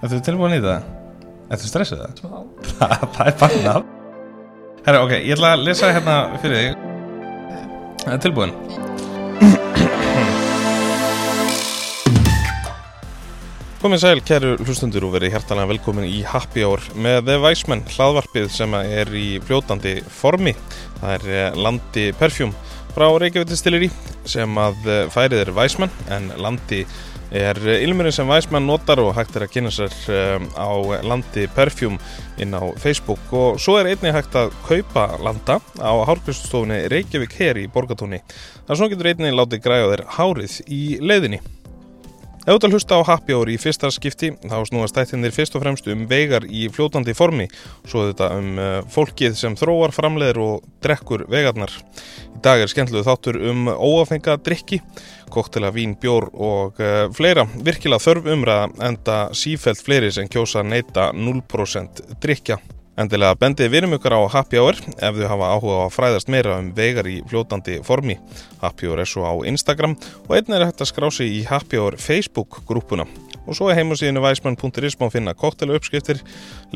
Ertu 0.00 0.16
tilbúin 0.24 0.56
í 0.56 0.60
það? 0.64 0.84
Ertu 1.52 1.68
stressið 1.68 1.98
það? 2.02 2.20
Smá. 2.22 2.38
Það, 2.80 3.26
er 3.26 3.34
bannað 3.42 3.88
Herra, 4.86 5.00
ok, 5.04 5.10
ég 5.18 5.34
ætla 5.36 5.50
að 5.52 5.64
lesa 5.66 5.90
hérna 5.92 6.14
fyrir 6.40 6.62
þig 6.62 6.86
Það 8.00 8.14
er 8.14 8.22
tilbúin 8.24 8.54
Komið 13.80 14.00
sæl, 14.02 14.18
kæru 14.28 14.54
hlustundur 14.60 15.06
og 15.08 15.14
verið 15.14 15.32
hjertalega 15.32 15.70
velkomin 15.70 16.04
í 16.08 16.18
Happy 16.28 16.64
Hour 16.68 16.82
með 17.00 17.22
The 17.28 17.36
Weisman, 17.40 17.80
hlaðvarpið 17.88 18.50
sem 18.52 18.76
er 18.76 19.08
í 19.16 19.38
fljótandi 19.40 19.94
formi. 20.04 20.52
Það 20.98 21.14
er 21.14 21.24
eh, 21.32 21.56
landi 21.56 22.04
Perfjúm 22.20 22.52
frá 22.92 23.06
Reykjavík 23.08 23.88
sem 24.28 24.60
að 24.60 24.84
eh, 24.84 25.06
færið 25.08 25.46
er 25.46 25.52
Weisman 25.56 25.96
en 26.12 26.28
landi 26.36 26.82
er 27.30 27.60
ilmurinn 27.78 28.14
sem 28.14 28.28
Weisman 28.28 28.66
notar 28.66 29.00
og 29.02 29.12
hægt 29.14 29.36
er 29.38 29.46
að 29.46 29.52
kynna 29.54 29.70
sér 29.74 29.94
um, 30.14 30.48
á 30.58 30.70
landi 31.06 31.46
Perfjúm 31.54 32.00
inn 32.42 32.56
á 32.56 32.62
Facebook 32.80 33.30
og 33.36 33.60
svo 33.62 33.76
er 33.78 33.92
einnig 33.92 34.14
hægt 34.16 34.34
að 34.38 34.50
kaupa 34.66 35.06
landa 35.22 35.60
á 35.78 35.92
hárkviststofunni 36.10 36.82
Reykjavík 36.90 37.38
her 37.38 37.62
í 37.62 37.68
Borgatúni. 37.70 38.22
Það 38.66 38.74
er 38.74 38.82
svona 38.82 38.94
getur 38.94 39.12
einnig 39.12 39.38
látið 39.38 39.64
græða 39.64 39.94
þér 39.94 40.04
hárið 40.18 40.60
í 40.66 40.84
leiðinni. 41.04 41.42
Ef 42.48 42.56
þú 42.56 42.70
hlusta 42.72 42.96
á 42.96 43.04
Happy 43.04 43.34
Hour 43.36 43.50
í 43.52 43.58
fyrsta 43.60 43.90
skipti 43.92 44.30
þá 44.40 44.54
snúast 44.64 44.96
þættinir 44.96 45.34
fyrst 45.36 45.54
og 45.58 45.60
fremst 45.60 45.86
um 45.92 46.06
vegar 46.08 46.46
í 46.48 46.70
fljótandi 46.72 47.12
formi 47.12 47.44
svo 47.84 48.06
þetta 48.08 48.28
um 48.38 48.48
uh, 48.56 48.68
fólkið 48.88 49.36
sem 49.36 49.56
þróar 49.60 49.92
framleiðir 49.92 50.40
og 50.40 50.64
drekkur 50.80 51.26
vegarnar. 51.28 51.74
Í 52.32 52.40
dag 52.40 52.64
er 52.64 52.72
skemmtluð 52.72 53.04
þáttur 53.10 53.36
um 53.50 53.68
óafenga 53.68 54.38
drikki, 54.40 54.80
koktela, 55.32 55.70
vín, 55.74 55.94
bjór 56.00 56.28
og 56.34 56.82
uh, 56.82 57.06
fleira. 57.16 57.46
Virkilega 57.64 58.02
þörf 58.02 58.28
umræða 58.34 58.68
enda 58.90 59.22
sífælt 59.36 59.82
fleiri 59.86 60.10
sem 60.14 60.28
kjósa 60.30 60.64
neyta 60.66 61.10
0% 61.16 62.04
drikja. 62.22 62.60
Endilega 63.00 63.38
bendið 63.40 63.70
virum 63.72 63.94
ykkur 63.96 64.12
á 64.12 64.20
Happy 64.34 64.58
Hour 64.60 64.76
ef 64.76 65.16
þau 65.16 65.28
hafa 65.30 65.50
áhuga 65.54 65.78
á 65.80 65.82
að 65.86 65.94
fræðast 65.94 66.32
meira 66.32 66.58
um 66.60 66.68
vegar 66.76 67.08
í 67.08 67.20
fljótandi 67.30 67.78
formi. 67.86 68.18
Happy 68.60 68.90
Hour 68.90 69.00
er 69.00 69.08
svo 69.08 69.24
á 69.24 69.32
Instagram 69.48 69.96
og 70.26 70.36
einn 70.36 70.52
er 70.52 70.66
hægt 70.68 70.84
að 70.84 70.92
skrá 70.92 71.08
sig 71.14 71.32
í 71.38 71.44
Happy 71.48 71.80
Hour 71.80 71.96
Facebook 71.96 72.60
grúpuna. 72.68 73.08
Og 73.48 73.56
svo 73.56 73.70
er 73.70 73.78
heimasíðinu 73.80 74.22
væsmann.is 74.24 74.98
má 75.00 75.08
finna 75.12 75.34
koktela 75.34 75.78
uppskriftir, 75.78 76.20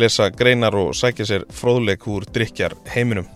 lesa 0.00 0.30
greinar 0.32 0.74
og 0.78 0.94
sækja 0.96 1.26
sér 1.28 1.44
fróðleik 1.52 2.06
úr 2.10 2.26
drikjar 2.34 2.74
heiminum. 2.94 3.28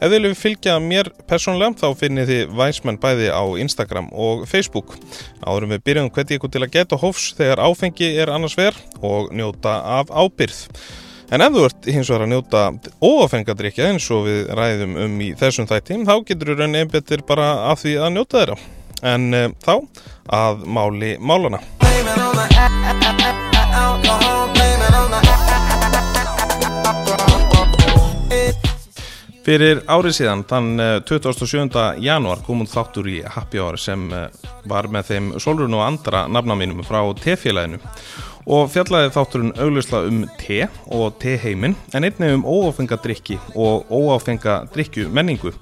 Ef 0.00 0.08
þið 0.08 0.16
viljum 0.16 0.38
fylgja 0.38 0.78
mér 0.80 1.10
persónlega 1.28 1.76
þá 1.82 2.00
finnir 2.00 2.30
þið 2.30 2.56
væsmann 2.56 3.00
bæði 3.02 3.28
á 3.28 3.44
Instagram 3.60 4.08
og 4.12 4.46
Facebook. 4.48 4.96
Áðurum 5.44 5.76
við 5.76 5.84
byrjum 5.90 6.10
hvernig 6.14 6.40
ykkur 6.40 6.54
til 6.54 6.64
að 6.64 6.74
geta 6.78 7.00
hófs 7.00 7.30
þegar 7.38 7.62
áfengi 7.68 8.10
er 8.16 8.32
annars 8.32 8.56
ver 8.58 8.76
og 9.04 9.30
njóta 9.36 9.76
af 10.00 10.10
ábyrð. 10.10 10.64
En 11.30 11.44
ef 11.44 11.52
þú 11.54 11.66
ert 11.68 11.86
hins 11.86 12.08
vegar 12.10 12.24
að 12.24 12.32
njóta 12.32 12.62
óafengadrykja 12.98 13.92
eins 13.92 14.08
og 14.10 14.24
við 14.26 14.48
ræðum 14.58 14.96
um 15.04 15.20
í 15.22 15.30
þessum 15.38 15.68
þættim, 15.70 16.02
þá 16.08 16.14
getur 16.26 16.50
þú 16.50 16.56
raunin 16.58 16.80
einbetur 16.82 17.22
bara 17.28 17.52
að 17.70 17.84
því 17.84 17.94
að 18.00 18.14
njóta 18.16 18.40
þeirra. 18.40 18.58
En 19.12 19.30
e, 19.30 19.44
þá 19.62 19.74
að 20.40 20.66
máli 20.66 21.14
málana. 21.22 21.62
Fyrir 29.50 29.80
árið 29.90 30.12
síðan, 30.14 30.42
þann 30.46 30.82
27. 31.08 31.78
januar, 32.04 32.42
kom 32.46 32.60
hún 32.60 32.68
þáttur 32.70 33.08
í 33.10 33.16
Happy 33.24 33.58
Hour 33.58 33.80
sem 33.80 34.04
var 34.70 34.86
með 34.92 35.08
þeim 35.08 35.30
Solrun 35.42 35.74
og 35.74 35.82
andra 35.82 36.26
nafna 36.30 36.54
mínum 36.60 36.84
frá 36.86 37.00
T-félaginu 37.18 37.80
og 38.50 38.70
fjallaði 38.72 39.10
þátturinn 39.14 39.56
auglustla 39.60 40.04
um 40.08 40.22
te 40.40 40.64
og 40.94 41.18
teheiminn 41.22 41.76
en 41.94 42.06
einnig 42.06 42.36
um 42.36 42.46
óáfengadrykki 42.46 43.38
og 43.54 43.90
óáfengadrykju 43.90 45.10
menningu. 45.12 45.52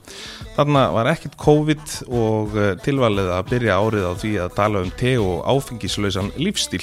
Þarna 0.59 0.89
var 0.91 1.07
ekkert 1.13 1.37
COVID 1.39 1.91
og 2.19 2.57
tilvalið 2.83 3.29
að 3.31 3.51
byrja 3.53 3.77
árið 3.79 4.07
á 4.11 4.13
því 4.19 4.31
að 4.43 4.55
tala 4.57 4.81
um 4.83 4.89
te 4.99 5.13
og 5.23 5.45
áfengislausan 5.47 6.33
lífstíl. 6.35 6.83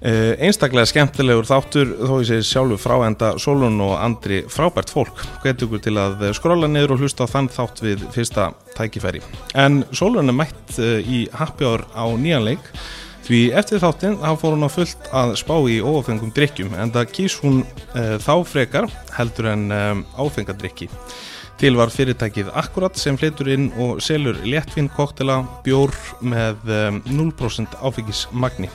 Uh, 0.00 0.32
einstaklega 0.40 0.88
skemmtilegur 0.88 1.44
þáttur 1.44 1.90
þó 2.08 2.14
ég 2.22 2.28
segi 2.30 2.46
sjálfur 2.48 2.78
frá 2.80 2.94
enda 3.04 3.34
Solon 3.36 3.74
og 3.84 3.98
Andri 4.00 4.38
frábært 4.48 4.88
fólk. 4.88 5.20
Hvet 5.42 5.60
ykkur 5.66 5.82
til 5.84 5.92
að 6.00 6.24
skróla 6.38 6.70
niður 6.72 6.94
og 6.94 7.02
hlusta 7.04 7.26
á 7.28 7.32
þann 7.34 7.50
þátt 7.52 7.82
við 7.84 8.06
fyrsta 8.14 8.46
tækifæri. 8.78 9.20
En 9.60 9.82
Solon 9.92 10.32
er 10.32 10.38
mætt 10.38 10.78
í 10.80 11.26
Happy 11.36 11.68
Hour 11.68 11.84
á 11.92 12.08
nýjanleik 12.16 12.70
því 13.26 13.42
eftir 13.60 13.82
þáttinn 13.84 14.16
þá 14.22 14.32
fór 14.40 14.56
hún 14.56 14.64
á 14.64 14.72
fullt 14.72 15.12
að 15.12 15.34
spá 15.42 15.52
í 15.68 15.76
ófengum 15.84 16.32
drikkjum 16.32 16.72
en 16.80 16.94
það 16.96 17.12
kýs 17.18 17.36
hún 17.44 17.60
þá 17.92 18.32
frekar 18.48 18.88
heldur 19.18 19.50
en 19.52 19.68
áfengadrykki 20.16 20.88
til 21.60 21.76
var 21.76 21.92
fyrirtækið 21.92 22.52
Akkurat 22.56 22.96
sem 22.98 23.18
fleitur 23.20 23.50
inn 23.52 23.68
og 23.80 24.00
selur 24.04 24.38
léttvinn 24.46 24.88
koktela 24.96 25.42
bjór 25.64 25.92
með 26.24 26.70
um, 26.72 27.02
0% 27.08 27.76
áfengismagni 27.84 28.70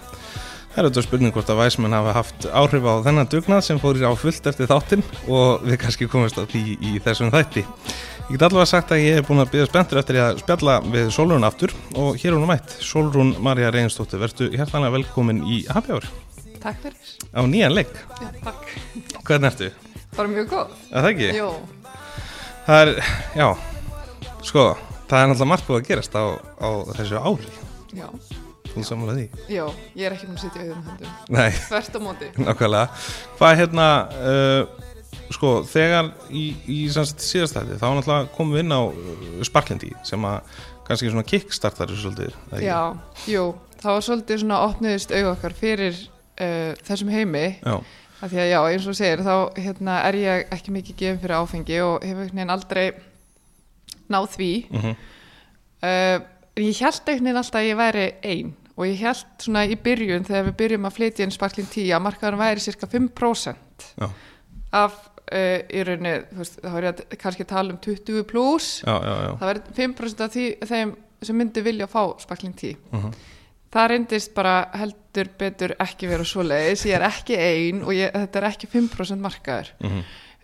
Það 0.75 0.81
er 0.81 0.87
auðvitað 0.89 1.05
spurning 1.05 1.31
hvort 1.31 1.49
að 1.53 1.59
væsmenn 1.61 1.93
hafa 1.95 2.13
haft 2.17 2.45
áhrif 2.51 2.83
á 2.83 2.93
þennan 3.05 3.29
dugnað 3.31 3.61
sem 3.63 3.77
fór 3.79 3.95
á 4.03 4.11
fullt 4.19 4.49
eftir 4.51 4.67
þáttinn 4.67 5.05
og 5.31 5.63
við 5.63 5.77
kannski 5.79 6.07
komumst 6.11 6.35
á 6.35 6.43
því 6.43 6.63
í 6.75 6.91
þessum 7.05 7.31
þætti. 7.31 7.63
Ég 8.25 8.33
get 8.33 8.43
allavega 8.43 8.67
sagt 8.73 8.91
að 8.91 9.05
ég 9.05 9.21
er 9.21 9.23
búin 9.23 9.39
að 9.39 9.53
byggja 9.53 9.69
spenntur 9.69 10.01
eftir 10.01 10.19
að 10.19 10.41
spjalla 10.41 10.75
við 10.83 11.07
Solrún 11.15 11.47
aftur 11.47 11.71
og 11.95 12.19
hér 12.19 12.33
er 12.33 12.35
hún 12.41 12.51
mætt. 12.51 12.75
Solrún 12.83 13.31
Marja 13.47 13.71
Reynsdóttir, 13.71 14.19
verðstu 14.19 14.49
hærtanlega 14.51 14.97
velkomin 14.97 15.39
í 15.47 15.61
Hour. 15.71 16.09
Takk 16.59 16.83
fyrir. 16.83 17.15
Á 17.31 17.39
nýjan 17.47 17.77
leik. 17.77 17.95
Já, 18.19 18.27
takk. 18.43 18.75
Hvernig 19.23 19.53
ertu? 19.53 19.71
Bara 20.19 20.35
mjög 20.35 20.51
góð. 20.57 20.77
Að 20.91 21.07
það 21.07 21.11
ekki? 21.13 21.31
Jó. 21.39 21.49
Það 22.65 22.79
er, 22.81 22.91
já, 23.37 23.47
sko, 24.41 24.61
það 25.05 25.19
er 25.19 25.27
náttúrulega 25.29 25.49
margt 25.51 25.67
búið 25.67 25.77
að 25.77 25.89
gerast 25.91 26.15
á, 26.17 26.23
á 26.33 26.69
þessu 26.97 27.19
ári. 27.21 27.51
Já. 27.93 28.07
Þú 28.71 28.85
samanlega 28.87 29.19
því? 29.19 29.43
Já, 29.53 29.65
ég 29.95 30.07
er 30.07 30.15
ekki 30.15 30.29
með 30.29 30.39
að 30.39 30.41
sitja 30.41 30.63
auðvitað 30.63 30.79
um 30.79 30.87
höndum. 30.89 31.11
Nei. 31.35 31.51
Þvert 31.67 31.93
á 31.93 31.99
móti. 32.01 32.29
Nákvæmlega. 32.47 33.03
Hvað 33.37 33.53
er 33.53 33.59
hérna, 33.61 33.85
uh, 34.17 34.89
sko, 35.37 35.51
þegar 35.69 36.09
í, 36.33 36.45
í 36.65 36.79
síðastæði 36.89 37.77
þá 37.77 37.85
náttúrulega 37.99 38.31
komum 38.35 38.57
við 38.57 38.65
inn 38.65 38.73
á 38.73 38.81
uh, 38.81 39.45
Sparklindi 39.45 39.91
sem 40.09 40.25
að 40.27 40.57
kannski 40.89 41.13
svona 41.13 41.25
kickstartar 41.29 41.93
þessu 41.93 42.07
svolítið. 42.09 42.39
eða 42.49 42.57
ekki? 42.57 42.65
Já, 42.65 43.29
jú. 43.35 43.45
Það 43.85 43.93
var 43.99 44.07
svolítið 44.09 44.41
svona 44.41 44.63
opniðist 44.65 45.13
auð 45.13 45.31
okkar 45.35 45.55
fyrir 45.61 46.01
uh, 46.01 46.73
þessum 46.89 47.13
heimi. 47.13 47.45
Já. 47.61 47.77
Af 48.23 48.31
því 48.31 48.39
að 48.39 48.49
já, 48.51 48.59
eins 48.71 48.85
og 48.87 48.95
segir, 48.95 49.19
þá 49.25 49.35
hérna, 49.59 49.95
er 50.07 50.15
ég 50.21 50.45
ekki 50.55 50.71
mikið 50.71 50.95
gefin 51.01 51.19
fyrir 51.23 51.35
áfengi 51.41 51.79
og 51.83 52.03
hefur 52.05 52.21
einhvern 52.23 52.37
veginn 52.39 52.53
aldrei 52.55 52.85
náð 54.09 54.31
því. 54.37 54.51
Mm 54.71 54.95
Uh, 55.85 56.17
ég 56.57 56.77
held 56.81 57.01
einhvern 57.11 57.25
veginn 57.27 57.37
alltaf 57.37 57.59
að 57.59 57.65
ég 57.67 57.75
væri 57.77 58.05
ein 58.25 58.53
og 58.73 58.85
ég 58.87 59.01
held 59.03 59.25
svona 59.43 59.65
í 59.69 59.75
byrjun 59.77 60.23
þegar 60.25 60.45
við 60.47 60.55
byrjum 60.61 60.87
að 60.87 60.95
flytja 60.95 61.25
inn 61.27 61.33
sparklinn 61.35 61.67
10 61.69 61.91
að 61.93 62.01
markaðurinn 62.07 62.41
væri 62.41 62.63
cirka 62.63 62.87
5% 62.89 63.85
Já. 63.99 64.07
af 64.79 64.95
uh, 64.95 65.59
í 65.69 65.83
rauninni, 65.85 66.13
þú 66.31 66.39
veist, 66.41 66.57
þá 66.63 66.71
er 66.79 66.87
ég 66.87 66.95
að 67.03 67.17
kannski 67.21 67.45
tala 67.51 67.75
um 67.75 67.79
20 67.85 68.23
pluss 68.31 68.71
það 69.43 69.45
væri 69.51 69.63
5% 69.77 70.25
af 70.25 70.33
því, 70.33 70.45
þeim 70.71 70.95
sem 71.29 71.37
myndi 71.43 71.65
vilja 71.67 71.87
fá 71.91 72.01
sparklinn 72.23 72.55
10 72.57 72.75
Mhm. 72.95 73.13
Það 73.73 73.87
reyndist 73.91 74.33
bara 74.35 74.69
heldur 74.73 75.29
betur 75.39 75.75
ekki 75.79 76.07
vera 76.07 76.23
svo 76.27 76.43
leiðis, 76.43 76.85
ég 76.85 76.95
er 76.95 77.01
ekki 77.09 77.35
ein 77.37 77.81
og 77.83 77.93
ég, 77.93 78.11
þetta 78.13 78.41
er 78.41 78.47
ekki 78.51 78.67
5% 78.67 79.19
markaður 79.23 79.71
Mhm. 79.81 79.99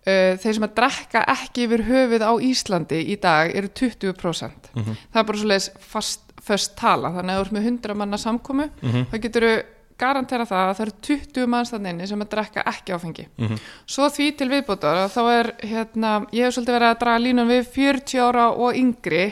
uh, 0.08 0.38
þeir 0.42 0.54
sem 0.54 0.64
að 0.64 0.76
drekka 0.76 1.26
ekki 1.28 1.68
yfir 1.68 1.84
höfuð 1.86 2.22
á 2.26 2.34
Íslandi 2.42 3.02
í 3.14 3.20
dag 3.22 3.56
eru 3.56 3.68
20% 3.68 4.72
Mhm. 4.76 4.98
það 5.14 5.20
er 5.20 5.24
bara 5.24 5.38
svo 5.38 5.48
leiðis 5.48 5.70
fast, 5.80 6.22
fast 6.42 6.76
tala 6.78 7.10
þannig 7.10 7.32
að 7.36 7.38
þú 7.38 7.46
ert 7.46 7.54
með 7.54 7.66
100 7.70 7.96
manna 7.96 8.18
samkomu 8.18 8.70
Mhm. 8.82 9.06
þá 9.12 9.20
getur 9.22 9.42
þú 9.42 9.64
garantera 10.02 10.46
það 10.50 10.64
að 10.70 10.76
það 10.78 10.84
eru 10.86 10.94
20 11.08 11.48
mannstanninni 11.54 12.08
sem 12.10 12.22
að 12.26 12.30
drekka 12.34 12.64
ekki 12.72 12.94
áfengi 12.96 13.26
Mhm. 13.38 13.60
svo 13.86 14.10
því 14.10 14.28
til 14.38 14.50
viðbótar 14.50 15.00
að 15.06 15.12
þá 15.16 15.22
er 15.40 15.52
hérna, 15.72 16.12
ég 16.34 16.46
hef 16.46 16.56
svolítið 16.56 16.78
verið 16.78 16.90
að 16.92 17.00
draga 17.04 17.24
línun 17.26 17.52
við 17.52 17.68
40 17.76 18.20
ára 18.28 18.46
og 18.52 18.76
yngri 18.76 19.26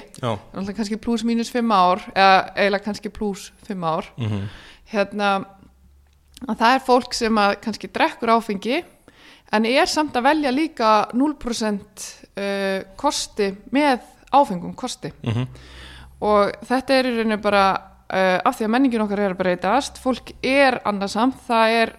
kannski 0.76 0.98
pluss 1.02 1.24
mínus 1.24 1.50
5 1.52 1.72
ár 1.72 2.00
eða 2.16 2.54
eiginlega 2.56 2.84
kannski 2.86 3.10
pluss 3.10 3.52
5 3.68 3.84
ár 3.84 4.06
Mhm. 4.18 4.48
hérna 4.94 5.46
að 6.48 6.56
það 6.58 6.76
er 6.76 6.80
fólk 6.88 7.14
sem 7.14 7.36
að 7.36 7.56
kannski 7.62 7.88
drekkur 7.92 8.30
áfengi 8.30 8.84
en 9.52 9.66
er 9.66 9.86
samt 9.88 10.14
að 10.16 10.24
velja 10.24 10.52
líka 10.54 11.10
0% 11.14 12.16
uh, 12.38 12.84
kosti 12.96 13.50
með 13.74 14.00
áfengum 14.32 14.76
kosti 14.76 15.12
Mhm. 15.24 15.48
og 16.22 16.52
þetta 16.64 16.90
er 17.00 17.06
í 17.10 17.16
rauninu 17.18 17.42
bara 17.42 17.64
uh, 18.14 18.40
af 18.46 18.58
því 18.58 18.66
að 18.68 18.74
menningin 18.74 19.02
okkar 19.06 19.20
er 19.20 19.34
að 19.34 19.42
breytast 19.44 19.98
fólk 20.02 20.34
er 20.44 20.80
annarsamt 20.90 21.40
það 21.48 21.76
er, 21.82 21.96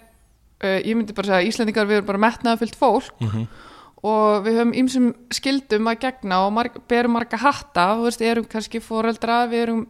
uh, 0.64 0.78
ég 0.84 0.96
myndi 0.96 1.12
bara 1.16 1.26
segja 1.26 1.48
Íslandingar 1.48 1.86
við 1.86 2.00
erum 2.00 2.06
bara 2.06 2.24
metnaðafyllt 2.26 2.76
fólk 2.76 3.12
Mhm. 3.20 3.46
og 4.02 4.44
við 4.46 4.54
höfum 4.56 4.72
ýmsum 4.80 5.14
skildum 5.30 5.86
að 5.90 6.00
gegna 6.00 6.46
og 6.46 6.52
marg, 6.52 6.72
berum 6.88 7.12
marga 7.12 7.36
hatta 7.36 7.94
þú 7.96 8.06
veist, 8.08 8.22
erum 8.22 8.44
kannski 8.44 8.80
foreldra 8.80 9.46
við 9.46 9.62
erum 9.66 9.86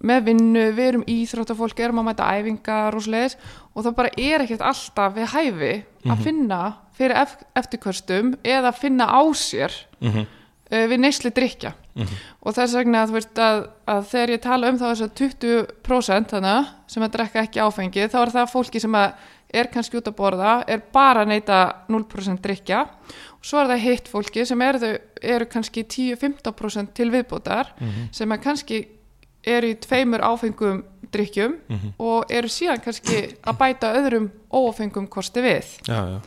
með 0.00 0.24
vinnu, 0.24 0.72
við 0.72 0.86
erum 0.88 1.04
íþróttafólk 1.04 1.80
erum 1.80 1.98
að 2.00 2.04
mæta 2.04 2.28
æfingar 2.38 2.94
og 2.94 3.02
sliðis 3.02 3.36
og 3.74 3.84
það 3.84 3.96
bara 3.96 4.10
er 4.16 4.40
ekkert 4.40 4.62
alltaf 4.62 5.12
við 5.14 5.26
hæfi 5.34 5.72
að 6.08 6.22
finna 6.24 6.60
fyrir 6.96 7.16
ef, 7.20 7.36
eftirkvörstum 7.54 8.34
eða 8.44 8.72
finna 8.72 9.04
á 9.12 9.20
sér 9.34 9.72
mm 10.00 10.10
-hmm. 10.10 10.26
uh, 10.72 10.86
við 10.88 10.98
neysli 11.00 11.30
drikja 11.30 11.74
og 12.40 12.54
þess 12.54 12.76
vegna 12.78 13.04
veist 13.10 13.38
að, 13.38 13.64
að 13.90 14.06
þegar 14.12 14.32
ég 14.34 14.42
tala 14.44 14.70
um 14.70 14.78
þá 14.78 14.86
þess 14.86 15.04
að 15.06 15.14
20% 15.20 16.34
þannig 16.36 16.70
sem 16.86 17.02
að 17.06 17.12
drekka 17.16 17.42
ekki 17.44 17.62
áfengi 17.64 18.08
þá 18.08 18.18
er 18.22 18.32
það 18.36 18.52
fólki 18.52 18.80
sem 18.80 18.94
að 18.94 19.28
er 19.50 19.66
kannski 19.66 19.98
út 19.98 20.06
að 20.06 20.14
borða, 20.14 20.52
er 20.70 20.82
bara 20.92 21.24
að 21.24 21.32
neyta 21.32 21.58
0% 21.90 22.40
drikja 22.44 22.84
og 22.86 23.46
svo 23.46 23.58
er 23.58 23.72
það 23.72 23.84
hitt 23.84 24.08
fólki 24.08 24.46
sem 24.46 24.62
eru, 24.62 24.92
eru 25.22 25.48
kannski 25.50 25.84
10-15% 25.84 26.94
til 26.94 27.10
viðbótar 27.10 27.72
sem 28.14 28.30
að 28.30 28.42
kannski 28.44 28.80
eru 29.42 29.72
í 29.72 29.78
tveimur 29.80 30.22
áfengum 30.22 30.84
drikkjum 31.10 31.56
og 31.98 32.30
eru 32.30 32.48
síðan 32.48 32.82
kannski 32.84 33.22
að 33.42 33.58
bæta 33.58 33.94
öðrum 33.98 34.30
óáfengum 34.52 35.08
kosti 35.08 35.42
við. 35.42 35.72
Já, 35.88 36.20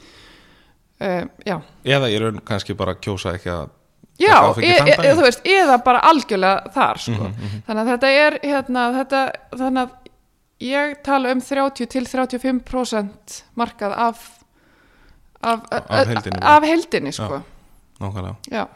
já. 0.99 1.29
já. 1.45 1.57
Eða 1.85 2.09
ég 2.11 2.19
raun 2.19 2.41
kannski 2.43 2.75
bara 2.75 2.95
kjósa 2.95 3.35
ekki 3.37 3.49
að 3.53 3.69
Já, 4.21 4.37
e, 4.61 4.75
e, 4.77 5.13
þú 5.17 5.23
veist, 5.25 5.41
eða 5.47 5.79
bara 5.83 6.01
algjörlega 6.05 6.71
þar 6.75 6.99
sko. 7.01 7.29
Mhm, 7.31 7.63
þannig 7.67 7.81
að 7.83 7.89
þetta 7.93 8.11
er 8.19 8.37
hérna, 8.43 8.83
þetta, 8.99 9.21
þannig 9.57 9.81
að 9.81 10.11
ég 10.63 10.93
tala 11.03 11.31
um 11.33 11.41
30 11.41 11.89
til 11.89 12.05
35% 12.05 13.41
markað 13.59 13.97
af 13.97 14.29
af, 15.43 15.59
Af 15.71 16.07
heildinni. 16.07 16.39
af 16.41 16.63
heildinni 16.63 17.11
sko. 17.11 17.41
já. 18.51 18.67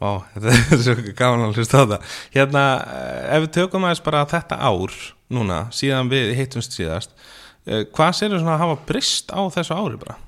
Ó, 0.00 0.20
þetta 0.34 0.52
er 0.52 0.82
svo 0.84 0.94
gaman 1.16 1.46
að 1.46 1.56
hlusta 1.56 1.80
á 1.80 1.84
það 1.88 2.18
Hérna, 2.34 2.64
eh, 2.84 3.36
ef 3.36 3.46
við 3.46 3.52
tökum 3.56 3.86
aðeins 3.88 4.02
bara 4.04 4.26
þetta 4.28 4.58
ár 4.60 4.92
núna, 5.32 5.62
síðan 5.72 6.10
við 6.12 6.34
hittumst 6.36 6.76
síðast 6.76 7.14
eh, 7.66 7.86
Hvað 7.96 8.12
sérðu 8.18 8.42
svona 8.42 8.58
að 8.58 8.64
hafa 8.66 8.76
brist 8.90 9.32
á 9.32 9.40
þessu 9.56 9.78
ári 9.78 9.96
bara? 10.02 10.18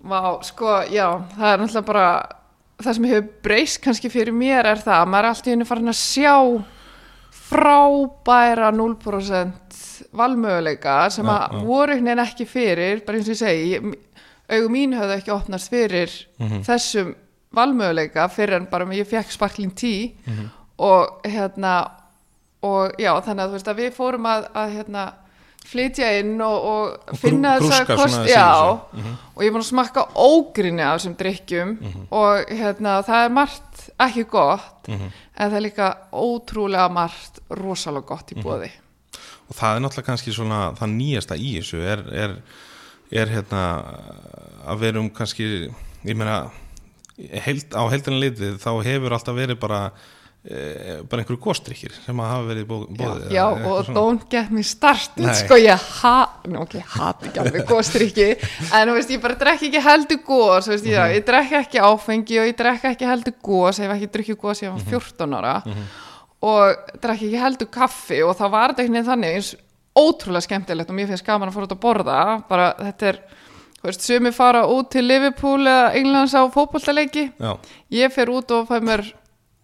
Vá, 0.00 0.20
sko, 0.42 0.66
já, 0.88 1.06
það 1.36 1.52
er 1.52 1.58
náttúrulega 1.60 1.86
bara 1.86 2.04
það 2.80 2.94
sem 2.96 3.04
hefur 3.10 3.26
breyst 3.44 3.80
kannski 3.84 4.08
fyrir 4.10 4.32
mér 4.32 4.64
er 4.70 4.78
það 4.80 4.96
að 5.02 5.08
maður 5.12 5.24
er 5.26 5.28
alltaf 5.34 5.50
henni 5.52 5.66
farin 5.68 5.92
að 5.92 5.98
sjá 6.00 6.36
frábæra 7.50 8.70
0% 8.72 9.76
valmöguleika 10.16 10.94
sem 11.12 11.26
Já, 11.26 11.32
að 11.34 11.52
já. 11.58 11.64
voru 11.66 11.96
veginn 11.98 12.22
ekki 12.24 12.46
fyrir 12.48 13.02
bara 13.06 13.18
eins 13.18 13.28
og 13.28 13.34
ég 13.34 13.40
segi, 13.40 13.80
augum 14.50 14.72
mín 14.74 14.94
höfðu 14.96 15.16
ekki 15.18 15.34
opnast 15.34 15.70
fyrir 15.70 16.10
Mhm. 16.40 16.62
þessum 16.66 17.14
valmöguleika 17.54 18.28
fyrir 18.30 18.56
en 18.56 18.66
bara 18.70 18.84
ég 18.86 19.06
fekk 19.06 19.30
sparkling 19.32 19.72
tí 19.74 20.14
Mhm. 20.26 20.48
og 20.78 21.20
hérna 21.24 21.90
og 22.62 22.92
já, 22.98 23.12
þannig 23.20 23.40
að 23.44 23.48
þú 23.48 23.52
veist 23.52 23.68
að 23.68 23.76
við 23.76 23.92
fórum 23.92 24.26
að, 24.26 24.48
að 24.54 24.72
hérna 24.76 25.12
flytja 25.66 26.08
inn 26.18 26.40
og, 26.40 26.64
og 26.70 27.16
finna 27.20 27.56
þessa 27.60 27.84
grúska 27.84 27.96
kost, 27.96 28.20
já, 28.30 28.44
síðustu. 28.48 28.96
Mhm. 28.98 29.16
og 29.36 29.42
ég 29.42 29.46
er 29.46 29.52
búin 29.54 29.62
að 29.64 29.68
smakka 29.70 30.04
ógrinni 30.16 30.82
af 30.82 31.00
þessum 31.00 31.16
drikkjum 31.20 31.74
Mhm. 31.80 32.06
og 32.10 32.46
hérna 32.50 32.94
það 33.06 33.24
er 33.24 33.30
margt 33.30 33.90
ekki 34.00 34.24
gott 34.30 34.88
Mhm. 34.88 35.10
en 35.36 35.50
það 35.50 35.56
er 35.56 35.66
líka 35.68 35.96
ótrúlega 36.12 36.90
margt 36.90 37.40
rosalega 37.50 38.06
gott 38.06 38.32
í 38.32 38.42
bóði 38.42 38.70
Og 39.50 39.56
það 39.56 39.76
er 39.76 39.80
náttúrulega 39.80 40.06
kannski 40.06 40.32
svona 40.32 40.74
það 40.78 40.90
nýjasta 40.94 41.36
í 41.36 41.58
þessu 41.58 41.80
er, 41.82 41.98
er, 42.14 42.36
er 43.12 43.26
hérna 43.26 43.62
að 44.66 44.78
vera 44.78 45.00
um 45.00 45.10
kannski, 45.10 45.68
ég 46.04 46.16
meina 46.16 46.50
heild, 47.18 47.66
á 47.74 47.82
heldina 47.90 48.20
litið 48.22 48.58
þá 48.62 48.70
hefur 48.86 49.10
alltaf 49.16 49.34
verið 49.34 49.58
bara 49.60 49.90
bara 50.40 51.20
einhverju 51.20 51.36
góstrykkir 51.44 51.92
sem 52.00 52.16
að 52.22 52.28
hafa 52.32 52.44
verið 52.48 52.66
bó, 52.70 52.76
já, 52.88 52.94
bóðið 52.96 53.32
já 53.34 53.42
eitthvað 53.44 53.72
og 53.74 53.84
svona. 53.84 53.96
don't 54.00 54.22
get 54.32 54.50
me 54.56 54.62
started 54.64 55.26
Nei. 55.26 55.34
sko 55.36 55.58
ég 55.60 55.82
ha, 56.00 56.14
nú 56.48 56.62
ok, 56.62 56.76
hati 56.94 57.28
ekki 57.28 57.42
alveg 57.42 57.66
góðstrykki 57.68 58.28
en 58.72 58.88
þú 58.88 58.94
veist 58.96 59.12
ég 59.12 59.20
bara 59.20 59.36
drekk 59.42 59.66
ekki 59.68 59.82
heldur 59.84 60.22
gós 60.24 60.70
veist 60.72 60.86
ég, 60.88 60.96
Mhm. 60.96 61.12
ég 61.18 61.26
drekk 61.28 61.52
ekki 61.60 61.82
áfengi 61.84 62.38
og 62.40 62.48
ég 62.48 62.56
drekk 62.56 62.84
ekki 62.94 63.04
heldur 63.10 63.34
gós 63.44 63.78
ég 63.82 63.84
hef 63.90 63.96
ekki 63.98 64.10
drukkið 64.16 64.40
gós 64.40 64.62
ég 64.64 64.72
var 64.72 64.80
Mhm. 64.80 64.88
14 64.88 65.34
ára 65.36 65.62
og 66.40 66.76
drekk 67.02 67.20
ekki 67.20 67.36
heldur 67.44 67.68
kaffi 67.70 68.22
og 68.24 68.32
þá 68.38 68.50
var 68.50 68.68
þetta 68.72 68.80
einhvern 68.86 68.96
veginn 68.96 69.10
þannig 69.12 69.34
eins 69.36 69.54
ótrúlega 70.00 70.46
skemmtilegt 70.48 70.88
og 70.88 70.96
mér 70.96 71.08
finnst 71.12 71.26
gaman 71.26 71.48
að 71.50 71.52
fara 71.52 71.66
út 71.66 71.76
að 71.76 71.84
borða 71.84 72.48
bara 72.48 72.74
þetta 72.80 73.02
er 73.12 73.18
þú 73.80 73.88
veist, 73.90 74.00
sumi 74.00 74.30
fara 74.32 74.64
út 74.64 74.90
til 74.90 75.04
Liverpool 75.04 75.60
eða 75.68 75.94
Englands 76.00 76.32
á 76.32 76.48
fótboltaleiki 76.48 77.32
Já, 77.38 77.58
ég 77.92 78.12
fer 78.12 78.26
út 78.32 78.50
og 78.56 78.68
fæ 78.68 78.80
mér 78.80 79.04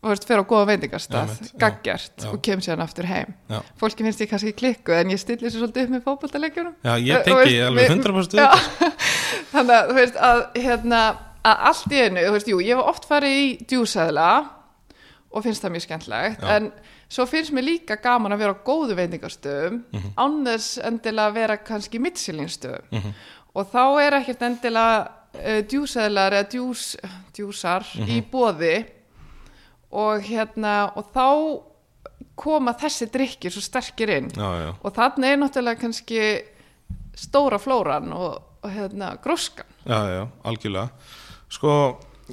þú 0.06 0.12
veist, 0.14 0.26
fer 0.28 0.40
á 0.40 0.44
góða 0.46 0.66
veitingarstað, 0.70 1.34
já, 1.42 1.52
gaggjart 1.62 2.24
já. 2.24 2.30
og 2.32 2.40
kem 2.46 2.60
sér 2.64 2.80
aftur 2.84 3.06
heim 3.10 3.34
já, 3.50 3.60
fólki 3.80 4.06
finnst 4.06 4.20
ég 4.24 4.30
kannski 4.30 4.52
klikku 4.56 4.92
en 4.96 5.10
ég 5.12 5.18
stilli 5.20 5.50
sér 5.50 5.60
svolítið 5.60 5.84
upp 5.88 5.94
með 5.96 6.04
fótboltaleikjunum 6.06 6.74
já, 6.86 6.94
ég 7.02 7.24
tengi 7.26 7.60
alveg 7.66 7.90
við- 7.90 7.96
100% 8.00 8.38
Já. 8.40 8.50
við 8.54 8.92
þannig 9.52 9.76
að 9.76 9.88
þú 9.90 9.94
veist 10.00 10.16
að 10.30 10.42
hérna 10.62 11.00
að 11.46 11.64
allt 11.70 11.92
í 11.94 12.00
einu, 12.02 12.20
þú 12.26 12.32
veist, 12.36 12.48
jú, 12.50 12.60
ég 12.64 12.76
hef 12.76 12.90
oft 12.94 13.04
farið 13.06 13.36
í 13.38 13.46
djúsæðla 13.70 14.28
og 15.36 15.44
finnst 15.44 15.62
það 15.62 15.74
mjög 15.76 15.84
skemmtlegt 15.86 16.42
en 16.56 16.70
svo 17.12 17.26
finnst 17.30 17.52
mér 17.54 17.66
líka 17.68 17.96
gaman 18.02 18.32
að 18.34 18.40
vera 18.42 18.54
á 18.56 18.64
góðu 18.66 18.96
veitingarstöðum 18.98 19.82
Mhm. 19.92 20.08
án 20.18 20.40
þess 20.46 20.78
endilega 20.82 21.28
að 21.30 21.34
vera 21.34 21.56
kannski 21.58 21.98
mittsilinstöðum 22.02 22.88
Mhm. 22.90 23.12
og 23.54 23.70
þá 23.72 23.82
er 24.02 24.12
ekkert 24.20 24.42
endilega 24.42 25.08
uh, 25.36 25.60
djúsæðlar 25.68 26.32
eða 26.32 26.48
djús, 26.50 26.96
djúsar 27.36 27.84
Mhm. 27.94 28.08
í 28.08 28.22
bóði 28.32 28.86
og 29.94 30.24
hérna 30.26 30.76
og 30.96 31.10
þá 31.14 31.28
koma 32.36 32.74
þessi 32.76 33.08
drikkir 33.12 33.54
svo 33.54 33.62
sterkir 33.64 34.12
inn. 34.18 34.28
Já, 34.34 34.48
já, 34.60 34.70
og 34.80 34.96
þannig 34.96 35.32
er 35.32 35.40
náttúrulega 35.40 35.80
kannski 35.80 36.20
stóra 37.16 37.60
flóran 37.60 38.12
og, 38.12 38.42
og 38.62 38.72
hérna 38.72 39.14
gróskan. 39.22 39.68
Já, 39.86 40.00
já, 40.12 40.22
algjörlega. 40.44 40.90
Sko, 41.52 41.72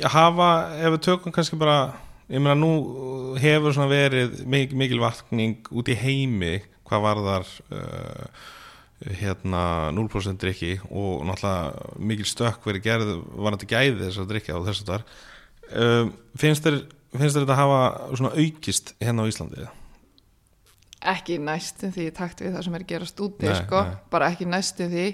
hafa, 0.01 0.49
ef 0.81 0.95
við 0.95 1.05
tökum 1.07 1.35
kannski 1.35 1.59
bara, 1.59 1.93
ég 2.27 2.41
meina 2.41 2.57
nú 2.57 3.37
hefur 3.39 3.75
svona 3.75 3.91
verið 3.91 4.41
mikil, 4.49 4.79
mikil 4.79 5.03
vakning 5.03 5.71
út 5.71 5.91
í 5.91 5.97
heimi 5.97 6.57
hvað 6.83 7.05
varðar 7.05 7.47
uh, 7.71 8.43
hérna 9.19 9.91
0% 9.95 10.39
drikki 10.39 10.77
og 10.89 11.23
náttúrulega 11.27 11.95
mikil 11.99 12.27
stökk 12.27 12.67
verið 12.67 12.85
gerð 12.87 13.13
varandi 13.35 13.69
gæði 13.69 14.01
þess 14.05 14.21
að 14.23 14.29
drikja 14.31 14.57
og 14.59 14.67
þess 14.67 14.83
að 14.83 14.91
þar 14.91 15.07
um, 15.83 16.11
finnst 16.39 16.67
þér 16.67 16.77
finnst 17.19 17.37
þetta 17.37 17.55
hafa 17.55 17.79
svona 18.15 18.31
aukist 18.35 18.93
hérna 19.01 19.23
á 19.23 19.29
Íslandi? 19.29 19.67
ekki 21.03 21.35
næstum 21.43 21.91
því 21.91 22.05
takt 22.15 22.39
við 22.41 22.53
það 22.55 22.63
sem 22.63 22.75
er 22.77 22.83
að 22.85 22.91
gerast 22.93 23.19
úti 23.25 23.47
Nei, 23.49 23.55
sko, 23.59 23.81
nei. 23.83 23.95
bara 24.13 24.29
ekki 24.31 24.45
næstum 24.47 24.91
því 24.93 25.07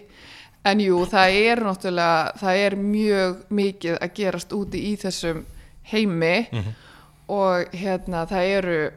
en 0.69 0.83
jú, 0.83 0.99
það 1.09 1.37
er 1.49 1.61
náttúrulega 1.65 2.33
það 2.37 2.59
er 2.65 2.75
mjög 2.77 3.39
mikið 3.57 3.95
að 3.97 4.13
gerast 4.19 4.53
úti 4.53 4.83
í 4.91 4.95
þessum 5.01 5.39
heimi 5.89 6.35
Mhm. 6.51 6.73
og 7.29 7.73
hérna 7.73 8.25
það 8.29 8.51
eru 8.57 8.91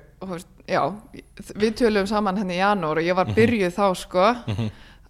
já, 0.68 0.82
við 1.56 1.72
tölum 1.80 2.06
saman 2.06 2.36
henni 2.36 2.54
í 2.54 2.60
janúar 2.60 2.98
og 2.98 3.04
ég 3.04 3.14
Mhm. 3.14 3.16
var 3.16 3.34
byrjuð 3.34 3.72
þá 3.72 3.96
sko 3.96 4.26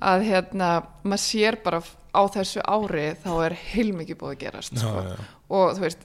að 0.03 0.23
hérna 0.31 0.71
maður 1.05 1.19
sér 1.27 1.63
bara 1.65 1.83
á 2.15 2.23
þessu 2.31 2.61
ári 2.63 3.17
þá 3.25 3.45
er 3.47 3.53
heilmikið 3.75 4.17
búið 4.19 4.37
að 4.37 4.39
gerast 4.39 4.73
Já, 4.75 4.79
sko. 4.79 5.03
já, 5.03 5.17
og 5.51 5.77
þú 5.77 5.81
veist, 5.81 5.99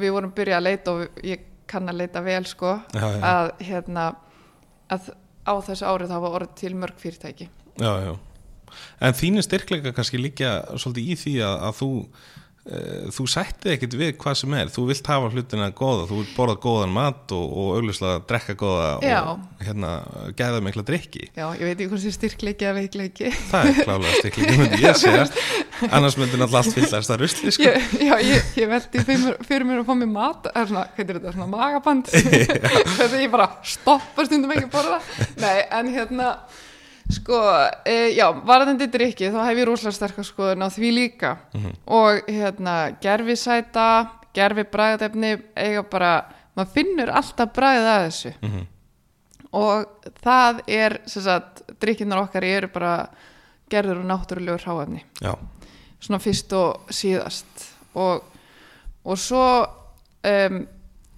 við 0.00 0.14
vorum 0.16 0.32
byrjað 0.36 0.58
að 0.60 0.66
leita 0.68 0.94
og 0.96 1.20
ég 1.26 1.44
kann 1.66 1.90
að 1.90 1.98
leita 2.02 2.22
vel 2.22 2.44
sko 2.46 2.76
Já, 2.94 3.06
já. 3.10 3.20
að 3.26 3.50
hérna 3.66 4.06
að 4.94 5.10
á 5.46 5.54
þessu 5.66 5.86
árið 5.86 6.12
þá 6.12 6.18
var 6.22 6.36
orðið 6.40 6.54
til 6.60 6.74
mörg 6.78 6.98
fyrirtæki 7.02 7.48
já. 7.80 8.16
En 9.00 9.14
þínu 9.16 9.42
styrkleika 9.46 9.92
kannski 9.96 10.18
líka 10.20 10.50
svolítið 10.76 11.10
í 11.12 11.16
því 11.20 11.34
að, 11.46 11.56
að 11.68 11.76
þú 11.80 11.90
þú 13.14 13.26
sættið 13.30 13.72
ekkit 13.76 13.94
við 13.94 14.08
hvað 14.18 14.38
sem 14.40 14.54
er. 14.58 14.70
Þú 14.74 14.86
vilt 14.88 15.10
hafa 15.10 15.28
hlutina 15.30 15.68
góða, 15.76 16.08
þú 16.10 16.18
vilt 16.22 16.32
borða 16.34 16.56
góðan 16.64 16.94
mat 16.96 17.34
og, 17.36 17.44
og 17.46 17.68
auglustlega 17.76 18.24
drekka 18.26 18.56
góða 18.58 18.88
Já. 19.06 19.20
og 19.30 19.62
hérna 19.62 19.92
gæða 20.38 20.62
mikla 20.66 20.84
drikki 20.86 21.28
já, 21.36 21.46
ég 21.54 21.62
veit 21.62 21.76
ekki 21.76 21.88
hvort 21.92 22.02
sem 22.02 22.14
styrkleiki 22.16 22.66
eða 22.66 22.76
veikleiki. 22.80 23.32
Það 23.52 23.70
er 23.70 23.80
klálega 23.86 24.20
styrkleika, 24.20 24.58
myndi 24.60 24.82
ég 24.82 25.00
segja. 25.00 25.24
Annars 25.90 26.18
myndi 26.18 26.40
náttúrulega 26.40 26.62
allt 26.64 26.76
fyllast 26.76 27.14
að 27.14 27.22
rusli 27.22 27.54
sko. 27.54 27.66
ég, 27.70 27.96
já, 28.02 28.14
ég, 28.26 28.52
ég 28.62 28.70
veldi 28.74 29.06
fyrir 29.06 29.66
mér, 29.68 29.82
að 29.82 29.88
fá 29.88 29.94
mér 30.02 30.12
mat 30.16 30.50
er 30.52 30.70
svona, 30.70 30.86
hvað 30.96 31.12
er 31.12 31.20
þetta, 31.20 31.34
svona 31.36 31.50
magaband. 31.52 32.12
Þetta 32.98 33.20
ég 33.20 33.32
bara 33.32 33.50
stoppa 33.66 34.26
stundum 34.26 34.54
ekki 34.56 34.68
að 34.68 34.72
borða. 34.74 35.00
Nei, 35.42 35.58
en 35.78 35.92
hérna 35.94 36.32
sko, 37.12 37.38
e, 37.86 38.14
já, 38.16 38.26
varðandi 38.46 38.88
drikki 38.90 39.30
þá 39.30 39.40
hef 39.46 39.60
ég 39.60 39.68
rosalega 39.68 39.96
sterkast 39.98 40.32
skoðun 40.32 40.66
á 40.66 40.68
því 40.72 40.90
líka. 40.94 41.36
Og 41.86 42.26
hérna 42.28 42.76
gerfisæta, 43.02 43.88
gerfi 44.34 44.64
bræðefni 44.72 45.36
eiga 45.56 45.82
bara, 45.90 46.12
maður 46.56 46.72
finnur 46.74 47.12
alltaf 47.14 47.52
bræðið 47.56 47.92
að 47.92 48.06
þessu. 48.08 48.34
Mhm. 48.42 48.66
og 49.56 49.86
það 50.20 50.58
er 50.68 51.00
sem 51.06 51.22
sagt, 51.22 51.62
drikkinar 51.80 52.18
okkar 52.26 52.44
eru 52.44 52.68
bara 52.68 53.08
gerður 53.70 54.02
og 54.02 54.08
náttúrulegur 54.10 54.60
hráefni 54.66 55.00
já, 55.22 55.32
svona 56.00 56.18
fyrst 56.20 56.52
og 56.52 56.90
síðast. 56.92 57.46
Og, 57.96 58.22
og 59.06 59.16
svo 59.18 59.46
um, 60.26 60.58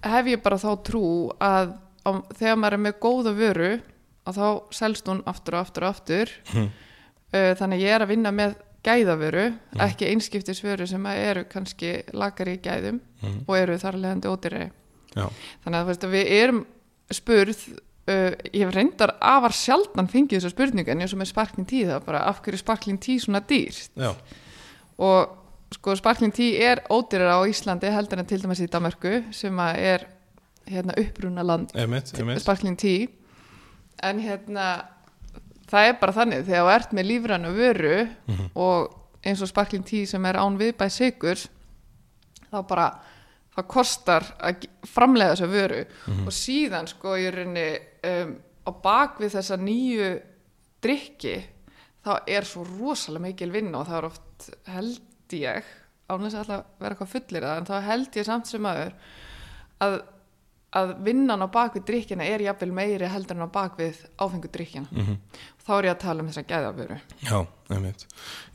hef 0.05 0.29
ég 0.31 0.43
bara 0.45 0.61
þá 0.61 0.69
trú 0.87 1.03
að 1.41 1.73
á, 2.05 2.09
þegar 2.37 2.55
maður 2.61 2.77
er 2.77 2.83
með 2.85 2.99
góða 3.03 3.33
vöru 3.35 3.71
og 4.29 4.37
þá 4.37 4.47
selst 4.77 5.09
hún 5.09 5.23
aftur 5.29 5.57
og 5.57 5.65
aftur 5.65 5.85
og 5.87 5.93
aftur. 5.95 6.31
Uh, 6.53 7.51
þannig 7.59 7.83
ég 7.83 7.93
er 7.97 8.05
að 8.05 8.11
vinna 8.13 8.31
með 8.33 8.55
gæðavöru 8.85 9.43
ekki 9.83 10.07
einskiptisvöru 10.13 10.85
sem 10.87 11.03
eru 11.11 11.43
kannski 11.51 11.97
lakari 12.15 12.55
í 12.57 12.61
gæðum 12.63 13.01
Mhm. 13.19 13.41
og 13.47 13.57
eru 13.59 13.75
þar 13.77 13.97
leðandi 13.99 14.29
ódýri 14.31 14.69
þannig 15.65 15.79
að 15.81 15.87
veist, 15.89 16.05
við 16.07 16.29
erum 16.31 16.61
spurð 17.11 17.57
uh, 18.07 18.31
ég 18.53 18.61
hef 18.63 18.71
reyndar 18.73 19.11
afar 19.19 19.51
sjaldan 19.51 20.07
fengið 20.07 20.39
þessu 20.39 20.53
spurningu 20.53 20.93
en 20.93 21.01
eins 21.03 21.11
og 21.13 21.19
með 21.19 21.31
sparkling 21.33 21.67
tí 21.67 21.81
það 21.89 22.05
bara 22.05 22.21
af 22.29 22.39
hverju 22.45 22.61
sparkling 22.61 22.99
tí 23.03 23.17
svona 23.19 23.41
dýrt? 23.49 23.89
Já, 23.99 24.13
og 24.97 25.35
sko 25.75 25.95
sparkling 25.99 26.33
tí 26.33 26.53
er 26.63 26.81
ódýrar 26.89 27.35
á 27.35 27.39
Íslandi 27.51 27.91
heldur 27.93 28.19
en 28.23 28.25
til 28.31 28.39
dæmis 28.41 28.63
í 28.63 28.69
Danmarku 28.71 29.19
sem 29.35 29.59
að 29.59 29.75
er 29.91 30.07
hérna 30.69 30.95
uppruna 31.03 31.43
land 31.43 31.75
sparkling 32.39 32.77
tí 32.79 32.95
en 34.03 34.19
hérna 34.23 34.65
það 35.69 35.87
er 35.89 35.97
bara 36.01 36.13
þannig 36.15 36.45
þegar 36.47 36.65
þú 36.65 36.73
ert 36.75 36.93
með 36.97 37.09
lífrænu 37.11 37.51
vöru 37.57 37.95
Mhm. 38.27 38.49
og 38.55 38.95
eins 39.23 39.41
og 39.41 39.47
sparkling 39.51 39.83
tí 39.85 40.05
sem 40.07 40.25
er 40.25 40.35
án 40.39 40.57
viðbæð 40.57 40.91
sigur 40.91 41.45
þá 42.51 42.67
bara 42.67 42.89
það 43.57 43.67
kostar 43.67 44.23
að 44.39 44.67
framlega 44.87 45.35
þessa 45.35 45.49
vöru 45.51 45.85
Mhm. 46.07 46.25
og 46.27 46.33
síðan 46.33 46.87
sko 46.87 47.15
í 47.17 47.29
rauninni 47.31 47.79
um, 48.03 48.35
á 48.65 48.71
bakvið 48.83 49.35
þessa 49.35 49.57
nýju 49.57 50.21
drikki 50.81 51.43
þá 52.05 52.13
er 52.27 52.41
svo 52.47 52.63
rosalega 52.63 53.21
mikil 53.27 53.51
vinna 53.51 53.79
og 53.81 53.87
það 53.87 53.97
er 53.97 54.05
oft 54.05 54.49
held 54.67 55.01
ég 55.35 55.63
án 56.09 56.23
þess 56.23 56.33
að 56.35 56.39
alltaf 56.39 56.65
vera 56.79 56.95
eitthvað 56.95 57.11
fullir 57.13 57.43
það 57.43 57.57
en 57.57 57.65
þá 57.65 57.81
held 57.85 58.15
ég 58.17 58.25
samt 58.25 58.47
sem 58.47 58.65
aður 58.65 58.93
að, 59.81 60.01
að 60.77 60.91
vinnan 61.05 61.41
á 61.41 61.47
bakvið 61.49 61.85
drikkina 61.87 62.25
er 62.29 62.43
jafnvel 62.45 62.71
meiri 62.77 63.07
heldur 63.09 63.39
en 63.39 63.47
á 63.47 63.49
bakvið 63.49 64.03
áfengu 64.21 64.51
drikkina 64.53 64.87
Mhm. 64.91 65.15
þá 65.65 65.71
er 65.79 65.87
ég 65.89 65.95
að 65.95 66.01
tala 66.03 66.21
um 66.23 66.29
þessa 66.29 66.45
gæðavöru 66.49 66.99
Já, 67.25 67.39
einmitt 67.73 68.05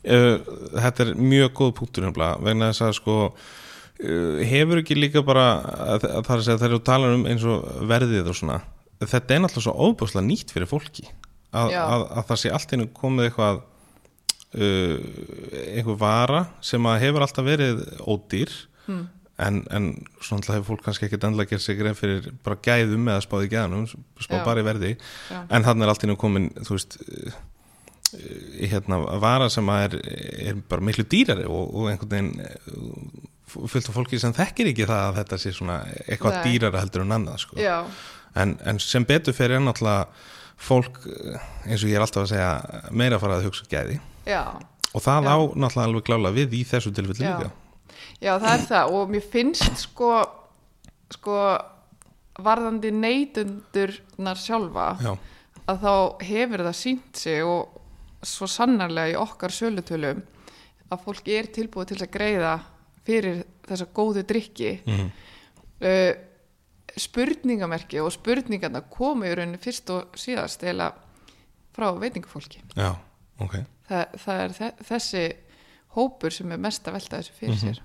uh, 0.07 0.37
Þetta 0.79 1.05
er 1.05 1.13
mjög 1.15 1.53
góð 1.59 1.73
punktur 1.81 2.05
nefnilega, 2.05 2.39
vegna 2.43 2.71
þess 2.71 2.85
að 2.87 2.93
sko 3.01 3.17
uh, 3.33 4.39
hefur 4.47 4.81
ekki 4.81 4.95
líka 4.99 5.23
bara 5.27 5.45
að, 5.65 6.07
að 6.07 6.23
það 6.23 6.33
er 6.33 6.39
að 6.39 6.47
segja 6.47 6.61
þegar 6.63 6.77
þú 6.77 6.81
talar 6.91 7.15
um 7.17 7.27
eins 7.27 7.43
og 7.43 7.67
verðið 7.91 8.31
og 8.31 8.39
svona 8.39 8.61
þetta 9.05 9.35
er 9.35 9.41
náttúrulega 9.43 9.67
svo 9.67 9.75
óbúslega 9.89 10.27
nýtt 10.29 10.55
fyrir 10.55 10.71
fólki 10.71 11.03
að, 11.55 11.75
að, 11.75 12.03
að 12.15 12.27
það 12.31 12.39
sé 12.41 12.51
allt 12.55 12.73
einu 12.75 12.87
komið 12.95 13.27
eitthvað 13.29 13.61
uh, 14.55 14.97
einhver 15.75 15.99
vara 15.99 16.45
sem 16.63 16.87
að 16.87 17.01
hefur 17.03 17.25
alltaf 17.25 17.47
verið 17.47 17.83
ódýr 18.07 18.55
hmm. 18.87 19.03
En, 19.41 19.61
en 19.75 19.89
svona 20.23 20.55
hefur 20.55 20.75
fólk 20.75 20.85
kannski 20.85 21.09
ekkert 21.09 21.25
endla 21.27 21.43
að 21.43 21.51
gera 21.53 21.63
sig 21.65 21.79
greið 21.79 21.97
fyrir 21.99 22.29
bara 22.45 22.59
gæðum 22.63 23.09
eða 23.11 23.23
spáði 23.25 23.51
gæðanum, 23.51 23.87
spá 24.23 24.37
Já. 24.39 24.43
bara 24.45 24.63
í 24.63 24.67
verði 24.67 24.91
Já. 24.95 25.41
en 25.43 25.67
þannig 25.67 25.85
er 25.85 25.93
allt 25.93 26.05
í 26.05 26.09
nú 26.09 26.17
komin 26.19 26.49
þú 26.61 26.77
veist 26.77 26.97
í 28.15 28.69
hérna 28.71 28.99
vara 29.19 29.49
sem 29.51 29.71
að 29.71 29.85
er, 29.87 29.95
er 30.51 30.59
bara 30.69 30.85
miklu 30.87 31.03
dýrari 31.11 31.47
og, 31.49 31.73
og 31.75 31.89
einhvern 31.91 32.13
veginn 32.13 32.45
uh, 32.45 33.65
fullt 33.65 33.89
af 33.89 33.97
fólki 33.97 34.19
sem 34.21 34.35
þekkir 34.35 34.71
ekki 34.71 34.87
það 34.87 35.09
að 35.09 35.19
þetta 35.19 35.41
sé 35.41 35.51
svona 35.55 35.81
eitthvað 36.05 36.37
Nei. 36.37 36.45
dýrara 36.47 36.83
heldur 36.83 37.03
en 37.05 37.17
annað 37.17 37.43
sko. 37.43 37.59
En, 38.35 38.55
en 38.67 38.79
sem 38.83 39.05
betur 39.07 39.35
fyrir 39.35 39.59
er 39.59 39.63
náttúrulega 39.63 40.07
fólk 40.55 41.01
eins 41.67 41.83
og 41.83 41.91
ég 41.91 41.97
er 41.97 42.05
alltaf 42.05 42.23
að 42.23 42.31
segja 42.31 42.89
meira 42.95 43.19
að 43.19 43.25
fara 43.25 43.39
að 43.39 43.49
hugsa 43.49 43.67
gæði 43.71 43.99
já 44.27 44.41
og 44.95 45.03
það 45.03 45.27
Já. 45.27 45.35
á 45.35 45.37
náttúrulega 45.59 45.87
alveg 45.89 46.05
klála 46.07 46.31
við 46.35 46.55
í 46.55 46.63
þessu 46.67 46.93
tilfelli 46.95 47.25
Já. 47.27 47.35
líka 47.35 47.64
Já, 48.21 48.33
það 48.41 48.51
er 48.51 48.65
það. 48.69 48.93
Og 48.97 49.13
mér 49.13 49.25
finnst 49.33 49.81
sko, 49.85 50.11
sko 51.13 51.39
varðandi 52.45 52.91
neytundurnar 52.95 54.39
sjálfa 54.39 54.87
Já, 55.03 55.11
að 55.71 55.83
þá 55.85 55.93
hefur 56.29 56.65
það 56.67 56.79
sínt 56.81 57.19
sig 57.19 57.43
og 57.47 57.81
svo 58.25 58.49
sannarlega 58.49 59.13
í 59.13 59.19
okkar 59.21 59.53
sölutölum 59.53 60.23
að 60.91 61.05
fólk 61.05 61.29
er 61.33 61.47
tilbúið 61.53 61.93
til 61.93 62.01
að 62.01 62.11
greiða 62.13 62.55
fyrir 63.05 63.43
þessa 63.65 63.87
góðu 63.93 64.25
drikki 64.27 64.79
mm 64.85 65.07
uh, 65.81 66.13
spurningamerki 66.95 67.99
og 67.99 68.13
spurningarna 68.15 68.81
komu 68.91 69.27
í 69.27 69.33
rauninni 69.35 69.59
fyrst 69.61 69.89
og 69.91 70.15
síðast 70.19 70.63
eða 70.63 70.91
frá 71.75 71.89
veitingafólki. 71.99 72.61
Já, 72.77 72.93
ok. 73.43 73.57
Þa, 73.89 74.03
það 74.21 74.43
er 74.43 74.53
þe 74.55 74.69
þessi 74.89 75.23
hópur 75.95 76.33
sem 76.35 76.51
er 76.51 76.61
mest 76.61 76.87
að 76.87 76.99
velta 76.99 77.19
þessu 77.19 77.37
fyrir 77.39 77.59
sér. 77.61 77.83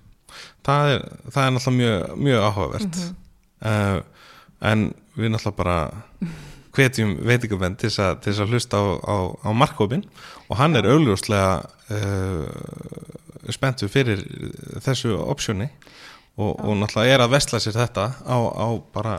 Það 0.67 0.93
er, 0.95 1.05
það 1.27 1.43
er 1.47 1.55
náttúrulega 1.57 1.81
mjög, 1.81 2.23
mjög 2.29 2.47
áhugavert. 2.49 3.01
Mhm. 3.01 3.19
uh, 3.71 4.31
en 4.71 4.87
við 5.17 5.35
náttúrulega 5.35 5.59
bara 5.59 5.79
hvetjum 6.77 7.17
veitingamenn 7.27 7.77
til 7.81 7.91
þess 7.91 8.41
að, 8.41 8.53
hlusta 8.53 8.79
á, 8.79 8.85
á, 9.03 9.17
á 9.43 9.51
markkópin 9.57 10.05
og 10.49 10.59
hann 10.61 10.79
er 10.79 10.89
augljóslega 10.91 11.65
uh, 11.91 12.47
spenntu 13.51 13.89
fyrir 13.91 14.23
þessu 14.85 15.17
optioni 15.19 15.71
og, 16.41 16.55
og 16.63 16.77
náttúrulega 16.79 17.17
er 17.17 17.25
að 17.25 17.35
vestla 17.35 17.61
sér 17.63 17.77
þetta 17.81 18.07
á, 18.23 18.39
á 18.39 18.69
bara 18.95 19.17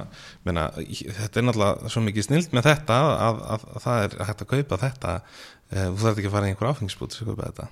meina, 0.47 0.69
þetta 0.77 1.41
er 1.41 1.47
náttúrulega 1.47 1.91
svo 1.91 2.05
mikið 2.05 2.27
snilt 2.29 2.55
með 2.55 2.69
þetta 2.71 2.99
að, 3.01 3.41
að, 3.57 3.65
að 3.75 3.85
það 3.85 4.05
er 4.05 4.17
hægt 4.29 4.45
að 4.45 4.51
kaupa 4.55 4.81
þetta 4.85 5.15
uh, 5.19 5.87
þú 5.89 6.03
þarf 6.05 6.21
ekki 6.21 6.31
að 6.31 6.37
fara 6.37 6.47
í 6.47 6.53
einhver 6.53 6.71
áfengisbút 6.71 7.17
sem 7.17 7.31
kaupa 7.31 7.51
þetta 7.51 7.69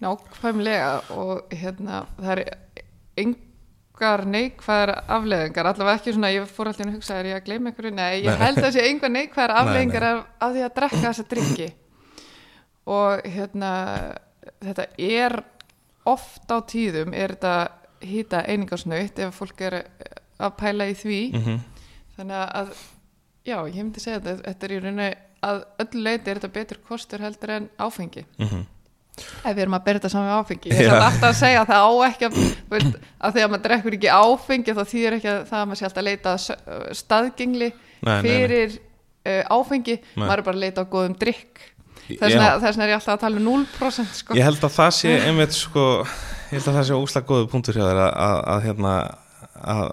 Nákvæmlega 0.00 0.92
og 1.12 1.50
hérna 1.52 2.04
það 2.16 2.30
er 2.32 2.42
engar 3.20 4.24
neikvæðar 4.24 4.92
afleðingar, 5.12 5.66
allavega 5.68 5.98
ekki 6.00 6.14
svona 6.16 6.30
ég 6.32 6.46
fór 6.48 6.70
alltaf 6.70 6.86
að 6.86 6.94
hugsa, 6.94 7.18
er 7.20 7.28
ég 7.34 7.36
að 7.36 7.44
gleyma 7.50 7.68
einhverju 7.70 7.92
nei, 7.94 8.22
ég 8.22 8.30
Nei. 8.30 8.40
held 8.40 8.58
að 8.58 8.64
það 8.64 8.76
sé 8.78 8.86
engar 8.88 9.12
neikvæðar 9.12 9.52
Nei, 9.54 9.60
afleðingar 9.60 10.06
nei. 10.06 10.10
af, 10.12 10.22
af 10.40 10.54
því 10.54 10.64
að 10.64 10.74
drekka 10.78 11.02
þessa 11.04 11.26
drikki 11.34 11.68
og 12.90 13.26
hérna 13.34 13.72
þetta 14.64 14.86
er 14.96 15.36
oft 16.08 16.48
á 16.48 16.56
tíðum 16.64 17.12
er 17.12 17.36
þetta 17.36 17.54
hýta 18.00 18.40
einingarsnöytt 18.48 19.20
ef 19.20 19.36
fólk 19.36 19.60
er 19.68 19.82
að 20.40 20.56
pæla 20.56 20.88
í 20.88 20.96
því 20.96 21.20
mm 21.36 21.60
þannig 22.20 22.36
að, 22.36 22.72
já, 23.48 23.56
ég 23.68 23.78
myndi 23.80 24.00
segja 24.02 24.18
þetta 24.20 24.42
þetta 24.48 24.66
er 24.66 24.72
í 24.72 24.78
rauninni 24.80 25.10
að 25.46 25.62
öllu 25.84 26.02
leiti 26.04 26.28
er 26.30 26.40
þetta 26.40 26.50
betur 26.52 26.80
kostur 26.84 27.22
heldur 27.24 27.52
en 27.54 27.68
áfengi 27.80 28.24
-hmm. 28.36 28.64
Ef 29.18 29.54
við 29.54 29.62
erum 29.64 29.76
að 29.76 29.86
bera 29.86 30.00
þetta 30.00 30.12
saman 30.12 30.28
við 30.30 30.36
áfengi 30.40 30.72
ég 30.72 30.82
er 30.86 30.94
alltaf 30.96 31.28
að 31.30 31.38
segja 31.40 31.62
að 31.64 31.72
það 31.72 31.86
á 31.86 31.92
ekki 32.08 32.28
að, 32.28 32.38
þú 32.40 32.76
veist, 32.76 33.00
að 33.20 33.34
þegar 33.36 33.50
maður 33.52 33.64
drekkur 33.66 33.96
ekki 33.98 34.12
áfengi 34.20 34.76
þá 34.76 34.84
þýðir 34.92 35.16
ekki 35.18 35.32
að 35.32 35.40
það 35.50 35.60
að 35.60 35.66
maður 35.70 35.80
sé 35.80 35.88
alltaf 35.88 36.02
að 36.02 36.08
leita 36.08 36.36
uh, 36.38 36.86
staðgengli 37.00 37.70
Nei, 37.70 37.82
nei, 38.00 38.14
nei. 38.14 38.22
fyrir 38.24 38.78
uh, 38.78 39.42
áfengi 39.58 39.98
Nei. 40.00 40.24
maður 40.24 40.38
er 40.38 40.46
bara 40.48 40.56
að 40.56 40.64
leita 40.64 40.86
á 40.86 40.92
góðum 40.94 41.18
drikk 41.20 41.66
þess 42.18 42.64
vegna 42.64 42.84
er 42.86 42.92
ég 42.92 42.98
alltaf 42.98 43.14
að 43.14 43.24
tala 43.24 43.40
um 43.40 43.48
0% 43.50 44.16
sko. 44.18 44.36
Ég 44.38 44.46
held 44.46 44.64
að 44.66 44.72
það 44.74 44.94
sé 44.96 45.12
einmitt 45.28 45.54
sko, 45.54 45.84
ég 46.50 46.56
held 46.56 46.70
að 46.70 46.78
það 46.78 46.86
sé 46.88 46.96
óslag 46.98 47.28
góðu 47.28 47.50
punktur 47.52 47.78
hjá 47.78 47.84
þér 47.84 48.00
að, 48.08 48.40
að 48.54 48.64
hérna 48.66 48.94
að, 49.60 49.84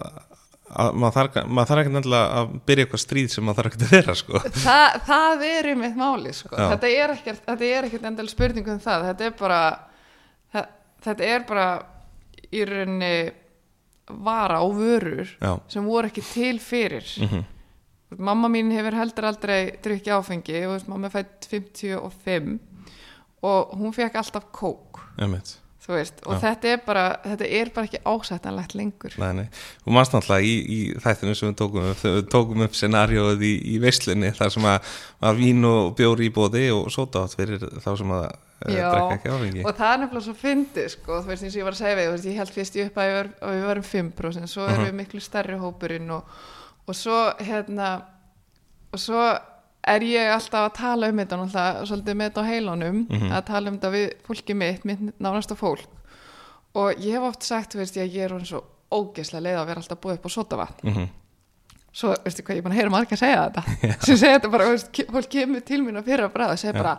að 0.68 0.94
maður 1.00 1.16
þarf, 1.16 1.36
ekki 1.82 1.94
nefnilega 1.94 2.38
að 2.40 2.54
byrja 2.68 2.86
eitthvað 2.86 3.02
stríð 3.04 3.28
sem 3.32 3.46
maður 3.46 3.60
þarf 3.60 3.70
ekki 3.72 3.84
að 3.84 3.92
vera 3.96 4.16
sko. 4.20 4.40
Þa, 4.58 4.78
það 5.08 5.44
er 5.48 5.70
um 5.72 5.84
eitt 5.88 5.98
máli 5.98 6.32
sko. 6.36 6.54
Þetta 6.56 6.94
er 6.94 7.14
ekkert, 7.16 7.52
er 7.68 7.88
endal 8.12 8.28
spurning 8.30 8.72
um 8.72 8.80
það. 8.84 9.06
Þetta 9.10 9.28
er 9.28 9.36
bara 9.42 9.60
það, 10.54 10.72
þetta 11.08 11.30
er 11.34 11.46
bara 11.52 11.68
í 12.48 12.64
rauninni 12.68 13.12
vara 14.24 14.62
og 14.64 14.74
vörur 14.78 15.28
Já, 15.36 15.52
sem 15.68 15.84
voru 15.84 16.08
ekki 16.08 16.24
til 16.24 16.56
fyrir. 16.64 17.08
Mm 17.20 17.46
mamma 18.16 18.48
mín 18.48 18.72
hefur 18.72 18.96
heldur 18.96 19.28
aldrei 19.28 19.76
drukki 19.84 20.12
áfengi 20.14 20.64
og 20.68 20.88
mamma 20.88 21.10
fætt 21.12 21.48
55 21.50 22.58
og 23.44 23.74
hún 23.78 23.92
fekk 23.94 24.16
alltaf 24.18 24.48
kók. 24.52 25.02
Einmitt. 25.20 25.58
þú 25.58 25.67
veist, 25.96 26.18
og 26.26 26.40
þetta 26.42 26.68
er 26.74 26.80
bara 26.84 27.04
þetta 27.24 27.46
er 27.60 27.70
bara 27.74 27.86
ekki 27.88 28.00
ásættanlegt 28.04 28.74
lengur 28.76 29.14
Nei, 29.22 29.30
nei, 29.38 29.44
og 29.86 29.92
maður 29.96 30.18
náttúrulega 30.18 30.44
í, 30.44 30.56
í 30.68 30.80
þættinu 31.00 31.34
sem 31.38 31.48
við 31.48 31.56
tókum 31.62 31.86
upp, 31.92 32.02
við 32.04 32.18
tókum 32.34 32.64
upp 32.66 32.74
scenarióið 32.76 33.44
í, 33.48 33.52
í 33.72 33.78
veislunni 33.80 34.32
þar 34.36 34.52
sem 34.56 34.68
að, 34.68 34.90
að 35.30 35.40
vín 35.40 35.64
og 35.70 35.94
bjóri 35.98 36.28
í 36.28 36.34
bóði 36.36 36.66
og 36.74 36.90
sóta 36.92 37.24
átt 37.24 37.38
fyrir 37.38 37.64
þá 37.80 37.90
sem 38.02 38.12
að 38.18 38.26
uh, 38.28 38.74
Já. 38.74 38.90
og 39.64 39.74
það 39.78 39.92
er 39.94 40.00
nefnilega 40.04 40.24
svo 40.28 40.36
fyndið 40.42 40.88
sko, 40.96 41.20
þú 41.22 41.32
veist 41.32 41.46
eins 41.46 41.54
og 41.56 41.60
ég 41.62 41.68
var 41.70 41.76
að 41.76 41.82
segja 41.82 41.98
við, 42.00 42.08
þú 42.08 42.14
veist, 42.18 42.28
ég 42.32 42.38
held 42.42 42.54
fyrst 42.58 42.76
í 42.78 42.84
upp 42.88 42.98
að, 43.00 43.12
var, 43.18 43.30
að 43.48 43.56
við 43.58 43.66
varum 43.72 43.88
5% 43.92 44.52
svo 44.52 44.66
erum 44.66 44.78
Mhm. 44.82 44.88
við 44.90 44.98
miklu 45.02 45.20
stærri 45.24 45.58
hópurinn 45.62 46.10
og, 46.18 46.38
og 46.88 46.96
svo 46.98 47.18
hérna 47.38 47.90
og 48.92 49.00
svo 49.00 49.22
er 49.94 50.04
ég 50.08 50.32
alltaf 50.34 50.64
að 50.68 50.74
tala 50.78 51.08
um 51.12 51.20
þetta 51.22 51.36
náttúrulega 51.40 51.86
svolítið 51.90 52.16
með 52.20 52.28
þetta 52.30 52.42
á 52.44 52.50
heilunum 52.50 52.98
Mhm. 53.10 53.30
að 53.32 53.44
tala 53.46 53.68
um 53.70 53.78
þetta 53.78 53.90
við 53.94 54.06
fólki 54.26 54.54
mitt, 54.54 54.84
mitt 54.84 55.00
nánasta 55.20 55.56
fólk 55.56 55.86
og 56.74 56.92
ég 57.00 57.12
hef 57.16 57.22
oft 57.22 57.42
sagt, 57.42 57.74
veist, 57.74 57.96
ég, 57.96 58.12
ég 58.14 58.24
er 58.24 58.30
hann 58.36 58.44
svo 58.46 58.62
ógeðslega 58.92 59.42
leið 59.46 59.58
að 59.60 59.66
vera 59.66 59.80
alltaf 59.82 60.00
búið 60.00 60.18
upp 60.18 60.26
á 60.26 60.30
sotavatn 60.30 60.88
mm 60.88 60.94
-hmm. 60.94 61.08
svo, 61.92 62.14
veistu 62.24 62.42
hvað, 62.42 62.54
ég 62.54 62.58
er 62.58 62.62
búin 62.66 62.72
að 62.72 62.80
heyra 62.80 62.90
margir 62.90 63.16
að 63.16 63.24
segja 63.24 63.50
þetta 63.50 63.62
sem 64.06 64.16
segja 64.16 64.38
þetta 64.38 64.50
bara, 64.50 64.68
veist, 64.70 65.00
fólk 65.12 65.28
kemur 65.28 65.60
til 65.60 65.82
mín 65.82 65.96
að 65.98 66.04
fyrra 66.04 66.28
bræða 66.28 66.52
og 66.52 66.58
segja 66.58 66.74
Já. 66.74 66.82
bara 66.82 66.98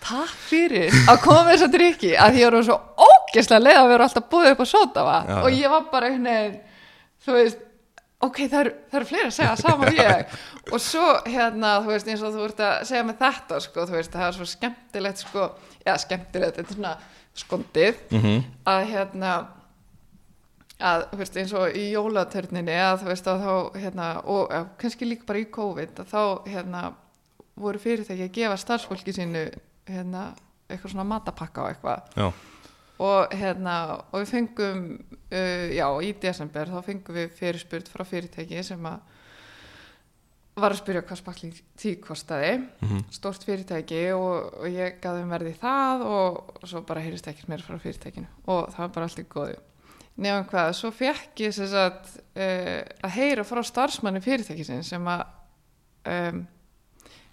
takk 0.00 0.34
fyrir 0.50 0.92
að 1.08 1.20
koma 1.22 1.44
með 1.44 1.52
þessa 1.56 1.70
drikki 1.72 2.12
að 2.16 2.34
ég 2.38 2.46
er 2.46 2.62
svo 2.62 2.80
ógeðslega 2.96 3.62
leið 3.62 3.78
að 3.80 3.88
vera 3.88 4.04
alltaf 4.04 4.28
búið 4.30 4.50
upp 4.52 4.60
á 4.60 4.66
sótavatn 4.66 5.28
Já, 5.30 5.42
og 5.42 5.50
ég 5.50 5.70
var 5.70 5.82
bara 5.92 6.08
veginn 6.10 6.60
þú 7.26 7.32
veist, 7.32 7.58
ok, 8.26 8.40
það 8.52 8.60
eru, 8.60 8.72
eru 8.98 9.08
fleiri 9.08 9.28
að 9.30 9.34
segja 9.36 9.56
saman 9.60 9.90
og 9.90 9.98
ég. 10.00 10.38
Og 10.74 10.82
svo 10.82 11.04
hérna, 11.26 11.76
þú 11.84 11.92
veist, 11.92 12.08
eins 12.10 12.24
og 12.26 12.34
þú 12.34 12.46
ert 12.48 12.62
að 12.66 12.78
segja 12.88 13.04
með 13.06 13.20
þetta, 13.22 13.60
sko, 13.62 13.84
þú 13.86 13.96
veist, 13.98 14.14
það 14.16 14.28
er 14.28 14.36
svo 14.38 14.48
skemmtilegt, 14.50 15.22
sko, 15.22 15.50
já, 15.86 15.92
skemmtilegt 16.02 16.58
þetta 16.58 16.74
er 16.74 16.78
svona 16.80 16.96
skondið 17.36 18.02
mm 18.16 18.44
að 18.66 18.84
hérna 18.90 19.32
að, 20.80 21.04
þú 21.12 21.18
veist, 21.20 21.36
eins 21.40 21.52
og 21.56 21.76
í 21.76 21.84
jólatörninni 21.92 22.76
að 22.82 23.02
þú 23.02 23.10
veist, 23.12 23.28
að 23.30 23.44
þá, 23.44 23.52
hérna 23.82 24.08
og 24.32 24.52
ja, 24.52 24.62
kannski 24.80 25.08
líka 25.08 25.28
bara 25.28 25.42
í 25.42 25.46
COVID 25.54 26.02
að 26.02 26.10
þá, 26.12 26.22
hérna, 26.50 26.82
voru 27.56 27.80
fyrirtæki 27.80 28.26
að 28.26 28.34
gefa 28.36 28.58
starfsfólki 28.60 29.14
sínu, 29.16 29.46
hérna 29.88 30.26
eitthvað 30.66 30.92
svona 30.92 31.06
matapakka 31.08 31.62
og 31.62 31.72
eitthvað. 31.72 32.10
Já, 32.18 32.26
og 33.02 33.34
hérna 33.36 33.76
og 34.10 34.22
við 34.22 34.30
fengum 34.30 34.86
uh, 34.96 35.66
já 35.74 35.86
í 36.02 36.14
desember 36.22 36.70
þá 36.72 36.80
fengum 36.86 37.18
við 37.18 37.36
fyrirspurt 37.36 37.90
frá 37.92 38.04
fyrirtæki 38.08 38.62
sem 38.64 38.88
að 38.88 39.04
var 40.56 40.72
að 40.72 40.80
spyrja 40.80 41.02
hvað 41.04 41.18
spakling 41.20 41.56
tí 41.76 41.90
kostaði. 42.00 42.52
Mhm. 42.80 43.04
stórt 43.12 43.44
fyrirtæki 43.44 44.02
og, 44.16 44.54
og 44.62 44.68
ég 44.72 45.00
gaði 45.02 45.24
um 45.26 45.32
verði 45.34 45.52
það 45.60 46.04
og, 46.08 46.60
svo 46.64 46.80
bara 46.88 47.02
heyrist 47.04 47.28
ekkert 47.28 47.50
meira 47.52 47.62
frá 47.66 47.76
fyrirtækinu. 47.82 48.28
Og 48.46 48.70
það 48.72 48.84
var 48.86 48.94
bara 48.94 49.08
allt 49.10 49.20
í 49.20 49.26
góðu. 49.28 49.58
Nefnum 50.16 50.46
hvað, 50.48 50.70
svo 50.72 50.90
fekk 50.96 51.42
ég 51.44 51.52
sagt, 51.52 52.14
uh, 52.40 52.80
að 53.04 53.16
heyra 53.18 53.44
frá 53.44 53.60
starfsmanni 53.68 54.24
fyrirtækisin 54.24 54.80
sem 54.86 55.12
að 55.12 55.26
um, 56.08 56.46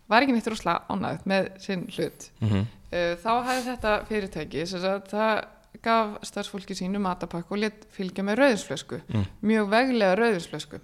var 0.09 0.21
ekki 0.25 0.35
neitt 0.35 0.47
rúslega 0.51 0.83
ánægt 0.89 1.27
með 1.29 1.51
sinn 1.63 1.87
hlut. 1.97 2.29
Mm 2.41 2.47
Uh, 2.93 3.15
þá 3.17 3.29
hafði 3.41 3.61
þetta 3.71 3.91
fyrirtæki 4.05 4.63
það 5.09 5.45
gaf 5.81 6.09
starfsfólki 6.29 6.75
sínu 6.77 6.99
matapakk 7.01 7.49
og 7.51 7.57
let 7.57 7.87
fylgja 7.89 8.23
með 8.23 8.35
rauðinsflösku 8.37 8.99
Mm. 9.09 9.23
mjög 9.41 9.69
veglega 9.71 10.15
rauðinsflösku 10.19 10.79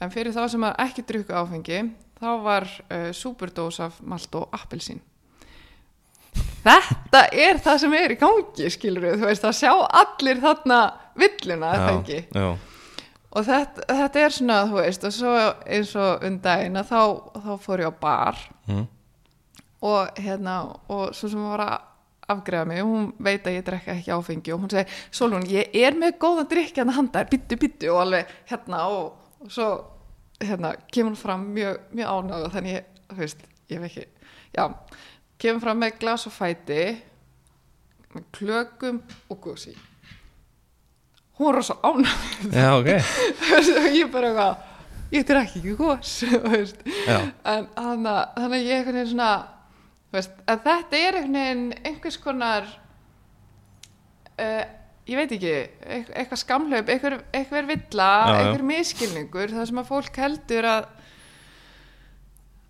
en 0.00 0.10
fyrir 0.10 0.32
þá 0.32 0.48
sem 0.48 0.62
að 0.62 0.76
ekki 0.78 1.02
drukku 1.08 1.32
áfengi 1.34 1.80
þá 2.20 2.28
var 2.44 2.68
uh, 2.92 3.10
superdós 3.12 3.80
af 3.80 3.98
malt 4.00 4.34
og 4.34 4.48
appelsín. 4.52 5.00
Þetta 6.62 7.22
er 7.32 7.58
það 7.58 7.78
sem 7.80 7.94
er 7.96 8.12
í 8.14 8.18
gangi 8.20 8.70
skilur 8.70 9.02
við, 9.02 9.18
þú 9.22 9.26
veist 9.30 9.44
að 9.48 9.56
sjá 9.56 9.72
allir 9.74 10.40
þarna 10.42 10.80
villuna 11.18 11.70
það 11.74 11.94
ekki? 11.96 12.18
já, 12.36 12.48
og 13.30 13.46
þetta, 13.46 13.84
þetta 14.00 14.24
er 14.24 14.34
svona 14.34 14.56
þú 14.70 14.80
veist 14.80 15.04
og 15.06 15.14
svo 15.14 15.34
eins 15.66 15.92
og 15.98 16.24
undaginn 16.26 16.80
að 16.80 16.90
þá, 16.90 17.02
þá 17.44 17.52
fór 17.62 17.84
ég 17.84 17.92
á 17.92 18.00
bar 18.00 18.40
mm. 18.66 18.82
og 19.86 20.20
hérna 20.20 20.56
og 20.90 21.14
svo 21.16 21.30
sem 21.30 21.46
var 21.52 21.64
að 21.66 21.76
afgreða 22.30 22.68
mig 22.70 22.82
hún 22.86 23.10
veit 23.18 23.46
að 23.46 23.58
ég 23.58 23.66
drekka 23.66 23.94
ekki 23.96 24.14
áfengi 24.14 24.54
og 24.54 24.64
hún 24.64 24.72
segi, 24.72 24.98
Solon, 25.14 25.46
ég 25.50 25.74
er 25.74 25.96
með 25.98 26.18
góðan 26.22 26.50
drikki 26.50 26.82
hann 26.82 26.94
handa, 26.94 27.24
byttu, 27.30 27.58
byttu 27.58 27.90
og 27.90 28.04
alveg 28.04 28.34
hérna 28.50 28.84
og, 28.90 29.12
og 29.42 29.50
svo 29.50 29.68
hérna, 30.40 30.74
kemur 30.92 31.14
hún 31.14 31.20
fram 31.20 31.46
mjög, 31.54 31.80
mjög 31.94 32.14
ánægð 32.14 32.48
þannig, 32.54 32.78
ég, 32.78 33.06
þú 33.10 33.20
veist, 33.24 33.46
ég 33.70 33.82
veit 33.82 33.90
ekki 33.90 34.06
já, 34.56 34.64
kemur 35.42 35.64
fram 35.66 35.82
með 35.82 35.98
glas 36.02 36.26
og 36.30 36.34
fæti 36.34 36.82
með 38.14 38.26
klökum 38.36 39.02
og 39.30 39.42
gósi 39.42 39.76
hún 41.40 41.54
var 41.56 41.64
svo 41.66 41.76
ánægð 41.82 42.52
já, 42.54 42.68
ok. 42.76 42.90
Ég 44.00 44.10
bara 44.12 44.30
eitthvað 44.30 44.68
ég 45.10 45.24
drekki 45.26 45.62
ekki 45.62 45.76
Já, 47.10 47.16
en 47.50 47.64
að, 48.06 48.20
þannig 48.36 48.66
ég 48.68 48.76
einhvern 48.76 48.98
veginn 49.00 49.12
svona 49.14 49.30
veist, 50.14 50.36
að 50.46 50.60
þetta 50.68 51.00
er 51.00 51.18
einhvern 51.20 51.40
veginn 51.40 51.64
einhvers 51.90 52.18
konar 52.22 52.68
uh, 54.38 54.64
ég 55.10 55.18
veit 55.18 55.32
ekki 55.34 55.54
eit- 55.56 56.12
eitthvað 56.14 56.42
skamhlaup, 56.44 56.92
einhver, 56.94 57.16
einhver 57.34 57.66
villa 57.72 58.10
já. 58.28 58.36
einhver 58.44 58.64
miskilningur 58.70 59.50
það 59.56 59.66
sem 59.72 59.80
að 59.82 59.88
fólk 59.90 60.20
heldur 60.22 60.68
að 60.76 60.86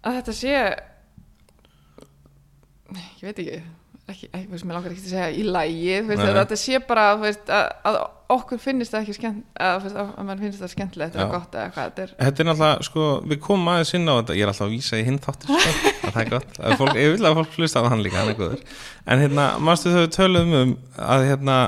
að 0.00 0.16
þetta 0.20 0.34
sé 0.40 0.54
ég 3.20 3.26
veit 3.28 3.42
ekki 3.44 3.58
ekki, 4.12 4.28
ekki 4.32 4.48
veist, 4.52 4.64
mér 4.68 4.76
langar 4.78 4.94
ekki 4.94 5.02
að 5.04 5.12
segja 5.12 5.28
í 5.30 5.44
lægi 5.46 5.98
veist, 6.08 6.22
að 6.24 6.38
þetta 6.40 6.58
sé 6.60 6.80
bara 6.88 7.04
veist, 7.20 7.52
að, 7.56 7.68
að 7.90 7.98
okkur 8.30 8.60
finnist 8.62 8.94
það 8.94 9.04
ekki 9.04 9.16
skemmt 9.16 9.60
að, 9.66 9.86
að, 9.90 10.10
mann 10.28 10.42
finnst 10.44 10.62
það 10.62 10.72
skemmtilegt 10.74 11.16
eða 11.18 11.28
gott 11.32 11.56
eða 11.58 11.72
hvað 11.74 11.88
þetta 11.90 12.04
er. 12.04 12.12
Þetta 12.20 12.42
er 12.44 12.48
náttúrulega, 12.50 12.86
sko, 12.90 13.06
við 13.32 13.40
komum 13.46 13.70
aðeins 13.74 13.94
inn 13.98 14.06
á 14.06 14.14
þetta 14.20 14.36
Ég 14.38 14.44
er 14.46 14.52
alltaf 14.52 14.66
að 14.68 14.74
vísa 14.76 15.00
í 15.00 15.06
hinn 15.08 15.20
þáttur 15.24 15.50
sko, 15.50 15.76
að 16.06 16.14
það 16.14 16.20
er 16.24 16.32
gott, 16.36 16.58
að 16.62 16.76
fólk, 16.82 16.98
ég 17.02 17.14
vil 17.16 17.30
að 17.30 17.38
fólk 17.40 17.56
hlusta 17.58 17.82
á 17.82 17.90
hann 17.90 18.04
líka 18.06 18.20
hann 18.22 18.32
er 18.34 18.38
góður, 18.38 18.66
en 19.10 19.24
hérna 19.26 19.46
mástu 19.66 19.94
þau 19.96 20.04
töluðum 20.14 20.58
um 20.60 20.76
að 21.10 21.26
hérna 21.32 21.58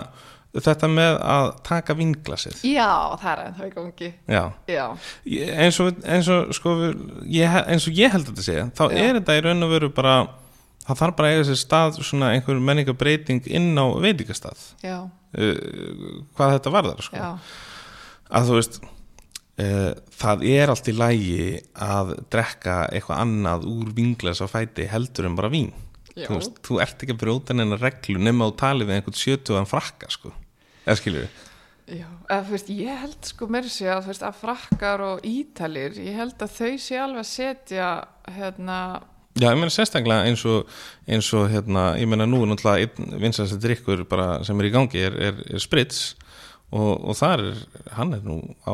þetta 0.53 0.89
með 0.93 1.15
að 1.33 1.47
taka 1.65 1.95
vinglasið 1.97 2.59
já, 2.69 2.89
það 3.23 3.31
er 3.33 3.39
ennþá 3.47 3.65
í 3.65 3.71
gangi. 3.73 4.09
Já, 4.29 4.43
já, 4.69 4.83
Ég- 5.33 5.53
eins 5.65 5.79
og, 5.81 6.03
eins 6.05 6.29
og 6.29 6.51
sko 6.59 6.75
ég, 7.33 7.55
eins 7.73 7.87
og 7.89 7.97
ég 7.97 8.13
held 8.13 8.27
að 8.29 8.35
þetta 8.35 8.45
sé 8.45 8.59
þá 8.77 8.83
Já. 8.85 8.99
er 9.07 9.17
þetta 9.17 9.37
í 9.39 9.45
raun 9.47 9.65
og 9.65 9.73
veru 9.73 9.89
bara 9.97 10.17
það 10.87 11.03
þarf 11.03 11.19
bara 11.19 11.29
að 11.29 11.37
eiga 11.37 11.49
sér 11.49 11.61
stað 11.61 12.01
svona 12.01 12.33
einhver 12.37 12.63
menningabreiting 12.63 13.45
inn 13.51 13.71
á 13.79 13.87
veitingastað. 14.03 14.65
Uh, 14.83 16.25
hvað 16.37 16.57
þetta 16.57 16.75
varðar 16.75 17.07
sko. 17.07 17.29
að 18.33 18.51
þú 18.51 18.59
veist 18.59 18.81
uh, 18.83 19.93
það 20.19 20.45
er 20.51 20.73
allt 20.73 20.91
í 20.91 20.97
lægi 20.97 21.47
að 21.87 22.13
drekka 22.33 22.83
eitthvað 22.91 23.25
annað 23.25 23.71
úr 23.71 23.95
vinglas 23.97 24.43
á 24.45 24.47
fæti 24.51 24.89
heldur 24.91 25.31
en 25.31 25.39
bara 25.39 25.53
vín. 25.53 25.73
Þú, 26.13 26.35
veist, 26.37 26.59
þú 26.61 26.83
ert 26.85 27.01
ekki 27.01 27.15
að 27.15 27.23
brjóta 27.23 27.55
neina 27.57 27.79
reglu 27.81 28.21
nema 28.21 28.45
á 28.45 28.53
tali 28.61 28.85
við 28.85 28.99
einhvern 28.99 29.17
sjötuðan 29.17 29.71
frakka 29.71 30.11
sko. 30.13 30.35
eða 30.85 31.15
við 31.15 31.31
Já, 31.93 32.07
eða, 32.31 32.43
þú 32.47 32.55
veist, 32.55 32.69
ég 32.79 33.01
held 33.03 33.27
sko 33.27 33.47
mér 33.51 33.67
sé 33.73 33.89
að, 33.91 34.11
að 34.15 34.37
frakkar 34.39 35.03
og 35.03 35.25
ítalir, 35.27 35.97
ég 35.99 36.15
held 36.15 36.45
að 36.45 36.55
þau 36.55 36.77
sé 36.79 37.01
alveg 37.03 37.25
að 37.25 37.29
setja, 37.29 37.89
hérna, 38.37 38.79
Já, 39.41 39.49
ég 39.49 39.57
meina 39.57 39.73
sérstaklega 39.73 40.27
eins 40.29 40.43
og, 40.45 40.67
eins 41.09 41.29
og 41.33 41.47
hérna, 41.49 41.87
ég 41.97 42.09
meina 42.11 42.27
nú 42.29 42.43
náttúrulega 42.45 42.85
einn 42.85 43.21
vinsast 43.23 43.57
drikkur 43.63 44.03
bara 44.11 44.43
sem 44.45 44.59
er 44.61 44.69
í 44.69 44.73
gangi 44.75 45.01
er, 45.07 45.15
er, 45.31 45.39
er 45.57 45.63
sprits 45.63 46.03
og, 46.73 46.99
og 47.09 47.17
þar 47.17 47.47
er, 47.51 47.63
hann 47.97 48.13
er 48.19 48.21
nú 48.27 48.37
á, 48.69 48.73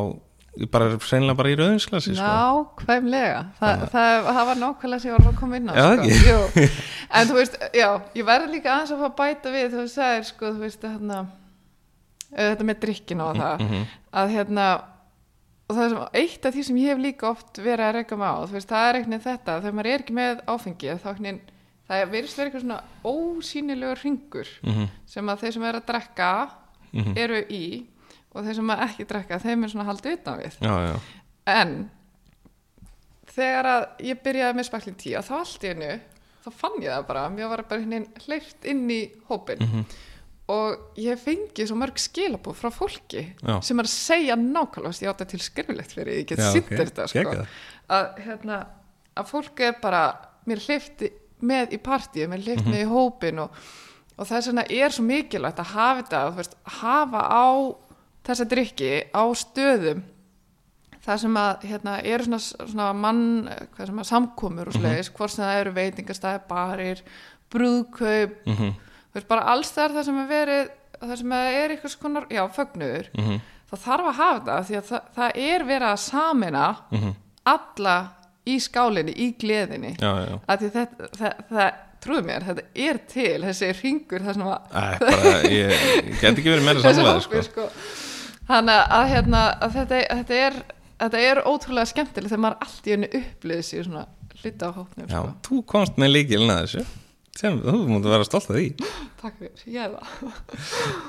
bara 0.74 0.88
seinlega 1.06 1.38
bara 1.38 1.52
í 1.52 1.56
rauðinsklasi 1.60 2.16
sko. 2.18 2.26
nákvæmlega, 2.26 3.44
Þa, 3.60 3.70
það, 3.92 4.26
það 4.34 4.44
var 4.50 4.60
nákvæmlega 4.64 5.02
sem 5.04 5.12
ég 5.12 5.18
var 5.20 5.30
að 5.30 5.38
koma 5.38 5.60
inn 5.60 5.70
á, 5.70 5.74
Já, 5.78 5.86
sko. 6.18 6.66
En 7.18 7.30
þú 7.30 7.36
veist, 7.38 7.54
já, 7.78 7.88
ég 8.18 8.26
verði 8.28 8.50
líka 8.56 8.74
aðeins 8.74 8.90
að 8.96 9.04
fá 9.06 9.14
bæta 9.22 9.52
við, 9.54 9.68
þú 9.78 9.84
það 9.94 10.16
er 10.18 10.26
sko, 10.28 10.50
þú 10.56 10.64
veist, 10.66 10.82
hérna, 10.90 11.20
þetta 12.34 12.66
með 12.68 12.80
drikkin 12.82 13.22
og 13.24 13.38
það, 13.38 13.62
Mhm. 13.64 13.86
að 14.22 14.34
hérna, 14.34 14.66
og 15.68 15.76
það 15.76 15.84
er 15.84 15.90
sem, 15.92 16.02
eitt 16.22 16.46
af 16.48 16.54
því 16.54 16.62
sem 16.68 16.76
ég 16.80 16.88
hef 16.94 17.02
líka 17.04 17.28
oft 17.30 17.58
verið 17.60 17.84
að 17.88 17.94
reyka 17.98 18.16
mig 18.16 18.28
á, 18.32 18.36
þú 18.48 18.56
veist, 18.56 18.68
það 18.72 18.88
er 18.88 18.98
eitthvað 18.98 19.24
þetta, 19.28 19.56
þegar 19.60 19.76
maður 19.78 19.90
er 19.92 20.02
ekki 20.04 20.16
með 20.18 20.40
áfengi, 20.54 20.94
þá 21.02 21.08
eitthvað, 21.12 21.40
það 21.88 22.02
verðist 22.14 22.38
verið 22.38 22.48
eitthvað 22.48 22.64
svona 22.64 22.80
ósýnilegur 23.12 24.02
ringur 24.04 24.48
Mhm, 24.62 24.88
sem 25.06 25.28
að 25.28 25.44
þeir 25.44 25.52
sem 25.58 25.68
er 25.68 25.78
að 25.80 25.86
drekka 25.92 26.30
mhm. 26.92 27.12
eru 27.16 27.42
í 27.52 27.62
og 28.34 28.44
þeir 28.44 28.54
sem 28.60 28.70
að 28.74 28.82
ekki 28.88 29.06
drekka, 29.12 29.38
þeim 29.44 29.64
er 29.64 29.68
svona 29.72 29.88
haldið 29.88 30.18
utan 30.18 30.38
við. 30.42 30.58
Já, 30.60 30.74
já, 30.88 30.96
En 31.48 31.90
þegar 33.34 33.68
að 33.70 33.86
ég 34.08 34.20
byrjaði 34.24 34.56
með 34.58 34.66
spaklin 34.68 34.96
10 35.00 35.24
þá 35.28 35.32
allt 35.38 35.64
í 35.64 35.70
hennu, 35.72 35.90
þá 36.44 36.48
fann 36.60 36.78
ég 36.82 36.92
það 36.92 37.06
bara 37.08 37.24
mér 37.32 37.50
var 37.52 37.62
bara 37.70 38.04
hleyft 38.26 38.64
inn 38.68 38.84
í 38.90 39.00
hópin 39.28 39.60
Mhm. 39.64 39.84
Og 40.48 40.96
ég 40.96 41.18
fengi 41.20 41.66
svo 41.68 41.76
mörg 41.76 41.98
skilabúð 42.00 42.56
frá 42.56 42.70
fólki 42.72 43.24
Já. 43.44 43.58
sem 43.64 43.78
er 43.82 43.88
að 43.88 43.92
segja 43.92 44.36
nákvæmlega 44.40 45.02
ég 45.04 45.10
átti 45.12 45.26
til 45.34 45.40
skriflegt 45.44 45.92
fyrir 45.92 46.22
ég 46.22 46.26
get 46.30 46.40
sitt 46.52 46.70
ok. 46.70 46.78
þetta 46.80 47.08
sko, 47.12 47.34
að, 47.92 48.06
hérna, 48.24 48.60
að 49.18 49.28
fólk 49.34 49.60
er 49.66 49.76
bara 49.82 50.02
mér 50.48 50.62
hleyfti 50.64 51.10
með 51.44 51.76
í 51.76 51.80
partíu 51.84 52.28
mér 52.32 52.40
hleyfti 52.46 52.64
Mhm. 52.64 52.72
með 52.74 52.84
í 52.86 52.88
hópin 52.90 53.38
og, 53.44 53.50
og 54.18 54.26
þess 54.26 54.48
vegna 54.50 54.64
er 54.70 54.90
svo 54.90 55.04
mikilvægt 55.04 55.60
að 55.60 55.72
hafa 55.74 56.02
þetta 56.02 56.22
veist, 56.36 56.56
hafa 56.80 57.20
á 57.28 57.46
þessa 58.24 58.48
drikki 58.48 58.92
á 59.14 59.22
stöðum 59.36 60.02
það 61.08 61.20
sem 61.22 61.36
að 61.40 61.62
hérna, 61.68 61.92
eru 62.04 62.24
svona, 62.24 62.40
svona 62.72 62.88
mann 62.92 63.22
sem 63.78 64.00
samkomur 64.04 64.68
og 64.68 64.74
slegis 64.76 65.08
hvort 65.14 65.30
sem 65.32 65.44
það 65.44 65.60
eru 65.60 65.72
veitingastæði, 65.78 66.40
barir 66.48 67.00
brúðkaup 67.52 68.34
mhm, 68.46 68.74
þú 69.08 69.18
veist, 69.20 69.28
bara 69.30 69.46
alls 69.54 69.70
þar 69.74 69.96
það 69.96 70.08
sem 70.10 70.18
er 70.22 70.28
verið 70.32 70.74
það 70.98 71.16
sem 71.22 71.32
er 71.38 71.72
eitthvað 71.74 71.94
skonar, 71.94 72.26
já, 72.32 72.42
fögnuður 72.56 73.08
mhm, 73.14 73.40
þá 73.70 73.76
þarf 73.84 74.10
að 74.10 74.20
hafa 74.20 74.38
þetta 74.38 74.60
því 74.68 74.78
að 74.78 74.86
það, 74.92 75.08
það 75.18 75.40
er 75.48 75.66
verið 75.72 75.88
að 75.92 76.04
samina 76.08 76.66
mhm 76.94 77.16
alla 77.48 77.96
í 78.48 78.56
skálinni, 78.62 79.12
í 79.12 79.32
gleðinni 79.40 79.94
Já, 80.00 80.10
já, 80.24 80.34
þetta, 80.62 80.84
það, 81.18 81.42
það 81.50 81.78
trúðu 82.04 82.24
mér, 82.28 82.46
þetta 82.46 82.64
er 82.88 83.00
til 83.10 83.38
þessi 83.44 83.70
ringur 83.80 84.24
það 84.24 84.36
sem 84.38 84.44
að 84.46 84.68
Æ, 84.72 84.84
bara, 85.02 85.32
ég, 85.52 85.72
ég 85.74 86.20
get 86.22 86.30
ekki 86.30 86.52
verið 86.52 86.68
meira 86.68 86.82
samlega 86.84 87.24
sko. 87.24 87.42
sko. 87.48 87.66
þannig 88.48 88.84
að, 88.98 89.06
hérna, 89.12 89.42
að 89.66 89.76
þetta, 89.80 90.00
þetta 90.20 90.38
er 90.46 90.60
þetta 90.98 91.24
er 91.30 91.42
ótrúlega 91.46 91.92
skemmtilegt 91.92 92.32
þegar 92.32 92.44
maður 92.46 92.64
allt 92.68 92.88
í 92.88 92.94
henni 92.94 93.10
upplýði 93.20 93.66
sér 93.68 93.88
svona 93.88 94.06
hluta 94.38 94.70
á 94.70 94.76
hópnum 94.78 95.10
Já, 95.10 95.18
sko. 95.18 95.34
þú 95.48 95.60
komst 95.74 96.00
með 96.00 96.14
líkilina 96.16 96.60
þessu 96.62 96.86
sem 97.38 97.58
þú 97.62 97.74
mútu 97.86 98.10
vera 98.10 98.26
stolt 98.26 98.48
af 98.50 98.56
því. 98.56 98.68
Takk 99.20 99.36
fyrir, 99.38 99.64
ég 99.70 99.84
er 99.84 99.92
það. 99.94 100.38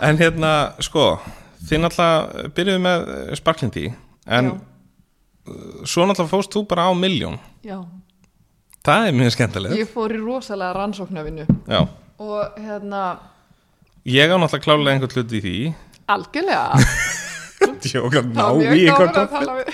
En 0.06 0.20
hérna, 0.22 0.52
sko 0.86 1.06
þið 1.70 1.82
náttúrulega 1.84 2.50
byrjuðu 2.58 2.82
með 2.86 3.08
sparklindi 3.40 3.86
en 4.30 4.52
Já. 4.52 4.58
svo 5.90 6.06
náttúrulega 6.08 6.32
fóst 6.32 6.54
þú 6.56 6.64
bara 6.70 6.86
á 6.88 6.92
miljón 6.96 7.36
Já, 7.66 7.80
það 8.86 9.08
er 9.10 9.18
mjög 9.20 9.34
skemmtilegt. 9.36 9.76
Ég 9.82 9.90
fór 9.92 10.14
í 10.16 10.20
rosalega 10.22 10.78
rannsóknarvinnu. 10.78 11.48
Já, 11.68 11.82
og 12.24 12.60
hérna, 12.62 13.04
ég 14.08 14.32
á 14.32 14.36
náttúrulega 14.40 14.66
klálega 14.68 14.94
einhvern 14.96 15.18
hlut 15.18 15.36
í 15.36 15.42
því. 15.44 15.56
Algjörlega 16.10 16.64
Gaman 17.60 19.10
að 19.10 19.30
tala 19.34 19.54
við 19.60 19.70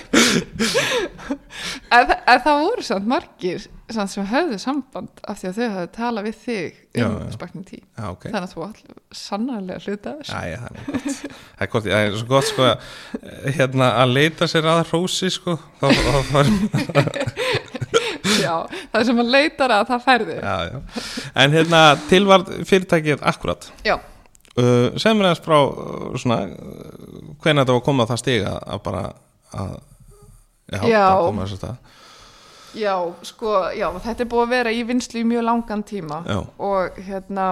en, 1.96 2.12
en 2.12 2.40
það 2.44 2.56
voru 2.66 2.84
samt 2.86 3.08
margir 3.10 3.64
samt 3.94 4.12
sem 4.12 4.26
höfðu 4.28 4.58
samband 4.62 5.10
af 5.30 5.38
því 5.40 5.48
að 5.50 5.56
þau 5.58 5.68
höfðu 5.76 5.90
talað 5.96 6.24
við 6.28 6.36
þig 6.46 6.74
Já, 6.96 7.06
um 7.06 7.12
já. 7.20 7.32
spakning 7.36 7.66
tí 7.68 7.78
já, 7.82 8.06
ok. 8.10 8.24
Þannig 8.32 8.48
að 8.48 8.54
þú 8.56 8.62
allir 8.66 8.96
sannarlega 9.20 9.80
hluta 9.86 10.10
þessu. 10.20 10.34
Æ, 10.34 10.36
það 10.56 10.72
er 11.66 11.70
gott. 11.74 11.86
Það 11.86 12.00
er 12.00 12.04
er 12.08 12.14
svo 12.18 12.28
gott 12.30 12.48
sko 12.50 12.62
að, 12.70 12.78
hérna, 13.60 13.88
að 14.02 14.08
leita 14.16 14.44
sér 14.50 14.66
að 14.72 14.82
hrósi 14.90 15.30
sko. 15.36 15.54
Þá, 15.82 15.88
þá, 15.92 16.14
þá, 16.32 16.40
já, 18.46 18.56
það 18.96 19.02
sem 19.12 19.22
að 19.26 19.34
leitar 19.38 19.70
að 19.76 19.84
það 19.92 20.00
færði. 20.08 20.36
Já, 20.42 20.58
já. 20.72 20.78
En 21.44 21.50
hérna 21.60 21.82
tilvarð 22.10 22.48
fyrirtækið 22.72 23.20
akkurat. 23.34 23.62
Já, 23.86 23.96
uh, 24.58 24.98
sem 24.98 25.20
er 25.22 25.26
aðeins 25.30 25.44
frá 25.46 25.58
uh, 25.64 26.16
svona, 26.22 26.40
uh, 26.46 27.36
hvernig 27.42 27.62
þetta 27.64 27.74
var 27.76 27.82
að 27.82 27.86
koma 27.90 28.06
það 28.10 28.22
stiga 28.24 28.56
að 28.66 28.82
bara 28.88 29.04
að, 29.56 29.76
já, 30.72 30.82
Já. 30.90 31.06
bara 31.10 31.28
koma 31.30 31.46
þess 31.46 31.58
að 31.60 31.68
það 31.68 31.78
já, 32.76 32.96
sko 33.24 33.52
já, 33.78 33.88
þetta 34.04 34.24
er 34.26 34.30
búið 34.34 34.44
að 34.48 34.54
vera 34.58 34.72
í 34.76 34.84
vinslu 34.90 35.22
í 35.22 35.28
mjög 35.30 35.44
langan 35.48 35.84
tíma 35.88 36.24
Já, 36.28 36.40
og 36.60 36.98
hérna 37.08 37.46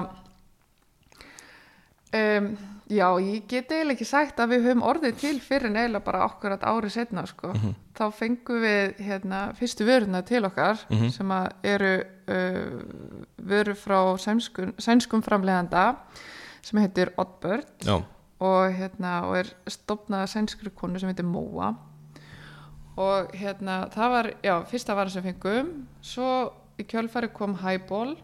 um, 2.13 2.49
já, 2.93 3.07
ég 3.23 3.45
get 3.49 3.71
eiginlega 3.71 3.95
ekki 3.95 4.07
sagt 4.09 4.41
að 4.43 4.51
við 4.53 4.65
höfum 4.67 4.83
orðið 4.85 5.15
til 5.21 5.37
fyrir 5.41 5.71
eiginlega 5.71 6.03
bara 6.05 6.25
okkur 6.27 6.57
að 6.57 6.65
ári 6.69 6.91
setna 6.93 7.23
sko. 7.29 7.53
Mhm. 7.55 7.71
þá 7.93 8.03
fengum 8.17 8.61
við 8.63 8.95
hérna, 9.05 9.39
fyrstu 9.57 9.85
vöruna 9.87 10.21
til 10.25 10.43
okkar 10.45 10.79
Mhm. 10.89 11.09
sem 11.11 11.29
að 11.29 11.47
eru 11.63 11.93
vöru 13.43 13.73
frá 13.75 14.17
sænskum, 14.17 14.73
sænskum 14.79 15.21
framleganda 15.21 15.95
sem 16.63 16.79
heitir 16.79 17.11
Oddbird 17.19 17.83
og, 18.43 18.73
hérna, 18.75 19.17
og 19.27 19.37
er 19.41 19.49
stopnað 19.71 20.29
sænskri 20.31 20.71
konu 20.75 20.99
sem 20.99 21.09
heitir 21.11 21.27
Móa. 21.27 21.73
Og 22.99 23.31
hérna 23.39 23.87
það 23.93 24.11
var, 24.13 24.29
já, 24.45 24.53
fyrsta 24.69 24.95
varan 24.95 25.09
sem 25.13 25.23
fengum. 25.25 25.71
Svo 26.05 26.29
í 26.79 26.85
kjölfari 26.85 27.31
kom 27.33 27.55
Highball 27.61 28.15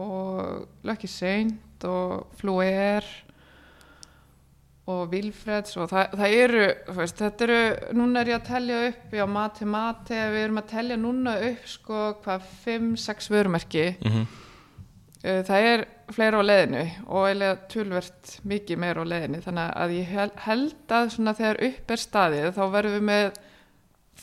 og 0.00 0.66
Lucky 0.84 1.08
Saint 1.08 1.84
og 1.84 2.26
Fluer 2.40 3.04
og 4.86 5.10
Vilfreds 5.10 5.74
og 5.82 5.88
það, 5.90 6.12
það 6.20 6.34
eru, 6.38 6.64
veist, 6.94 7.18
þetta 7.18 7.46
eru 7.48 7.94
núna 7.98 8.20
er 8.22 8.30
ég 8.30 8.36
að 8.38 8.48
telja 8.52 8.80
upp, 8.92 9.14
já, 9.18 9.24
mati 9.26 9.66
mati 9.66 10.14
við 10.14 10.44
erum 10.44 10.60
að 10.62 10.68
telja 10.70 10.98
núna 11.00 11.32
upp 11.48 11.64
sko 11.68 12.02
hvað 12.22 12.50
5-6 12.64 13.30
vörumerki. 13.34 13.86
Mhm, 14.06 14.26
Uh, 14.26 14.45
Það 15.26 15.64
er 15.72 15.80
fleira 16.14 16.38
á 16.38 16.42
leiðinu 16.46 16.82
og 17.10 17.24
eiginlega 17.26 17.56
tölvert 17.72 18.34
mikið 18.46 18.78
meira 18.78 19.02
á 19.02 19.10
leiðinu 19.10 19.40
þannig 19.42 19.72
að 19.82 19.94
ég 19.96 20.10
hel- 20.12 20.36
held 20.44 20.92
að 20.98 21.08
svona 21.16 21.32
þegar 21.34 21.58
upp 21.66 21.90
er 21.96 22.02
staðið 22.02 22.46
þá 22.54 22.62
verðum 22.76 22.94
við 23.00 23.06
með 23.10 23.40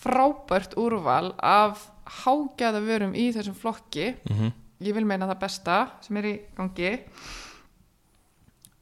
frábært 0.03 0.77
úrval 0.79 1.33
af 1.43 1.83
hágæða 2.23 2.79
vörum 2.87 3.13
í 3.15 3.25
þessum 3.35 3.55
flokki. 3.59 4.13
Mhm. 4.29 4.53
Ég 4.83 4.93
vil 4.95 5.05
meina 5.05 5.27
það 5.27 5.39
besta 5.43 5.75
sem 6.01 6.17
er 6.17 6.23
í 6.23 6.33
gangi. 6.57 6.93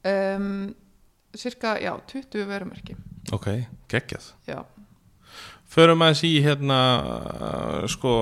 Um, 0.04 0.74
cirka, 1.34 1.76
já, 1.80 1.92
20 2.10 2.46
vörumerki. 2.48 2.96
Ok, 3.32 3.46
geggjað. 3.88 4.32
Já, 4.48 4.64
Förum 5.72 6.04
aðeins 6.04 6.22
í 6.28 6.32
hérna 6.44 6.78
uh, 7.00 7.82
sko 7.88 8.14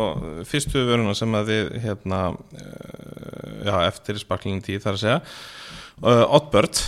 fyrstu 0.46 0.84
vöruna 0.86 1.16
sem 1.18 1.34
að 1.34 1.50
þið 1.50 1.70
hérna 1.82 2.20
uh, 2.30 3.54
já, 3.66 3.74
eftir 3.88 4.20
sparklingin 4.22 4.62
tíð 4.64 4.84
þar 4.84 4.98
að 4.98 5.04
segja. 5.04 5.20
Uh, 6.00 6.24
Oddbird. 6.38 6.82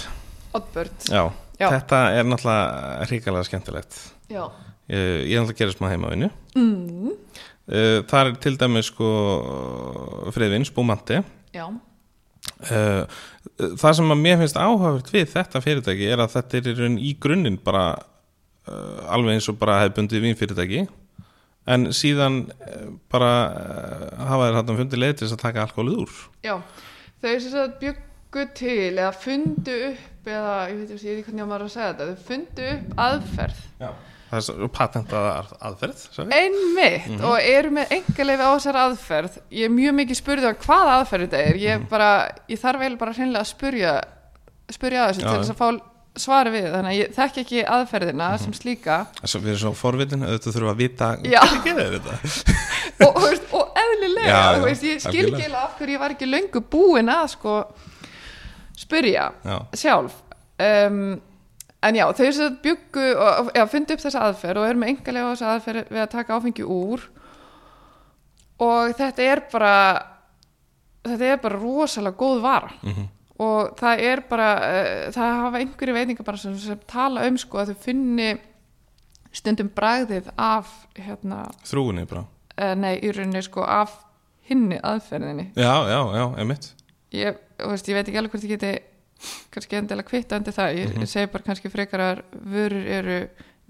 Oddbird. 0.55 1.09
Já. 1.11 1.25
Já. 1.62 1.68
þetta 1.77 1.98
er 2.16 2.27
náttúrulega 2.27 3.09
hrikalega 3.11 3.46
skemmtilegt. 3.46 3.98
Já, 4.33 4.46
ég, 4.90 4.98
ég 4.98 5.37
er 5.37 5.42
náttúrulega 5.42 5.53
að 5.53 5.61
gera 5.61 5.75
smá 5.77 5.88
heimavinnu 5.92 6.29
mm, 6.57 7.11
uh, 7.12 7.98
það 8.09 8.20
er 8.22 8.38
til 8.42 8.55
dæmis 8.61 8.90
sko 8.90 9.11
friðvinn, 10.35 10.66
spúmanti 10.68 11.20
já. 11.55 11.66
uh, 11.68 13.03
það 13.59 13.98
sem 13.98 14.14
að 14.14 14.22
mér 14.22 14.40
finnst 14.42 14.61
áhugavert 14.61 15.12
við 15.12 15.29
þetta 15.35 15.62
fyrirtæki 15.64 16.09
er 16.09 16.25
að 16.25 16.35
þetta 16.38 16.62
er 16.62 16.98
í 16.98 17.12
grunninn 17.22 17.61
bara 17.62 17.87
uh, 17.98 18.09
alveg 18.66 19.35
eins 19.38 19.48
og 19.51 19.59
bara 19.59 19.81
hefbundið 19.83 20.22
vínfyrirtæki. 20.29 20.85
En 21.72 21.88
síðan 21.94 22.40
uh, 22.51 22.87
bara 23.12 23.33
uh, 23.48 24.22
hafa 24.27 24.48
þeir 24.48 24.57
hættan 24.61 24.79
fundið 24.81 25.03
leið 25.03 25.12
til 25.18 25.27
þess 25.29 25.37
að 25.37 25.44
taka 25.44 25.62
alkoholið 25.66 26.01
úr. 26.05 26.14
Já, 26.42 26.57
þau 27.22 27.35
sem 27.38 27.53
sagt 27.53 27.77
byggu 27.83 28.46
til 28.59 28.88
eða 28.96 29.12
fundu 29.14 29.77
upp 29.92 30.31
eða 30.33 30.57
ég 30.70 30.81
veit 30.81 30.94
ekki, 30.96 31.07
ég 31.07 31.12
veit 31.12 31.20
ekki 31.20 31.29
hvernig 31.29 31.44
ég 31.44 31.53
var 31.53 31.62
að 31.66 31.70
segja 31.75 31.92
þetta 31.92 32.09
þau 32.09 32.27
fundu 32.31 32.66
upp 32.72 33.05
aðferð. 33.07 33.61
Það 34.33 34.38
er 34.38 34.44
svo 34.46 34.68
patentaða 34.72 35.31
að- 35.42 35.55
aðferð 35.68 36.03
einmitt 36.33 37.25
og 37.29 37.35
eru 37.44 37.70
með 37.77 37.90
engaleifi 37.98 38.46
á 38.48 38.51
þessar 38.57 38.79
aðferð. 38.87 39.35
Ég 39.53 39.66
er 39.68 39.75
mjög 39.75 39.96
mikið 39.98 40.18
spurðið 40.22 40.46
á 40.48 40.62
hvað 40.62 40.92
aðferð 40.96 41.27
þetta 41.27 41.42
er. 41.51 41.59
Ég, 41.61 41.83
bara, 41.90 42.11
ég 42.48 42.62
þarf 42.62 42.81
eiginlega 42.81 43.03
bara 43.03 43.12
hreinlega 43.18 43.44
að 43.44 43.51
spurja 43.53 43.92
spurja 44.72 45.03
að 45.05 45.11
þessu 45.12 45.20
Já, 45.20 45.27
til 45.29 45.37
já. 45.37 45.42
þess 45.42 45.53
að 45.53 45.61
fá 45.61 45.91
svari 46.18 46.51
við 46.53 46.66
þannig 46.68 46.90
að 46.90 46.98
ég 46.98 47.14
þekki 47.16 47.42
ekki 47.42 47.62
aðferðina 47.77 48.27
sem 48.42 48.53
slíka. 48.57 48.98
Þessu, 49.22 49.40
við 49.40 49.53
erum 49.55 49.61
svo 49.62 49.72
forvitin, 49.79 50.25
auðvitað 50.27 50.57
þurfum 50.57 50.72
að 50.72 50.83
vita 50.83 51.09
hvernig 51.22 51.64
gerir 51.66 51.94
þetta. 51.96 52.18
Og, 53.07 53.16
og, 53.18 53.46
og 53.59 53.79
eðlilega 53.81 54.29
Já, 54.29 54.42
þú 54.55 54.66
veist, 54.68 54.85
ég 54.87 55.01
skil 55.03 55.25
ekki 55.33 55.46
af 55.59 55.72
hverju 55.79 55.96
ég 55.96 56.03
var 56.03 56.12
ekki 56.14 56.29
löngu 56.29 56.61
búin 56.70 57.09
að 57.11 57.25
sko 57.33 57.55
spurja 58.79 59.25
Já, 59.42 59.57
sjálf. 59.81 60.20
Um, 60.62 61.16
en 61.83 61.98
já, 61.98 62.05
þau 62.14 62.29
sem 62.37 62.61
byggu 62.62 63.09
og 63.18 63.51
fundi 63.72 63.96
upp 63.96 64.05
þessa 64.05 64.22
aðferð 64.29 64.62
og 64.62 64.68
eru 64.68 64.83
með 64.85 64.92
engalega 64.92 65.33
þessa 65.33 65.51
aðferð 65.57 65.90
við 65.96 66.05
að 66.05 66.12
taka 66.12 66.38
áfengi 66.38 66.68
úr. 66.77 67.09
Og 68.62 68.94
þetta 69.01 69.27
er 69.33 69.42
bara 69.51 69.75
þetta 71.03 71.33
er 71.33 71.42
bara 71.42 71.59
rosalega 71.59 72.18
góð 72.20 72.42
vara. 72.44 72.70
Mhm, 72.83 73.09
og 73.40 73.73
það 73.81 74.01
er 74.11 74.21
bara 74.29 74.49
uh, 74.59 75.11
það 75.14 75.37
hafa 75.40 75.59
einhverju 75.62 75.95
veitingar 75.97 76.25
bara 76.27 76.37
sem, 76.42 76.57
sem 76.59 76.79
tala 76.87 77.27
um 77.29 77.38
sko 77.40 77.59
að 77.62 77.73
þau 77.73 77.81
finni 77.87 78.31
stundum 79.33 79.71
bragðið 79.73 80.29
af 80.37 80.68
hérna, 80.99 81.47
þrúgunni 81.64 82.05
bara. 82.11 82.27
uh, 82.61 82.75
nei, 82.77 82.99
í 83.01 83.12
rauninni 83.16 83.42
sko 83.42 83.64
af 83.64 83.95
hinni 84.49 84.77
aðferðinni. 84.85 85.53
Já, 85.57 85.73
já, 85.88 86.01
já, 86.18 86.25
emitt 86.42 86.73
ég, 87.12 87.37
veist, 87.62 87.88
ég 87.88 87.95
veit 87.97 88.09
ekki 88.09 88.18
alveg 88.21 88.33
hvort 88.35 88.45
ég 88.45 88.57
geti 88.59 88.73
kannski 89.55 89.77
endilega 89.79 90.09
kvitta 90.09 90.37
undir 90.40 90.53
það. 90.57 90.77
Ég, 90.81 90.95
ég 91.05 91.09
segi 91.09 91.29
bara 91.31 91.45
kannski 91.47 91.71
frekar 91.71 92.01
að 92.03 92.23
vörur 92.53 92.87
eru 92.99 93.18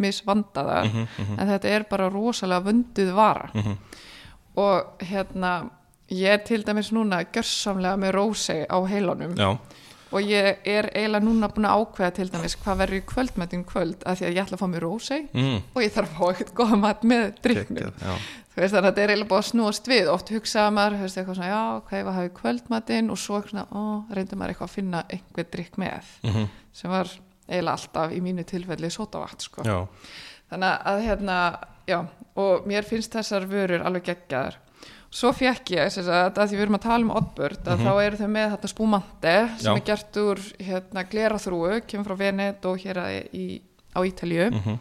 misvandaðar 0.02 0.86
Mhm, 0.88 1.04
mhm, 1.20 1.38
en 1.38 1.50
þetta 1.52 1.68
er 1.76 1.84
bara 1.90 2.08
rosalega 2.10 2.64
vönduð 2.70 3.10
vara. 3.14 3.50
Mhm. 3.54 3.76
og 4.56 4.98
hérna 5.00 5.70
ég 6.12 6.34
er 6.36 6.42
til 6.46 6.62
dæmis 6.66 6.92
núna 6.94 7.22
gjörsamlega 7.32 8.00
með 8.00 8.14
rósei 8.18 8.60
á 8.68 8.78
heilunum. 8.88 9.32
Já, 9.38 9.56
og 10.12 10.28
ég 10.28 10.66
er 10.68 10.90
eiginlega 10.92 11.24
núna 11.24 11.48
búin 11.52 11.68
að 11.68 11.80
ákveða 11.80 12.12
til 12.18 12.28
dæmis 12.32 12.56
hvað 12.60 12.82
verður 12.82 12.98
í 12.98 13.06
kvöldmættin 13.08 13.64
kvöld 13.68 14.04
af 14.04 14.20
því 14.20 14.28
að 14.28 14.36
ég 14.36 14.44
ætla 14.44 14.58
að 14.58 14.62
fá 14.62 14.68
mér 14.74 14.86
rósei 14.86 15.20
mm, 15.32 15.58
og 15.72 15.80
ég 15.80 15.94
þarf 15.94 16.12
að 16.12 16.18
fá 16.18 16.24
eitthvað 16.28 16.54
góða 16.60 16.78
mat 16.82 17.06
með 17.08 17.26
veist 18.60 18.74
þannig 18.74 18.84
að 18.84 18.88
þetta 18.90 19.02
er 19.02 19.12
eiginlega 19.12 19.30
búið 19.30 19.42
að 19.42 19.48
snúast 19.48 19.86
við. 19.88 20.08
Oft 20.12 20.32
hugsaða 20.34 20.72
maður, 20.76 20.96
þú 20.98 21.06
veist 21.06 21.20
eitthvað 21.22 21.38
svona 21.38 21.52
já, 21.52 21.60
hvað 21.88 22.16
hafi 22.18 22.32
kvöldmatinn. 22.36 23.12
Og 23.14 23.20
svo 23.22 23.38
svona, 23.46 23.64
ó, 23.72 23.82
reyndi 24.12 24.36
maður 24.36 24.52
eitthvað 24.52 24.68
að 24.68 24.74
finna 24.74 25.00
einhver 25.08 25.46
drikk 25.54 25.78
með. 25.80 26.10
Mhm, 26.28 26.50
sem 26.76 26.92
var 26.92 27.14
eiginlega 27.48 27.76
alltaf 27.78 28.12
í 28.12 28.20
mínu 28.20 28.44
tilfelli 28.44 28.90
sótavat, 28.92 29.46
sko. 29.48 29.64
Þannig 30.52 30.84
að 30.92 31.00
hérna, 31.06 31.38
já 31.88 31.98
og 32.38 32.68
mér 32.68 32.86
finnst 32.88 33.12
þessar 33.16 33.46
vörur 33.48 33.84
alveg 33.84 34.06
geggjaðar 34.10 34.58
svo 35.12 35.32
fekk 35.36 35.74
ég, 35.76 35.90
að 36.08 36.38
því 36.40 36.56
við 36.56 36.62
erum 36.64 36.78
að 36.78 36.84
tala 36.86 37.04
um 37.04 37.10
Oddbird, 37.20 37.60
að 37.68 37.78
Mhm. 37.78 37.84
þá 37.86 37.92
eru 38.06 38.16
þau 38.22 38.30
með 38.32 38.48
þetta 38.56 38.70
spúmante 38.72 39.34
sem 39.60 39.68
Já. 39.68 39.76
er 39.76 39.84
gert 39.90 40.16
úr 40.22 40.38
hérna 40.58 41.04
gleraþrúu, 41.10 41.80
kemur 41.86 42.06
frá 42.08 42.16
Venet 42.22 42.64
og 42.64 42.78
hér 42.80 42.96
að, 43.02 43.28
í, 43.36 43.60
á 43.94 44.00
Ítalíu. 44.08 44.46
Uh, 44.48 44.56
mhm, 44.56 44.78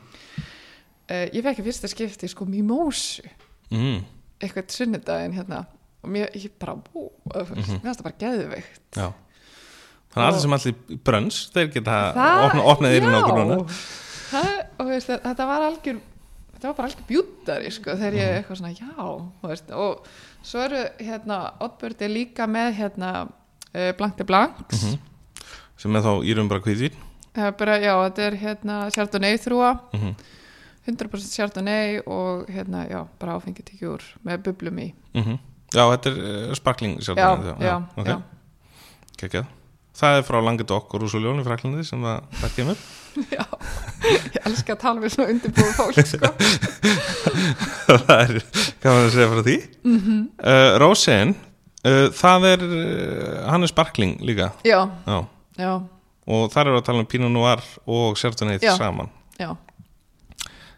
ég 1.36 1.44
fekk 1.44 1.60
í 1.60 1.66
fyrsta 1.68 1.88
skipti 1.92 2.28
sko 2.32 2.46
mimósu 2.48 3.24
mhm 3.72 4.04
eitthvað 4.42 4.72
sunnudaginn 4.74 5.34
hérna. 5.38 5.66
Og 6.02 6.10
mér, 6.10 6.32
ég 6.34 6.50
bara, 6.58 6.74
bú, 6.74 7.12
mm 7.30 7.42
Mhm. 7.46 7.62
mér 7.62 7.82
finnst 7.84 8.00
það 8.00 8.04
bara 8.04 8.16
geðveikt. 8.18 8.80
Já. 8.96 9.14
Þannig 10.12 10.26
að 10.26 10.32
allir 10.32 10.42
sem 10.42 10.52
allir 10.54 10.98
brönns 11.04 11.52
þeir 11.54 11.68
geta 11.74 12.14
Það- 12.16 12.46
opna, 12.48 12.62
opnað 12.74 12.96
yfir 12.98 13.14
okkur 13.22 13.38
núna 13.38 13.58
það, 14.32 14.88
veist, 14.88 15.08
þetta 15.08 15.46
var 15.46 15.62
algjör 15.62 16.00
þetta 16.62 16.68
var 16.70 16.76
bara 16.78 16.88
algjör 16.88 17.08
bjúttari 17.10 17.72
sko, 17.74 17.92
þegar 17.98 18.14
Mhm. 18.14 18.22
ég 18.22 18.44
eitthvað 18.46 18.58
svona, 18.58 18.74
já 18.78 19.50
veist, 19.50 19.72
og 19.72 20.06
svo 20.44 20.60
eru 20.62 20.84
hérna, 21.00 21.54
Oddbird 21.60 22.02
er 22.02 22.10
líka 22.10 22.46
með 22.48 22.76
hérna 22.78 23.28
uh, 23.74 23.92
Blanc 23.98 24.16
de 24.18 24.24
Blancs. 24.24 24.84
Mhm. 24.84 25.00
sem 25.78 25.96
er 25.96 26.02
þá 26.02 26.24
írum 26.24 26.48
bara 26.48 26.60
kvíðvín 26.62 26.94
bara, 27.58 27.80
já, 27.80 27.96
þetta 28.10 28.20
er 28.28 28.36
hérna 28.38 28.92
Chardonnay 28.94 29.38
þrúa 29.38 29.80
Mhm. 29.94 30.16
100% 30.88 31.36
Chardonnay 31.36 32.02
og 32.06 32.46
hérna, 32.50 32.88
já, 32.90 33.08
bara 33.20 33.34
áfengi 33.40 33.64
tekið 33.64 33.90
úr 33.94 34.02
með 34.26 34.44
bublum 34.44 34.78
í. 34.80 34.94
Mm 35.16 35.40
Já, 35.74 35.88
þetta 35.96 36.06
er 36.12 36.50
uh, 36.50 36.54
sparkling 36.54 36.98
já, 37.00 37.14
sjálfdæmi, 37.16 37.62
já, 37.64 37.82
ok, 37.98 38.08
já. 38.08 38.22
Það 39.96 40.18
er 40.18 40.24
frá 40.24 40.42
Languedoc 40.44 40.94
og 40.94 41.02
Roussillon 41.02 41.40
í 41.40 41.44
Fraklandi 41.46 41.84
sem 41.86 42.02
það 42.02 42.56
kemur 42.56 42.78
já. 43.38 43.46
Ég 44.34 44.38
elska 44.48 44.76
að 44.76 44.82
tala 44.82 45.04
við 45.04 45.14
svona 45.16 45.34
undirbúið 45.36 45.72
fólk 45.78 46.00
sko. 46.12 46.32
það 47.88 48.12
er 48.18 48.36
gaman 48.84 49.08
að 49.08 49.16
segja 49.16 49.30
frá 49.32 49.42
því. 49.48 49.58
Mm 49.86 49.98
-hmm. 50.00 50.22
uh, 50.42 50.70
Rósen 50.82 51.34
uh, 51.86 52.08
það 52.16 52.48
er 52.52 52.66
uh, 52.68 53.50
hann 53.52 53.64
er 53.64 53.72
sparkling 53.72 54.18
líka. 54.22 54.52
Já, 54.64 54.90
já. 55.08 55.20
já, 55.58 55.74
og 56.28 56.52
þar 56.54 56.68
eru 56.72 56.82
að 56.82 56.86
tala 56.86 57.04
um 57.04 57.06
Pinot 57.06 57.32
Noir 57.32 57.62
og 57.86 58.18
Já. 58.18 58.76
saman. 58.78 59.10
Já, 59.40 59.56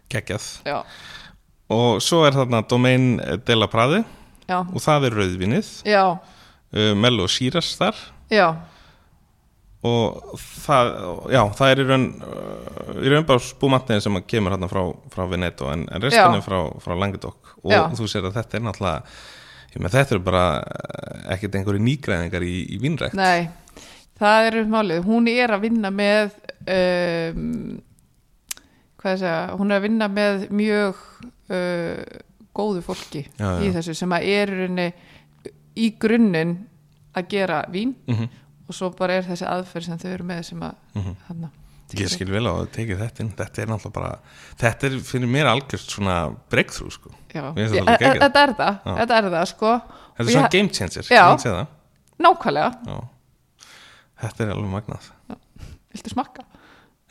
geggjað. 0.10 0.50
Já, 0.66 0.84
og 1.70 2.02
svo 2.02 2.26
er 2.26 2.34
þarna 2.34 2.62
Domain 2.68 3.18
de 3.46 3.56
la 3.56 3.68
Prade. 3.68 4.04
Já, 4.48 4.60
og 4.60 4.82
það 4.82 5.06
er 5.08 5.14
rauðvinnið 5.16 5.68
já, 5.88 6.18
uh, 6.74 6.94
Mello 6.96 7.28
Sýras 7.28 7.76
þar. 7.78 7.96
Já, 8.30 8.56
og 9.84 10.36
það, 10.64 10.92
já, 11.34 11.42
það 11.60 11.72
er 11.72 11.82
í 11.84 11.88
raun 11.90 12.06
í 13.04 13.14
raun 13.14 13.28
bara 13.28 13.44
spúmatniðin 13.44 14.06
sem 14.06 14.20
að 14.20 14.28
kemur 14.32 14.56
hérna 14.56 14.70
frá, 14.72 14.84
frá 15.12 15.26
Veneto 15.32 15.72
en, 15.74 15.88
en 15.92 16.08
er 16.08 16.46
frá, 16.46 16.60
frá 16.84 16.94
Languedoc. 16.96 17.56
Og 17.64 17.74
Já. 17.74 17.82
þú 17.96 18.08
sér 18.12 18.30
að 18.30 18.38
þetta 18.40 18.60
er 18.60 18.64
náttúrulega 18.68 19.18
ég 19.74 19.82
með 19.84 19.98
þetta 19.98 20.16
eru 20.16 20.24
bara 20.24 20.46
ekkert 21.34 21.58
einhverju 21.60 21.84
nýgræðingar 21.84 22.46
í, 22.48 22.56
í 22.76 22.80
vínrækt. 22.82 23.18
Nei 23.18 23.52
það 24.20 24.50
er 24.50 24.60
málið, 24.70 25.02
hún 25.08 25.30
er 25.32 25.54
að 25.54 25.66
vinna 25.66 25.92
með 25.94 26.36
um, 26.70 27.80
hvað 29.02 29.16
ég 29.16 29.24
segja 29.24 29.40
hún 29.60 29.72
er 29.72 29.80
að 29.80 29.88
vinna 29.88 30.10
með 30.12 30.46
mjög 30.54 31.02
uh, 31.52 32.22
góðu 32.54 32.84
fólki 32.86 33.26
Já, 33.26 33.50
í 33.60 33.72
já. 33.72 33.74
þessu 33.80 33.98
sem 33.98 34.14
að 34.16 34.30
er 34.32 34.54
í 35.74 35.90
grunninn 36.00 36.56
að 37.18 37.28
gera 37.34 37.64
vín. 37.74 37.96
Mm 38.10 38.40
og 38.74 38.78
svo 38.80 38.90
bara 38.98 39.20
er 39.22 39.28
þessi 39.28 39.46
aðferð 39.46 39.86
sem 39.92 40.00
þau 40.02 40.10
eru 40.18 40.26
með 40.34 40.42
sem 40.50 40.64
að 40.66 40.74
Mhm. 40.98 41.16
hana, 41.30 41.50
ég 41.94 42.10
skil 42.10 42.30
vel 42.34 42.48
á 42.50 42.54
að 42.58 42.68
tekið 42.74 43.02
þetta 43.04 43.22
inn. 43.22 43.32
Þetta 43.38 43.62
er 43.62 43.68
náttúrulega 43.70 43.94
bara, 43.94 44.20
þetta 44.58 44.88
er 44.90 44.96
fyrir 45.06 45.30
mér 45.30 45.50
algjörst 45.52 45.92
svona 45.94 46.16
breakthrough 46.50 46.92
sko. 46.96 47.12
Þetta 47.30 48.42
er 48.44 48.54
það. 48.58 48.80
Þetta 48.98 49.18
er 49.20 49.30
það 49.30 49.46
sko. 49.52 49.74
Þetta 50.18 50.26
er 50.28 50.34
svona 50.34 50.50
game 50.54 50.70
changer, 50.70 51.04
Já. 51.10 51.68
nákvæmlega, 52.24 52.72
já. 52.88 52.98
þetta 54.24 54.44
er 54.46 54.52
alveg 54.54 54.72
magnað. 54.74 55.08
Viltu 55.94 56.10
smakka? 56.14 56.44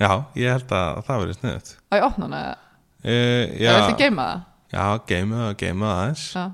Já, 0.01 0.11
ég 0.35 0.51
held 0.51 0.67
að 0.75 1.05
það 1.07 1.21
verið 1.23 1.37
sniðut 1.39 1.69
á 1.91 1.95
ég 1.99 2.05
opna 2.07 2.25
hana. 2.27 2.57
Eða 3.05 3.59
já, 3.61 3.71
eða 3.71 3.87
viltu 3.87 3.99
geima 4.03 4.25
það? 4.27 4.45
Já, 4.73 4.87
geima 5.07 5.37
það, 5.43 5.57
geima 5.63 5.87
það 5.87 6.01
aðeins. 6.03 6.25
Já, 6.33 6.45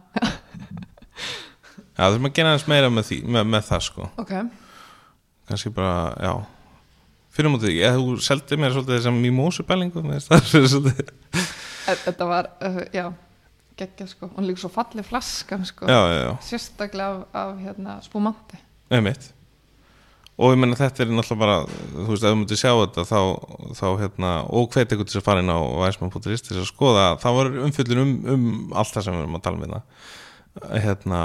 Já, 1.98 2.04
þurfum 2.12 2.28
að 2.28 2.34
gera 2.38 2.50
aðeins 2.52 2.66
meira 2.70 2.90
með, 2.94 3.06
því, 3.08 3.16
með, 3.34 3.46
með 3.54 3.62
það 3.68 3.80
sko. 3.88 4.08
Ok, 4.22 4.32
kannski 5.48 5.72
bara, 5.74 6.12
já. 6.22 6.32
Fyrir 7.38 7.52
mútið, 7.54 7.74
ég, 7.78 7.96
þú 7.98 8.18
seldi 8.24 8.58
mér 8.58 8.74
svolítið 8.74 9.02
það 10.28 10.38
er 10.38 10.68
svolítið. 10.74 11.10
E- 11.88 11.98
þetta 12.04 12.28
var 12.28 12.50
uh, 12.66 12.80
já, 12.94 13.04
geggjað 13.78 14.14
sko. 14.14 14.30
Og 14.34 14.46
líka 14.46 14.62
svo 14.64 14.72
fallið 14.74 15.06
flaskan 15.08 15.66
sko. 15.68 15.88
Já, 15.88 16.00
já, 16.12 16.22
já, 16.24 16.32
sérstaklega 16.48 17.10
af, 17.12 17.36
af 17.42 17.60
hérna, 17.62 17.98
spúmanti 18.04 18.58
einmitt. 18.92 19.32
Og 20.38 20.52
ég 20.54 20.60
menna 20.62 20.76
þetta 20.78 21.02
er 21.02 21.10
náttúrulega 21.10 21.40
bara 21.40 21.54
þú 21.66 22.04
veist, 22.12 22.22
ef 22.22 22.30
þú 22.30 22.38
myndir 22.38 22.60
sjá 22.60 22.70
þetta 22.70 23.04
þá, 23.08 23.20
þá 23.74 23.86
hérna, 24.04 24.32
og 24.54 24.68
eitthvað 24.70 25.00
til 25.00 25.08
þess 25.08 25.20
að 25.20 25.26
fara 25.26 25.42
inn 25.42 25.50
á 25.50 25.58
væsmann.is 25.82 26.44
til 26.46 26.52
þess 26.52 26.62
að 26.62 26.68
skoða, 26.70 27.06
þá 27.18 27.28
var 27.34 27.50
umfyllun 27.64 28.02
um, 28.04 28.12
um 28.34 28.76
allt 28.78 28.94
það 28.94 29.08
sem 29.08 29.16
við 29.16 29.24
erum 29.24 29.38
að 29.38 29.44
tala 29.48 29.58
um 29.58 29.64
hérna. 29.66 29.80
Hérna 30.84 31.22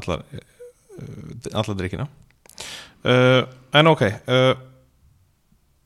allar 0.00 0.24
uh, 0.26 0.42
allar 1.54 1.78
drikkina 1.78 2.08
uh, 3.04 3.42
en 3.72 3.92
ok 3.92 4.02
uh, 4.06 4.54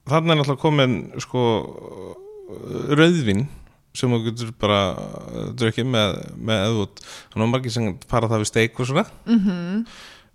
þannig 0.08 0.34
er 0.34 0.40
náttúrulega 0.40 0.62
komin 0.62 0.96
sko 1.22 1.44
rauðvin 2.94 3.46
sem 3.94 4.10
þú 4.10 4.20
getur 4.24 4.50
bara 4.58 4.80
uh, 4.98 5.46
drukkið 5.54 5.86
með, 5.86 6.18
með 6.34 6.66
eðvot. 6.68 7.04
Þannig 7.32 7.46
að 7.46 7.52
margir 7.52 7.74
sem 7.74 7.88
fara 8.10 8.30
það 8.30 8.42
við 8.42 8.50
steik 8.50 8.82
og 8.82 8.90
svona. 8.90 9.06
Mm 9.28 9.86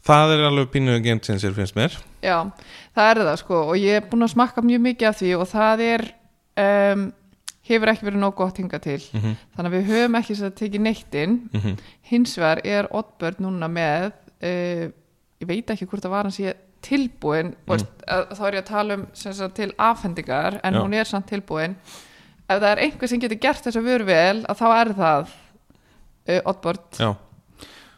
það 0.10 0.34
er 0.34 0.42
alveg 0.48 0.70
pínu 0.74 0.94
game 1.04 1.20
changer 1.20 1.52
finnst 1.54 1.76
mér. 1.78 1.96
Já, 2.24 2.38
það 2.96 3.10
er 3.12 3.20
það 3.28 3.40
sko 3.42 3.58
og 3.68 3.74
ég 3.80 3.98
er 4.00 4.06
búin 4.08 4.26
að 4.26 4.34
smakka 4.34 4.64
mjög 4.64 4.84
mikið 4.86 5.10
af 5.10 5.18
því 5.20 5.32
og 5.36 5.44
það 5.52 5.84
er 5.86 6.04
um, 6.64 7.04
hefur 7.70 7.92
ekki 7.92 8.08
verið 8.08 8.24
nóg 8.24 8.38
gott 8.38 8.62
hinga 8.62 8.80
til. 8.80 9.02
Mm 9.12 9.20
-hmm. 9.20 9.36
þannig 9.56 9.70
að 9.70 9.76
við 9.76 9.92
höfum 9.92 10.16
ekki 10.22 10.38
sér 10.40 10.48
að 10.48 10.56
tekið 10.62 10.82
neitt 10.82 11.20
inn. 11.20 11.36
Mm 11.54 11.76
hins 12.10 12.38
vegar 12.38 12.62
er 12.64 12.88
Oddbird 12.90 13.40
núna 13.40 13.68
með 13.68 14.12
uh, 14.42 14.88
ég 15.40 15.48
veit 15.48 15.70
ekki 15.70 15.86
hvort 15.86 16.02
það 16.02 16.16
var 16.16 16.24
hans 16.24 16.40
ég 16.40 16.56
tilbúin 16.86 17.54
mm. 17.54 17.70
veist, 17.70 17.90
að, 18.08 18.34
þá 18.38 18.44
er 18.48 18.58
ég 18.58 18.64
að 18.64 18.70
tala 18.70 18.98
um 18.98 19.06
sagt, 19.18 19.56
til 19.58 19.70
afhendingar 19.76 20.60
en 20.64 20.78
Já. 20.78 20.82
hún 20.82 20.96
er 20.98 21.10
samt 21.10 21.30
tilbúin. 21.32 21.78
Ef 22.50 22.58
það 22.58 22.70
er 22.72 22.84
einhver 22.86 23.12
sem 23.12 23.22
getur 23.22 23.42
gert 23.42 23.66
þess 23.66 23.80
að 23.80 23.90
vöru 23.92 24.10
vel 24.10 24.44
að 24.50 24.62
þá 24.62 24.68
er 24.74 24.94
það 24.98 25.34
uh, 26.30 26.40
Oddbird 26.50 27.00
já, 27.00 27.10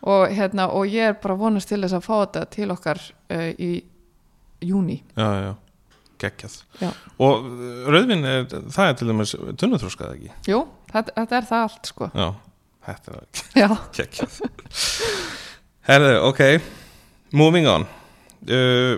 og, 0.02 0.24
hérna, 0.36 0.68
og 0.76 0.92
ég 0.92 1.12
er 1.12 1.20
bara 1.24 1.38
vonast 1.40 1.72
til 1.72 1.80
þess 1.84 1.96
að 1.96 2.08
fá 2.08 2.14
þetta 2.18 2.46
til 2.58 2.68
okkar 2.74 3.02
uh, 3.32 3.50
í 3.56 3.72
júni 4.62 5.00
já, 5.16 5.28
já, 5.46 5.54
geggjað. 6.26 6.58
Já. 6.82 6.90
og 7.24 7.48
uh, 7.48 7.88
rauðvin 7.96 8.28
er, 8.28 8.44
það 8.50 8.90
er 8.90 9.00
til 9.00 9.10
dæmis 9.14 9.36
tunnuþróskað 9.64 10.18
ekki? 10.18 10.36
Jú, 10.52 10.66
þetta, 10.92 11.16
þetta 11.22 11.40
er 11.40 11.50
það 11.54 11.66
allt 11.70 11.94
sko. 11.94 12.12
Já, 12.12 12.28
þetta 12.90 13.18
er 13.64 13.80
geggjað. 14.02 14.38
Herðu, 15.88 16.14
ok. 16.28 16.46
Moving 17.32 17.72
on 17.72 17.88
uh, 18.50 18.96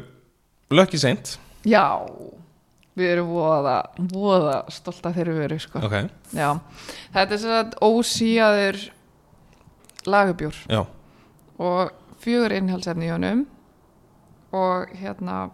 Lucky 0.74 1.00
Saint. 1.02 1.36
Já 1.68 1.86
við 2.94 3.10
erum 3.16 3.32
voða, 3.34 3.78
voða 4.14 4.58
stolt 4.74 5.06
að 5.10 5.16
þeirra 5.18 5.36
veru 5.40 5.60
sko. 5.62 5.82
Ok, 5.88 5.96
Já, 6.38 6.50
þetta 7.16 7.34
er 7.36 7.42
svo 7.42 7.56
að 7.58 7.72
ósíaður 7.88 8.82
lagubjór. 10.06 10.60
Já, 10.70 10.84
og 11.58 11.94
fjögur 12.22 12.54
innhaldsefni 12.54 13.10
í 13.10 13.14
honum. 13.14 13.46
Og 14.54 14.92
hérna 15.00 15.48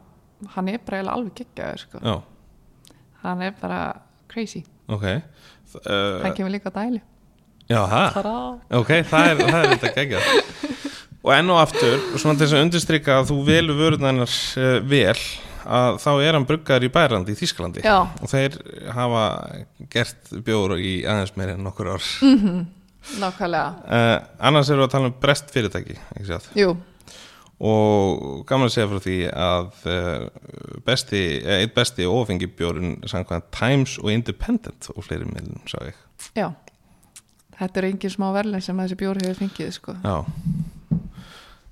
hann 0.56 0.68
er 0.72 0.82
bara 0.84 1.14
alveg 1.14 1.40
geggjaður 1.40 1.86
sko. 1.86 2.02
já, 2.04 2.96
hann 3.24 3.42
er 3.48 3.56
bara 3.62 3.80
crazy. 4.28 4.66
Ok. 4.90 5.06
Hann 5.86 6.26
uh, 6.26 6.36
kemur 6.36 6.52
líka 6.52 6.74
á 6.74 6.82
dæli 6.82 7.00
já, 7.70 7.86
ha, 7.86 8.10
Tada! 8.14 8.36
ok, 8.74 8.90
það 9.06 9.28
er, 9.30 9.42
það 9.46 9.60
er 9.60 9.74
þetta 9.76 9.90
geggjað 9.94 10.24
og 11.24 11.36
enn 11.36 11.52
og 11.52 11.62
aftur 11.62 12.00
svona 12.16 12.38
til 12.38 12.46
þess 12.46 12.56
að 12.56 12.66
undirstrykka 12.66 13.20
að 13.20 13.30
þú 13.32 13.38
velur 13.48 13.80
vörðunar 13.80 14.26
uh, 14.26 14.76
vel 14.88 15.16
að 15.70 15.98
þá 16.02 16.12
er 16.24 16.36
hann 16.38 16.48
bruggaður 16.48 16.88
í 16.88 16.92
Bærandi 16.94 17.36
í 17.36 17.40
Þískalandi 17.40 17.84
Já, 17.84 17.98
og 18.08 18.32
þeir 18.32 18.56
hafa 18.96 19.24
gert 19.92 20.32
bjór 20.46 20.78
í 20.80 21.00
aðeins 21.04 21.36
meir 21.38 21.54
en 21.54 21.66
nokkur 21.66 21.92
ár. 21.94 22.06
Nákvæmlega. 23.20 23.68
Uh, 23.88 24.16
annars 24.50 24.72
erum 24.72 24.84
við 24.84 24.88
að 24.88 24.96
tala 24.96 25.12
um 25.12 25.20
brest 25.22 25.52
fyrirtæki 25.54 26.00
og 27.60 28.46
gaman 28.48 28.70
að 28.70 28.72
segja 28.72 28.88
frá 28.88 29.02
því 29.04 29.16
að 29.36 29.66
uh, 29.92 30.78
besti, 30.88 31.24
eh, 31.42 31.66
eitt 31.66 31.74
besti 31.76 32.06
ofengi 32.08 32.48
bjórin 32.56 32.94
samkvæmt 33.04 33.50
Times 33.52 33.98
og 34.00 34.14
Independent 34.14 34.88
og 34.96 35.04
fleiri 35.04 35.28
miðlum 35.28 35.66
sá 35.68 35.76
ég. 35.84 35.98
Já. 36.40 36.54
Þetta 37.60 37.82
er 37.82 37.90
engin 37.90 38.14
smá 38.14 38.30
verðin 38.32 38.64
sem 38.64 38.80
þessi 38.80 39.00
bjór 39.02 39.20
hefur 39.20 39.42
fengið 39.42 39.74
sko. 39.76 39.98
já 40.00 40.24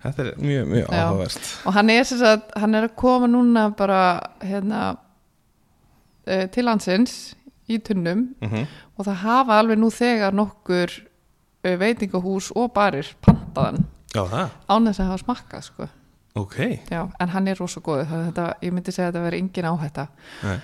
þetta 0.03 0.23
er 0.23 0.31
mjög, 0.41 0.69
mjög 0.73 0.85
Já. 0.85 1.01
áhugavert. 1.01 1.49
Og 1.65 1.73
hann 1.77 1.89
er, 1.93 2.03
sem 2.03 2.21
sagt, 2.21 2.55
hann 2.55 2.77
er 2.77 2.87
að 2.87 2.95
koma 2.99 3.29
núna 3.31 3.67
bara 3.77 4.01
hérna 4.43 4.81
uh, 4.93 6.45
til 6.53 6.67
landsins 6.67 7.35
í 7.67 7.79
tunnum. 7.83 8.29
Mm 8.43 8.67
og 8.97 9.05
það 9.05 9.19
hafa 9.21 9.59
alveg 9.61 9.77
nú 9.77 9.91
þegar 9.93 10.33
nokkur 10.33 10.89
uh, 10.89 11.75
veitingahús 11.77 12.49
og 12.57 12.71
barir 12.73 13.11
pantaðan 13.21 13.83
án 14.17 14.87
þess 14.89 15.01
að 15.03 15.11
hafa 15.11 15.21
smakkað 15.21 15.65
sko. 15.67 15.87
ok. 16.33 16.55
Já, 16.89 17.03
en 17.19 17.29
hann 17.29 17.47
er 17.47 17.59
rosa 17.59 17.81
góð 17.85 18.07
þetta, 18.09 18.47
ég 18.61 18.73
myndi 18.73 18.91
segja 18.91 19.11
að 19.11 19.13
þetta 19.13 19.25
veri 19.27 19.41
engin 19.43 19.67
áhætta. 19.69 20.07
Nei. 20.43 20.57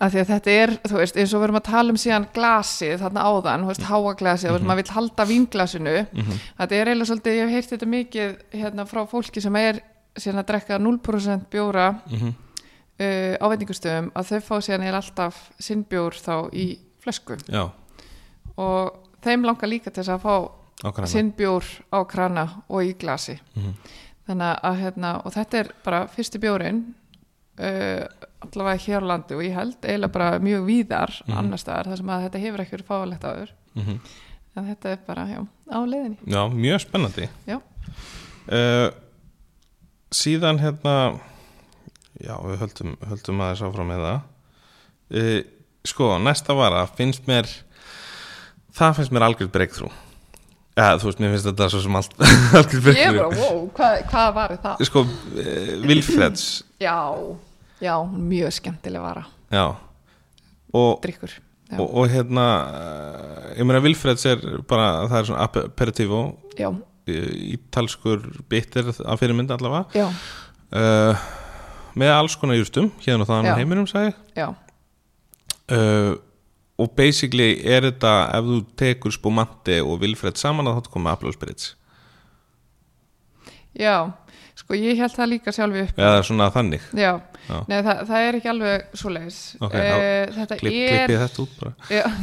Af 0.00 0.12
því 0.14 0.20
að 0.22 0.30
þetta 0.32 0.50
er, 0.56 0.70
þú 0.88 0.96
veist, 0.96 1.16
eins 1.20 1.32
og 1.34 1.40
við 1.42 1.44
erum 1.48 1.58
að 1.60 1.66
tala 1.70 1.90
um 1.92 1.96
síðan 2.00 2.26
glasið, 2.34 2.94
þarna 3.02 3.24
áðan, 3.28 3.64
þú 3.66 3.70
veist, 3.70 3.86
háaglasið 3.90 4.50
og 4.54 4.62
maður 4.64 4.80
vill 4.82 4.94
halda 4.96 5.26
vínglasinu 5.28 5.96
Mhm. 6.12 6.38
þetta 6.58 6.74
er 6.80 6.86
eiginlega 6.88 7.08
svolítið, 7.10 7.36
ég 7.36 7.48
hef 7.48 7.50
heyrt 7.56 7.70
þetta 7.74 7.88
mikið 7.94 8.36
hérna 8.62 8.86
frá 8.88 9.02
fólki 9.10 9.40
sem 9.42 9.56
er 9.56 9.80
síðan 10.16 10.40
að 10.42 10.46
drekka 10.46 10.78
0% 10.78 11.50
bjóra 11.50 11.90
mm 12.10 12.32
uh, 13.00 13.34
á 13.40 13.44
veitingustöðum 13.48 14.10
að 14.14 14.26
þau 14.28 14.40
fá 14.44 14.56
síðan 14.60 14.82
er 14.84 14.94
alltaf 14.98 15.36
sinn 15.58 15.84
bjór 15.88 16.12
þá 16.20 16.50
í 16.52 16.78
flösku. 17.00 17.36
Já, 17.48 17.70
og 18.60 18.96
þeim 19.24 19.44
langar 19.48 19.68
líka 19.72 19.90
til 19.90 20.02
þess 20.02 20.12
að 20.16 20.24
fá 20.24 20.34
ákvæmlega 20.84 21.08
sinn 21.12 21.32
bjór 21.36 21.64
á 21.92 21.98
krana 22.08 22.44
og 22.68 22.82
í 22.84 22.92
glasi. 23.00 23.38
Mhm. 23.56 23.74
þannig 24.30 24.60
að 24.62 24.76
hérna 24.82 25.14
og 25.26 25.32
þetta 25.32 25.58
er 25.58 25.70
bara 25.84 26.06
fyrsti 26.06 26.38
bjórin 26.38 26.82
uh, 27.58 28.04
allavega 28.40 28.82
hér 28.86 29.04
á 29.04 29.10
landi 29.10 29.34
og 29.36 29.42
ég 29.44 29.54
held 29.54 29.76
eiginlega 29.84 30.12
bara 30.12 30.38
mjög 30.40 30.64
víðar 30.66 31.12
Mhm. 31.26 31.38
annar 31.38 31.58
staðar 31.60 31.90
þar 31.92 31.96
sem 32.02 32.06
að 32.14 32.24
þetta 32.28 32.42
hefur 32.44 32.60
ekki 32.64 32.76
verið 32.76 32.90
fáalegt 32.90 33.24
áður. 33.24 33.54
Mm 33.76 34.00
en 34.56 34.64
þetta 34.66 34.90
er 34.90 34.98
bara, 35.06 35.24
já, 35.30 35.40
á 35.70 35.78
leiðinni. 35.86 36.16
Já, 36.26 36.40
mjög 36.50 36.80
spennandi. 36.82 37.28
Já. 37.46 37.60
uh, 38.50 38.90
Síðan 40.10 40.58
hérna 40.58 41.20
Já, 42.20 42.34
við 42.44 42.58
höldum, 42.60 42.96
höldum 43.08 43.40
aðeins 43.40 43.62
áfram 43.64 43.88
með 43.88 44.02
það. 44.04 44.20
Uh, 45.14 45.40
Sko, 45.86 46.08
næsta 46.20 46.52
vara 46.58 46.82
finnst 46.98 47.24
mér 47.30 47.46
það 48.76 48.96
finnst 48.98 49.12
mér 49.14 49.24
algjörð 49.24 49.52
breakthrough. 49.54 49.94
Já, 50.76 50.98
þú 51.00 51.06
veist, 51.08 51.20
mér 51.22 51.32
finnst 51.32 51.46
þetta 51.48 51.68
svo 51.72 51.80
sem 51.80 51.96
allt 51.96 52.12
Ég 52.20 53.06
er 53.06 53.16
bara, 53.16 53.30
wow, 53.38 53.62
hvað, 53.78 54.02
hvað 54.10 54.34
var 54.36 54.56
það? 54.66 54.82
Sko, 54.90 55.00
uh, 55.06 55.86
Vilfreds 55.86 56.44
Já, 56.82 56.98
já, 57.80 57.94
mjög 58.04 58.52
skemmtileg 58.52 59.02
vara. 59.02 59.24
Já. 59.50 59.76
Og, 60.72 61.00
drikkur 61.02 61.32
Já. 61.70 61.78
og, 61.78 61.88
og 61.94 62.08
hérna 62.10 62.46
uh, 62.66 63.50
ég 63.58 63.66
meina 63.66 63.82
Vilfreds 63.82 64.26
er 64.26 64.40
bara 64.70 65.06
það 65.10 65.18
er 65.18 65.28
svona 65.28 65.46
aperitivo 65.46 66.22
Já, 66.58 66.70
ítalskur 67.10 68.22
bitter 68.50 68.90
af 69.06 69.18
fyrirmynd 69.18 69.50
allavega. 69.54 69.84
Já, 69.94 70.08
uh, 70.74 71.28
með 71.98 72.14
alls 72.14 72.36
konar 72.38 72.58
jústum 72.58 72.90
hérna 73.02 73.26
og 73.26 73.50
á 73.50 73.58
heiminum 73.58 73.88
sagði 73.90 74.14
já, 74.36 74.50
uh, 75.74 76.14
og 76.80 76.94
basically 76.96 77.52
er 77.66 77.88
þetta 77.90 78.14
ef 78.38 78.46
þú 78.46 78.60
tekur 78.78 79.14
spumante 79.14 79.80
og 79.82 80.00
Vilfred 80.02 80.38
saman 80.40 80.70
að 80.70 80.80
þá 80.80 80.94
komið 80.94 81.12
Apple 81.12 81.34
Spirits. 81.34 81.74
Já 83.74 84.10
Sko, 84.58 84.74
ég 84.76 84.98
held 85.00 85.14
það 85.14 85.28
líka 85.30 85.52
sjálfi 85.54 85.82
upp. 85.86 85.98
Eða 85.98 86.22
svona 86.26 86.50
þannig? 86.54 86.82
Já, 86.96 87.12
Já. 87.50 87.56
Nei, 87.70 87.78
það, 87.86 88.00
það 88.10 88.26
er 88.28 88.36
ekki 88.38 88.50
alveg 88.52 88.82
svo 89.00 89.10
leiðis 89.14 89.38
Ok, 89.64 89.72
þá 89.74 89.94
Þetta 90.36 90.58
Klipp, 90.60 90.76
er 90.76 91.06
klippið 91.06 91.22
þetta 91.24 91.42
út 91.42 91.54
það, 91.60 91.72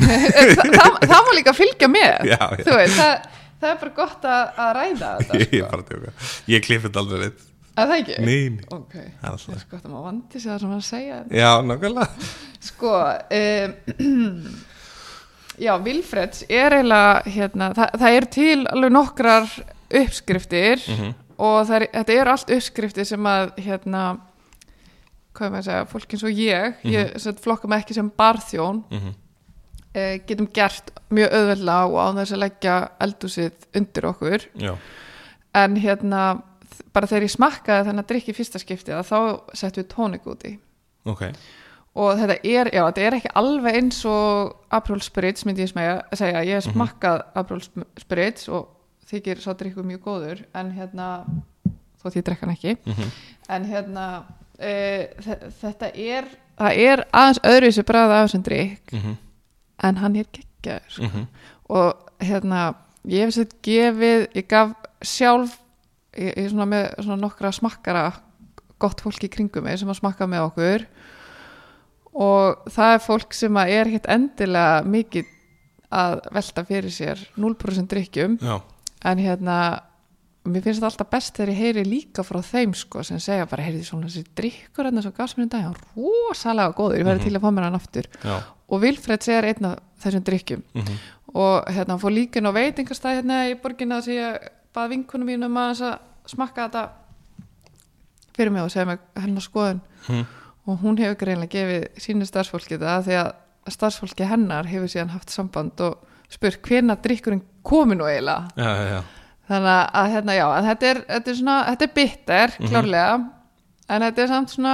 það, 0.78 0.98
það 1.10 1.26
má 1.28 1.32
líka 1.40 1.54
fylgja 1.58 1.90
með. 1.92 2.14
Já, 2.32 2.40
veist, 2.54 2.98
það, 3.00 3.28
það 3.58 3.70
er 3.72 3.80
bara 3.82 3.94
gott 3.98 4.28
að, 4.32 4.44
að 4.64 4.72
ræða 4.78 5.12
þetta 5.20 5.40
ég 5.42 5.50
sko. 5.50 5.58
er 5.58 5.70
bara 5.72 6.14
að 6.14 6.54
ég 6.54 6.66
klippið 6.68 6.88
þetta 6.90 7.04
aldrei 7.04 7.22
reitt 7.26 7.46
Er 7.78 7.86
það 7.92 8.00
ekki? 8.02 8.16
Nei, 8.26 8.38
nei. 8.56 8.64
Ok, 8.74 8.94
Það 9.22 9.34
er 9.34 9.42
sko 9.44 9.78
að 9.78 9.84
maður 9.92 10.06
vandi 10.08 10.40
sig 10.42 10.50
það 10.50 10.62
sem 10.64 10.72
maður 10.72 10.80
að 10.82 10.88
segja 10.88 11.18
já, 11.38 11.50
nákvæmlega. 11.70 12.32
Sko 12.70 12.94
um, 13.38 14.48
Já, 15.68 15.72
Vilfreds 15.82 16.44
er 16.54 16.74
eiginlega 16.78 17.34
hérna, 17.34 17.68
það, 17.78 17.94
það 18.02 18.16
er 18.18 18.26
til 18.38 18.58
alveg 18.74 18.92
nokkrar 18.94 19.48
uppskriftir 20.02 20.84
Mhm. 20.94 21.16
Og 21.38 21.70
er, 21.72 21.88
þetta 21.94 22.14
er 22.14 22.28
allt 22.32 22.50
uppskriftir 22.56 23.06
sem 23.06 23.24
að 23.30 23.52
hérna 23.62 24.04
hvað 25.38 25.46
er 25.48 25.52
maður 25.54 25.62
að 25.62 25.68
segja, 25.70 25.86
fólk 25.92 26.14
eins 26.16 26.24
og 26.26 26.32
ég 26.42 26.78
ég 26.84 27.12
mm 27.14 27.42
flokka 27.44 27.68
mig 27.70 27.84
ekki 27.84 27.94
sem 27.94 28.10
barþjón 28.18 28.84
Mhm. 28.92 29.12
eh, 29.94 30.20
getum 30.28 30.48
gert 30.54 30.92
mjög 31.12 31.32
auðveldlega 31.34 31.88
og 31.88 31.98
á 32.02 32.08
þess 32.18 32.34
að 32.34 32.42
leggja 32.44 32.76
eldúsið 33.00 33.52
undir 33.76 34.06
okkur. 34.06 34.48
Já, 34.60 34.76
en 35.56 35.76
hérna 35.76 36.42
bara 36.94 37.08
þegar 37.08 37.24
ég 37.24 37.36
smakkaði 37.36 37.86
þennan 37.88 38.04
að 38.04 38.08
drikki 38.12 38.34
fyrsta 38.36 38.60
skiptið 38.60 38.98
að 38.98 39.08
þá 39.10 39.20
settum 39.54 39.84
við 39.84 39.90
tónik 39.94 40.28
út 40.28 40.44
í 40.46 40.58
ok. 41.06 41.24
Og 41.98 42.18
þetta 42.20 42.36
er, 42.46 42.70
já, 42.74 42.84
þetta 42.92 43.02
er 43.08 43.14
ekki 43.18 43.32
alveg 43.36 43.76
eins 43.76 44.06
og 44.06 44.56
April 44.70 45.00
Spirits 45.02 45.46
myndi 45.46 45.64
ég 45.66 45.70
segja, 46.14 46.44
ég 46.46 46.54
hef 46.62 46.68
smakkað 46.70 47.24
April 47.36 47.60
Sp- 47.66 47.88
Spirits 47.98 48.50
og 48.50 48.68
þykir 49.10 49.40
sá 49.44 49.54
drikku 49.58 49.84
mjög 49.84 50.02
góður 50.04 50.42
en 50.56 50.72
hérna, 50.76 51.26
þótt 52.04 52.18
ég 52.20 52.24
drekka 52.28 52.46
hann 52.46 52.56
ekki 52.56 52.78
Mhm. 52.86 53.12
en 53.50 53.66
hérna 53.66 54.24
e, 54.60 55.08
þetta 55.62 55.92
er 55.96 56.26
það 56.58 56.78
er 56.78 57.06
aðeins 57.14 57.40
öðru 57.44 57.68
þessu 57.70 57.84
bræða 57.86 58.18
af 58.24 58.30
þessum 58.30 58.44
drikk 58.44 58.94
Mhm. 58.94 59.18
en 59.84 59.96
hann 59.98 60.16
er 60.16 60.26
geggjaður 60.34 60.90
sko. 60.90 61.04
Mhm. 61.04 61.28
og 61.70 62.10
hérna 62.20 62.76
ég 63.06 63.26
hef 63.26 63.34
sett 63.34 63.62
gefið, 63.62 64.28
ég 64.36 64.48
gaf 64.48 64.74
sjálf 65.02 65.60
ég, 66.18 66.34
ég 66.36 66.46
er 66.46 66.50
svona 66.50 66.66
með 66.66 66.96
svona 67.04 67.22
nokkra 67.22 67.52
smakkara 67.54 68.14
gott 68.80 69.02
fólk 69.02 69.24
í 69.24 69.30
kringum 69.30 69.64
mig 69.64 69.78
sem 69.80 69.88
að 69.90 70.00
smakka 70.02 70.26
með 70.28 70.52
okkur 70.52 70.86
og 72.18 72.64
það 72.74 72.94
er 72.96 73.04
fólk 73.06 73.34
sem 73.34 73.54
að 73.54 73.70
er 73.70 73.86
hitt 73.94 74.08
endilega 74.10 74.84
mikið 74.86 75.26
að 75.94 76.20
velta 76.36 76.64
fyrir 76.68 76.92
sér 76.92 77.22
0% 77.38 77.88
drikkjum 77.94 78.38
já, 78.42 78.58
en 79.06 79.18
hérna 79.22 79.82
mér 80.48 80.64
finnst 80.64 80.80
þetta 80.80 80.88
alltaf 80.92 81.10
best 81.12 81.36
þegar 81.36 81.50
ég 81.52 81.58
heyri 81.60 81.84
líka 81.86 82.24
frá 82.24 82.40
þeim 82.42 82.74
sko 82.76 83.04
sem 83.04 83.20
segja 83.20 83.46
bara 83.46 83.64
heyrði 83.66 83.84
svona 83.84 84.08
þessi 84.08 84.24
drikkur 84.36 84.86
hérna 84.88 85.02
sem 85.04 85.12
gafst 85.12 85.38
mér 85.38 85.46
í 85.46 85.50
dag, 85.50 85.62
hann 85.62 85.74
var 85.76 85.84
rosalega 85.98 86.74
góður 86.78 86.98
ég 87.02 87.06
verði 87.10 87.24
til 87.28 87.36
að 87.36 87.42
fá 87.44 87.52
mér 87.52 87.64
hann 87.68 87.76
aftur. 87.76 88.08
Já. 88.24 88.38
Og 88.70 88.82
Vilfreds 88.82 89.28
er 89.28 89.44
einn 89.46 89.66
af 89.66 89.80
þessum 90.04 90.24
drikkjum 90.24 90.64
Mhm. 90.74 90.98
og 91.36 91.66
hérna 91.68 91.90
hann 91.96 92.00
fór 92.00 92.14
líka 92.16 92.38
inn 92.40 92.48
á 92.48 92.54
veitingastæð 92.56 93.18
hérna 93.22 93.42
í 93.52 93.56
borginna 93.62 94.00
þess 94.00 94.08
að 94.08 94.18
ég 94.22 94.50
bað 94.74 94.90
vinkunum 94.90 95.28
mínum 95.28 95.58
að 95.58 96.00
smakka 96.28 96.70
þetta 96.70 96.90
fyrir 98.38 98.52
mig 98.52 98.62
og 98.64 98.72
segja 98.72 98.86
mig 98.86 99.00
hennar 99.18 99.42
skoðun. 99.42 99.82
Mhm. 100.08 100.26
og 100.68 100.80
hún 100.82 100.98
hefur 101.00 101.16
greinlega 101.16 101.50
gefið 101.50 101.84
sínu 102.04 102.26
starfsfólki 102.28 102.76
þetta 102.78 103.04
því 103.06 103.14
að 103.24 103.72
starfsfólki 103.72 104.26
hennar 104.28 104.66
hefur 104.68 104.88
síðan 104.92 105.10
haft 105.14 105.30
samband 105.30 105.80
og 105.82 105.98
spurt 106.30 106.62
hvena 106.62 106.96
drikkurinn 107.02 107.42
komi 107.68 107.96
nú 108.00 108.08
eiginlega. 108.08 108.48
Já, 108.56 108.72
já, 108.92 109.02
þannig 109.50 109.82
að 110.02 110.10
hérna 110.14 110.36
já 110.38 110.46
en 110.58 110.66
þetta 110.72 110.88
er, 110.94 111.02
þetta 111.12 111.32
er 111.34 111.38
svona, 111.42 111.58
þetta 111.72 111.86
er 111.88 111.94
bitter 112.00 112.56
klárlega, 112.68 113.18
en 113.90 114.02
þetta 114.08 114.24
er 114.26 114.32
samt 114.34 114.54
svona 114.56 114.74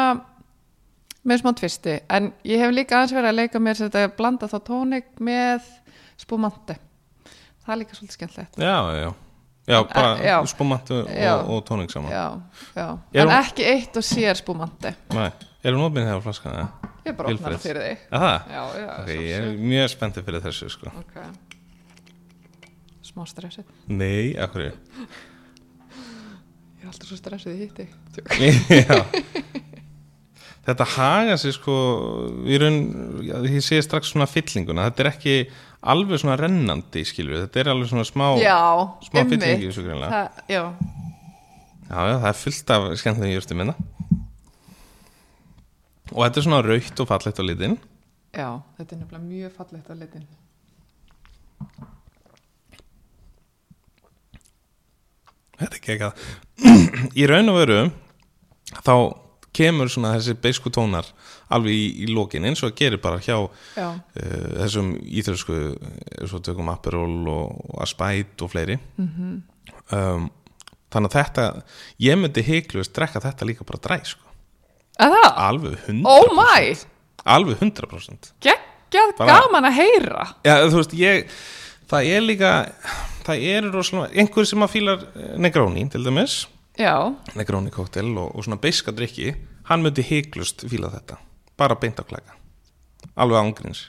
með 1.24 1.40
smá 1.44 1.52
tvisti. 1.56 1.98
En 2.12 2.32
ég 2.44 2.60
hef 2.60 2.74
líka 2.76 2.98
aðeins 2.98 3.14
verið 3.16 3.30
að 3.32 3.38
leika 3.40 3.60
mér 3.64 3.78
sem 3.80 3.88
þetta 3.90 4.08
að 4.10 4.16
blanda 4.18 4.50
þá 4.52 4.58
tónik 4.68 5.06
með 5.24 5.68
spumante. 6.20 6.76
Það 7.64 7.74
er 7.76 7.80
líka 7.84 7.96
svolítið 7.96 8.18
skemmtilegt. 8.18 8.58
Já, 8.60 8.76
já, 9.00 9.12
já 9.72 9.78
bara 9.94 10.10
Eh, 10.20 10.46
spumante 10.52 10.98
og, 11.00 11.50
og 11.56 11.62
tóning 11.70 11.88
saman. 11.94 12.12
Já, 12.12 12.26
já, 12.76 12.88
Er 13.14 13.22
en 13.22 13.30
hún- 13.30 13.38
ekki 13.40 13.64
eitt 13.72 13.96
og 13.98 14.04
sér 14.04 14.36
spumante. 14.36 14.96
Nei, 15.16 15.30
er 15.64 15.72
hún 15.78 15.86
opinn 15.88 16.08
hefur 16.10 16.22
flaskan 16.28 16.52
eða? 16.58 16.68
ég 17.06 17.12
er 17.12 17.14
bara 17.20 17.30
Vilfred. 17.30 17.60
fyrir 17.60 17.82
þig. 17.84 17.98
Er 18.12 18.20
já, 18.20 18.64
já, 18.82 19.00
Ok, 19.00 19.08
svo 19.08 19.22
ég 19.22 19.38
er 19.40 19.58
mjög 19.58 19.90
spenntið 19.96 20.24
fyrir 20.28 20.42
þessu 20.44 20.70
sko. 20.70 20.92
Ok 21.00 21.16
smá 23.14 23.26
stressið. 23.30 23.66
Nei, 23.94 24.34
akkur 24.42 24.62
ég 24.68 24.74
ég 26.74 26.84
er 26.84 26.90
alltaf 26.92 27.08
svo 27.08 27.18
stressið 27.20 27.54
í 27.54 27.60
hitti 27.64 27.86
Þetta 30.64 30.86
haga 30.94 31.34
sig 31.40 31.52
sko 31.58 31.74
í 32.48 32.56
raun, 32.62 32.78
ég 33.28 33.58
sé 33.66 33.82
strax 33.84 34.14
svona 34.14 34.28
fyllinguna, 34.32 34.86
þetta 34.88 35.04
er 35.04 35.10
ekki 35.10 35.34
alveg 35.92 36.22
svona 36.22 36.38
rennandi 36.40 37.02
skilur, 37.08 37.42
þetta 37.44 37.60
er 37.66 37.70
alveg 37.74 37.90
svona 37.92 38.06
smá 38.08 38.30
já, 38.40 38.56
smá 39.04 39.20
einmitt. 39.20 39.44
fylling 39.44 39.60
í 39.60 39.68
þessu 39.68 39.84
greinlega 39.84 40.22
já, 40.48 40.62
Já, 41.90 41.98
já, 42.08 42.16
það 42.24 42.30
er 42.30 42.38
fullt 42.40 42.72
af 42.74 42.86
skemmtilegum 43.02 43.36
júrstum 43.36 43.60
minna 43.60 43.76
Og 46.14 46.22
þetta 46.24 46.40
er 46.40 46.46
svona 46.48 46.62
raukt 46.64 47.00
og 47.04 47.08
fallegt 47.10 47.40
á 47.42 47.44
litin. 47.44 47.76
Já, 48.34 48.48
þetta 48.80 48.96
er 48.96 49.00
nefnilega 49.02 49.26
mjög 49.28 49.52
fallegt 49.60 49.92
á 49.92 49.96
litin 50.00 50.24
Þetta 55.64 55.80
er 55.80 55.94
eitthvað 55.96 57.12
Í 57.22 57.28
raun 57.30 57.52
og 57.52 57.60
veru 57.62 57.80
þá 58.84 58.96
kemur 59.54 59.92
svona 59.92 60.16
þessi 60.18 60.34
beisku 60.42 60.72
tónar 60.74 61.08
alveg 61.54 61.76
í, 61.76 61.84
í 62.06 62.08
lokin 62.10 62.46
eins 62.50 62.64
og 62.66 62.74
gerir 62.78 63.02
bara 63.02 63.20
hjá 63.22 63.36
já, 63.78 63.90
uh, 63.94 64.48
þessum 64.64 64.94
íþrösku 65.04 65.58
svo 66.30 66.40
tökum 66.46 66.72
Aperol 66.74 67.28
og, 67.30 67.60
Aspæt 67.84 68.42
og 68.42 68.54
fleiri. 68.54 68.80
Mhm. 68.98 69.36
um, 69.94 70.32
þannig 70.94 71.10
að 71.10 71.18
þetta 71.18 71.46
ég 72.06 72.18
myndi 72.22 72.44
heiklust 72.46 72.94
drekka 72.94 73.22
þetta 73.22 73.48
líka 73.50 73.66
bara 73.66 73.82
dræ 73.82 74.00
sko. 74.06 74.26
alveg 75.48 75.78
100% 75.90 76.06
Oh 76.06 76.34
my, 76.38 76.74
alveg 77.26 77.62
100% 77.62 78.34
geggjað 78.46 79.16
gaman 79.18 79.70
að 79.70 79.78
heyra. 79.80 80.28
Já, 80.46 80.60
veist, 80.70 80.94
ég 80.98 81.30
það 81.90 82.10
er 82.14 82.26
líka 82.26 82.52
það 83.26 83.48
er 83.54 83.70
rosalega, 83.74 84.12
einhver 84.20 84.48
sem 84.50 84.66
að 84.66 84.74
fílar 84.76 85.08
Negroni 85.42 85.88
til 85.92 86.04
dæmis, 86.06 86.44
Já, 86.80 87.14
Negroni 87.38 87.70
koktel 87.74 88.16
og, 88.18 88.32
og 88.34 88.46
svona 88.46 88.58
beiska 88.62 88.94
drikki 88.96 89.36
hann 89.70 89.84
myndi 89.86 90.02
heiklust 90.08 90.66
fíla 90.66 90.90
þetta. 90.90 91.20
Bara 91.58 91.78
beint 91.78 92.02
á 92.02 92.04
klæka 92.08 92.34
alveg 93.20 93.40
ángríns 93.40 93.88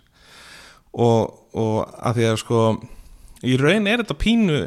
og, 0.93 1.33
og 1.57 1.79
að 2.05 2.19
því 2.19 2.27
að 2.29 2.41
sko 2.43 2.63
í 3.45 3.57
raun 3.61 3.89
er 3.91 4.03
þetta 4.03 4.17
pínu 4.21 4.59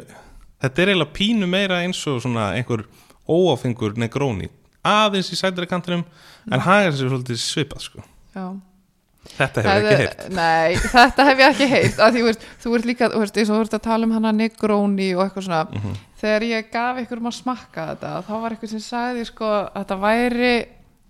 þetta 0.62 0.82
er 0.82 0.92
eiginlega 0.92 1.16
pínu 1.18 1.50
meira 1.50 1.82
eins 1.84 2.00
og 2.10 2.22
svona 2.24 2.50
einhver 2.56 2.86
óáfengur 3.28 3.98
Negroni. 4.00 4.48
Aðeins 4.88 5.30
í 5.34 5.38
sætari 5.38 5.68
kantinum 5.68 6.06
en 6.48 6.64
hagar 6.64 6.94
sér 6.96 7.10
svolítið 7.12 7.40
svipað 7.42 7.84
sko. 7.84 8.04
Já 8.34 8.56
þetta 9.36 9.62
hefur 9.64 9.88
ekki 9.92 10.00
heyrt. 10.02 10.26
Nei, 10.34 10.76
þetta 10.96 11.26
hef 11.28 11.38
ég 11.42 11.52
ekki 11.52 11.68
heyrt. 11.72 11.98
Að 11.98 12.12
því, 12.16 12.20
þú 12.24 12.28
veist, 12.30 12.46
þú 12.64 12.74
ert 12.78 12.88
líka, 12.90 13.08
þú 13.12 13.22
veist, 13.22 13.38
eins 13.38 13.50
og 13.52 13.56
þú 13.58 13.66
ert 13.66 13.76
að 13.78 13.86
tala 13.88 14.08
um 14.08 14.14
hana 14.16 14.32
Negroni 14.32 15.08
og 15.16 15.24
eitthvað 15.26 15.48
svona. 15.48 15.64
Mhm. 15.72 15.96
þegar 16.18 16.42
ég 16.48 16.70
gaf 16.72 16.96
ykkur 16.98 17.20
um 17.22 17.28
að 17.30 17.34
smakka 17.36 17.82
þetta 17.92 18.08
þá 18.26 18.30
var 18.42 18.50
eitthvað 18.54 18.70
sem 18.72 18.80
sagði 18.82 19.24
sko 19.28 19.46
að 19.46 19.68
þetta 19.76 19.98
væri 20.02 20.54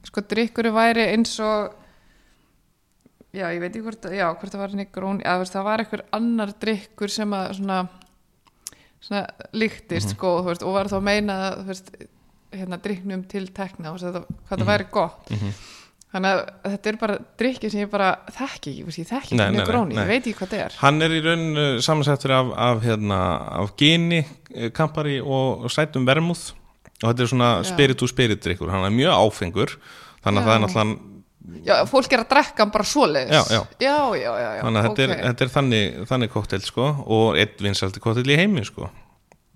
sko 0.04 0.20
drikkur 0.28 0.68
væri 0.76 1.06
eins 1.14 1.32
og 1.40 1.70
já, 3.32 3.46
ég 3.54 3.60
veit 3.62 3.70
ekki 3.72 3.84
hvort, 3.86 4.04
já, 4.12 4.26
hvort 4.34 4.52
það 4.52 4.62
var 4.62 4.76
negrón, 4.76 5.22
eða 5.24 5.38
þú 5.38 5.42
veist, 5.44 5.56
það 5.56 5.66
var 5.68 5.82
einhver 5.84 6.04
annar 6.18 6.52
drikkur 6.60 7.12
sem 7.12 7.34
að 7.38 7.46
svona, 7.58 7.78
svona 9.00 9.24
líktist, 9.56 10.14
sko, 10.16 10.34
þú 10.42 10.50
veist, 10.52 10.64
og 10.68 10.76
var 10.76 10.90
þá 10.92 10.96
að 11.00 11.06
meina, 11.08 11.36
þú 11.58 11.66
veist, 11.72 11.90
hérna 12.58 12.78
drikknum 12.84 13.24
til 13.28 13.46
tekna, 13.54 13.92
hvað 13.96 14.22
það 14.48 14.68
væri 14.70 14.88
gott. 14.92 15.32
Þannig 16.08 16.30
að 16.32 16.70
þetta 16.72 16.88
er 16.88 16.96
bara 17.02 17.16
drikki 17.40 17.68
sem 17.68 17.82
ég 17.82 17.90
bara 17.92 18.12
þekki 18.32 18.70
ekki, 18.72 18.84
ég 19.02 19.08
þekki 19.10 19.36
ekki 19.36 19.56
negróni, 19.58 19.98
ég 19.98 20.08
veit 20.08 20.22
ekki 20.22 20.38
hvað 20.38 20.54
það 20.54 20.62
er. 20.64 20.76
Hann 20.80 21.04
er 21.04 21.12
í 21.12 21.18
raun 21.24 21.60
samansettur 21.84 22.32
af, 22.32 22.52
af, 22.68 22.80
hérna, 22.86 23.18
af 23.60 23.74
geni, 23.76 24.22
eh, 24.54 24.70
kampari 24.72 25.18
og 25.20 25.68
sætum 25.72 26.08
vermúð 26.08 26.46
og 27.02 27.10
þetta 27.10 27.24
er 27.26 27.30
svona 27.34 27.50
spirit 27.68 28.00
to 28.00 28.08
spirit 28.10 28.40
drikkur, 28.42 28.72
hann 28.72 28.88
er 28.88 28.94
mjög 28.94 29.20
áfengur 29.20 29.76
þannig 30.24 30.40
að 30.40 30.42
Já. 30.42 30.48
það 30.48 30.54
er 30.54 30.64
náttúrulega 30.64 31.16
Já, 31.64 31.74
fólk 31.88 32.12
er 32.12 32.20
að 32.20 32.28
drekka 32.28 32.60
hann 32.60 32.72
bara 32.74 32.84
svoleiðis. 32.84 33.32
Já, 33.32 33.54
já. 33.56 33.60
Já, 33.80 33.96
já, 34.20 34.32
já, 34.36 34.48
þannig 34.60 34.80
að 34.80 34.88
þetta, 34.88 34.92
ok. 34.92 35.04
er, 35.04 35.20
þetta 35.22 35.44
er 35.44 35.52
þannig, 35.54 36.00
þannig 36.10 36.32
koktel 36.34 36.64
sko 36.64 36.88
og 37.08 37.38
einn 37.40 37.62
vinsaldi 37.64 38.02
koktel 38.04 38.28
í 38.28 38.36
heimi 38.36 38.64
sko 38.68 38.90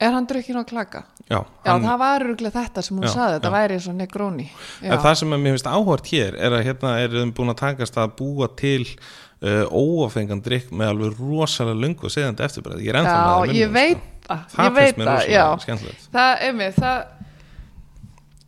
Er 0.01 0.11
hann 0.17 0.27
drukkin 0.27 0.57
á 0.59 0.65
klaka? 0.67 1.05
Já, 1.29 1.39
Já, 1.65 1.71
hann, 1.73 1.83
það 1.85 1.99
var 2.01 2.23
öruglega 2.25 2.61
þetta 2.63 2.83
sem 2.83 2.97
hún 2.99 3.05
Já, 3.07 3.13
saði, 3.15 3.35
þetta 3.39 3.51
væri 3.55 3.75
eins 3.77 3.89
og 3.89 3.95
negróni. 3.95 4.47
en 4.83 4.99
það 4.99 5.15
sem 5.21 5.29
mér 5.29 5.53
finnst 5.55 5.67
áhvert 5.71 6.07
hér 6.11 6.35
er 6.39 6.53
að 6.57 6.65
hérna 6.67 6.95
er 7.05 7.09
þeim 7.19 7.33
búin 7.37 7.53
að 7.53 7.61
takast 7.61 7.97
að 8.03 8.17
búa 8.19 8.49
til 8.59 8.83
uh, 8.89 9.65
óafengan 9.71 10.43
drikk 10.43 10.73
með 10.73 10.89
alveg 10.93 11.21
rosalega 11.21 11.79
löngu 11.85 12.09
og 12.09 12.15
segðandi 12.15 12.43
eftirbræði, 12.49 12.83
ég 12.89 12.95
er 12.95 12.99
ennþá 13.03 13.15
með 13.15 13.31
það 13.31 13.47
Já, 13.53 13.55
ég 13.61 13.73
veit 13.77 14.03
sko. 14.03 14.27
það, 14.27 14.43
það 14.57 14.79
finnst 14.81 14.99
mér 14.99 15.13
rosalega 15.13 15.59
skemmtilegt 15.67 16.09
Það 16.19 16.43
er 16.49 16.53
mér, 16.59 16.75
það 16.81 17.05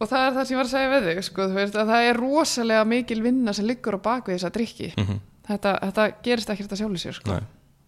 og 0.04 0.10
það 0.10 0.24
er 0.26 0.34
það 0.34 0.44
sem 0.48 0.54
ég 0.54 0.58
var 0.58 0.66
að 0.66 0.74
segja 0.74 0.90
við 0.94 1.06
þig 1.08 1.22
sko, 1.28 1.46
þú 1.48 1.54
veist, 1.60 1.76
að 1.78 1.90
það 1.94 2.08
er 2.10 2.18
rosalega 2.20 2.84
mikil 2.90 3.20
vinna 3.24 3.54
sem 3.56 3.66
liggur 3.70 3.96
á 3.96 4.00
bakvið 4.10 4.34
þessa 4.40 4.50
drikki 4.58 4.90
Mhm. 4.98 5.20
þetta, 5.48 5.78
þetta 5.86 6.06
gerist 6.26 6.50
ekkert 6.50 6.72
að 6.74 6.80
sko. 7.14 7.30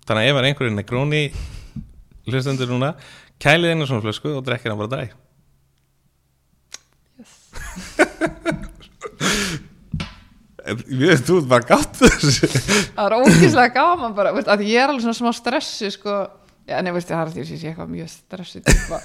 Að 0.06 0.20
negróni 0.78 1.22
hlustendur 2.26 2.70
núna, 2.70 2.94
kælið 3.42 3.72
einu 3.74 3.86
svona 3.88 4.04
flösku 4.04 4.28
og 4.36 4.44
drekkir 4.46 4.72
hann 4.72 4.80
bara 4.80 4.92
dræ 4.96 5.06
Ég 10.66 11.20
þú 11.22 11.36
ert 11.40 11.50
bara 11.50 11.62
gátt 11.66 12.00
þessu 12.00 12.48
það 12.50 13.04
er 13.04 13.14
ógíslega 13.20 13.70
gaman 13.76 14.14
bara 14.16 14.32
veist, 14.34 14.48
að 14.50 14.64
ég 14.66 14.82
er 14.82 14.90
alveg 14.90 15.04
svona 15.04 15.18
smá 15.20 15.30
stressi 15.36 15.92
sko. 15.94 16.14
já, 16.66 16.80
nei, 16.82 16.92
veist, 16.96 17.10
ég 17.12 17.20
har 17.20 17.30
því 17.30 17.42
að 17.42 17.52
ég 17.52 17.60
sé 17.60 17.68
eitthvað 17.70 17.92
mjög 17.92 18.08
stressi 18.10 18.62
típa. 18.66 18.98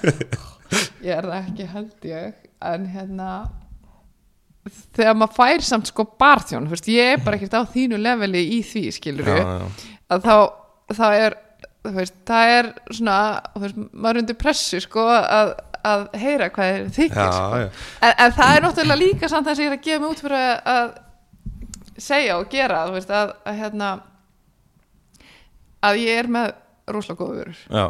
ég 1.05 1.11
er 1.19 1.27
það 1.27 1.37
ekki 1.41 1.67
held 1.75 2.07
ég 2.09 2.39
en 2.71 2.87
hérna 2.95 3.29
þegar 4.95 5.15
maður 5.17 5.37
fær 5.37 5.65
samt 5.65 5.89
sko 5.91 6.05
barþjón, 6.21 6.65
þú 6.65 6.75
veist, 6.75 6.89
ég 6.93 7.13
er 7.15 7.23
bara 7.25 7.37
ekkert 7.37 7.57
á 7.61 7.71
þínu 7.75 8.01
leveli 8.01 8.43
í 8.57 8.59
því, 8.65 8.83
skilur 8.97 9.29
já, 9.29 9.37
já. 9.41 9.69
að 10.15 10.27
þá, 10.27 10.35
þá 10.97 11.05
er 11.13 11.37
veist, 11.89 12.17
það 12.27 12.53
er 12.55 12.71
svona 12.91 13.17
þú 13.53 13.63
veist, 13.65 13.79
maður 13.91 14.21
undir 14.21 14.37
pressu 14.39 14.81
sko 14.83 15.05
að, 15.09 15.53
að 15.87 16.03
heyra 16.21 16.49
hvað 16.53 16.75
er 16.75 16.91
þykir 16.97 17.31
sko. 17.33 17.63
En, 17.63 18.13
en 18.13 18.35
það 18.37 18.55
er 18.55 18.65
náttúrulega 18.67 19.01
líka 19.01 19.31
samt 19.31 19.49
þess 19.49 19.57
að 19.57 19.65
ég 19.65 19.71
er 19.71 19.77
að 19.77 19.87
gefa 19.87 20.03
mig 20.03 20.13
út 20.13 20.23
fyrir 20.25 20.45
að, 20.75 20.93
segja 22.01 22.37
og 22.39 22.47
gera 22.51 22.85
þú 22.87 22.95
veist, 22.97 23.11
að, 23.13 23.33
að 23.45 23.59
hérna 23.61 23.89
að 25.81 26.03
ég 26.03 26.21
er 26.21 26.29
með 26.31 26.53
rosalega 26.91 27.23
góða 27.23 27.39
vörur. 27.39 27.65
Já. 27.65 27.85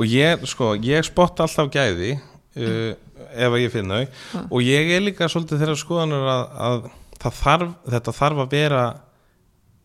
Og 0.00 0.08
ég, 0.08 0.48
sko, 0.48 0.72
ég 0.80 1.04
spotta 1.04 1.44
alltaf 1.44 1.68
gæði 1.72 2.14
uh, 2.16 2.92
ef 3.36 3.52
að 3.52 3.60
ég 3.60 3.72
finn 3.74 3.92
þau. 3.92 4.04
Og 4.48 4.64
ég 4.64 4.92
er 4.96 5.04
líka 5.04 5.28
svolítið 5.28 5.60
þeirra 5.60 5.78
skoðanur 5.80 6.28
að, 6.32 6.44
að 6.68 6.90
þarf, 7.20 7.72
þetta 7.92 8.16
þarf 8.16 8.44
að 8.44 8.54
vera 8.56 8.84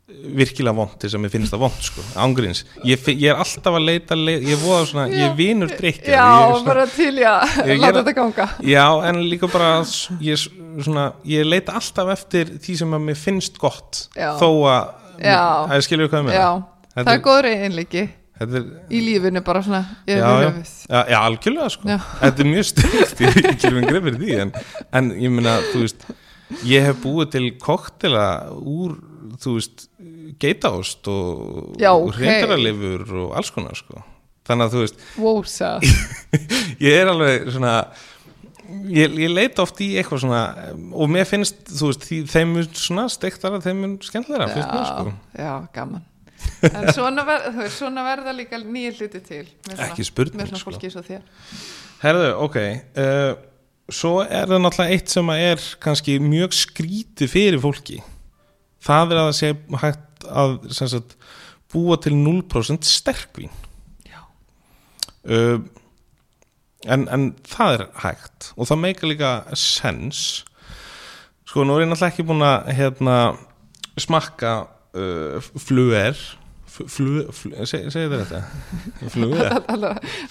virkilega 0.05 0.75
vond 0.77 0.91
til 1.01 1.09
sem 1.09 1.23
ég 1.25 1.31
finnst 1.33 1.53
það 1.55 1.61
vond 1.63 1.77
sko, 1.81 2.03
ángríns. 2.21 2.59
Ég, 2.85 3.01
ég 3.17 3.31
er 3.31 3.39
alltaf 3.41 3.73
að 3.73 3.85
leita, 3.87 4.17
leita 4.17 4.51
ég 4.51 4.59
voða 4.61 4.83
svona, 4.85 5.05
ég 5.09 5.23
er 5.31 5.37
vinur 5.37 5.71
drikja 5.71 6.11
Já, 6.13 6.25
ég 6.25 6.51
svona, 6.51 6.65
bara 6.67 6.83
til 6.93 7.15
ég 7.17 7.29
að 7.31 7.55
Ég- 7.55 7.71
ég 7.71 7.81
láta 7.81 8.03
þetta 8.03 8.13
ganga. 8.19 8.45
Já, 8.61 8.85
en 9.09 9.21
líka 9.31 9.49
bara 9.51 9.71
ég, 10.21 10.43
svona, 10.85 11.07
ég 11.25 11.47
leita 11.49 11.73
alltaf 11.79 12.11
eftir 12.13 12.51
því 12.61 12.77
sem 12.83 12.93
að 12.93 13.01
mér 13.07 13.17
finnst 13.17 13.57
gott 13.57 14.03
Já. 14.15 14.35
þó 14.37 14.49
að, 14.69 14.93
Já. 15.25 15.39
að 15.65 15.73
ég 15.79 15.87
skilur 15.89 16.11
hvað 16.13 16.29
ég 16.29 16.37
Já, 16.37 16.51
Þetta 16.95 17.07
það 17.09 17.15
er- 17.17 17.25
góður 17.25 17.49
einleiki 17.65 18.03
er, 18.59 18.69
í 18.91 18.99
lífinu 18.99 19.41
bara 19.43 19.61
svona 19.63 19.81
já, 20.05 20.15
já, 20.19 20.51
já, 20.89 21.01
já, 21.09 21.17
algjörlega 21.23 21.69
sko. 21.71 21.87
Já. 21.89 21.97
Þetta 22.21 22.39
er 22.45 22.49
mjög 22.53 22.65
styrkt, 22.69 23.19
ég 23.65 23.73
með 23.73 23.89
greið 23.89 24.03
fyrir 24.05 24.21
því 24.21 24.39
en, 24.45 24.53
en 24.93 25.11
ég 25.17 25.31
meina, 25.33 25.57
þú 25.73 25.81
veist 25.85 26.05
ég 26.67 26.83
hef 26.85 27.01
búið 27.01 27.31
til 27.31 27.45
koktela 27.57 28.25
úr, 28.59 28.97
þú 29.41 29.55
veist 29.57 29.87
geitaost 30.41 31.07
og, 31.11 31.75
Já, 31.81 31.91
og 31.93 32.09
ok. 32.09 32.19
hreindaralifur 32.19 33.05
og 33.23 33.37
alls 33.39 33.53
konar 33.53 33.77
sko. 33.77 34.01
Þannig 34.45 34.67
að 34.67 34.75
þú 34.75 34.83
veist, 34.83 34.99
Vósa 35.17 35.69
ég 36.85 36.99
er 36.99 37.09
alveg 37.09 37.47
svona 37.49 37.77
ég, 38.93 39.15
ég 39.25 39.31
leita 39.31 39.63
oft 39.63 39.79
í 39.81 39.91
eitthvað 39.99 40.25
svona 40.25 40.41
og 40.93 41.09
mér 41.11 41.25
finnst, 41.29 41.63
þú 41.69 41.89
veist, 41.91 42.05
þeim 42.33 42.53
mun 42.57 42.67
svona 42.77 43.07
steiktara, 43.13 43.61
þeim 43.63 43.81
mun 43.81 43.95
skemmtilega 44.05 44.51
finnst 44.53 44.69
mér 44.69 44.85
sko. 44.91 45.15
Já, 45.39 45.51
gaman. 45.73 46.05
En 46.69 46.91
svona, 46.93 47.25
ver, 47.25 47.49
veist, 47.55 47.79
svona 47.79 48.05
verða 48.05 48.35
líka 48.35 48.59
nýja 48.61 48.93
hluti 48.99 49.21
til 49.25 49.43
svona, 49.65 49.89
Ekki 49.89 50.05
spurning, 50.05 50.55
sko. 50.61 51.19
Herðu, 52.03 52.31
ok 52.45 52.57
uh, 52.61 53.35
Svo 53.93 54.19
er 54.23 54.49
það 54.49 54.63
náttúrulega 54.63 54.97
eitt 54.97 55.13
sem 55.13 55.27
er 55.35 55.61
kannski 55.81 56.15
mjög 56.17 56.55
skrítið 56.57 57.29
fyrir 57.29 57.61
fólki. 57.61 57.99
Það 58.81 59.13
er 59.13 59.19
að 59.21 59.27
það 59.27 59.35
sé 59.37 59.49
hægt 59.83 60.04
að 60.29 60.57
sem 60.73 60.89
sagt, 60.91 61.17
búa 61.73 61.97
til 62.01 62.15
0% 62.15 62.87
sterkvín. 62.87 63.53
Uh, 65.25 65.57
en, 66.85 67.07
en 67.09 67.31
það 67.49 67.79
er 67.79 67.83
hægt. 68.03 68.51
Og 68.55 68.69
það 68.69 68.81
meika 68.83 69.09
líka 69.09 69.31
sens. 69.57 70.45
Sko, 71.49 71.65
nú 71.65 71.77
er 71.77 71.85
ég 71.85 71.89
náttúrulega 71.89 72.13
ekki 72.13 72.25
búin 72.29 72.45
að 72.45 72.71
hérna, 72.77 73.19
smakka 74.01 74.55
uh, 74.97 75.53
fluer. 75.61 76.17
Fluer, 76.75 77.29
flu, 77.31 77.53
seg, 77.63 77.85
segir 77.87 78.11
þetta? 78.11 78.41
Fluer, 79.13 79.53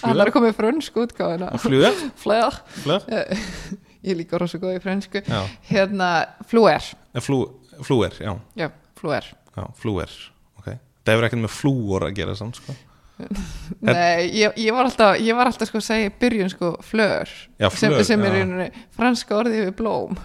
hann 0.03 0.19
er 0.21 0.29
komið 0.29 0.51
frönsku 0.59 1.01
útgáðina 1.07 1.47
fluer, 1.57 1.95
fluer. 2.21 2.59
Fluer? 2.83 3.07
Ég 4.05 4.19
líka 4.19 4.37
rosa 4.37 4.59
góð 4.61 4.75
í 4.75 4.83
frönsku. 4.83 5.23
Hérna, 5.71 6.11
fluer. 6.45 6.85
Eh, 7.15 7.25
flú, 7.25 7.39
flúer, 7.81 8.13
já, 8.21 8.35
já, 8.61 8.69
fluer 9.01 9.31
já, 9.55 9.63
flúer 9.79 10.11
ok, 10.59 10.67
það 11.05 11.13
hefur 11.15 11.29
ekkert 11.29 11.45
með 11.47 11.55
flúor 11.61 12.05
að 12.09 12.17
gera 12.19 12.35
samt 12.39 12.59
sko. 12.61 12.75
Nei, 13.87 14.25
ég, 14.35 14.57
ég 14.59 14.73
var 14.75 14.89
alltaf 14.89 15.15
ég 15.23 15.37
var 15.37 15.47
alltaf 15.47 15.69
sko 15.69 15.79
að 15.79 15.85
segja 15.85 16.09
í 16.09 16.13
byrjun 16.19 16.49
sko 16.51 16.73
flör. 16.83 17.29
Já, 17.61 17.69
sem, 17.71 17.93
fleur, 17.93 18.03
sem 18.09 18.25
er 18.27 18.33
rauninni 18.35 18.65
franska 18.97 19.37
orðið 19.39 19.61
við 19.61 19.69
blóm. 19.77 20.17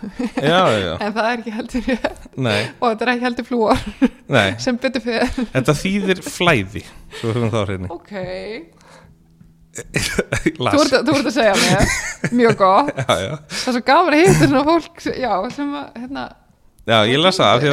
Já, 0.42 0.58
já, 0.74 0.96
en 1.06 1.14
það 1.14 1.28
er 1.28 1.36
ekki 1.36 1.54
heldur 1.54 1.86
og 1.94 2.88
þetta 2.88 3.06
er 3.06 3.12
ekki 3.14 3.26
heldur 3.28 3.46
flúor. 3.46 3.84
Sem 4.64 4.78
betur 4.82 5.02
fyrir 5.06 5.30
þetta 5.54 5.76
þýðir 5.84 6.20
flæði 6.26 6.82
ok, 7.94 8.12
þú 9.70 10.80
ert, 10.82 10.94
að- 10.98 11.06
þú 11.06 11.14
ert 11.14 11.28
að 11.30 11.34
segja 11.36 11.54
mér. 11.60 11.94
Mjög 12.40 12.56
gott, 12.58 12.90
það 13.06 13.22
er 13.22 13.36
svo 13.62 13.82
gaman 13.86 14.16
að 14.16 14.22
hitta 14.24 14.48
svona 14.50 14.64
fólk 14.66 15.04
sem 15.04 15.70
að, 15.78 15.86
hérna 16.02 16.24
já, 16.90 16.96
ég 17.06 17.22
las 17.22 17.38
það, 17.38 17.68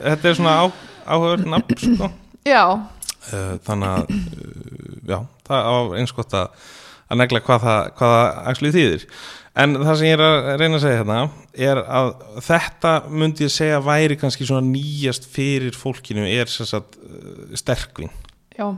þetta 0.00 0.30
er 0.32 0.38
svona 0.40 0.54
á, 0.56 0.64
áhugaður 1.06 1.44
nafn 1.52 1.80
sko. 1.82 2.08
já, 2.46 2.62
uh, 2.72 3.52
þannig 3.66 3.92
að 3.92 4.14
uh, 4.16 4.96
já, 5.12 5.18
það 5.48 5.70
á 5.70 5.74
eins 6.00 6.16
gott 6.16 6.36
að 6.38 6.68
að 7.12 7.20
negla 7.20 7.42
hvað 7.44 7.64
það, 7.66 7.80
hvað 7.98 8.12
það 8.16 8.28
actually 8.50 8.72
þýðir. 8.72 9.02
En 9.62 9.74
það 9.82 9.96
sem 10.00 10.06
ég 10.08 10.14
er 10.14 10.22
að 10.24 10.46
reyna 10.62 10.78
að 10.78 10.84
segja 10.86 11.00
hérna 11.02 11.16
er 11.68 11.80
að 11.82 12.06
þetta 12.46 12.92
myndi 13.12 13.44
ég 13.44 13.52
segja 13.52 13.82
væri 13.84 14.16
kannski 14.16 14.46
svona 14.48 14.64
nýjast 14.64 15.28
fyrir 15.28 15.76
fólkinu 15.76 16.24
er 16.24 16.48
sagt 16.48 16.96
uh, 16.96 17.52
sterkvin. 17.60 18.08
Já, 18.56 18.70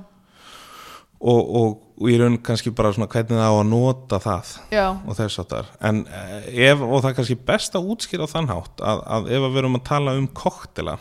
og, 1.24 1.54
og, 1.56 1.80
og 2.00 2.10
ég 2.10 2.20
raun 2.20 2.36
kannski 2.44 2.72
bara 2.76 2.92
svona 2.94 3.08
hvernig 3.10 3.38
það 3.38 3.48
á 3.48 3.56
að 3.56 3.70
nota 3.70 4.20
það 4.22 4.52
já. 4.74 4.86
og 4.92 5.18
þess 5.18 5.40
að 5.40 5.50
þar 5.54 5.72
en 5.88 6.02
eh, 6.04 6.48
ef, 6.68 6.84
og 6.84 6.96
það 7.00 7.10
er 7.10 7.16
kannski 7.20 7.38
best 7.48 7.78
að 7.78 7.90
útskýra 7.94 8.28
á 8.28 8.32
þann 8.34 8.50
hátt 8.52 8.84
að, 8.84 9.02
að 9.16 9.30
ef 9.30 9.46
að 9.46 9.54
við 9.54 9.62
erum 9.62 9.78
að 9.78 9.86
tala 9.88 10.16
um 10.20 10.28
koktela 10.36 10.98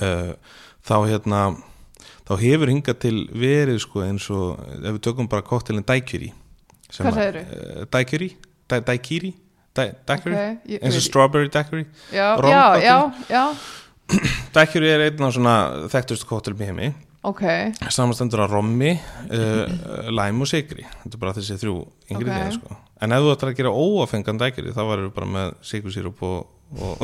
þá 0.00 0.94
hérna 1.10 1.40
þá 2.26 2.32
hefur 2.42 2.72
hingað 2.72 2.98
til 3.06 3.16
verið 3.32 3.80
sko 3.84 4.02
eins 4.06 4.28
og 4.34 4.58
ef 4.80 4.92
við 4.96 5.00
tökum 5.08 5.28
bara 5.30 5.42
daiquiri 5.86 6.32
sem 6.90 7.06
Hvað 7.06 7.16
að- 7.16 7.22
eh, 7.42 7.84
daiquiri? 7.90 8.30
Da, 8.68 8.80
daiquiri, 8.80 9.32
Ok, 10.34 10.58
ég- 10.72 10.82
eins 10.82 10.96
og 10.96 11.02
strawberry 11.02 11.48
daiquiri? 11.48 11.86
Já, 12.12 12.36
já, 12.42 12.80
já, 12.82 12.96
já. 13.28 13.42
Daiquiri 14.54 14.88
er 14.90 15.00
einn 15.10 15.22
af 15.26 15.32
svona 15.34 15.54
þekktustu 15.90 16.26
koktelum 16.30 16.60
í 16.62 16.66
heimi. 16.68 16.92
Ok, 17.26 17.42
samanstendur 17.90 18.44
af 18.44 18.50
rommi, 18.54 18.92
uh, 19.34 20.10
læm 20.14 20.40
og 20.44 20.46
sigri 20.46 20.84
þetta 20.86 21.14
er 21.16 21.18
bara 21.18 21.32
þessi 21.34 21.56
þrjú 21.58 21.74
ingrediðin 22.14 22.52
Ok. 22.52 22.58
sko. 22.60 22.76
en 23.02 23.12
ef 23.12 23.18
þú 23.24 23.32
ætlar 23.34 23.50
að 23.50 23.56
gera 23.58 23.72
óafengan 23.74 24.38
dækjari 24.38 24.74
þá 24.76 24.82
varum 24.86 25.08
við 25.08 25.14
bara 25.16 25.26
með 25.26 25.54
sigursýrup 25.66 26.22
og, 26.22 26.46
og, 26.74 27.02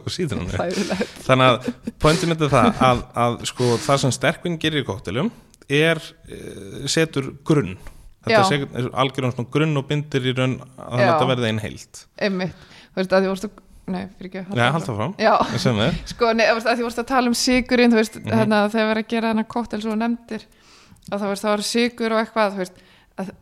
og 0.00 0.08
sítrónu 0.10 0.50
Hræðilegt. 0.50 1.18
þannig 1.26 1.50
að 1.52 1.68
pointin 2.02 2.34
er 2.34 2.40
það 2.50 2.80
að, 2.88 3.02
að 3.24 3.36
sko, 3.50 3.68
það 3.86 4.00
sem 4.04 4.14
sterkvinn 4.16 4.58
gerir 4.62 4.82
í 4.82 4.86
koktelum 4.88 5.30
er 5.70 6.00
uh, 6.02 6.86
setur 6.90 7.30
grunn 7.46 7.76
þetta 8.24 8.40
Já. 8.40 8.64
er, 8.80 8.88
algjörðan 9.04 9.36
grunn 9.54 9.76
og 9.80 9.86
bindir 9.90 10.26
í 10.26 10.32
raun 10.36 10.56
að 10.80 10.98
Já. 11.04 11.06
þetta 11.12 11.28
verði 11.30 11.50
einn 11.52 11.62
heild 11.62 12.02
Einmitt, 12.26 12.66
þú 12.94 13.00
veist 13.02 13.14
að 13.18 13.22
því 13.26 13.32
vorstu 13.34 13.52
Nei, 13.84 14.06
fyrir 14.16 14.30
ekki 14.30 14.56
Já, 14.56 14.70
halda 14.72 14.92
fram, 14.96 15.10
sko, 16.14 16.30
nei, 16.32 16.46
að 16.48 16.78
því 16.80 16.84
vorstu 16.86 17.02
að 17.02 17.08
tala 17.10 17.28
um 17.28 17.34
sigurinn 17.36 17.92
Þú 17.92 17.98
veist, 18.00 18.14
Mhm. 18.22 18.30
hérna, 18.40 18.60
þegar 18.72 18.86
við 18.86 18.92
erum 18.94 19.04
að 19.04 19.10
gera 19.12 19.32
þennan 19.34 19.48
koktel 19.52 19.80
svo 19.84 19.96
nefndir 20.00 20.46
að 21.12 21.18
það 21.20 21.28
var 21.28 21.64
sigur 21.68 22.14
og 22.16 22.22
eitthvað 22.22 22.54
þú 22.54 22.62
veist, 22.62 22.78
að 23.20 23.32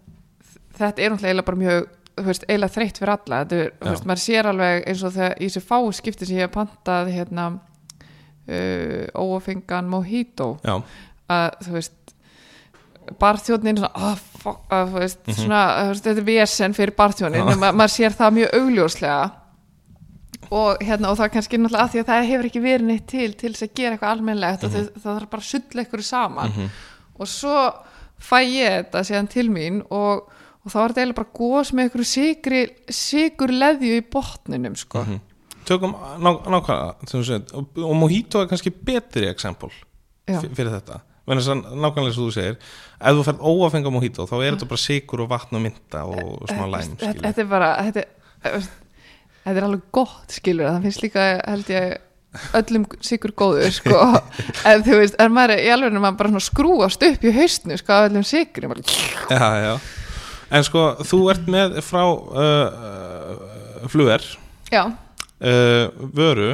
þetta 0.80 1.04
er 1.06 1.12
náttúrulega 1.14 1.46
bara 1.46 1.60
mjög 1.62 1.86
veist, 2.16 2.44
eiginlega 2.48 2.74
þreytt 2.74 2.98
fyrir 2.98 3.12
alla 3.16 3.40
er, 3.46 3.72
veist, 3.80 4.04
maður 4.04 4.20
sér 4.24 4.46
alveg 4.50 4.86
eins 4.88 5.02
og 5.06 5.12
þegar 5.14 5.36
í 5.40 5.46
þessu 5.48 5.62
fáu 5.64 5.92
skipti 5.96 6.26
sem 6.28 6.36
ég 6.36 6.46
hef 6.48 6.52
pantað 6.56 7.10
hérna 7.14 7.46
uh, 8.48 9.06
óafengan 9.16 9.88
mojito 9.88 10.56
Já, 10.66 10.76
að 11.32 11.50
þú 11.66 11.72
veist 11.78 11.98
barþjóðnin 13.18 13.78
svona, 13.80 13.92
oh, 13.98 14.18
fuck, 14.42 14.60
að, 14.72 14.92
veist, 14.98 15.22
Mhm. 15.26 15.34
svona 15.44 15.62
þú 15.78 15.88
veist, 15.92 16.04
þetta 16.06 16.22
er 16.22 16.28
vesen 16.28 16.74
fyrir 16.76 16.94
barþjóðnin 16.96 17.48
Já. 17.48 17.56
ma 17.58 17.72
maður 17.72 17.94
sér 17.96 18.14
það 18.18 18.36
mjög 18.38 18.52
augljóslega 18.60 19.30
og, 20.52 20.76
hérna, 20.84 21.08
og 21.10 21.16
það 21.18 21.24
er 21.24 21.32
kannski 21.36 21.58
náttúrulega 21.58 21.82
að 21.86 21.90
því 21.94 22.00
að 22.02 22.10
það 22.12 22.28
hefur 22.30 22.46
ekki 22.50 22.62
verið 22.62 22.86
neitt 22.86 23.06
til 23.08 23.32
til 23.40 23.52
þess 23.54 23.62
að 23.66 23.74
gera 23.74 23.96
eitthvað 23.96 24.12
almennlegt 24.16 24.64
og 24.64 24.70
Mhm. 24.70 24.76
það, 24.76 25.02
það 25.02 25.16
þarf 25.18 25.30
bara 25.30 25.42
að 25.42 25.50
sulla 25.52 25.82
ykkur 25.86 26.02
saman 26.02 26.70
og 27.18 27.26
svo 27.26 27.56
fæ 28.22 28.38
ég 28.46 28.70
þetta 28.84 29.04
síðan 29.08 29.28
til 29.28 29.48
mín 29.50 29.82
og, 29.90 30.28
og 30.62 30.70
þá 30.70 30.76
var 30.78 30.92
þetta 30.92 31.02
eiginlega 31.02 31.18
bara 31.18 31.36
gós 31.38 31.72
með 31.74 31.96
sigri, 32.06 32.62
sigur 32.88 33.50
leðju 33.54 33.96
í 33.98 34.04
botninum 34.12 34.76
sko. 34.78 35.02
Mhm. 35.04 35.20
tökum 35.66 35.94
ná, 35.94 36.30
nákvæmlega 36.42 37.54
og, 37.54 37.78
og 37.78 37.96
Mojito 37.96 38.42
er 38.42 38.48
kannski 38.50 38.70
betri 38.74 39.28
eksempul 39.30 39.70
fyrir 40.26 40.72
þetta 40.74 41.00
nákvæmlega 41.26 42.14
sem 42.14 42.24
þú 42.24 42.32
segir 42.34 42.56
ef 42.58 43.16
þú 43.18 43.24
færð 43.28 43.44
óafenga 43.46 43.92
Mojito 43.94 44.26
þá 44.26 44.34
er 44.40 44.56
þetta 44.56 44.70
bara 44.72 44.82
sigur 44.82 45.22
og 45.22 45.30
vatn 45.30 45.58
og 45.58 45.62
mynda 45.62 46.04
og 46.06 46.48
svona 46.50 46.66
læm 46.72 46.96
þetta, 46.96 47.12
skilur. 47.12 47.26
þetta 47.28 47.44
er 47.44 47.50
bara 47.52 47.70
þetta, 47.86 48.04
er- 48.42 48.70
þetta 49.44 49.56
er 49.56 49.68
alveg 49.68 49.84
gott 49.94 50.34
skilur 50.38 50.66
það 50.70 50.88
finnst 50.88 51.04
líka 51.06 51.28
held 51.46 51.72
ég 51.76 51.96
öllum 52.58 52.86
sigur 53.04 53.34
góður 53.36 53.74
sko 53.76 53.98
en 54.68 54.82
þú 54.82 54.98
veist, 54.98 55.18
en 55.20 55.34
maður 55.36 55.58
er 55.58 55.66
í 55.66 55.72
alveg 55.74 55.98
maður 56.00 56.20
bara 56.24 56.42
skrúast 56.42 57.02
upp 57.06 57.26
í 57.28 57.34
haustnu 57.38 57.78
sko 57.78 57.98
af 57.98 58.10
öllum 58.10 58.26
sigur 58.26 58.66
já, 59.30 59.48
já. 59.62 59.74
En 60.52 60.66
sko 60.66 60.84
þú 61.08 61.22
ert 61.32 61.48
með 61.50 61.78
frá 61.84 62.02
uh, 62.04 62.42
uh, 62.42 63.86
fluger 63.92 64.24
já, 64.72 64.84
uh, 64.86 65.86
vöru 66.12 66.52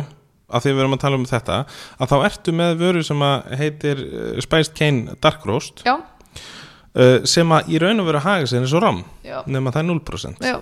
að 0.49 0.65
því 0.65 0.73
við 0.73 0.83
erum 0.83 0.97
að 0.97 1.03
tala 1.05 1.21
um 1.21 1.27
þetta 1.29 1.59
að 1.99 2.13
þá 2.13 2.17
ertu 2.31 2.55
með 2.57 2.79
vöru 2.81 3.05
sem 3.05 3.25
að 3.27 3.53
heitir 3.61 4.05
uh, 4.07 4.33
Spiced 4.45 4.77
Cane 4.79 5.19
Dark 5.25 5.45
Roast 5.49 5.85
já, 5.87 5.97
uh, 5.99 7.19
sem 7.29 7.55
að 7.55 7.73
í 7.75 7.83
raun 7.83 8.03
og 8.03 8.11
veru 8.11 8.25
haga 8.25 8.49
sér 8.49 8.65
eins 8.65 8.77
og 8.77 8.85
ram 8.85 9.03
nema 9.51 9.75
það 9.75 9.83
er 9.85 9.91
0% 9.93 10.49
já. 10.53 10.59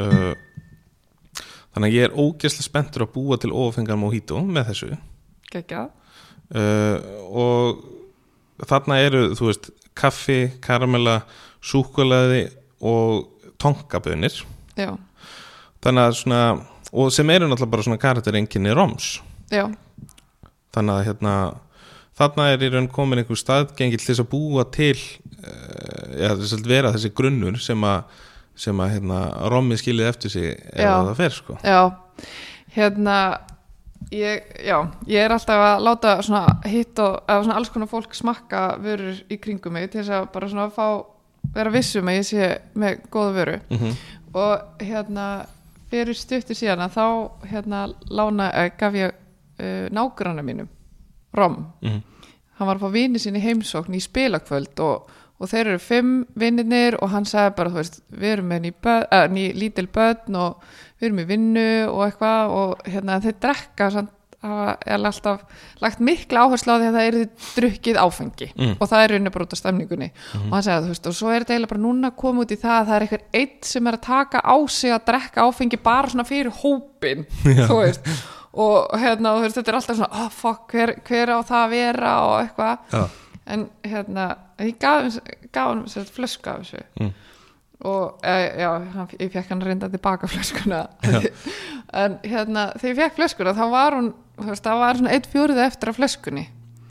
uh, 0.00 0.32
þannig 1.74 1.86
að 1.86 1.96
ég 1.96 2.08
er 2.08 2.18
ógeðslega 2.18 2.66
spenntur 2.66 3.06
að 3.06 3.14
búa 3.14 3.38
til 3.40 3.52
ófengar 3.54 3.98
mojito 3.98 4.40
með 4.42 4.72
þessu. 4.72 4.96
Uh, 6.50 6.96
og 7.30 8.66
þarna 8.66 8.98
eru 9.04 9.22
þú 9.38 9.50
veist 9.50 9.70
kaffi, 9.98 10.40
karamella 10.64 11.20
súkulaði 11.60 12.46
og 12.80 13.52
tonkabönir 13.60 14.36
þannig 14.76 16.04
að 16.04 16.14
svona 16.20 16.42
og 16.90 17.10
sem 17.14 17.30
eru 17.30 17.46
náttúrulega 17.46 17.74
bara 17.74 17.86
svona 17.86 18.00
karakterenginni 18.02 18.72
roms. 18.74 19.20
Já, 19.50 19.68
þannig 20.74 20.96
að 20.96 21.04
hérna 21.06 21.34
þarna 22.18 22.48
er 22.52 22.64
í 22.64 22.70
raun 22.72 22.88
komin 22.92 23.22
einhver 23.22 23.38
staðgengil 23.38 24.00
til 24.00 24.08
þess 24.10 24.24
að 24.24 24.32
búa 24.32 24.64
til 24.74 24.96
uh, 24.96 26.18
eða 26.18 26.34
þess 26.42 26.56
að 26.58 26.72
vera 26.72 26.92
þessi 26.96 27.12
grunnur 27.16 27.60
sem 27.62 27.86
að 27.86 28.26
sem 28.60 28.80
að 28.82 28.90
hérna 28.96 29.20
rommi 29.48 29.78
skilið 29.80 30.10
eftir 30.10 30.32
sig 30.34 30.48
Já. 30.76 30.90
það 30.90 31.14
fer 31.16 31.32
sko. 31.36 31.54
Já. 31.64 32.26
Hérna 32.74 33.16
ég, 34.12 34.50
já, 34.66 34.76
ég 35.08 35.24
er 35.24 35.32
alltaf 35.32 35.62
að 35.64 35.84
láta 35.86 36.16
svona 36.26 36.58
hitt 36.68 37.00
og, 37.00 37.22
eða 37.24 37.46
svona 37.46 37.56
alls 37.60 37.72
konar 37.72 37.90
fólk 37.90 38.16
smakka 38.18 38.64
vörur 38.82 39.22
í 39.32 39.38
kringum 39.40 39.78
mig 39.78 39.88
til 39.88 40.02
þess 40.02 40.12
að 40.18 40.28
bara 40.34 40.50
svona 40.50 40.68
fá 40.74 40.86
vera 41.54 41.70
vissum 41.70 42.08
að 42.08 42.18
ég 42.20 42.26
sé 42.26 42.50
með 42.74 43.04
góða 43.10 43.36
vöru. 43.38 43.60
Mm 43.70 43.94
og 44.34 44.82
hérna 44.82 45.46
fyrir 45.90 46.14
stuttu 46.14 46.54
síðan 46.54 46.84
að 46.84 46.96
þá 46.96 47.06
hérna 47.50 47.80
lána, 48.10 48.50
uh, 48.54 48.68
gaf 48.78 48.98
ég 48.98 49.14
uh, 49.14 49.88
nágranna 49.90 50.44
mínum 50.46 50.68
Rom, 51.34 51.72
-hmm. 51.82 52.02
hann 52.58 52.66
var 52.66 52.76
að 52.76 52.82
fá 52.82 52.92
vini 52.92 53.18
sinni 53.18 53.38
í 53.38 53.42
heimsókn 53.42 53.94
í 53.94 54.00
spilakvöld 54.00 54.80
og, 54.80 55.10
og 55.38 55.48
þeir 55.48 55.66
eru 55.66 55.78
fimm 55.78 56.26
vinnirnir 56.34 56.96
og 57.02 57.10
hann 57.10 57.24
sagði 57.24 57.56
bara, 57.56 57.70
veist, 57.70 58.00
við 58.10 58.32
erum 58.32 58.48
með 58.50 58.60
ný, 58.60 58.72
börn, 58.82 59.06
uh, 59.12 59.28
ný 59.30 59.52
lítil 59.54 59.86
börn 59.86 60.36
og 60.36 60.62
við 60.98 61.06
erum 61.06 61.18
í 61.18 61.24
vinnu 61.24 61.70
og 61.90 62.04
eitthvað 62.06 62.50
og 62.50 62.82
hérna 62.86 63.20
þeir 63.20 63.36
drekka 63.40 63.90
samt 63.90 64.10
hafa 64.40 64.76
alltaf 64.96 65.42
lagt 65.82 66.00
mikla 66.00 66.46
áherslu 66.46 66.72
á 66.72 66.80
því 66.80 66.88
að 66.88 66.96
það 66.96 67.06
er 67.08 67.16
drukkið 67.56 68.00
áfengi. 68.00 68.48
Mm. 68.56 68.74
og 68.78 68.88
það 68.88 69.04
er 69.04 69.12
rauninni 69.12 69.32
bara 69.34 69.46
út 69.46 69.56
af 69.56 69.60
stemningunni. 69.60 70.10
Og 70.40 70.54
hann 70.54 70.66
segði 70.66 70.86
þú 70.86 70.94
veist 70.94 71.08
og 71.10 71.16
svo 71.18 71.30
er 71.30 71.44
þetta 71.44 71.56
eiginlega 71.56 71.72
bara 71.74 71.84
núna 71.84 72.12
komið 72.22 72.46
út 72.46 72.54
í 72.54 72.60
það 72.60 72.76
að 72.78 72.90
það 72.90 72.96
er 72.96 73.06
eitthvað 73.06 73.40
eitt 73.42 73.70
sem 73.70 73.90
er 73.90 73.98
að 73.98 74.04
taka 74.06 74.42
á 74.44 74.56
sig 74.72 74.94
að 74.96 75.06
drekka 75.10 75.46
áfengi 75.46 75.80
bara 75.84 76.12
svona 76.12 76.28
fyrir 76.28 76.60
hópin 76.62 77.26
þú 77.68 77.80
veist. 77.82 78.12
Og 78.50 78.94
hérna 78.98 79.34
og 79.34 79.42
þú 79.42 79.46
veist 79.46 79.60
þetta 79.60 79.72
er 79.72 79.80
alltaf 79.80 80.00
svona 80.00 80.24
oh 80.24 80.30
fuck 80.34 80.72
hver, 80.74 80.94
hver 81.06 81.34
á 81.36 81.38
það 81.44 81.64
að 81.64 81.74
vera? 81.76 82.14
og 82.26 82.36
eitthvað. 82.40 82.78
Já. 82.96 83.04
en 83.50 83.66
hérna 83.84 84.30
ég 84.60 84.76
gaf, 84.80 85.20
hann 85.56 85.84
flösku 85.88 86.50
af 86.50 86.64
þessu. 86.64 86.82
Mm. 87.00 87.12
Og 87.86 88.24
e, 88.26 88.34
já, 88.60 88.70
hann, 88.94 89.10
ég 89.16 89.32
fekk 89.32 89.52
hann 89.54 89.64
reynda 89.64 89.90
tilbaka 89.92 90.30
flöskuna. 90.30 90.86
En 91.90 92.20
hérna 92.22 92.68
þegar 92.78 92.90
ég 92.90 92.98
fekk 93.00 93.16
flöskuna 93.16 93.54
þá 93.56 93.64
var 93.72 93.96
hún 93.96 94.10
þú 94.38 94.50
veist, 94.52 94.62
það 94.62 94.82
var 94.84 94.98
svona 95.00 95.14
eitt 95.16 95.24
fjóruði 95.32 95.64
eftir 95.64 95.90
af 95.90 95.96
flöskunni. 95.98 96.44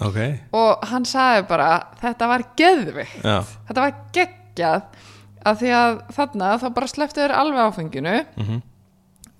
Ok. 0.04 0.18
Og 0.56 0.90
hann 0.92 1.06
sagði 1.08 1.46
bara 1.48 1.70
þetta 2.02 2.28
var 2.28 2.44
geðvikt 2.60 3.24
já. 3.24 3.38
þetta 3.70 3.86
var 3.86 4.02
geggjað 4.18 5.06
að 5.50 5.62
því 5.62 5.72
að 5.78 6.02
þarna 6.18 6.50
þá 6.60 6.68
bara 6.76 6.92
slepptu 6.92 7.24
þeir 7.24 7.36
alveg 7.40 7.70
áfenginu. 7.70 8.18
Mm 8.40 8.60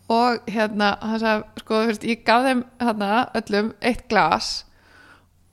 og 0.10 0.50
hérna 0.50 0.94
hann 1.06 1.22
sagði 1.22 1.62
sko 1.62 1.80
þú 1.84 1.92
veist 1.92 2.08
ég 2.10 2.24
gaf 2.26 2.46
þeim 2.48 2.64
hérna 2.82 3.10
öllum 3.38 3.72
eitt 3.86 4.08
glas 4.10 4.50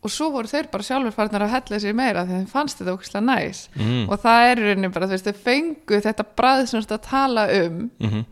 og 0.07 0.13
svo 0.15 0.31
voru 0.35 0.51
þeir 0.51 0.71
bara 0.73 0.87
sjálfur 0.87 1.17
farnar 1.17 1.47
að 1.47 1.53
hella 1.57 1.81
sér 1.83 1.99
meira 1.99 2.25
því 2.27 2.39
þeim 2.39 2.49
fannst 2.53 2.81
þetta 2.81 2.95
ókslega 2.95 3.27
næs. 3.27 3.67
Mm. 3.75 4.07
og 4.07 4.23
það 4.23 4.47
er 4.47 4.63
í 4.63 4.65
rauninni 4.71 4.93
bara 4.95 5.11
þú 5.11 5.17
veist 5.17 5.29
þau 5.29 5.45
fengu 5.49 6.01
þetta 6.07 6.27
bræð 6.39 6.63
sem 6.63 6.77
þú 6.77 6.83
veist 6.83 6.97
að 6.97 7.07
tala 7.11 7.47
um 7.59 7.85
Mm 7.97 8.11
-hmm. 8.11 8.25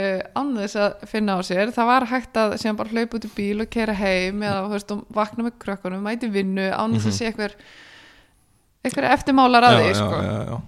uh, 0.00 0.20
án 0.34 0.56
þess 0.56 0.76
að 0.76 1.06
finna 1.06 1.38
á 1.38 1.40
sér. 1.42 1.72
Það 1.72 1.86
var 1.86 2.06
hægt 2.06 2.36
að 2.36 2.58
síðan 2.58 2.76
bara 2.76 2.88
hlaupa 2.88 3.16
út 3.16 3.24
í 3.24 3.34
bíl 3.36 3.60
og 3.60 3.70
kera 3.70 3.92
heim 3.92 4.42
eða 4.42 4.64
þú 4.64 4.70
veist 4.70 4.90
og 4.92 5.04
vakna 5.10 5.44
með 5.44 5.58
krökkunum 5.58 6.02
mæti 6.02 6.30
vinnu 6.30 6.70
án 6.70 6.94
þess 6.94 7.06
að 7.06 7.18
sé 7.18 7.26
eitthvað 7.26 7.54
eitthvað 8.84 9.12
eftirmálar 9.12 9.64
að 9.64 9.78
því 9.80 9.94
sko, 9.94 10.62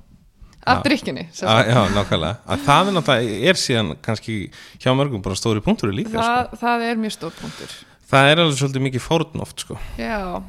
af 0.67 0.83
drikkinni 0.83 1.29
sem 1.33 1.49
já, 1.49 1.81
nákvæmlega. 1.95 2.37
Að 2.47 2.65
það 2.67 2.89
er 2.89 3.49
er 3.51 3.55
síðan 3.61 3.93
kannski 4.03 4.51
hjá 4.83 4.91
mörgum 4.97 5.23
bara 5.23 5.39
stóri 5.39 5.61
punktur 5.61 5.93
líka 5.93 6.11
sko. 6.11 6.23
það, 6.23 6.57
það 6.63 6.87
er 6.89 6.97
mjög 6.97 7.13
stór 7.13 7.37
punktur 7.41 7.77
það 8.11 8.31
er 8.31 8.43
alveg 8.43 8.59
svolítið 8.61 8.87
mikið 8.89 9.07
fórn 9.07 9.45
oft 9.45 9.65
sko. 9.65 9.79
já, 10.01 10.43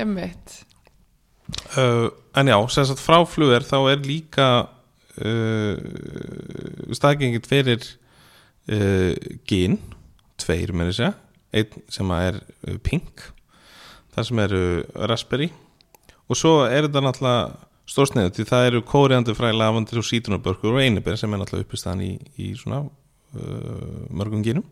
emmitt 0.00 0.58
uh, 1.76 2.08
en 2.36 2.52
já, 2.52 2.58
sem 2.72 2.88
sagt 2.88 3.02
frá 3.02 3.20
flugur 3.28 3.66
þá 3.66 3.76
er 3.92 4.06
líka 4.06 4.48
uh, 5.20 5.74
staðgengið 6.96 7.48
fyrir 7.48 7.84
uh, 8.72 9.12
gin 9.48 9.78
tveir 10.42 10.72
með 10.74 10.92
þess 10.92 11.06
að 11.10 11.20
einn 11.52 11.84
sem 11.92 12.16
er 12.16 12.40
uh, 12.40 12.78
pink 12.84 13.28
það 14.12 14.28
sem 14.28 14.40
eru 14.44 14.62
raspberry. 15.08 15.50
Og 16.28 16.38
svo 16.38 16.62
er 16.66 16.86
þetta 16.86 17.02
náttúrulega 17.04 17.68
stórsneið 17.92 18.34
því 18.36 18.44
það 18.48 18.66
eru 18.68 18.82
kóriandi 18.88 19.34
fræ 19.36 19.50
lavandir 19.52 20.00
og 20.00 20.06
sítunarbörkur 20.06 20.76
og 20.76 20.84
einibir 20.84 21.18
sem 21.20 21.32
er 21.32 21.42
náttúrulega 21.42 21.66
uppistaðan 21.66 22.04
í, 22.06 22.12
í 22.40 22.52
svona 22.56 22.84
uh, 22.86 24.04
mörgum 24.12 24.44
ginum 24.44 24.64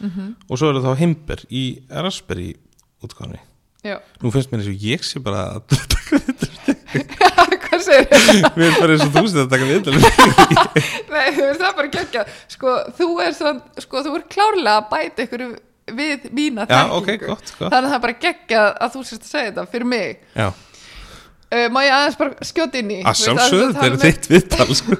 mm 0.00 0.32
og 0.50 0.58
svo 0.60 0.70
eru 0.72 0.82
þá 0.84 0.92
himber 1.00 1.40
í 1.50 1.64
raspberry 1.90 2.50
útgáðinni 3.04 3.42
nú 4.22 4.32
finnst 4.34 4.50
mér 4.50 4.60
eins 4.64 4.70
og 4.72 4.82
ég 4.82 5.04
sé 5.06 5.22
bara 5.22 5.42
að 5.56 5.62
hvað 7.66 7.80
segir 7.84 8.06
þið? 8.10 8.42
við 8.56 8.64
erum 8.66 8.78
bara 8.80 8.92
eins 8.94 9.04
og 9.06 9.12
þú 9.14 9.22
sér 9.30 9.40
að 9.44 9.50
taka 9.52 9.64
við 9.68 9.78
Nei, 11.12 11.28
þú 11.36 11.42
veist, 11.44 11.60
það 11.60 11.68
er 11.70 11.76
bara 11.80 11.90
geggja 11.96 12.22
sko, 12.52 12.68
þú 12.98 13.08
er 13.24 13.32
svona, 13.36 13.60
sko, 13.84 13.94
þú 14.06 14.10
er 14.18 14.22
klárlega 14.32 14.76
að 14.80 14.88
bæta 14.92 15.18
ykkur 15.26 15.42
við 15.96 16.20
mína 16.34 16.62
já, 16.66 16.70
þekkingu. 16.82 16.96
ok, 16.98 17.08
gott, 17.22 17.46
gott. 17.60 17.70
Þannig 17.70 17.86
að 17.86 17.90
það 17.90 17.98
er 17.98 18.04
bara 18.06 18.18
geggja 18.26 18.60
að 18.82 18.88
þú 18.96 19.00
sérst 19.06 19.22
að 19.22 19.30
segja 19.30 19.50
þetta 19.52 19.64
fyrir 19.70 19.88
mig. 19.92 20.10
Já, 20.34 20.48
uh, 20.50 21.66
má 21.70 21.80
ég 21.86 21.92
aðeins 21.94 22.18
bara 22.18 22.32
skjóta 22.50 22.76
inn 22.80 22.90
í 22.90 22.98
að 23.06 23.14
sjálfsögðu, 23.22 23.68
þetta 23.76 23.86
er 23.86 23.92
með- 23.94 24.04
þitt 24.06 24.24
viðtal 24.34 24.70
sko. 24.80 24.92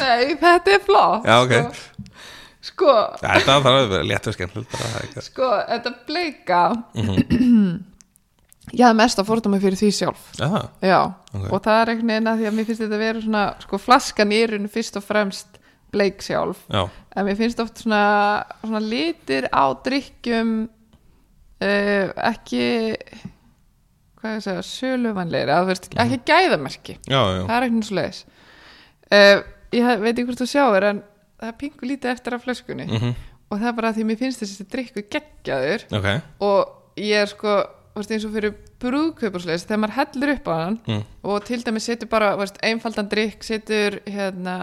Nei, 0.00 0.34
þetta 0.40 0.74
er 0.76 0.80
flott 0.86 1.24
Já, 1.28 1.36
ok. 1.44 1.54
sko. 1.70 2.16
sko, 2.70 2.94
Já, 3.22 3.28
þetta 3.38 3.54
þarf 3.60 3.70
að 3.70 3.88
vera 3.94 4.08
létt 4.10 4.26
og 4.26 4.34
ekki- 4.34 5.22
sko, 5.28 5.50
þetta 5.68 5.94
bleika 6.06 6.62
Mhm. 6.94 7.70
ég 8.76 8.84
hafði 8.86 8.96
mest 9.00 9.18
að 9.18 9.26
fórta 9.26 9.50
mig 9.50 9.62
fyrir 9.64 9.78
því 9.80 9.88
sjálf 9.96 10.26
Já, 10.38 10.46
það. 10.46 10.66
já, 10.86 11.00
Ok. 11.34 11.46
og 11.52 11.62
það 11.64 11.80
er 11.82 11.90
einhvern 11.94 12.12
veginn 12.12 12.28
að 12.32 12.38
því 12.42 12.46
að 12.50 12.54
mér 12.58 12.66
finnst 12.68 12.82
þetta 12.84 12.94
að 12.98 13.04
vera 13.06 13.20
svona, 13.24 13.44
sko, 13.64 13.78
flaskan 13.78 14.32
í 14.36 14.42
erun 14.44 14.68
fyrst 14.70 14.96
og 15.00 15.02
fremst 15.06 15.58
bleik 15.90 16.20
sjálf 16.22 16.60
Já, 16.70 16.84
en 17.16 17.26
mér 17.26 17.36
finnst 17.40 17.60
oft 17.64 17.80
svona, 17.82 18.44
svona 18.62 18.80
litir 18.84 19.48
á 19.50 19.64
drikkjum 19.82 20.52
uh, 21.60 22.12
ekki 22.30 22.94
hvað 24.20 24.34
ég 24.34 24.36
að 24.36 24.44
segja, 24.44 24.62
söluvanleiri 24.68 25.56
veist, 25.66 25.88
Mhm. 25.94 26.00
ekki 26.04 26.18
gæðamerki 26.28 26.94
já, 27.08 27.20
já, 27.24 27.42
það 27.48 27.56
er 27.56 27.66
ekki 27.66 27.82
svo 27.88 27.96
leiðis 27.98 28.24
uh, 29.10 29.42
ég 29.76 30.04
veit 30.04 30.12
ekki 30.14 30.26
hvort 30.28 30.42
þú 30.42 30.48
sjáir 30.50 30.88
en 30.90 31.02
það 31.40 31.52
er 31.52 31.58
pingu 31.60 31.90
lítið 31.90 32.14
eftir 32.14 32.36
af 32.36 32.46
flöskunni. 32.46 32.86
Mhm, 32.86 33.14
og 33.50 33.58
það 33.58 33.68
er 33.68 33.76
bara 33.80 33.92
því 33.96 34.06
mér 34.08 34.20
finnst 34.20 34.42
þessi 34.44 34.66
drikku 34.70 35.04
geggjaður. 35.10 35.86
Ok. 35.98 36.08
Og 36.46 37.00
ég 37.00 37.22
er 37.22 37.30
sko 37.30 37.60
veist, 37.94 38.12
eins 38.14 38.26
og 38.26 38.34
fyrir 38.34 38.54
brúðkaupusleis 38.80 39.66
þegar 39.66 39.80
maður 39.82 39.96
hellir 39.98 40.34
upp 40.36 40.48
á 40.48 40.54
hann 40.54 40.76
mm. 40.86 41.00
og 41.26 41.46
til 41.48 41.58
dæmis 41.64 41.88
setur 41.90 42.08
bara 42.10 42.30
veist, 42.38 42.60
einfaldan 42.64 43.08
drikk 43.10 43.42
setur 43.44 43.98
hérna 44.06 44.56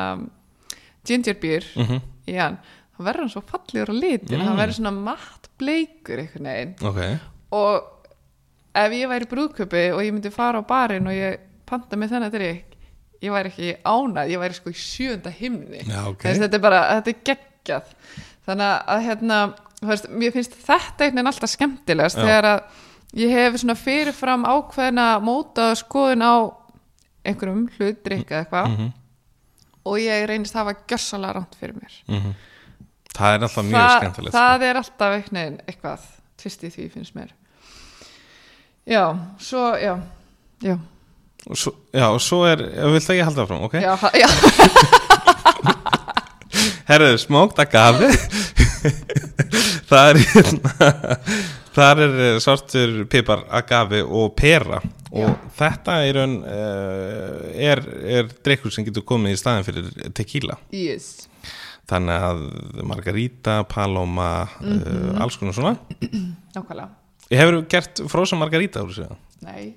ginger 1.08 1.38
beer 1.42 1.68
Mm 1.76 2.06
í 2.28 2.36
hann 2.36 2.58
þá 2.98 3.04
verður 3.06 3.24
hann 3.24 3.32
svo 3.32 3.44
fallegur 3.48 3.94
á 3.94 3.96
litin. 3.96 4.36
Mm. 4.36 4.48
hann 4.50 4.58
verður 4.60 4.78
svona 4.80 4.92
matt 4.96 5.46
bleikur 5.62 6.20
einhvern 6.24 6.50
veginn. 6.50 6.74
Ok, 6.90 7.00
og 7.56 8.08
ef 8.78 8.96
ég 8.98 9.12
væri 9.12 9.28
í 9.28 9.32
brúðköpi 9.32 9.84
og 9.94 10.02
ég 10.04 10.16
myndi 10.16 10.32
fara 10.34 10.60
á 10.60 10.64
barinn 10.68 11.08
og 11.08 11.16
ég 11.16 11.46
panta 11.70 12.00
með 12.00 12.16
þennan 12.16 12.34
drikk 12.34 12.77
ég 13.22 13.32
væri 13.34 13.50
ekki 13.52 13.70
ánað, 13.84 14.30
ég 14.34 14.40
væri 14.42 14.54
sko 14.58 14.70
í 14.70 14.78
sjönda 14.78 15.32
himni 15.34 15.80
Já, 15.88 16.02
ok. 16.10 16.22
Þess, 16.26 16.42
þetta 16.44 16.58
er 16.60 16.64
bara, 16.68 16.82
þetta 16.98 17.14
er 17.14 17.22
geggjað 17.30 17.94
þannig 18.48 18.92
að 18.96 19.02
hérna 19.08 19.40
þú 19.82 19.88
veist, 19.92 20.10
mér 20.10 20.32
finnst 20.36 20.54
þetta 20.68 21.04
veginn 21.08 21.28
alltaf 21.32 21.50
skemmtilegast 21.54 22.18
Já. 22.18 22.24
þegar 22.24 22.50
að 22.52 22.62
ég 23.24 23.34
hef 23.38 23.58
svona 23.62 23.76
fyrirfram 23.80 24.46
ákveðna 24.46 25.08
móta 25.24 25.72
skoðun 25.80 26.22
á 26.26 26.36
einhverjum 27.28 27.66
hlut, 27.78 28.04
drikka 28.06 28.36
eða 28.36 28.46
eitthvað 28.46 28.70
Mhm. 28.72 28.92
og 29.88 29.98
ég 30.04 30.26
reynist 30.28 30.54
hafa 30.56 30.74
gjörsalega 30.88 31.34
ránt 31.40 31.56
fyrir 31.60 31.76
mér 31.80 31.98
mhm 32.08 32.36
Það 33.18 33.34
er 33.34 33.42
alltaf 33.48 33.64
mjög 33.66 33.82
það, 33.82 33.98
skemmtilegt 34.00 34.34
sko. 34.34 34.38
það 34.44 34.64
er 34.68 34.76
alltaf 34.78 35.14
veginn 35.16 35.60
eitthvað 35.68 36.02
tvist 36.38 36.64
í 36.64 36.70
því 36.70 36.84
finnst 36.94 37.16
mér 37.16 37.32
já, 38.88 39.04
svo, 39.40 39.64
já 39.82 39.96
já, 40.62 40.78
Og 41.48 41.60
svo, 41.60 41.74
Já, 41.96 42.08
og 42.12 42.22
svo 42.24 42.42
er, 42.48 42.64
vilt 42.94 43.10
ekki 43.14 43.24
halda 43.24 43.46
áfram, 43.46 43.64
ok? 43.68 43.78
já, 43.80 43.96
já. 44.20 44.30
Herðu, 46.88 47.18
smókt 47.20 47.60
agave 47.60 48.10
Það 49.90 50.10
er 50.10 50.20
hérna 50.24 50.92
Það 51.78 52.02
er 52.02 52.16
eh, 52.26 52.40
svartur 52.42 52.94
pipar 53.12 53.44
agave 53.54 54.00
og 54.02 54.32
pera. 54.38 54.80
Og 55.14 55.30
þetta 55.60 56.00
er, 56.08 56.18
uh, 56.26 57.44
er, 57.54 57.82
er 58.18 58.32
drikkur 58.44 58.74
sem 58.74 58.86
getur 58.88 59.06
komið 59.08 59.36
í 59.36 59.38
staðin 59.38 59.68
fyrir 59.68 60.12
tequila. 60.18 60.58
Yes. 60.74 61.28
þannig 61.88 62.24
að 62.28 62.42
margarita, 62.84 63.62
paloma 63.70 64.32
uh, 64.60 65.22
alls 65.24 65.38
konar 65.40 65.56
svona. 65.56 65.76
Nákvæmlega. 66.58 66.90
Ég 67.32 67.40
hefur 67.44 67.62
gert 67.72 68.02
frozen 68.12 68.42
margarita 68.42 68.84
úr 68.84 68.92
þessu? 68.92 69.16
Nei, 69.46 69.76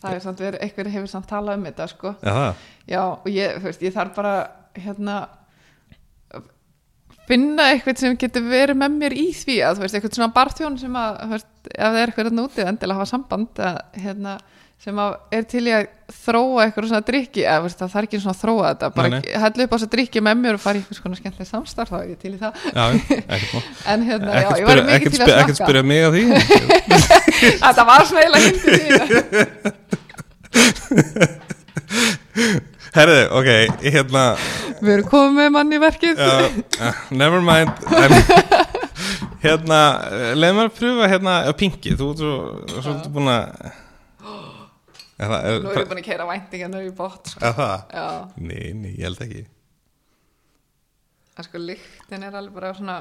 það 0.00 0.16
er 0.16 0.24
samt 0.24 0.40
verið, 0.44 0.62
eitthvað 0.64 0.94
hefur 0.94 1.12
samt 1.12 1.28
talað 1.30 1.60
um 1.60 1.68
þetta 1.68 1.90
sko. 1.90 2.14
Já, 2.24 2.32
það 2.32 2.64
Já, 2.90 3.02
og 3.04 3.28
ég, 3.30 3.60
veist, 3.64 3.84
ég 3.84 3.94
þarf 3.94 4.16
bara 4.16 4.34
hérna 4.80 5.18
finna 7.30 7.70
eitthvað 7.70 8.02
sem 8.02 8.18
getur 8.18 8.46
verið 8.50 8.78
með 8.80 8.96
mér 8.96 9.16
í 9.18 9.28
því 9.36 9.60
að, 9.66 9.78
þú 9.78 9.84
veist, 9.84 9.98
eitthvað 9.98 10.16
svona 10.18 10.34
barþjón 10.34 10.78
sem 10.80 10.96
að, 10.98 11.18
þú 11.20 11.36
veist, 11.36 11.49
ef 11.68 11.90
það 11.90 12.00
er 12.00 12.06
eitthvað 12.08 12.26
hérna 12.30 12.46
úti 12.46 12.60
endilega 12.66 12.98
hafa 13.00 13.10
samband 13.10 13.52
að, 13.66 13.76
hérna, 14.00 14.32
sem 14.80 14.96
að 15.02 15.10
er 15.36 15.44
til 15.50 15.64
í 15.68 15.72
að 15.76 15.84
þróa 16.24 16.64
eitthvað 16.64 16.88
svona 16.88 17.06
drikki, 17.10 17.42
eða 17.44 17.62
veist, 17.66 17.78
það 17.82 17.92
þarf 17.94 18.06
ekki 18.08 18.20
svona 18.22 18.34
að 18.36 18.40
þróa 18.40 18.64
þetta, 18.70 18.86
bara 18.96 19.06
hellu 19.44 19.62
upp 19.66 19.72
á 19.72 19.76
þess 19.76 19.86
að 19.86 19.94
drikki 19.94 20.18
með 20.24 20.34
mér 20.40 20.54
og 20.56 20.62
fara 20.62 20.76
í 20.76 20.80
eitthvað 20.80 20.98
svona 21.02 21.18
skemmtileg 21.20 21.48
samstarf 21.50 21.90
þá 21.92 21.98
er 22.00 22.08
ég 22.08 22.18
til 22.22 22.32
í 22.32 22.40
það, 22.40 22.52
Já, 22.70 22.84
ekkert 23.36 23.66
en 23.92 24.00
hérna, 24.08 24.30
já, 24.30 24.38
Ekkert 24.40 24.60
ég 24.62 24.66
var 24.70 24.76
mikið 24.88 24.96
ekkert 24.96 25.12
til 25.12 25.22
að 25.26 25.28
ekkert 25.42 25.58
smakka 25.60 25.68
spyrja 25.68 25.84
mig 25.90 26.00
að 26.06 26.12
því. 26.16 26.24
Þetta 27.66 27.82
var 27.90 28.02
smeila 28.08 28.38
hindi 28.46 28.60
því 28.64 28.84
Herðu, 32.90 33.20
ok, 33.38 33.48
hérna 33.84 34.22
við 34.80 34.92
erum 34.96 35.08
komið 35.10 35.36
með 35.36 35.50
mann 35.54 35.74
í 35.74 35.78
verkið. 35.78 36.18
Uh, 36.18 36.58
uh, 36.80 37.02
Never 37.14 37.44
mind 37.44 37.70
en, 37.94 38.14
Hérna, 39.42 39.78
leið 40.36 40.56
mér 40.56 40.68
að 40.70 40.76
pröfa 40.78 41.08
hérna 41.10 41.36
uh, 41.46 41.54
Pinky, 41.56 41.94
þú 41.98 42.10
ert 42.12 42.22
svo, 42.22 42.34
svo 42.80 42.96
uh. 42.96 43.06
búin 43.12 43.30
að 43.32 43.70
nú 45.20 45.72
er 45.72 45.82
ég 45.82 45.88
búin 45.90 46.00
að 46.00 46.06
keira 46.06 46.26
væntingarnar 46.28 46.84
í 46.86 46.92
bótt 46.96 47.34
sko. 47.34 47.50
Nei, 48.40 48.70
nei, 48.72 48.92
ég 48.94 49.04
held 49.04 49.20
ekki. 49.26 49.42
Það 51.36 51.48
sko 51.48 51.60
lyktin 51.64 52.24
er 52.24 52.38
alveg 52.40 52.56
bara 52.56 52.72
svona 52.76 52.96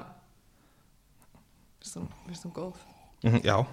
finnst 1.79 2.43
hún 2.43 2.53
góð. 2.55 2.75
Mhm, 3.23 3.41
Já. 3.43 3.65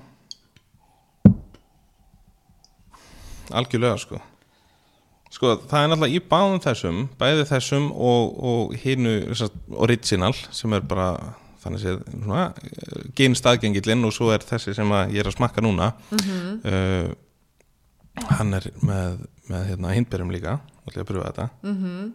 Algjörlega 3.51 3.99
sko. 3.99 4.21
Sko, 5.31 5.57
það 5.69 5.83
er 5.83 5.91
náttúrulega 5.91 6.17
í 6.17 6.23
báðum 6.31 6.63
þessum 6.63 7.03
bæði 7.19 7.45
þessum 7.51 7.91
og, 7.93 8.39
og 8.39 9.37
sagt, 9.37 9.59
original 9.71 10.33
sem 10.51 10.73
er 10.73 10.81
bara 10.81 11.35
þannig 11.67 11.83
séð 11.83 12.03
svona 12.15 12.45
gen 13.19 13.37
staðgengillinn 13.39 14.07
og 14.09 14.15
svo 14.15 14.31
er 14.35 14.45
þessi 14.47 14.75
sem 14.77 14.93
að 14.97 15.17
ég 15.17 15.23
er 15.25 15.31
að 15.31 15.37
smakka 15.39 15.65
núna. 15.65 15.91
Uh, 16.17 17.11
hann 18.39 18.57
er 18.57 18.69
með, 18.81 19.19
með 19.51 19.67
hérna, 19.73 19.97
hindberjum 19.97 20.33
líka. 20.35 20.59
Og 20.87 20.95
ég 20.95 21.03
að 21.03 21.11
pröfa 21.11 21.33
þetta. 21.33 21.51
Mm 21.67 22.15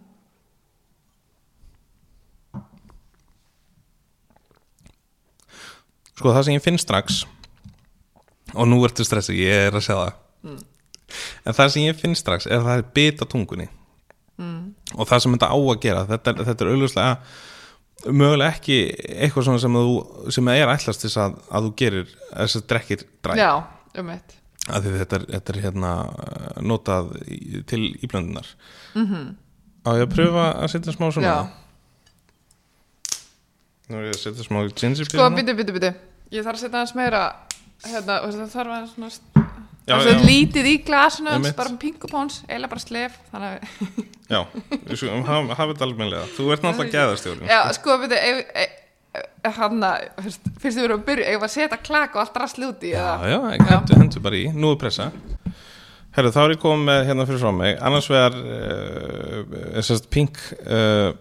Sko 6.21 6.33
það 6.35 6.43
sem 6.45 6.53
ég 6.53 6.61
finn 6.61 6.77
strax 6.77 7.23
og 8.51 8.67
nú 8.69 8.77
ertu 8.85 9.01
stressið, 9.07 9.39
ég 9.41 9.67
er 9.69 9.77
að 9.77 9.85
segja 9.87 10.01
það. 10.03 10.59
En 11.49 11.55
það 11.57 11.71
sem 11.73 11.85
ég 11.87 11.97
finn 11.97 12.17
strax 12.19 12.45
er 12.45 12.59
að 12.59 12.67
það 12.67 12.81
er 12.81 12.89
bit 12.93 13.23
á 13.23 13.25
tungunni 13.31 13.65
mm. 14.41 14.59
og 14.97 15.07
það 15.09 15.23
sem 15.23 15.35
þetta 15.35 15.49
á 15.49 15.57
að 15.57 15.79
gera 15.83 16.03
þetta, 16.09 16.33
er- 16.33 16.45
þetta 16.49 16.65
er 16.65 16.71
auðvitað 16.71 17.33
mögulega 18.07 18.55
ekki 18.55 18.79
eitthvað 18.89 19.47
svona 19.47 19.61
sem, 19.61 19.77
þú, 19.77 19.95
sem 20.33 20.51
er 20.53 20.73
ætlast 20.73 21.05
þess 21.05 21.21
að, 21.21 21.37
að 21.51 21.67
þú 21.67 21.73
gerir 21.83 22.11
þess 22.31 22.59
að 22.59 22.67
drekkir 22.73 23.05
dræk 23.21 23.41
já, 23.41 23.51
um 24.01 24.11
eitt 24.15 24.37
þetta 24.61 25.17
er, 25.17 25.23
þetta 25.35 25.53
er 25.53 25.61
hérna 25.63 25.91
uh, 26.05 26.57
notað 26.61 27.15
til 27.67 27.81
íblöndunar. 28.05 28.45
Mm 28.93 29.31
á 29.81 29.89
ég 29.97 30.05
að 30.05 30.13
pröfa 30.13 30.45
að 30.61 30.71
setja 30.75 30.93
smá 30.93 31.07
svona? 31.09 31.31
Já, 31.31 31.39
nú 33.89 33.99
er 33.99 34.09
ég 34.09 34.15
að 34.15 34.23
setja 34.23 34.45
smá 34.45 34.59
ginger 34.69 35.07
sko, 35.07 35.17
beer 35.17 35.37
byttu, 35.37 35.55
byttu, 35.57 35.75
byttu 35.77 35.91
ég 36.35 36.45
þarf 36.45 36.59
að 36.59 36.63
setja 36.65 36.83
hans 36.83 36.93
meira 36.97 37.23
hérna, 37.87 38.19
það 38.27 38.53
þarf 38.53 38.75
að 38.75 38.89
svona 38.93 39.09
Já, 39.87 39.95
það 39.95 40.11
er 40.11 40.19
já. 40.19 40.25
lítið 40.27 40.67
í 40.69 40.75
glasinu 40.85 41.39
bara 41.57 41.71
um 41.71 41.79
pingupóns, 41.81 42.41
eiginlega 42.45 42.69
bara 42.69 42.83
slef 42.83 43.15
þannig 43.31 43.49
að, 43.49 44.03
já, 44.29 44.41
við 44.85 45.01
hafa 45.25 45.65
þetta 45.71 45.87
almennilega. 45.87 46.27
Þú 46.35 46.51
ert 46.53 46.67
náttúrulega 46.67 46.93
geðastjórn 46.99 47.49
já, 47.49 47.59
sko, 47.79 47.97
ef, 48.05 48.53
ef, 48.61 48.77
hann 49.57 49.87
að 49.87 50.05
fyrst 50.21 50.77
við 50.77 50.85
erum 50.85 51.01
að 51.01 51.07
byrja, 51.09 51.33
ef 51.33 51.47
að 51.47 51.53
setja 51.55 51.81
klak 51.81 52.13
og 52.15 52.23
allt 52.23 52.39
rast 52.43 52.61
lúti 52.61 52.93
Já, 52.93 53.09
já, 53.25 53.39
ég 53.55 53.65
hendur, 53.71 53.99
hendur 54.03 54.25
bara 54.27 54.37
í, 54.37 54.45
nú 54.53 54.75
er 54.75 54.79
pressa. 54.85 55.09
Herru, 56.15 56.31
þá 56.35 56.41
er 56.43 56.53
ég 56.53 56.61
komið 56.61 56.87
með 56.89 57.05
hérna 57.07 57.25
fyrir 57.27 57.41
frá 57.41 57.51
mig. 57.55 57.75
Annars 57.87 58.07
vegar 58.11 58.33
uh, 58.37 59.77
sérst, 59.79 60.09
pink 60.11 60.39
uh, 60.67 61.13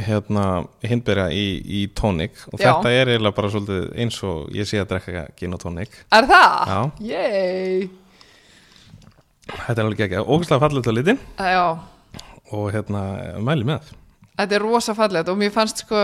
hérna 0.00 0.44
hindberja 0.86 1.28
í, 1.34 1.46
í 1.60 1.80
tónik. 1.92 2.36
Og 2.52 2.60
Já. 2.60 2.70
þetta 2.70 2.92
er 2.96 3.10
eiginlega 3.12 3.36
bara 3.36 3.50
svolítið 3.52 3.88
eins 4.00 4.20
og 4.24 4.52
ég 4.56 4.68
sé 4.68 4.80
að 4.80 4.92
drekka 4.94 5.24
gin 5.36 5.56
og 5.56 5.60
tónik. 5.62 5.98
Er 6.14 6.28
það? 6.30 6.70
Já. 6.72 6.78
Yey. 7.12 7.90
Þetta 9.52 9.76
er 9.76 9.84
alveg 9.84 10.04
ekki 10.06 10.22
ógæslega 10.22 10.62
fallið 10.62 10.86
til 10.86 10.94
litin 10.96 11.18
já, 11.36 11.64
og 12.54 12.68
hérna 12.72 13.02
mæli 13.42 13.66
með. 13.68 13.90
Þetta 14.38 14.56
er 14.56 14.64
rosa 14.64 14.94
fallegt 14.96 15.28
og 15.28 15.38
mér 15.38 15.52
fannst 15.54 15.82
sko 15.84 16.00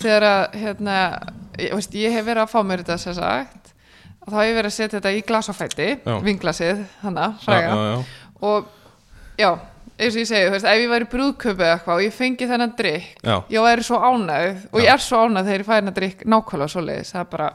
þegar 0.00 0.26
að 0.28 0.58
hérna, 0.60 0.96
ég, 1.58 1.72
veist, 1.74 1.96
ég 1.98 2.14
hef 2.14 2.26
verið 2.28 2.44
að 2.44 2.52
fá 2.52 2.60
mér 2.66 2.84
þetta 2.84 2.98
sem 3.02 3.16
sagt 3.18 3.72
að 4.24 4.28
þá 4.30 4.36
hef 4.38 4.48
ég 4.48 4.58
verið 4.58 4.70
að 4.70 4.76
setja 4.76 4.98
þetta 5.00 5.14
í 5.14 5.24
glasafætti 5.26 5.88
vinglasið, 6.24 6.84
já, 7.02 7.56
já, 7.58 7.96
og 8.44 8.68
já, 9.40 9.50
eins 9.94 10.16
og 10.16 10.20
ég 10.20 10.28
segi, 10.28 10.48
þú 10.48 10.54
veist, 10.56 10.66
ef 10.66 10.80
ég 10.82 10.90
væri 10.90 11.08
brúðköpið 11.12 11.68
eitthvað 11.70 12.00
og 12.00 12.04
ég 12.04 12.14
fengi 12.16 12.48
þennan 12.50 12.74
drikk 12.78 13.22
já, 13.22 13.36
ég 13.54 13.66
væri 13.68 13.86
svo 13.86 14.00
ánægð 14.02 14.64
og 14.72 14.80
ég 14.82 14.88
Já. 14.88 14.94
er 14.94 15.04
svo 15.04 15.20
ánægð 15.22 15.50
þegar 15.50 15.62
ég 15.62 15.68
fæ 15.68 15.74
þennan 15.74 15.96
drikk 15.98 16.24
nákvæmlega 16.34 16.72
svo 16.74 16.82
leiðis, 16.84 17.12
það 17.14 17.22
er 17.22 17.30
bara 17.34 17.50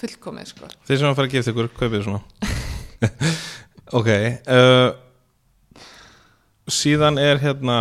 fullkomið 0.00 0.50
sko 0.50 0.70
Þið 0.88 1.00
sem 1.00 1.10
að 1.10 1.18
fara 1.20 1.30
að 1.30 1.36
gefa 1.36 1.52
ykkur, 1.52 1.70
kaupið 1.78 2.06
svona 2.08 2.22
Ok 4.00 4.10
uh, 4.10 4.88
Síðan 6.66 7.22
er 7.22 7.38
hérna 7.38 7.78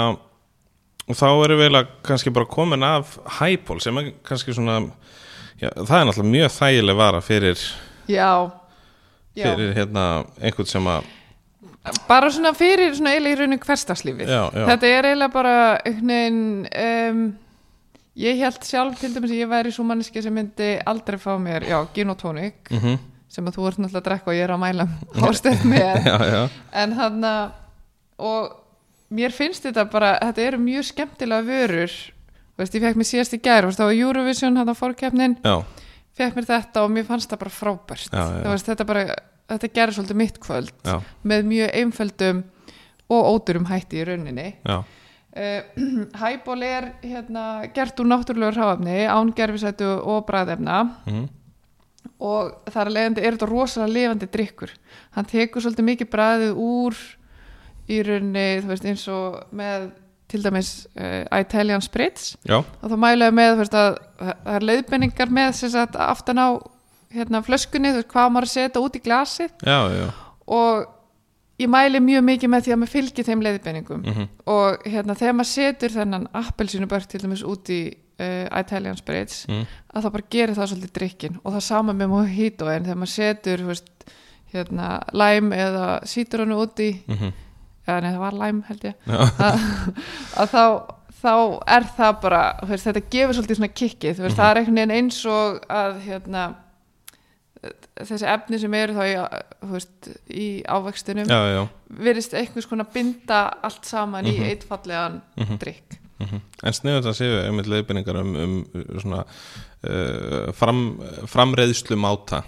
og 1.05 1.17
þá 1.17 1.25
erum 1.29 1.59
við 1.59 1.67
eiginlega 1.67 2.05
kannski 2.05 2.33
bara 2.33 2.49
komin 2.49 2.85
af 2.85 3.17
hæból 3.39 3.81
sem 3.81 3.97
er 4.01 4.13
kannski 4.25 4.53
svona 4.57 4.79
já, 5.61 5.69
það 5.69 5.97
er 5.99 6.07
náttúrulega 6.09 6.31
mjög 6.31 6.53
þægileg 6.55 6.97
vara 6.97 7.21
fyrir, 7.25 7.65
já, 8.09 8.29
já. 9.37 9.45
fyrir 9.45 9.75
hérna 9.77 10.05
einhvern 10.41 10.69
sem 10.69 10.89
að 10.89 11.09
bara 12.09 12.29
svona 12.33 12.53
fyrir 12.57 12.93
svona 12.97 13.15
eiginlega 13.15 13.35
í 13.35 13.39
rauninu 13.41 13.59
já, 14.25 14.43
þetta 14.53 14.91
er 14.91 15.09
eiginlega 15.09 15.33
bara 15.33 15.55
einhvern 15.85 16.13
veginn 16.13 16.39
um, 16.85 17.25
ég 18.15 18.39
held 18.39 18.63
sjálf 18.63 19.01
til 19.01 19.11
dæmis 19.13 19.33
að 19.33 19.41
ég 19.43 19.51
væri 19.51 19.73
svo 19.75 19.83
manneski 19.87 20.23
sem 20.23 20.33
myndi 20.33 20.71
aldrei 20.85 21.19
fá 21.19 21.35
mér, 21.41 21.67
já, 21.67 21.81
gin 21.93 22.13
og 22.13 22.21
tónik 22.21 22.71
mm 22.71 23.11
sem 23.35 23.47
að 23.49 23.57
þú 23.57 23.67
ert 23.69 23.79
náttúrulega 23.81 24.01
að 24.01 24.07
drekka 24.07 24.31
og 24.31 24.37
ég 24.37 24.45
er 24.45 24.53
að 24.55 24.61
mæla 24.63 24.87
hóstið 25.23 25.63
með. 25.69 26.09
En 26.83 26.95
hann 26.99 27.29
og 28.15 28.53
mér 29.15 29.35
finnst 29.35 29.65
þetta 29.67 29.87
bara, 29.91 30.15
þetta 30.23 30.45
eru 30.49 30.61
mjög 30.63 30.89
skemmtilega 30.91 31.47
vörur. 31.47 31.95
Veist, 32.55 32.75
ég 32.77 32.85
fekk 32.85 32.99
mér 32.99 33.09
síðast 33.09 33.35
í 33.35 33.41
gær, 33.43 33.67
veist, 33.67 33.81
var 33.83 33.91
Eurovision 33.91 34.55
hann 34.61 34.71
á 34.71 34.75
fórkeppnin, 34.77 35.35
já, 35.43 35.57
fekk 36.15 36.37
mér 36.39 36.47
þetta 36.47 36.85
og 36.85 36.93
mér 36.95 37.07
fannst 37.09 37.31
það 37.31 37.41
bara 37.43 37.55
frábært. 37.57 38.07
Já, 38.07 38.21
já. 38.23 38.45
Veist, 38.47 38.69
þetta 38.71 38.87
bara, 38.87 39.03
þetta 39.51 39.71
gerir 39.77 39.97
svolítið 39.97 40.21
mitt 40.21 40.41
kvöld 40.43 40.73
já, 40.85 40.99
með 41.23 41.49
mjög 41.51 41.79
einföldum 41.81 42.43
og 43.13 43.31
ódurum 43.35 43.67
hætti 43.69 44.01
í 44.01 44.05
rauninni. 44.07 44.49
Uh, 44.65 45.61
Hæból 46.21 46.61
er 46.75 46.93
hérna, 47.03 47.65
gert 47.75 47.99
úr 48.01 48.09
náttúrulegur 48.09 48.59
hráefni 48.59 49.03
án 49.05 49.33
gerfisætu 49.35 49.89
og 50.01 50.23
bræðefna 50.29 50.83
mm 51.05 51.25
og 52.21 52.69
þar 52.71 52.89
er 52.95 53.15
þetta 53.17 53.47
rosalega 53.49 53.91
lifandi 53.91 54.27
drikkur 54.31 54.71
hann 55.17 55.27
tekur 55.27 55.63
svolítið 55.63 55.87
mikið 55.89 56.09
bræðið 56.13 56.59
úr 56.63 56.99
í 57.91 58.01
rauninni, 58.05 58.61
þú 58.63 58.71
veist, 58.71 58.87
eins 58.89 59.05
og 59.13 59.41
með 59.55 59.89
til 60.31 60.41
dæmis 60.41 60.69
uh, 60.97 61.21
Italian 61.37 61.83
Spritz. 61.85 62.31
Já, 62.47 62.57
og 62.57 62.89
þá 62.89 62.95
mælaði 62.97 63.35
með 63.37 63.51
veist, 63.59 63.75
að 63.77 63.99
það 64.17 64.55
er 64.55 64.65
leiðbenningar 64.71 65.33
með 65.37 65.51
sagt, 65.59 65.99
aftan 66.01 66.41
á 66.41 66.47
hérna, 67.15 67.41
flöskunni, 67.45 67.91
þú 67.93 68.01
veist, 68.01 68.11
hvað 68.13 68.29
maður 68.35 68.47
að 68.49 68.53
setja 68.55 68.81
út 68.85 68.95
í 68.99 69.01
glasið. 69.05 69.51
Já, 69.65 69.79
já. 69.95 70.07
og 70.47 70.85
ég 71.59 71.69
mæli 71.71 71.99
mjög 72.03 72.23
mikið 72.27 72.49
með 72.51 72.65
því 72.65 72.71
að 72.75 72.79
maður 72.81 72.93
fylgir 72.95 73.25
þeim 73.29 73.43
leiðbenningum 73.45 74.01
Mm 74.05 74.25
og 74.51 74.83
hérna, 74.91 75.15
þegar 75.15 75.33
maður 75.39 75.51
setur 75.53 75.93
þennan 75.95 76.25
appelsínubörk 76.35 77.07
til 77.09 77.21
dæmis 77.23 77.43
út 77.47 77.69
í 77.71 77.79
uh, 78.19 78.59
Italian 78.59 78.97
Spritz 78.99 79.45
Mm. 79.47 79.63
að 79.95 80.03
það 80.03 80.11
bara 80.17 80.27
gerir 80.35 80.55
það 80.57 80.69
svolítið 80.73 80.93
drikkin 80.99 81.39
og 81.43 81.53
það 81.55 81.63
sama 81.69 81.93
með 81.95 82.11
mojito 82.11 82.67
en 82.69 82.83
þegar 82.85 82.99
maður 83.01 83.13
setur 83.15 83.63
veist, 83.69 83.89
hérna, 84.53 84.89
lime 85.13 85.55
eða 85.55 85.87
sítrunu 86.07 86.59
út 86.61 86.79
í 86.83 86.91
Mm 87.07 87.31
eða 87.85 88.01
nei 88.01 88.11
það 88.15 88.21
var 88.25 88.33
lime 88.33 88.63
held 88.65 88.85
ég. 88.87 88.93
Að, 89.45 89.65
að 90.41 90.47
þá, 90.49 90.63
þá 91.21 91.33
er 91.75 91.83
það 91.97 92.15
bara 92.23 92.39
veist, 92.65 92.87
þetta 92.87 93.03
gefur 93.13 93.35
svolítið 93.37 93.59
svona 93.59 93.73
kikkið. 93.77 94.15
Þú 94.17 94.23
veist, 94.25 94.35
Mhm. 94.35 94.39
það 94.39 94.49
er 94.49 94.57
einhvern 94.61 94.79
veginn 94.79 94.95
eins 94.95 95.19
og 95.29 95.59
að 95.69 95.99
hérna, 96.07 96.45
þessi 97.99 98.27
efni 98.27 98.59
sem 98.59 98.73
eru 98.73 98.93
þá 98.93 99.03
í, 99.09 99.15
veist, 99.71 100.09
í 100.29 100.47
ávextinum 100.67 101.29
virðist 101.95 102.33
einhvers 102.37 102.67
konar 102.69 102.87
binda 102.93 103.43
allt 103.63 103.85
saman 103.85 104.25
í 104.25 104.37
Mhm. 104.37 104.49
eitt 104.49 104.63
fallegan 104.69 105.21
Mhm. 105.37 105.57
drikk 105.59 105.99
Mm 106.19 106.39
En 106.63 106.71
sniður 106.71 107.01
það 107.03 107.15
séu 107.17 107.39
einmitt 107.43 107.67
leiðbynningar 107.67 108.15
um, 108.21 108.35
um 108.35 108.99
svona 109.01 109.25
uh, 109.83 110.51
fram, 110.55 110.97
framreiðslu 111.27 111.97
máta 111.99 112.43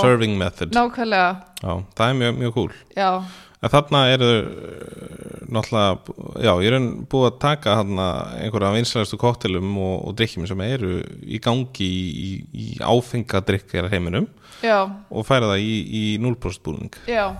serving 0.00 0.36
method. 0.36 0.72
Nákvæmlega, 0.74 1.36
Já, 1.62 1.84
það 1.94 2.08
er 2.10 2.14
mjög, 2.18 2.38
mjög 2.40 2.52
cool. 2.54 2.72
Já, 2.96 3.22
En 3.62 3.70
þarna 3.70 4.00
eru 4.10 4.30
uh, 4.42 5.32
náttúrulega, 5.52 6.14
já, 6.42 6.52
ég 6.64 6.74
er 6.74 6.86
búið 7.10 7.28
að 7.28 7.38
taka 7.44 7.76
þarna 7.80 8.06
einhverja 8.40 8.72
vinslægastu 8.76 9.18
koktelum 9.20 9.76
og, 9.78 9.94
og 10.08 10.16
drikkjum 10.18 10.48
sem 10.50 10.64
eru 10.66 10.96
í 11.22 11.38
gangi 11.42 11.86
í, 11.86 12.02
í, 12.10 12.32
í 12.52 12.66
áfengadrykkjar 12.82 13.90
heiminum 13.92 14.28
já 14.62 14.78
og 14.82 15.26
færa 15.26 15.52
það 15.52 15.64
í, 15.66 15.76
í 16.00 16.02
0% 16.22 16.64
búning 16.64 16.98
Já, 17.10 17.36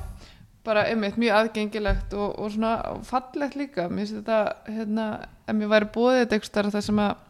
bara 0.67 0.87
einmitt 0.91 1.19
mjög 1.21 1.41
aðgengilegt 1.41 2.15
og, 2.19 2.39
og 2.39 2.55
svona 2.55 2.77
fallegt 3.09 3.59
líka 3.59 3.89
mér 3.89 4.05
finnst 4.07 4.21
þetta, 4.21 4.41
hérna, 4.71 5.09
ef 5.47 5.59
mér 5.59 5.75
væri 5.75 5.91
bóðið 5.95 6.25
þetta 6.25 6.51
staðar 6.51 6.73
það 6.77 6.89
sem 6.89 7.03
að 7.03 7.29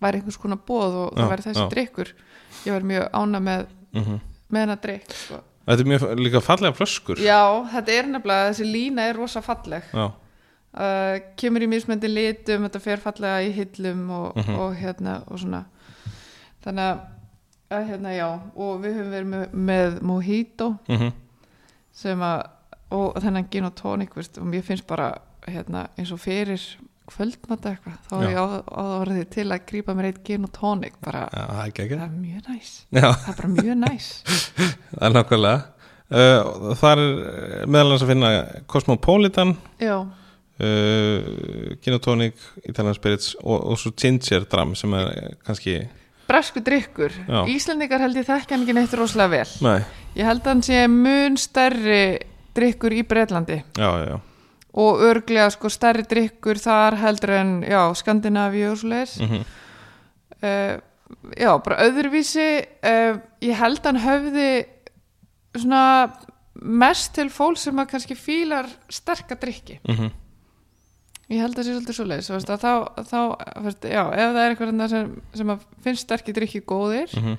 væri 0.00 0.20
einhvers 0.20 0.40
konar 0.40 0.64
bóð 0.68 0.98
og 1.04 1.06
Já, 1.12 1.20
það 1.20 1.32
væri 1.34 1.48
þessi 1.48 1.64
já. 1.64 1.70
drikkur 1.76 2.16
ég 2.64 2.74
væri 2.76 2.92
mjög 2.94 3.08
ána 3.20 3.44
með, 3.50 3.70
mm 3.96 4.20
með 4.50 4.64
hennar 4.64 4.80
drikk 4.82 5.12
sko. 5.14 5.36
Þetta 5.70 5.84
er 5.84 5.90
mjög 5.92 6.18
líka 6.24 6.40
fallega 6.42 6.74
flöskur. 6.74 7.20
Já, 7.22 7.40
þetta 7.72 7.94
er 7.94 8.08
nefnilega, 8.10 8.50
þessi 8.50 8.66
lína 8.72 9.06
er 9.10 9.16
rosa 9.20 9.40
falleg. 9.44 9.86
Uh, 9.94 11.16
kemur 11.40 11.62
í 11.64 11.66
mismöndi 11.70 12.06
litum, 12.10 12.66
þetta 12.68 12.80
fer 12.82 13.00
fallega 13.02 13.40
í 13.42 13.50
hillum 13.54 14.04
og, 14.14 14.36
Mhm. 14.36 14.58
og 14.58 14.76
hérna 14.78 15.16
og 15.26 15.38
svona. 15.42 15.64
Þannig 16.64 17.00
að, 17.70 17.88
hérna 17.88 18.12
já 18.16 18.28
og 18.56 18.80
við 18.82 18.94
höfum 18.98 19.10
verið 19.14 19.28
með, 19.30 19.50
með 19.54 20.00
mojito 20.02 20.78
mm 20.88 21.12
sem 21.92 22.20
að 22.22 22.46
og 22.90 23.16
þennan 23.22 23.48
gin 23.50 23.64
og 23.66 23.74
tónik 23.78 24.16
og 24.16 24.46
mér 24.46 24.62
finnst 24.62 24.86
bara 24.86 25.08
hérna, 25.46 25.88
eins 25.98 26.10
og 26.12 26.18
fyrir 26.22 26.58
kvöldmata 27.10 27.72
eitthvað 27.74 27.98
þá 28.08 28.14
er 28.20 28.30
ég 28.30 28.38
á, 28.40 28.46
á 28.62 28.80
það 28.80 28.94
orðið 29.00 29.26
til 29.34 29.46
að 29.50 29.66
grípa 29.70 29.94
mér 29.98 30.08
eitt 30.10 30.22
gin 30.26 30.46
og 30.46 30.52
tónik 30.56 30.96
bara, 31.04 31.26
Já, 31.34 31.44
ekki 31.66 31.84
ekki 31.84 31.98
það 31.98 32.06
er 32.06 32.16
mjög 32.22 32.48
næs. 32.50 32.70
Já, 32.94 33.06
það 33.10 33.28
er 33.32 33.36
bara 33.40 33.52
mjög 33.56 33.78
næs. 33.84 34.08
Það 34.90 35.04
er 35.08 35.14
nákvæmlega. 35.16 35.60
Uh, 36.10 36.72
Það 36.80 36.90
er 36.90 37.02
meðal 37.70 37.84
annars 37.86 38.02
að 38.02 38.10
finna 38.10 38.30
Cosmopolitan 38.72 39.52
já, 39.78 39.96
uh, 40.00 41.76
Gin 41.84 41.94
og 41.96 42.02
Tonic, 42.02 42.40
Italian 42.66 42.96
Spirits 42.98 43.36
og, 43.44 43.58
og 43.70 43.78
svo 43.78 43.92
Ginger 43.94 44.46
Dram 44.50 44.74
sem 44.78 44.94
er 44.98 45.10
eh, 45.12 45.36
kannski 45.46 45.76
bresku 46.30 46.62
drikkur 46.66 47.14
Já. 47.26 47.44
Íslendingar 47.50 48.02
held 48.02 48.18
ég 48.18 48.26
þekki 48.26 48.54
hann 48.56 48.64
ekki 48.66 48.74
neitt 48.76 48.96
rosalega 48.98 49.32
vel. 49.38 49.54
Nei, 49.66 49.78
ég 50.18 50.26
held 50.26 50.42
að 50.44 50.50
hann 50.52 50.64
sé 50.66 50.82
mun 50.90 51.38
stærri 51.38 52.02
drikkur 52.58 52.94
í 52.98 53.04
Breitlandi 53.06 53.60
já, 53.78 53.86
já, 53.86 54.04
já 54.10 54.18
og 54.72 55.02
örglega 55.02 55.50
sko 55.50 55.70
stærri 55.72 56.04
drikkur 56.06 56.60
þar 56.62 56.98
heldur 57.00 57.34
en 57.38 57.56
já, 57.66 57.80
Skandinavíu 57.98 58.70
og 58.72 58.78
svo 58.78 58.92
leiðis 58.92 59.18
mm 59.20 59.42
uh, 60.40 60.78
já, 61.36 61.50
bara 61.58 61.82
öðruvísi 61.86 62.48
uh, 62.86 63.20
ég 63.42 63.58
held 63.58 63.84
hann 63.84 64.00
höfði 64.00 64.50
svona 65.58 65.84
mest 66.54 67.14
til 67.16 67.30
fólk 67.32 67.58
sem 67.58 67.78
að 67.82 67.90
kannski 67.94 68.14
fílar 68.14 68.68
sterka 68.88 69.34
drikki 69.34 69.80
-hmm. 69.84 70.10
ég 71.30 71.40
held 71.40 71.58
að 71.58 71.58
það 71.58 71.66
sé 71.66 71.72
svolítið 71.74 71.96
svo 71.96 72.04
leiðis 72.04 72.30
þá, 72.30 72.78
þá, 73.10 73.20
veist, 73.64 73.84
já, 73.84 74.04
ef 74.12 74.34
það 74.34 74.44
er 74.44 74.50
eitthvað 74.50 74.88
sem, 74.88 75.22
sem 75.34 75.50
að 75.50 75.66
finnst 75.82 76.02
sterkir 76.02 76.34
drikki 76.34 76.60
góðir 76.60 77.10
Mm 77.16 77.36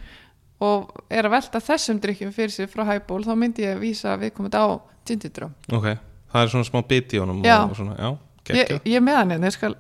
og 0.62 0.92
er 1.10 1.26
að 1.26 1.36
velta 1.36 1.62
þessum 1.64 2.00
drikkjum 2.02 2.34
fyrir 2.36 2.54
sig 2.54 2.70
frá 2.70 2.86
hæból 2.86 3.24
þá 3.26 3.34
myndi 3.40 3.66
ég 3.66 3.80
vísa 3.82 4.14
viðkomandi 4.22 4.62
á 4.62 4.78
gindidróm 5.08 5.54
Ok, 5.74 5.88
það 6.32 6.44
er 6.44 6.52
svona 6.56 6.70
smá 6.72 6.82
bit 6.88 7.16
í 7.16 7.22
honum 7.22 7.46
Já. 7.46 7.58
og, 7.62 7.72
og 7.72 7.80
svona, 7.80 7.96
já, 7.96 8.12
ég, 8.12 8.52
geggjað. 8.52 8.84
ég 8.92 9.00
er 9.00 9.06
með 9.06 9.22
hann 9.22 9.38
en 9.38 9.48
ég 9.50 9.56
skal 9.56 9.76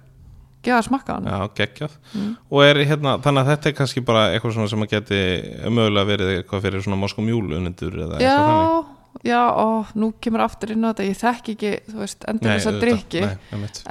gefa 0.61 0.79
að 0.79 0.87
smakka 0.87 1.17
hann. 1.17 1.27
Já, 1.27 1.51
geggjað. 1.57 1.97
Mm. 2.13 2.31
og 2.51 2.63
er 2.65 2.79
hérna, 2.85 3.17
þannig 3.25 3.43
að 3.43 3.51
þetta 3.51 3.69
er 3.69 3.77
kannski 3.81 4.05
bara 4.05 4.23
eitthvað 4.31 4.55
svona 4.57 4.71
sem 4.71 4.85
að 4.85 4.95
geti 4.95 5.21
mögulega 5.73 6.09
verið 6.09 6.33
eitthvað 6.37 6.65
fyrir 6.67 6.83
svona 6.85 6.99
unnendur 7.01 8.01
eða 8.05 8.19
eitthvað 8.19 8.41
þannig. 8.45 8.89
já, 9.21 9.31
já, 9.31 9.41
og 9.63 9.93
nú 9.97 10.11
kemur 10.23 10.45
aftur 10.45 10.73
inn 10.75 10.85
á 10.85 10.89
þetta 10.91 11.07
ég 11.07 11.21
þekk 11.21 11.53
ekki, 11.55 11.71
þú 11.89 12.01
veist, 12.03 12.27
endur 12.31 12.53
þess 12.53 12.69
að 12.71 12.81
drikki 12.85 13.23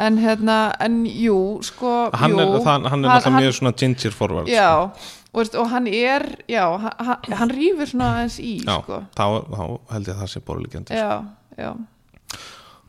en 0.06 0.20
hérna, 0.22 0.58
en 0.80 1.00
jú 1.06 1.38
sko, 1.66 1.94
hann, 2.14 2.36
jú, 2.36 2.44
er, 2.44 2.60
það, 2.66 2.90
hann 2.92 3.04
er 3.04 3.14
náttúrulega 3.14 3.42
mjög 3.44 3.56
svona 3.58 3.74
ginger 3.82 4.16
forward 4.16 4.50
já, 4.50 4.70
sko. 4.86 5.14
og, 5.34 5.54
og 5.64 5.70
hann 5.74 5.88
er 5.90 6.26
já, 6.50 6.64
hann, 6.78 7.32
hann 7.42 7.54
rýfur 7.54 7.90
svona 7.90 8.12
aðeins 8.14 8.38
í 8.42 8.58
já 8.62 8.76
sko. 8.78 9.02
þá, 9.18 9.26
þá 9.50 9.64
held 9.96 10.12
ég 10.12 10.14
að 10.14 10.22
það 10.22 10.32
sé 10.36 10.44
borðlíkjandi 10.46 11.02
já, 11.02 11.10
já 11.58 11.72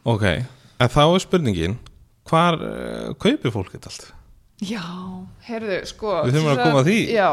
ok, 0.08 0.26
en 0.82 0.91
þá 0.91 1.04
er 1.04 1.24
spurningin 1.24 1.78
hvar 2.30 2.58
uh, 2.58 3.14
kaupir 3.22 3.54
fólk 3.54 3.74
þetta 3.76 3.91
allt? 3.91 4.10
Já, 4.62 4.84
heyrðu, 5.47 5.80
sko 5.89 6.20
Við 6.28 6.36
þurfum 6.36 6.52
að 6.52 6.60
koma 6.62 6.82
að 6.84 6.89
því. 6.91 6.99
Já, 7.16 7.30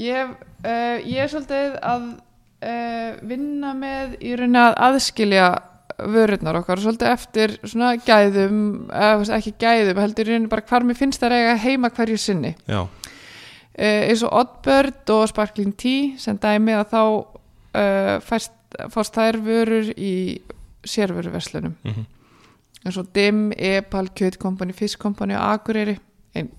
ég, 0.00 0.32
uh, 0.64 0.96
ég 1.04 1.20
er 1.20 1.30
svolítið 1.32 1.76
að 1.84 2.08
uh, 2.08 3.10
vinna 3.28 3.74
með 3.76 4.16
í 4.24 4.34
rauninni 4.38 4.62
að 4.62 4.78
aðskilja 4.88 5.48
vörurnar 5.94 6.58
okkar 6.58 6.80
svolítið 6.82 7.12
eftir 7.12 7.56
svona 7.62 7.92
gæðum 8.02 8.62
eða 8.90 9.36
ekki 9.36 9.54
gæðum, 9.60 10.00
heldur 10.02 10.26
í 10.26 10.32
rauninni 10.32 10.50
bara 10.50 10.66
hvar 10.66 10.86
mér 10.88 10.98
finnst 10.98 11.22
það 11.22 11.36
eiga 11.36 11.52
heima 11.62 11.90
hverju 11.94 12.16
sinni 12.18 12.50
já, 12.66 12.80
eins 13.78 14.24
og 14.26 14.34
Oddbird 14.40 15.12
og 15.14 15.28
Sparkling 15.30 15.76
Tea 15.78 16.16
sem 16.18 16.40
dæmi 16.42 16.74
að 16.74 16.96
þá 16.96 17.04
fæst, 18.26 18.56
fást 18.90 19.14
þær 19.14 19.38
vörur 19.46 19.92
í 19.94 20.16
sérvöruverslunum. 20.84 21.76
Mm 21.84 22.04
eins 22.84 22.98
og 23.00 23.08
Dim, 23.16 23.48
Epal, 23.56 24.10
Kjötkompani, 24.16 24.74
Fiskkompani 24.76 25.36
og 25.38 25.46
Akureyri 25.54 25.96
einn 26.36 26.50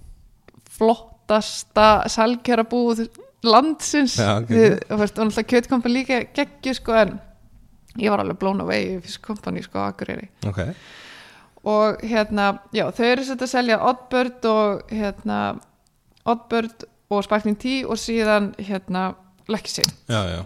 flottasta 0.75 2.05
salgjara 2.11 2.65
búð 2.69 3.05
landsins. 3.45 4.17
Já, 4.17 4.39
ok. 4.41 4.49
Þið- 4.49 4.91
og 4.91 4.99
náttúrulega 4.99 5.49
Kjötkompani 5.51 5.93
líka 5.93 6.19
geggju 6.33 6.73
sko 6.73 6.93
en 6.93 7.19
ég 7.99 8.09
var 8.09 8.19
alveg 8.19 8.39
blown 8.39 8.61
away 8.61 8.99
Fiskkompani 9.01 9.63
sko 9.63 9.79
Akureyri. 9.85 10.29
Ok. 10.47 10.59
Og 11.65 12.01
hérna, 12.03 12.59
já, 12.73 12.91
þau 12.91 13.05
eru 13.05 13.23
sett 13.23 13.41
að 13.41 13.49
selja 13.49 13.79
Oddbird 13.81 14.45
og 14.45 14.91
hérna 14.91 15.59
Oddbird 16.25 16.85
og 17.09 17.23
Sparkling 17.23 17.57
Tea 17.57 17.85
og 17.87 17.97
síðan 17.97 18.53
hérna 18.57 19.15
já, 20.09 20.45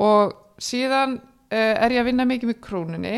og 0.00 0.32
síðan 0.58 1.20
er 1.54 1.94
ég 1.94 2.00
að 2.02 2.08
vinna 2.10 2.24
mikið 2.28 2.50
með 2.52 2.60
króninni 2.66 3.14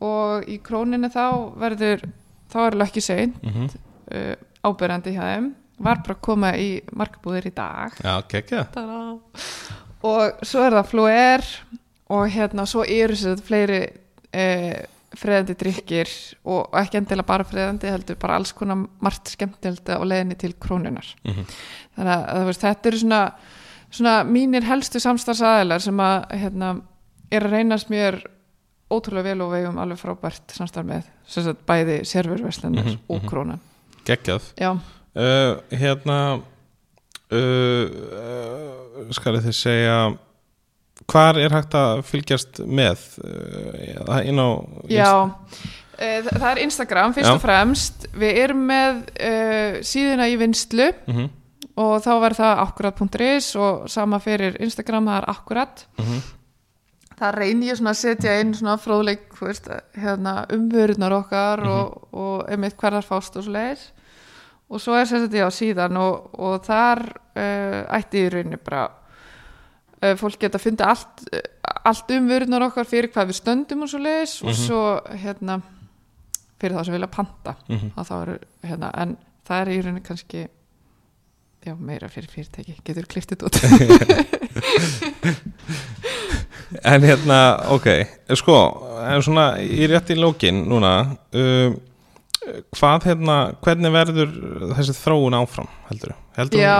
og 0.00 0.48
í 0.48 0.58
króninni 0.64 1.10
þá 1.12 1.24
verður 1.60 2.04
þá 2.50 2.58
er 2.66 2.78
Lucky 2.80 3.00
Sane 3.04 3.32
mm 3.42 3.66
uh, 4.10 4.34
ábyrjandi 4.60 5.12
hjá 5.14 5.22
þeim. 5.24 5.44
Var 5.80 6.00
bara 6.04 6.12
að 6.16 6.20
koma 6.26 6.48
í 6.60 6.64
markabúðir 6.92 7.46
í 7.48 7.52
dag. 7.56 7.94
Já, 8.04 8.18
gekkja 8.28 8.64
Ta-da. 8.74 9.16
og 10.04 10.42
svo 10.44 10.64
er 10.66 10.74
það 10.76 10.88
Fluer 10.90 11.46
og 12.12 12.26
hérna 12.34 12.66
svo 12.68 12.82
eru 12.84 13.14
sér 13.16 13.40
fleiri 13.46 13.78
uh, 13.88 14.82
freðandi 15.16 15.54
drikkir 15.62 16.10
og 16.44 16.68
og 16.68 16.76
ekki 16.82 17.00
endilega 17.00 17.26
bara 17.30 17.46
freðandi 17.48 17.88
heldur 17.90 18.18
bara 18.20 18.36
alls 18.36 18.52
konar 18.52 18.82
margt 19.00 19.32
skemmtilegt 19.32 19.88
á 19.88 19.96
leiðinni 20.04 20.36
til 20.38 20.52
krónunar 20.60 21.08
Mhm. 21.24 21.46
þannig 21.96 22.28
að 22.34 22.44
veist, 22.50 22.60
þetta 22.66 22.86
eru 22.92 22.98
svona, 23.00 23.22
svona 23.90 24.14
mínir 24.24 24.62
helstu 24.68 25.00
samstarfsaðilar 25.00 25.80
sem 25.80 25.96
að 25.96 26.28
hérna, 26.44 26.74
er 27.30 27.46
að 27.46 27.50
reynast 27.54 27.90
mér 27.92 28.20
ótrúlega 28.90 29.22
vel 29.30 29.42
og 29.44 29.52
vegum 29.52 29.78
alveg 29.78 29.98
frábært 30.00 30.50
samstarf 30.56 30.86
með 30.86 31.02
sagt, 31.30 31.60
bæði 31.66 32.00
serververslunar 32.04 32.84
Mhm, 32.84 32.96
og 33.08 33.20
mhm. 33.20 33.28
krónan. 33.28 33.60
Geggjað. 34.04 34.42
Já, 34.58 34.72
uh, 34.72 35.60
hérna 35.70 36.40
uh, 37.30 37.86
uh, 37.90 39.12
skal 39.14 39.36
ég 39.38 39.44
þið 39.46 39.56
segja 39.56 39.98
hvar 41.10 41.38
er 41.40 41.50
hægt 41.54 41.74
að 41.74 42.02
fylgjast 42.06 42.60
með? 42.66 43.04
Uh, 43.24 44.18
inn 44.26 44.38
á 44.42 44.48
já 44.90 45.12
Eh, 46.00 46.22
þa- 46.24 46.38
það 46.40 46.50
er 46.50 46.58
Instagram 46.62 47.12
fyrst 47.12 47.28
Já. 47.28 47.34
og 47.34 47.40
fremst. 47.42 48.06
Við 48.16 48.36
erum 48.40 48.62
með 48.70 49.02
síðuna 49.84 50.30
í 50.32 50.38
vinslu 50.40 50.86
mm 51.06 51.28
og 51.76 52.02
þá 52.02 52.10
verður 52.20 52.36
það 52.40 52.58
akkurat.is 52.64 53.56
og 53.56 53.84
sama 53.88 54.18
fyrir 54.20 54.56
Instagram 54.60 55.06
það 55.06 55.16
er 55.22 55.26
akkurat. 55.30 55.86
-hmm. 55.96 56.20
Það 57.20 57.34
reynir 57.36 57.68
ég 57.72 57.76
svona 57.78 57.92
að 57.94 57.98
setja 58.00 58.36
inn 58.40 58.54
svona 58.56 58.76
fróðleik 58.80 59.24
veist, 59.40 59.66
hérna, 60.00 60.32
umvörunar 60.56 61.12
okkar 61.20 61.58
og, 61.68 61.86
og 62.16 62.36
einmitt 62.50 62.76
hverðar 62.80 63.04
fást 63.06 63.36
og 63.36 63.42
svo 63.44 63.52
leiðis 63.56 63.84
og 64.70 64.78
svo 64.80 64.92
er 64.96 65.06
sér 65.10 65.20
þetta 65.26 65.40
já 65.42 65.48
síðan 65.52 65.96
og, 66.00 66.14
og 66.38 66.54
þar 66.64 66.98
uh, 67.10 67.80
ætti 67.98 68.18
í 68.24 68.30
rauninni 68.32 68.58
bara 68.64 68.84
uh, 68.88 70.14
fólk 70.20 70.38
geta 70.44 70.56
að 70.60 70.64
funda 70.68 70.84
allt, 70.92 71.14
allt 71.90 72.08
umvörunar 72.16 72.64
okkar 72.68 72.86
fyrir 72.88 73.10
hvað 73.12 73.28
við 73.32 73.40
stöndum 73.42 73.84
og 73.84 73.88
svo 73.92 74.00
leiðis 74.04 74.34
og 74.44 74.48
Mhm. 74.54 74.60
svo 74.64 74.82
hérna 75.24 75.54
fyrir 76.60 76.74
það 76.76 76.84
sem 76.86 76.94
vilja 76.98 77.08
panta. 77.10 77.52
Mhm. 77.68 77.88
að 77.96 78.04
þá 78.10 78.14
eru, 78.22 78.34
hérna, 78.68 78.88
en 79.00 79.10
það 79.48 79.60
er 79.60 79.68
í 79.74 79.82
rauninni 79.82 80.04
kannski 80.06 80.40
já, 81.66 81.72
meira 81.76 82.08
fyrir 82.08 82.30
fyrirtæki, 82.32 82.74
getur 82.84 83.06
kliftið 83.10 83.44
út 83.48 83.56
En 86.86 87.02
hérna, 87.02 87.38
ok, 87.74 87.86
sko, 88.38 88.56
en 89.02 89.22
svona 89.26 89.46
í 89.58 89.88
rétt 89.90 90.12
í 90.14 90.16
lókin 90.18 90.62
núna, 90.70 90.92
uh, 91.34 91.72
hvað 92.76 93.08
hérna, 93.10 93.38
hvernig 93.64 93.94
verður 93.94 94.30
þessi 94.76 94.94
þróun 95.00 95.36
áfram, 95.40 95.68
heldur 95.90 96.14
heldur 96.38 96.62
Já, 96.62 96.78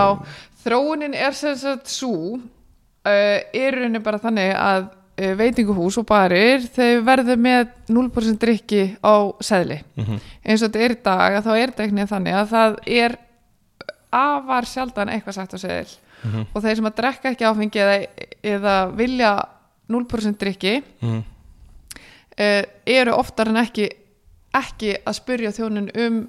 þróunin 0.63 1.15
er 1.17 1.35
sem 1.37 1.57
sagt 1.59 1.91
svo 1.91 2.37
uh, 2.37 3.11
er 3.11 3.77
rauninni 3.77 4.01
bara 4.03 4.21
þannig 4.21 4.53
að 4.55 4.85
uh, 4.87 5.33
veitinguhús 5.39 5.99
og 6.01 6.07
barir 6.09 6.63
þau 6.71 7.03
verður 7.07 7.41
með 7.43 7.73
0% 7.91 8.39
drikki 8.41 8.85
á 9.03 9.15
seðli. 9.43 9.81
Mm 9.99 10.21
eins 10.41 10.61
og 10.63 10.71
þetta 10.71 10.85
er 10.85 10.95
í 10.95 11.01
dag 11.03 11.35
að 11.37 11.43
þá 11.45 11.51
er 11.55 11.71
þetta 11.73 11.83
ekki 11.85 12.07
þannig 12.09 12.37
að 12.39 12.47
það 12.55 12.79
er 12.87 13.17
afar 14.11 14.65
sjaldan 14.67 15.11
eitthvað 15.11 15.37
sagt 15.37 15.53
á 15.55 15.59
seðil. 15.59 15.91
Mhm. 16.21 16.45
og 16.53 16.61
þeir 16.61 16.75
sem 16.75 16.85
að 16.85 16.97
drekka 16.99 17.29
ekki 17.31 17.45
áfengi 17.49 17.79
eða, 17.81 17.95
eða 18.45 18.75
vilja 18.93 19.31
0% 19.91 20.37
drikki 20.41 20.75
-hmm. 21.01 21.23
uh, 22.39 22.63
eru 22.85 23.15
oftar 23.17 23.51
en 23.51 23.61
ekki 23.63 23.89
ekki 24.53 24.95
að 25.05 25.13
spyrja 25.15 25.51
þjónin 25.55 25.89
um 26.05 26.21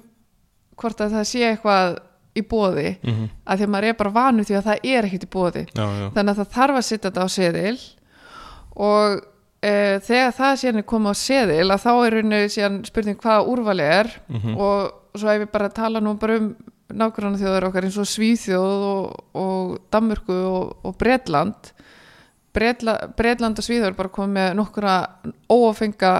hvort 0.79 1.01
að 1.01 1.11
það 1.17 1.23
sé 1.29 1.43
eitthvað 1.49 1.97
í 2.33 2.41
bóði 2.41 2.95
Mm 3.03 3.29
að 3.45 3.57
því 3.59 3.63
að 3.65 3.69
maður 3.69 3.87
er 3.89 3.93
bara 3.99 4.09
vanur 4.15 4.45
því 4.47 4.55
að 4.57 4.63
það 4.69 4.85
er 4.95 5.05
ekkert 5.05 5.23
í 5.27 5.33
bóði 5.35 5.63
Já, 5.75 5.83
já, 5.99 6.07
þannig 6.15 6.31
að 6.31 6.37
það 6.39 6.53
þarf 6.55 6.75
að 6.79 6.85
setja 6.87 7.09
þetta 7.09 7.23
á 7.23 7.29
seðil 7.29 7.79
og 8.75 9.21
e, 9.61 9.71
þegar 10.07 10.31
það 10.37 10.55
síðan 10.61 10.77
er 10.81 10.87
komið 10.89 11.11
á 11.13 11.15
seðil 11.19 11.71
að 11.75 11.83
þá 11.83 11.91
er 12.05 12.13
rauninu 12.15 12.39
síðan 12.49 12.77
spurning 12.87 13.19
hvaða 13.21 13.47
úrvali 13.51 13.83
er 13.99 14.09
Mhm. 14.29 14.55
og 14.57 14.93
svo 15.19 15.29
ef 15.29 15.41
við 15.43 15.51
bara 15.51 15.69
tala 15.69 15.99
nú 15.99 16.15
bara 16.19 16.37
um 16.39 16.55
nákvæmna 16.93 17.37
þjóðar 17.41 17.67
okkar 17.67 17.83
eins 17.85 17.97
og 17.97 18.05
Svíþjóð 18.09 18.81
og, 18.87 19.23
og 19.35 19.77
Danmörku 19.91 20.33
og, 20.33 20.77
og 20.83 20.97
Bretland 20.97 21.72
Bretla, 22.53 22.97
Bretland 23.17 23.59
og 23.59 23.65
Svíþjóð 23.65 23.87
er 23.89 23.95
bara 23.97 24.11
komið 24.13 24.35
með 24.37 24.49
nokkura 24.59 24.97
óafenga 25.51 26.11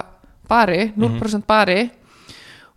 bari, 0.50 0.88
0% 0.98 1.46
bari. 1.48 1.84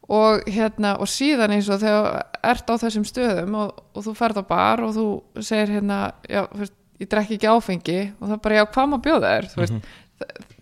Og 0.07 0.45
hérna 0.47 0.93
og 1.03 1.09
síðan 1.11 1.57
eins 1.57 1.67
og 1.67 1.81
þegar 1.81 2.21
ert 2.47 2.69
á 2.71 2.75
þessum 2.79 3.03
stöðum 3.07 3.57
og, 3.59 3.81
og 3.91 4.05
þú 4.05 4.13
ferð 4.15 4.39
á 4.39 4.43
bar 4.47 4.83
og 4.85 4.93
þú 4.95 5.07
segir 5.43 5.73
hérna 5.75 5.97
já, 6.31 6.45
veist, 6.55 6.75
ég 7.01 7.09
drekki 7.11 7.35
ekki 7.39 7.49
áfengi. 7.51 7.97
Og 8.19 8.29
það 8.29 8.35
er 8.37 8.43
bara 8.45 8.59
já, 8.61 8.65
hvað 8.75 8.91
maður 8.93 9.03
bjóða 9.09 9.33
þér? 9.33 9.49
Þú, 9.51 9.63
veist, 9.63 9.89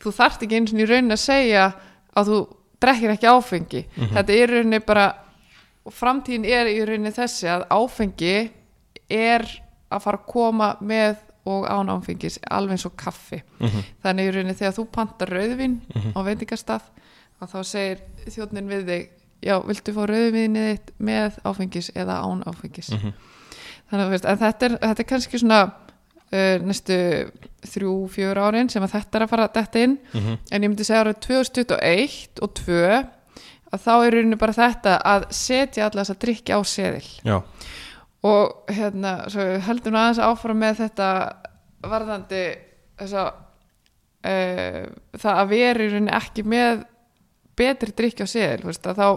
þú 0.02 0.16
þarft 0.18 0.48
ekki 0.48 0.58
eins 0.62 0.74
og 0.74 0.82
í 0.82 0.88
raunin 0.90 1.18
að 1.18 1.22
segja 1.22 1.68
að 2.16 2.32
þú 2.32 2.40
drekkir 2.86 3.14
ekki 3.14 3.30
áfengi. 3.36 3.84
Þetta 4.16 4.26
er 4.34 4.40
í 4.40 4.50
rauninni 4.56 4.82
bara 4.88 5.06
og 5.86 5.94
framtíðin 5.94 6.48
er 6.50 6.72
í 6.72 6.80
rauninni 6.82 7.14
þessi 7.14 7.50
að 7.52 7.68
áfengi 7.70 8.36
er 9.14 9.46
að 9.94 10.02
fara 10.02 10.18
að 10.18 10.28
koma 10.32 10.72
með 10.82 11.20
og 11.46 11.68
án 11.70 11.90
áfengis 11.94 12.40
alveg 12.50 12.72
eins 12.78 12.86
og 12.86 12.96
kaffi 12.98 13.42
Mhm. 13.60 13.84
þannig 14.04 14.28
í 14.30 14.34
rauninni 14.36 14.56
þegar 14.58 14.74
þú 14.80 14.86
pantar 14.92 15.30
rauðvin 15.30 15.80
á 16.16 16.20
veitingastað 16.26 16.82
að 17.42 17.52
þá 17.54 17.64
segir 17.64 17.98
þjóðnin 18.28 18.68
við 18.72 18.86
þig 18.90 19.10
já, 19.46 19.60
viltu 19.68 19.94
fá 19.94 20.06
rauðvinið 20.10 20.70
þitt 20.72 20.92
með 21.00 21.40
áfengis 21.46 21.92
eða 21.96 22.22
án 22.24 22.44
áfengis 22.46 22.90
Mhm. 22.92 23.14
þannig 23.92 24.06
að 24.06 24.10
veist, 24.10 24.24
þetta 24.26 24.66
er, 24.66 24.78
þetta 24.82 25.00
er 25.00 25.10
kannski 25.10 25.40
svona 25.40 25.64
uh, 26.34 26.58
næstu 26.66 26.96
þrjú, 27.62 28.10
fjör 28.10 28.36
árin 28.42 28.70
sem 28.70 28.82
að 28.84 28.92
þetta 28.98 29.16
er 29.16 29.22
að 29.26 29.30
fara 29.30 29.48
þetta 29.48 29.84
inn 29.84 29.98
Mhm. 30.14 30.38
en 30.52 30.62
ég 30.64 30.70
myndi 30.70 30.84
segja 30.84 31.04
árið 31.06 31.20
2021 31.22 32.42
og 32.42 32.54
2 32.54 33.06
að 33.74 33.82
þá 33.86 33.92
er 34.08 34.12
rauninni 34.16 34.38
bara 34.40 34.54
þetta 34.54 35.02
að 35.06 35.26
setja 35.32 35.86
alla 35.90 36.02
þess 36.04 36.16
að 36.16 36.20
drikja 36.26 36.58
á 36.58 36.62
seðil 36.64 37.10
já, 37.24 37.44
og 38.26 38.74
hérna, 38.74 39.18
svo 39.30 39.46
heldum 39.68 39.96
við 39.96 40.02
aðeins 40.02 40.24
áfram 40.26 40.62
með 40.62 40.82
þetta 40.82 41.10
varðandi 41.86 42.44
þessa 42.98 43.26
uh, 44.26 44.84
það 45.14 45.40
að 45.42 45.50
rauninni 45.94 46.16
ekki 46.16 46.46
með 46.48 46.84
betri 47.56 47.94
drikki 47.96 48.26
á 48.26 48.30
að 48.92 49.00
þá 49.00 49.08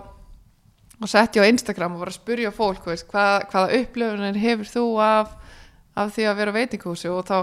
og 0.98 1.10
sett 1.10 1.36
ég 1.38 1.46
á 1.46 1.50
Instagram 1.50 1.94
og 1.94 2.02
var 2.02 2.12
að 2.12 2.18
spurja 2.18 2.54
fólk 2.54 2.88
veist, 2.90 3.06
hvað, 3.10 3.48
hvaða 3.52 3.80
upplöfunin 3.80 4.40
hefur 4.42 4.70
þú 4.72 4.86
af, 5.02 5.34
af 5.98 6.14
því 6.14 6.26
að 6.26 6.40
vera 6.40 6.54
á 6.54 6.58
veitinghúsi 6.58 7.10
og 7.12 7.26
þá, 7.28 7.36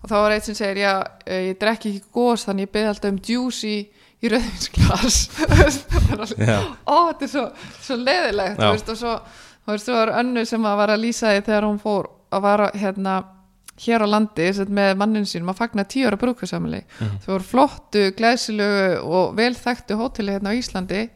og 0.00 0.12
þá 0.12 0.16
var 0.16 0.34
eitt 0.34 0.46
sem 0.46 0.58
segir 0.58 0.84
já, 0.84 0.92
eh, 1.26 1.48
ég 1.50 1.58
drekki 1.60 1.94
ekki 1.94 2.12
gós 2.14 2.46
þannig 2.46 2.68
ég 2.68 2.74
beði 2.76 2.92
alltaf 2.92 3.10
um 3.10 3.20
juice 3.26 3.66
í, 3.66 3.80
já, 6.50 6.58
ó, 6.86 6.96
þetta 7.10 7.26
er 7.26 7.32
svo, 7.34 7.46
svo 7.80 7.98
leðilegt 7.98 8.60
þú 8.62 8.72
veist, 8.76 8.94
og 9.70 9.80
þú 9.82 9.92
var 9.96 10.12
önnu 10.20 10.44
sem 10.46 10.62
að 10.66 10.76
var 10.82 10.88
að 10.94 11.02
lýsa 11.04 11.32
því 11.34 11.44
þegar 11.46 11.66
hún 11.68 11.78
fór 11.82 12.08
að 12.32 12.42
vara 12.42 12.70
hérna 12.74 13.14
hér 13.80 14.04
á 14.04 14.08
landi 14.12 14.48
með 14.68 14.96
mannin 15.00 15.24
sínum 15.24 15.48
að 15.54 15.56
fagna 15.62 15.84
tíu 15.88 16.06
ára 16.06 16.18
brúkvæðsamli 16.20 16.82
Mhm. 17.00 17.18
þau 17.24 17.30
voru 17.32 17.44
flottu, 17.48 18.02
glæsilegu 18.16 19.00
og 19.04 19.34
vel 19.36 19.54
þekktu 19.54 19.96
hóteli 19.96 20.32
hérna 20.36 20.52
á 20.52 20.58
Íslandi. 20.58 21.08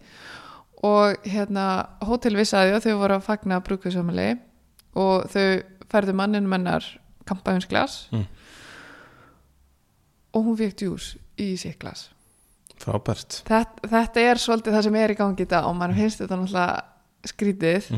Og 0.84 1.16
hérna 1.24 1.86
hótel 2.04 2.36
vissaði 2.36 2.74
og 2.76 2.82
þau 2.84 2.98
voru 2.98 3.14
að 3.16 3.22
fagna 3.28 3.60
brúkvæðsamli 3.60 4.38
og 4.96 5.28
þau 5.32 5.62
færðu 5.90 6.14
mannin 6.14 6.48
mennar 6.48 6.84
kampaðinsglas 7.26 8.08
Mm. 8.12 8.26
og 10.34 10.44
hún 10.44 10.56
fekk 10.58 10.76
djús 10.82 11.16
í 11.38 11.54
sitt 11.60 11.78
glas. 11.78 12.08
Frábært. 12.82 13.42
Þetta, 13.46 13.88
þetta 13.88 14.20
er 14.30 14.40
svolítið 14.42 14.74
það 14.74 14.82
sem 14.88 14.96
er 14.98 15.12
í 15.14 15.16
gangi 15.16 15.46
dag 15.48 15.64
og 15.68 15.76
mann 15.78 15.94
finnst 15.94 16.20
þetta 16.20 16.36
náttúrulega 16.40 16.82
skrítið 17.30 17.90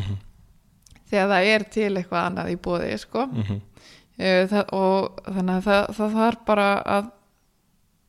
Mhm. 1.07 1.11
þegar 1.11 1.29
það 1.33 1.51
er 1.55 1.65
til 1.77 1.91
eitthvað 1.97 2.25
annað 2.27 2.51
í 2.53 2.57
bóði 2.67 2.99
sko. 2.99 3.27
Mhm. 3.27 3.61
Eh, 4.19 4.47
það, 4.49 4.73
og 4.73 5.21
þannig 5.29 5.57
að 5.59 5.63
það, 5.69 5.87
það 5.97 6.15
þarf 6.17 6.45
bara 6.47 6.69
að 6.83 7.11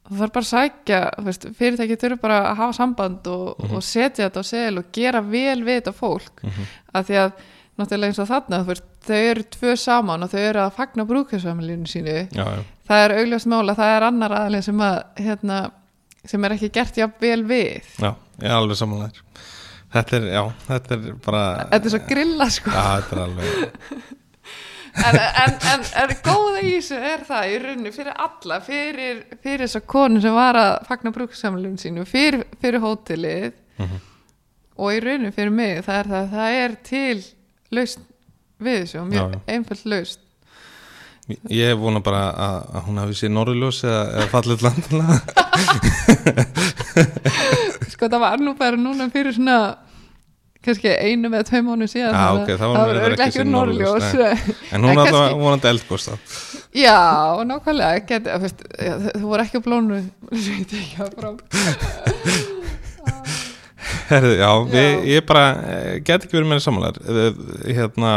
það 0.07 0.19
þarf 0.21 0.31
bara 0.37 0.45
að 0.45 0.51
sækja 0.53 0.99
veist, 1.25 1.45
fyrirtæki 1.57 1.97
þurfa 1.99 2.21
bara 2.21 2.37
að 2.51 2.55
hafa 2.61 2.73
samband 2.77 3.27
og, 3.27 3.65
og 3.73 3.83
setja 3.83 4.29
þetta 4.29 4.39
á 4.39 4.45
sel 4.47 4.77
og 4.79 4.85
gera 4.95 5.21
vel 5.21 5.63
við 5.67 5.81
þetta 5.81 5.93
fólk 5.97 6.43
Mhm. 6.47 6.67
að 6.95 7.05
því 7.09 7.17
að 7.25 7.31
náttúrulega 7.77 8.07
eins 8.07 8.19
og 8.23 8.27
þarna 8.31 8.61
veist, 8.65 8.83
þau 9.03 9.19
eru 9.31 9.43
tvö 9.43 9.75
saman 9.77 10.23
og 10.23 10.29
þau 10.31 10.39
eru 10.39 10.59
að 10.63 10.71
fagna 10.79 11.05
brúkvæðsfamilínu 11.05 11.87
sínu 11.91 12.15
já, 12.31 12.45
já, 12.45 12.63
það 12.87 13.03
er 13.03 13.15
augljóst 13.19 13.47
mála, 13.51 13.75
það 13.75 13.91
er 13.97 14.03
annar 14.07 14.31
aðlið 14.31 14.63
sem 14.63 14.79
að 14.79 15.03
hérna, 15.17 15.71
sem 16.25 16.45
er 16.45 16.55
ekki 16.55 16.71
gert 16.71 16.95
jafn 16.97 17.19
vel 17.19 17.43
við 17.43 17.83
já, 17.99 18.15
ég 18.39 18.47
er 18.47 18.55
alveg 18.55 18.77
samanlegar 18.79 19.21
þetta 19.93 20.13
er, 20.19 20.23
já, 20.33 20.43
þetta 20.67 20.91
er 20.97 21.01
bara 21.25 21.43
þetta 21.71 21.85
er 21.85 21.89
svo 21.95 22.01
grilla 22.09 22.47
sko. 22.51 22.69
Já, 22.73 22.85
þetta 23.01 23.15
er 23.15 23.21
alveg 23.23 23.47
en, 24.97 25.13
en, 25.13 25.53
en, 25.71 25.81
en 26.01 26.11
góða 26.25 26.59
í 26.65 26.67
þessu 26.79 26.97
er 27.11 27.21
það 27.27 27.43
í 27.53 27.55
rauninni 27.63 27.91
fyrir 27.93 28.15
alla 28.25 28.57
fyrir, 28.65 29.15
fyrir 29.43 29.61
þessa 29.67 29.81
konu 29.85 30.17
sem 30.23 30.33
var 30.33 30.55
að 30.57 30.73
fagna 30.89 31.11
brúksamlun 31.13 31.77
sínu 31.81 32.05
fyrir, 32.09 32.41
fyrir 32.61 32.81
hótelið 32.83 33.53
Mhm. 33.77 33.97
og 34.81 34.87
í 34.95 34.99
rauninni 35.05 35.29
fyrir 35.35 35.51
mig 35.53 35.83
það 35.85 35.97
er 35.99 36.07
það, 36.15 36.25
það 36.31 36.49
er 36.63 36.71
til 36.87 37.19
lausn 37.77 38.01
við 38.65 38.75
þessu 38.81 38.97
mjög 39.11 39.29
einföld 39.53 39.83
lausn. 39.93 40.21
Ég 41.51 41.75
vona 41.77 41.99
bara 42.01 42.23
að, 42.33 42.57
að 42.79 42.83
hún 42.87 42.97
hafi 43.03 43.13
sér 43.19 43.31
norðurljós 43.35 43.79
eða, 43.85 44.03
eða 44.15 44.27
fallið 44.31 44.61
landilega 44.63 45.15
sko 47.97 48.03
það 48.13 48.21
var 48.23 48.37
nú 48.45 48.51
bara 48.59 48.77
núna 48.79 49.05
fyrir 49.13 49.33
svona 49.35 49.57
kannski 50.67 50.89
einu 50.99 51.27
með 51.31 51.41
tvei 51.49 51.61
mánu 51.63 51.85
síðan 51.89 52.15
Ah, 52.17 52.21
þannig 52.27 52.43
ok, 52.43 52.49
að 52.53 52.59
það 52.61 52.69
var- 52.71 52.77
var 52.77 52.87
var 52.87 52.95
örglega 53.09 53.27
ekki 53.31 53.43
norðljós 53.47 54.07
en 54.77 54.81
hún 54.87 54.95
kannski- 55.01 55.37
vonandi 55.41 55.67
eldgóst 55.73 56.07
já, 56.77 56.97
nákvæmlega 57.49 57.97
get, 58.09 58.23
fyrst, 58.43 58.59
já, 58.77 58.93
þú 59.15 59.25
voru 59.31 59.41
ekki 59.45 59.57
á 59.57 59.59
blónu 59.65 59.97
Herðu, 64.07 64.33
já, 64.39 64.49
Já. 64.71 64.83
ég 65.07 65.25
bara 65.27 65.43
eh, 65.67 65.99
get 66.05 66.23
ekki 66.25 66.37
verið 66.37 66.49
með 66.51 66.61
samanlegar 66.63 66.97
hérna 67.67 68.11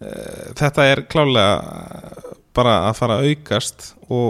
eh, 0.00 0.52
þetta 0.56 0.82
er 0.92 0.98
klálega 1.10 1.54
bara 2.54 2.74
að 2.88 2.94
fara 3.00 3.14
að 3.18 3.24
aukast 3.32 3.78
og, 4.12 4.28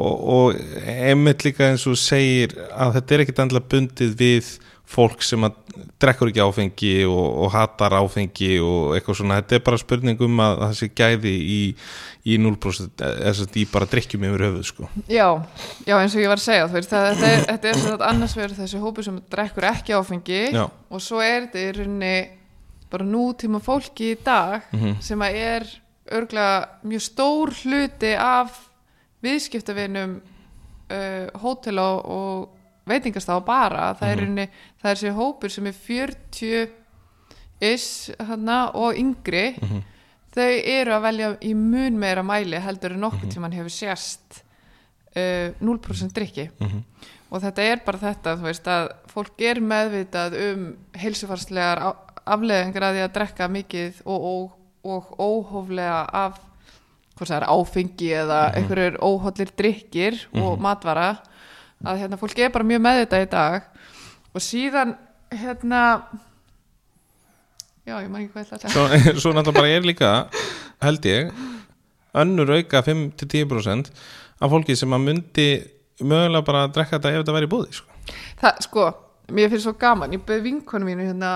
og, 0.00 0.26
og 0.34 0.58
einmitt 0.88 1.44
líka 1.46 1.68
eins 1.70 1.86
og 1.90 1.98
segir 2.00 2.56
að 2.72 2.96
þetta 2.98 3.14
er 3.18 3.24
ekkit 3.26 3.42
endilega 3.44 3.70
bundið 3.76 4.16
við 4.20 4.50
fólk 4.90 5.20
sem 5.22 5.44
að 5.46 5.54
drekkur 6.02 6.32
ekki 6.32 6.40
áfengi 6.42 6.92
og, 7.06 7.26
og 7.44 7.52
hatar 7.54 7.94
áfengi 8.00 8.56
og 8.58 8.96
eitthvað 8.96 9.18
svona, 9.20 9.36
þetta 9.38 9.54
er 9.54 9.62
bara 9.68 9.78
spurning 9.78 10.22
um 10.26 10.40
að 10.42 10.56
það 10.64 10.72
sé 10.80 10.88
gæði 10.98 11.34
í, 11.38 11.58
í 12.26 12.38
0% 12.42 13.04
eða 13.06 13.34
sem 13.36 13.44
sagt 13.46 13.58
í 13.60 13.66
bara 13.70 13.86
drikkjum 13.92 14.24
yfir 14.26 14.44
höfuð 14.48 14.64
sko. 14.66 14.88
Já, 15.06 15.28
já 15.86 15.94
eins 16.00 16.16
og 16.18 16.24
ég 16.24 16.32
var 16.32 16.42
að 16.42 16.46
segja 16.48 16.66
veist, 16.72 16.90
það, 16.90 17.06
þetta 17.12 17.30
er, 17.36 17.44
þetta 17.52 17.70
er 17.70 17.78
sagt 17.84 18.04
annars 18.08 18.34
verður 18.40 18.58
þessi 18.64 18.82
hópu 18.82 19.04
sem 19.06 19.20
drekkur 19.36 19.68
ekki 19.70 19.94
áfengi 20.00 20.40
Já. 20.58 20.64
og 20.90 21.04
svo 21.06 21.22
er 21.22 21.46
þetta 21.46 21.62
í 21.62 21.70
rauninni 21.78 22.16
bara 22.90 23.06
nútíma 23.06 23.62
fólki 23.62 24.10
í 24.16 24.18
dag 24.26 24.66
Mhm. 24.74 24.96
sem 25.06 25.22
að 25.22 25.38
er 25.38 25.70
örglega 26.10 26.66
mjög 26.82 27.06
stór 27.06 27.54
hluti 27.62 28.10
af 28.18 28.58
viðskiptavinum 29.22 30.16
uh, 30.20 31.40
hótela 31.42 31.86
og 32.00 32.48
veitingastafa 32.90 33.44
bara 33.46 33.94
það 33.94 34.08
er 34.14 34.20
rauninni, 34.24 34.46
það 34.80 34.90
er 34.90 34.96
þessi 35.00 35.14
hópur 35.18 35.52
sem 35.54 35.66
er 35.70 35.76
40 35.76 36.68
is 37.60 37.86
hana, 38.24 38.70
og 38.74 38.96
yngri 38.96 39.54
Mhm. 39.60 39.82
þau 40.34 40.50
eru 40.64 40.92
að 40.94 41.02
velja 41.02 41.28
í 41.42 41.54
mun 41.54 41.98
meira 41.98 42.22
mæli 42.22 42.58
heldur 42.62 42.92
en 42.94 43.00
nokkuð 43.04 43.32
tíman 43.34 43.52
hefur 43.52 43.70
sérst 43.74 44.42
uh, 45.16 45.52
0% 45.60 46.12
drikki 46.14 46.48
Mhm. 46.60 46.84
og 47.30 47.42
þetta 47.42 47.62
er 47.62 47.80
bara 47.84 47.98
þetta 47.98 48.36
veist 48.42 48.64
að 48.66 48.88
fólk 49.12 49.40
er 49.40 49.60
meðvitað 49.60 50.38
um 50.52 50.76
heilsufarslegar 50.94 51.82
afleiðingar 52.26 52.82
að 52.82 52.94
því 52.96 53.02
að 53.04 53.12
drekka 53.14 53.48
mikið 53.48 54.00
og, 54.06 54.24
og, 54.24 54.52
og 54.84 55.04
óhóflega 55.18 56.08
af 56.12 56.40
hvað 57.20 57.30
það 57.34 57.36
er 57.36 57.48
áfengi 57.52 58.10
eða 58.22 58.40
einhverjur 58.56 58.96
óhóllir 59.04 59.52
drikkir 59.60 60.16
og 60.40 60.56
matvara 60.62 61.10
að 61.84 62.02
hérna 62.02 62.18
fólk 62.20 62.40
er 62.40 62.52
bara 62.54 62.66
mjög 62.66 62.82
meðvitað 62.86 63.24
í 63.26 63.30
dag. 63.34 63.68
Og 64.32 64.44
síðan 64.44 64.96
hérna 65.30 65.82
já 67.84 67.98
ég 67.98 68.08
man 68.08 68.22
ekki 68.22 68.32
hvað 68.34 68.44
ég 68.44 68.50
segja. 68.50 68.72
Svo, 68.72 68.86
svo 69.22 69.34
náttúrulega 69.36 69.60
bara 69.60 69.76
er 69.76 69.86
líka 69.86 70.12
held 70.80 71.08
ég 71.10 71.30
önnur 72.20 72.54
auka 72.56 72.82
5-10% 72.86 73.92
af 74.40 74.50
fólki 74.50 74.76
sem 74.78 74.96
að 74.96 75.06
myndi 75.06 75.48
mögulega 76.00 76.46
bara 76.46 76.64
að 76.66 76.74
drekka 76.76 76.98
þetta 76.98 77.12
ef 77.12 77.22
þetta 77.22 77.36
væri 77.36 77.48
í 77.48 77.52
búði 77.52 77.76
sko. 77.76 77.98
Það, 78.40 78.64
sko, 78.66 78.86
mér 79.36 79.52
finnst 79.52 79.66
svo 79.68 79.76
gaman, 79.78 80.16
ég 80.16 80.24
bauð 80.26 80.42
vinkonu 80.46 80.88
mínu 80.88 81.06
hérna, 81.10 81.34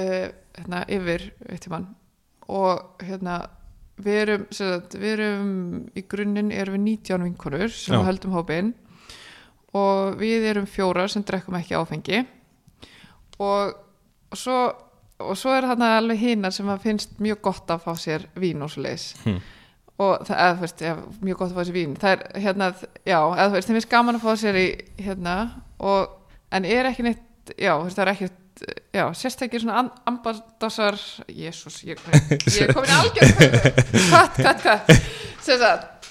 uh, 0.00 0.26
hérna 0.56 0.82
yfir 0.88 1.28
eitt 1.48 1.66
tímann 1.66 1.90
og 2.48 3.04
hérna 3.04 3.42
við 4.04 4.18
erum, 4.22 4.46
sagt, 4.54 4.94
við 4.98 5.12
erum 5.18 5.48
í 5.98 6.02
grunninn 6.10 6.52
erum 6.54 6.76
við 6.78 6.84
19 6.86 7.24
vinkonur 7.28 7.68
sem 7.74 7.96
Já. 7.98 8.04
höldum 8.06 8.36
hópinn 8.36 8.72
og 9.78 10.16
við 10.20 10.46
erum 10.52 10.66
fjórar 10.70 11.10
sem 11.12 11.24
drekkum 11.26 11.56
ekki 11.58 11.76
áfengi 11.78 12.22
og, 13.38 13.74
og 14.30 14.38
svo 14.38 14.58
og 15.18 15.34
svo 15.34 15.50
er 15.58 15.66
þarna 15.66 15.96
alveg 15.98 16.20
hinar 16.22 16.54
sem 16.54 16.68
finnst 16.82 17.16
mjög 17.22 17.40
gott 17.48 17.70
að 17.74 17.80
fá 17.82 17.94
sér 17.98 18.28
vín 18.38 18.62
og 18.62 18.70
svo 18.70 18.84
leis 18.84 19.08
Hmm. 19.24 19.40
og 19.98 20.22
það, 20.28 20.36
eða 20.38 20.52
þú 20.54 20.60
veist, 20.62 20.82
já, 20.86 20.92
mjög 21.26 21.38
gott 21.40 21.50
að 21.50 21.56
fá 21.58 21.64
sér 21.66 21.74
vín 21.74 21.96
það 21.98 22.12
er, 22.12 22.20
hérna, 22.44 22.68
já, 23.02 23.18
eða 23.18 23.48
þú 23.48 23.56
veist, 23.56 23.68
þeim 23.68 23.78
finnst 23.80 23.90
gaman 23.90 24.18
að 24.20 24.22
fá 24.28 24.36
sér 24.38 24.58
í, 24.60 24.66
hérna, 25.02 25.34
og 25.82 26.14
en 26.54 26.64
er 26.70 26.86
ekki 26.92 27.02
neitt, 27.08 27.24
já, 27.58 27.72
þú 27.74 27.88
veist, 27.88 27.98
það 27.98 28.04
er 28.06 28.12
ekki 28.14 28.28
já, 28.94 29.04
sérstakir 29.14 29.60
svona 29.62 29.78
am- 29.82 29.92
ambassar 30.06 30.96
jésús, 31.28 31.80
ég, 31.84 31.98
ég 32.48 32.62
er 32.68 32.72
komin 32.74 32.90
algjör 32.90 33.32
hvað, 34.08 34.28
hvað, 34.38 34.62
hvað 34.62 34.92
sem 35.44 35.58
sagt, 35.62 36.08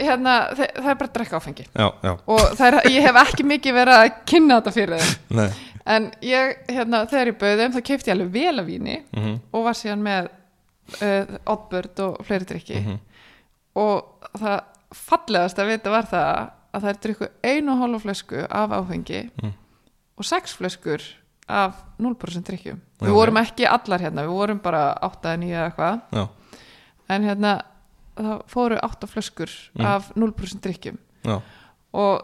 hérna 0.00 0.34
þe, 0.56 0.66
það 0.78 0.90
er 0.92 0.98
bara 1.00 1.08
að 1.08 1.14
drekka 1.18 1.36
áfengi. 1.40 1.66
Já, 1.74 1.88
já, 2.04 2.12
og 2.26 2.44
það 2.58 2.66
er, 2.68 2.76
ég 2.94 3.06
hef 3.08 3.18
ekki 3.24 3.46
mikið 3.50 3.76
verið 3.78 3.98
að 4.02 4.10
kynna 4.30 4.58
þetta 4.60 4.72
fyrir 4.76 5.02
þeim. 5.02 5.18
Nei. 5.40 5.48
En 5.88 6.06
ég, 6.24 6.54
hérna, 6.68 7.02
þegar 7.08 7.30
ég 7.32 7.38
bauði 7.40 7.62
þeim 7.62 7.74
þá 7.76 7.80
keipti 7.88 8.10
ég 8.10 8.14
alveg 8.16 8.32
vel 8.34 8.60
af 8.62 8.66
víni 8.68 8.96
mm 9.16 9.36
og 9.52 9.64
var 9.64 9.76
síðan 9.78 10.02
með 10.04 10.28
uh, 11.00 11.38
oddbird 11.54 12.00
og 12.04 12.18
fleiri 12.28 12.48
drikki 12.50 12.80
Mhm. 12.82 12.98
og 13.80 14.28
það 14.40 14.58
fallegast 14.94 15.58
að 15.60 15.68
vita 15.72 15.90
var 15.92 16.06
það 16.08 16.50
að 16.74 16.82
það 16.84 16.90
er 16.92 17.00
drikku 17.04 17.28
einu 17.44 17.72
og 17.72 17.80
hálfa 17.82 18.02
flösku 18.04 18.44
af 18.48 18.70
áfengi 18.78 19.22
Mm. 19.42 19.52
og 20.18 20.24
sex 20.24 20.54
flöskur 20.58 21.00
af 21.48 21.74
0% 21.98 22.44
drikkjum 22.46 22.80
við 23.00 23.14
vorum 23.14 23.36
ekki 23.40 23.66
allar 23.66 24.00
hérna, 24.02 24.24
við 24.26 24.34
vorum 24.36 24.58
bara 24.62 24.82
8 25.02 25.28
eða 25.32 25.38
9 25.42 25.52
eða 25.54 25.68
eitthvað. 25.70 26.28
En 27.08 27.24
hérna 27.24 27.52
það 28.18 28.42
fóru 28.50 28.78
8 28.82 29.06
flöskur 29.08 29.48
Mm. 29.78 29.86
af 29.86 30.10
0% 30.16 30.60
drikkjum 30.60 30.98
já, 31.24 31.40
og 31.92 32.22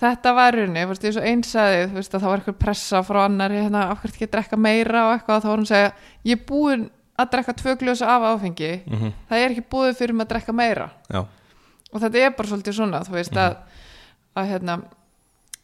þetta 0.00 0.32
var 0.34 0.52
runni, 0.56 0.80
þú 0.80 0.88
veist, 0.88 1.04
eins 1.04 1.16
og 1.20 1.26
einn 1.28 1.42
sagði 1.44 1.82
þú 1.90 1.94
veist, 2.00 2.14
að 2.14 2.20
það 2.24 2.30
var 2.32 2.38
eitthvað 2.40 2.58
pressa 2.64 3.02
frá 3.04 3.18
annari 3.28 3.60
hérna, 3.62 3.82
af 3.92 4.00
hverju 4.00 4.14
ekki 4.16 4.26
að 4.28 4.32
drekka 4.38 4.56
meira 4.56 5.02
og 5.08 5.12
eitthvað 5.18 5.42
þá 5.44 5.48
var 5.50 5.58
hún 5.58 5.66
að 5.68 5.72
segja, 5.74 5.92
ég 6.24 6.38
er 6.40 6.44
búin 6.48 6.86
að 7.18 7.30
drekka 7.30 7.52
tvö 7.60 7.76
glösa 7.78 8.08
af 8.16 8.22
áfengi, 8.32 8.72
mm 8.88 9.12
það 9.28 9.38
er 9.44 9.50
ekki 9.54 9.66
búið 9.70 9.96
fyrir 10.00 10.14
mig 10.16 10.26
að 10.26 10.32
drekka 10.34 10.52
meira. 10.56 10.88
Já, 11.12 11.20
og 11.92 12.00
þetta 12.00 12.18
er 12.24 12.30
bara 12.34 12.48
svolítið 12.48 12.74
svona, 12.80 13.04
þú 13.06 13.12
veist 13.20 13.36
að, 13.36 13.56
að 14.34 14.48
hérna 14.50 14.78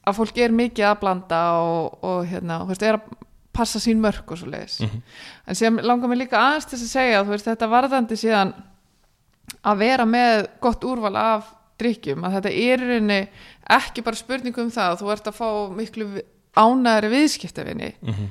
að 0.06 0.16
fólk 0.16 0.38
er 0.38 0.54
mikið 0.56 0.86
að 0.90 1.00
blanda 1.02 1.40
og, 1.60 1.98
og 2.04 2.24
hérna, 2.30 2.60
þú 2.64 2.72
veist, 2.72 2.82
er 2.88 2.98
að 2.98 3.10
passa 3.52 3.80
sín 3.82 4.00
mörk 4.00 4.30
og 4.32 4.38
svo 4.40 4.48
leiðis 4.48 4.80
Mhm. 4.80 5.00
en 5.46 5.54
síðan 5.58 5.82
langar 5.84 6.08
mér 6.08 6.20
líka 6.22 6.38
aðeins 6.40 6.68
til 6.70 6.78
að 6.78 6.90
segja 6.94 7.22
veist, 7.28 7.44
þetta 7.50 7.68
varðandi 7.68 8.16
síðan 8.16 8.52
að 9.64 9.78
vera 9.78 10.04
með 10.06 10.46
gott 10.60 10.84
úrval 10.84 11.16
af 11.16 11.48
drikkjum, 11.80 12.22
að 12.24 12.32
þetta 12.38 12.52
er 12.54 12.78
rauninni 12.78 13.28
ekki 13.70 14.02
bara 14.04 14.16
spurning 14.16 14.58
um 14.58 14.70
það 14.70 15.00
þú 15.00 15.12
ert 15.12 15.26
að 15.26 15.38
fá 15.40 15.48
miklu 15.76 16.06
ánæðri 16.56 17.10
viðskiptavinni 17.16 17.94
mm 18.02 18.28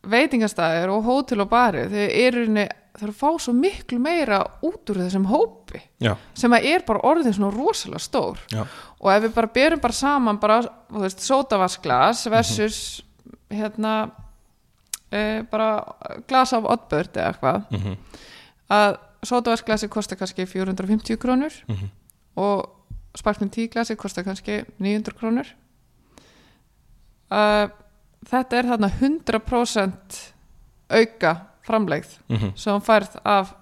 veitingastæðir 0.00 0.88
og 0.94 1.04
hótel 1.04 1.42
og 1.44 1.50
bari 1.50 1.82
þau 1.92 2.04
eru 2.08 2.44
í 2.46 2.64
eru 2.98 3.12
að 3.12 3.18
fá 3.20 3.28
svo 3.38 3.52
miklu 3.54 3.98
meira 4.02 4.40
út 4.66 4.90
úr 4.90 4.98
þessum 5.04 5.26
hópi 5.30 5.80
já, 6.02 6.16
sem 6.34 6.52
að 6.52 6.64
er 6.72 6.82
bara 6.86 7.00
orðin 7.06 7.32
svona 7.36 7.52
rosalega 7.54 7.98
stór. 8.02 8.38
Já, 8.52 8.64
og 9.00 9.12
ef 9.12 9.22
við 9.22 9.34
bara 9.34 9.46
berum 9.54 9.80
bara 9.80 9.92
saman 9.96 10.38
bara, 10.42 10.60
þú 10.90 11.04
veist, 11.04 11.20
sótavaskglas 11.24 12.24
versus 12.30 12.80
hérna 13.50 14.10
e, 15.12 15.42
bara 15.50 15.70
glas 16.28 16.52
af 16.52 16.64
oddbird 16.64 17.16
eða 17.16 17.30
eitthvað 17.34 17.62
mm 17.70 17.96
að 18.70 18.96
sótavaskglasi 19.26 19.88
kostar 19.90 20.16
kannski 20.16 20.44
450 20.46 21.16
krónur 21.18 21.52
Mhm. 21.68 21.88
og 22.36 22.68
sparknum 23.18 23.50
tíglasi 23.50 23.96
kostar 23.98 24.22
kannski 24.24 24.60
900 24.78 25.12
krónur. 25.18 25.46
Uh, 27.30 27.66
þetta 28.26 28.58
er 28.60 28.68
þarna 28.70 28.88
100% 28.90 30.16
auka 30.90 31.32
framlegð 31.70 32.18
Mhm. 32.28 32.52
sem 32.56 32.74
hún 32.74 32.84
færð 32.86 33.16
af, 33.24 33.54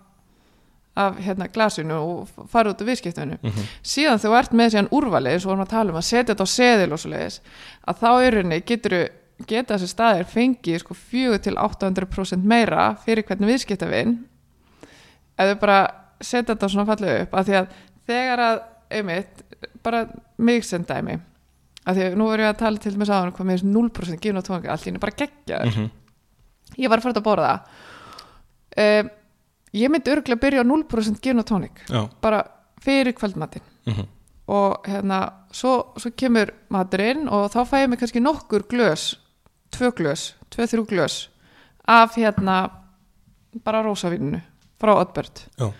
af 0.96 1.16
hérna, 1.22 1.46
glasinu 1.52 1.94
og 1.94 2.28
farið 2.50 2.72
út 2.74 2.80
af 2.82 2.86
viðskiptinu 2.88 3.38
Mhm. 3.42 3.68
síðan 3.84 4.18
þú 4.24 4.34
ert 4.38 4.52
með 4.52 4.72
síðan 4.74 4.88
úrvalið 4.90 5.32
eins 5.36 5.46
og 5.46 5.50
vorum 5.52 5.64
að 5.66 5.70
tala 5.76 5.90
um 5.92 6.00
að 6.00 6.08
setja 6.10 6.34
þetta 6.34 6.46
á 6.48 6.54
seðil 6.56 6.92
og 6.92 6.98
svo 6.98 7.10
leiðis 7.12 7.40
að 7.86 7.98
þá 8.02 8.10
í 8.24 8.30
rauninni 8.34 8.60
getur 8.66 9.08
geta 9.46 9.74
þessi 9.78 9.88
staðir 9.94 10.26
fengið 10.26 10.80
sko 10.82 10.94
4 10.94 11.38
til 11.38 11.54
800% 11.54 12.42
meira 12.44 12.96
fyrir 13.04 13.22
hvernig 13.22 13.52
viðskiptavinn 13.52 14.16
þau 15.38 15.54
bara 15.60 15.78
setja 16.20 16.54
þetta 16.54 16.68
svona 16.72 16.86
fallið 16.88 17.20
upp 17.22 17.36
að 17.38 17.46
því 17.46 17.54
að 17.60 17.66
þegar 18.08 18.38
að 18.48 18.60
einmitt, 18.90 19.42
bara 19.84 20.06
mig 20.38 20.64
sem 20.64 20.82
dæmi 20.84 21.20
að 21.86 21.94
því 21.96 22.02
að 22.08 22.16
nú 22.18 22.26
er 22.34 22.40
ég 22.42 22.50
að 22.50 22.58
tala 22.58 22.78
til 22.82 22.92
með 22.98 23.10
sáðan 23.12 23.32
hvað 23.36 23.46
með 23.46 23.58
þessu 23.60 23.72
0% 23.72 24.20
gin 24.24 24.36
og 24.40 24.44
tónleika 24.48 24.76
henni 24.84 24.98
bara 24.98 25.16
geggja 25.16 25.60
mm 25.64 25.70
-hmm. 25.70 25.90
ég 26.78 26.88
var 26.88 26.98
að 26.98 27.02
fara 27.02 27.14
að 27.20 27.22
borða 27.28 27.60
um, 28.78 29.10
ég 29.74 29.90
myndi 29.92 30.12
örgulega 30.14 30.40
byrja 30.40 30.62
á 30.62 30.66
0% 30.66 31.20
gin 31.22 31.42
og 31.42 31.48
tónik 31.50 31.82
bara 32.22 32.44
fyrir 32.84 33.12
kvöldmatinn 33.18 33.62
mm 33.86 34.06
og 34.48 34.86
hérna 34.88 35.32
svo, 35.52 35.92
svo 36.00 36.10
kemur 36.16 36.48
maturinn 36.72 37.26
og 37.28 37.50
þá 37.52 37.58
fæ 37.68 37.74
ég 37.82 37.88
mig 37.92 37.98
kannski 38.00 38.20
nokkur 38.20 38.62
glös 38.70 39.18
tvö 39.76 39.90
glös, 39.92 40.22
tvö 40.48 40.64
þrjú 40.64 40.86
glös 40.88 41.28
af 41.86 42.16
hérna 42.16 42.70
bara 43.64 43.82
rósavínu 43.82 44.40
frá 44.80 44.94
Já. 45.60 45.72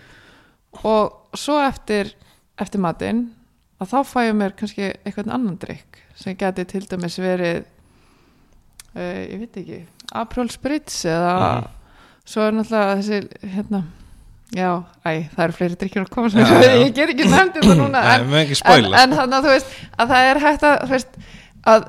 og 0.83 1.33
svo 1.33 1.57
eftir 1.65 2.13
eftir 2.59 2.79
matinn 2.79 3.33
að 3.81 3.87
þá 3.89 3.99
fæ 4.05 4.19
ég 4.27 4.37
mér 4.37 4.53
kannski 4.53 4.93
eitthvað 5.05 5.33
annan 5.33 5.57
drikk 5.57 5.97
sem 6.15 6.35
geti 6.37 6.65
til 6.65 6.85
dæmis 6.85 7.17
verið 7.17 7.63
uh, 8.95 9.21
ég 9.33 9.39
veit 9.39 9.57
ekki 9.63 9.81
April 10.13 10.49
Spritz 10.49 11.05
eða 11.05 11.33
Mhm. 11.61 11.78
Svo 12.29 12.45
er 12.47 12.57
náttúrulega 12.57 12.97
þessi 12.99 13.49
hérna 13.55 13.83
já, 14.55 14.69
æ, 15.05 15.11
það 15.35 15.43
eru 15.45 15.57
fleiri 15.59 15.77
drikkjur 15.83 16.05
að 16.07 16.11
koma 16.15 16.29
Já, 16.33 16.45
já. 16.63 16.73
ég 16.83 16.91
ger 16.97 17.13
ekki 17.13 17.29
nefndi 17.29 17.61
þetta 17.63 17.77
núna 17.79 18.03
en, 18.15 18.33
ekki 18.41 18.59
en, 18.65 18.89
en 19.03 19.15
þannig 19.19 19.37
að 19.39 19.47
þú 19.47 19.53
veist 19.55 19.77
að 20.03 20.13
það 20.13 20.29
er 20.31 20.41
hægt 20.45 20.65
að 20.69 20.75
þú 20.87 20.93
veist, 20.95 21.19
að, 21.73 21.85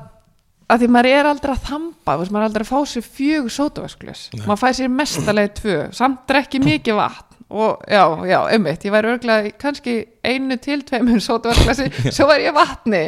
að 0.71 0.83
því 0.83 0.89
maður 0.95 1.11
er 1.15 1.29
aldrei 1.31 1.53
að 1.55 1.65
þamba 1.71 2.15
þú 2.15 2.23
veist, 2.23 2.35
maður 2.35 2.43
er 2.45 2.49
aldrei 2.51 2.65
að 2.67 2.71
fá 2.71 2.93
sér 2.93 3.07
fjögur 3.17 3.55
sótavæsklös 3.57 4.23
Nei. 4.35 4.45
maður 4.45 4.61
fæ 4.61 4.69
sér 4.81 4.93
mestalegi 4.99 5.53
tvö 5.61 5.77
samt 5.97 6.23
drekki 6.29 6.61
mikið 6.63 6.99
vatn 7.01 7.27
og 7.51 7.81
já, 7.91 8.03
já, 8.29 8.37
ummitt, 8.55 8.85
ég 8.87 8.93
væri 8.93 9.09
örgulega 9.11 9.49
kannski 9.59 9.95
einu 10.23 10.55
til 10.63 10.79
tveimur 10.87 11.19
sótavæsklösi 11.25 11.89
svo 12.15 12.29
væri 12.29 12.45
ég 12.47 12.55
vatni. 12.55 13.01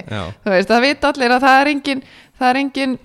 Veist, 0.43 0.67
það 0.67 0.81
vita 0.83 1.11
allir 1.13 1.31
að 1.37 1.45
það 1.45 1.59
er 1.61 1.69
engin 1.71 2.01
það 2.41 2.49
er 2.49 2.59
engin 2.59 2.97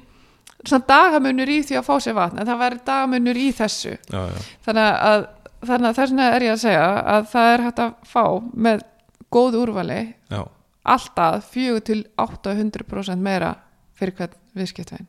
svona 0.67 0.89
dagamunur 0.89 1.51
í 1.55 1.59
því 1.67 1.79
að 1.79 1.87
fá 1.87 1.95
sér 2.03 2.17
vatn 2.19 2.41
en 2.41 2.49
það 2.49 2.63
væri 2.63 2.81
dagamunur 2.87 3.39
í 3.39 3.49
þessu. 3.55 3.97
Já, 4.11 4.21
já. 4.33 4.47
Þannig 4.67 4.89
að, 5.09 5.27
að 5.63 5.89
þess 5.89 6.05
vegna 6.05 6.31
er 6.35 6.47
ég 6.47 6.55
að 6.55 6.63
segja 6.65 6.87
að 7.17 7.29
það 7.33 7.53
er 7.53 7.67
hægt 7.67 7.83
að 7.85 7.93
fá 8.13 8.25
með 8.69 8.87
góð 9.35 9.59
úrvali 9.63 10.01
Já, 10.33 10.43
alltaf 10.89 11.53
4 11.53 11.85
til 11.89 12.01
800% 12.21 13.23
meira 13.23 13.55
fyrir 13.99 14.17
hvern 14.19 14.37
viðskiptvegin 14.59 15.09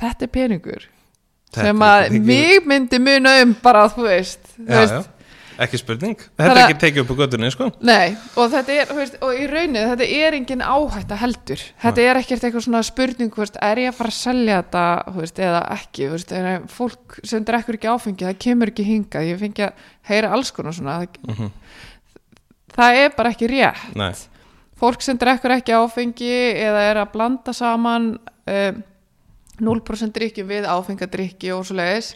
þetta 0.00 0.26
er 0.26 0.32
peningur 0.34 0.88
Þetta 1.50 1.66
sem 1.66 1.82
að 1.82 2.18
mig 2.22 2.66
myndi 2.68 3.00
muna 3.02 3.34
um 3.42 3.56
bara 3.62 3.88
þú 3.90 4.06
veist, 4.06 4.52
þú 4.54 4.68
veist 4.70 5.08
Ekki 5.60 5.76
spurning. 5.76 6.16
Þetta 6.38 6.44
er 6.46 6.56
að- 6.56 6.70
ekki 6.70 6.78
tekið 6.80 7.02
upp 7.02 7.10
á 7.12 7.16
göttunni, 7.20 7.50
sko. 7.52 7.66
Nei, 7.84 8.16
og 8.40 8.46
þetta 8.54 8.76
er, 8.80 8.92
veist, 8.96 9.16
og 9.20 9.34
í 9.36 9.44
rauninni 9.50 9.82
þetta 9.90 10.06
er 10.16 10.36
engin 10.38 10.62
áhætta 10.64 11.18
heldur. 11.20 11.60
Þetta 11.82 12.00
er 12.06 12.20
ekkert 12.22 12.46
eitthvað 12.48 12.64
svona 12.64 12.80
spurning 12.86 13.34
veist, 13.36 13.58
er 13.60 13.76
ég 13.82 13.90
að 13.92 13.98
fara 13.98 14.08
að 14.14 14.16
selja 14.20 14.62
þetta 14.62 14.84
veist, 15.18 15.38
eða 15.38 15.60
ekki, 15.76 16.08
fólk 16.72 17.18
sem 17.28 17.44
drekkur 17.44 17.76
ekki 17.76 17.90
áfengi, 17.92 18.24
það 18.30 18.38
kemur 18.46 18.72
ekki 18.72 18.86
hingað. 18.88 19.28
Ég 19.28 19.38
fengi 19.42 19.66
að 19.68 19.72
heyra 20.08 20.32
alls 20.32 20.50
konar 20.50 20.72
svona 20.72 20.96
það, 21.02 21.08
Mhm. 21.28 21.50
það 22.76 23.00
er 23.04 23.10
bara 23.16 23.30
ekki 23.34 23.48
rétt. 23.50 23.96
Nei, 23.96 24.12
fólk 24.80 25.02
sem 25.04 25.18
drekkur 25.18 25.50
ekki 25.58 25.76
áfengi 25.76 26.32
eða 26.56 26.86
er 26.90 26.96
að 27.04 27.12
blanda 27.12 27.52
saman 27.52 28.18
um, 28.46 28.82
0% 29.60 30.12
drikki 30.16 30.42
við 30.48 30.64
áfengadrykki 30.64 31.50
og 31.52 31.66
svo 31.68 31.76
leiðis 31.76 32.14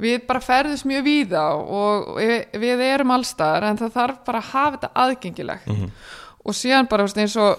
við 0.00 0.24
bara 0.26 0.40
ferðum 0.42 0.90
mjög 0.90 1.04
víða 1.06 1.44
og 1.54 2.08
við, 2.18 2.40
erum 2.88 3.12
allstaðar 3.14 3.68
en 3.70 3.78
það 3.78 3.92
þarf 3.94 4.18
bara 4.26 4.40
að 4.42 4.50
hafa 4.50 4.76
þetta 4.76 4.90
aðgengilegt. 5.04 5.66
Mhm. 5.70 5.90
og 6.44 6.52
síðan 6.52 6.88
bara 6.90 7.06
veist, 7.06 7.16
eins 7.22 7.36
og 7.40 7.58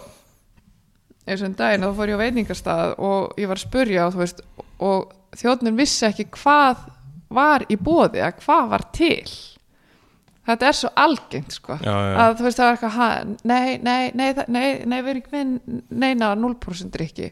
eins 1.25 1.41
og 1.41 1.47
en 1.47 1.55
daginn 1.57 1.81
þá 1.87 1.95
fór 1.97 2.11
ég 2.11 2.19
á 2.19 2.23
veitingastað 2.25 2.91
og 3.01 3.33
ég 3.41 3.47
var 3.49 3.57
að 3.57 3.65
spurja 3.65 4.03
þú 4.13 4.21
veist, 4.21 4.41
og 4.79 5.13
þjóðnum 5.39 5.79
vissi 5.79 6.05
ekki 6.05 6.27
hvað 6.37 6.83
var 7.33 7.65
í 7.69 7.75
bóði 7.81 8.21
að 8.21 8.37
hvað 8.45 8.67
var 8.69 8.83
til. 8.93 9.25
Þetta 10.45 10.67
er 10.69 10.75
svo 10.77 10.89
algengt 11.01 11.55
sko. 11.57 11.73
Já, 11.81 11.89
já. 11.89 12.17
Að 12.21 12.35
þú 12.37 12.43
veist 12.45 12.59
það 12.59 12.67
var 12.67 12.75
eitthvað 12.75 12.97
ha, 12.99 13.07
nei, 13.49 13.77
nei, 13.81 14.11
nei, 14.13 14.33
það- 14.37 14.49
nei, 14.53 14.67
nei, 14.85 14.99
við 15.01 15.09
erum 15.09 15.21
ekki 15.23 15.33
með 15.33 15.81
neina 15.89 16.35
0% 16.35 16.91
drikki 16.93 17.31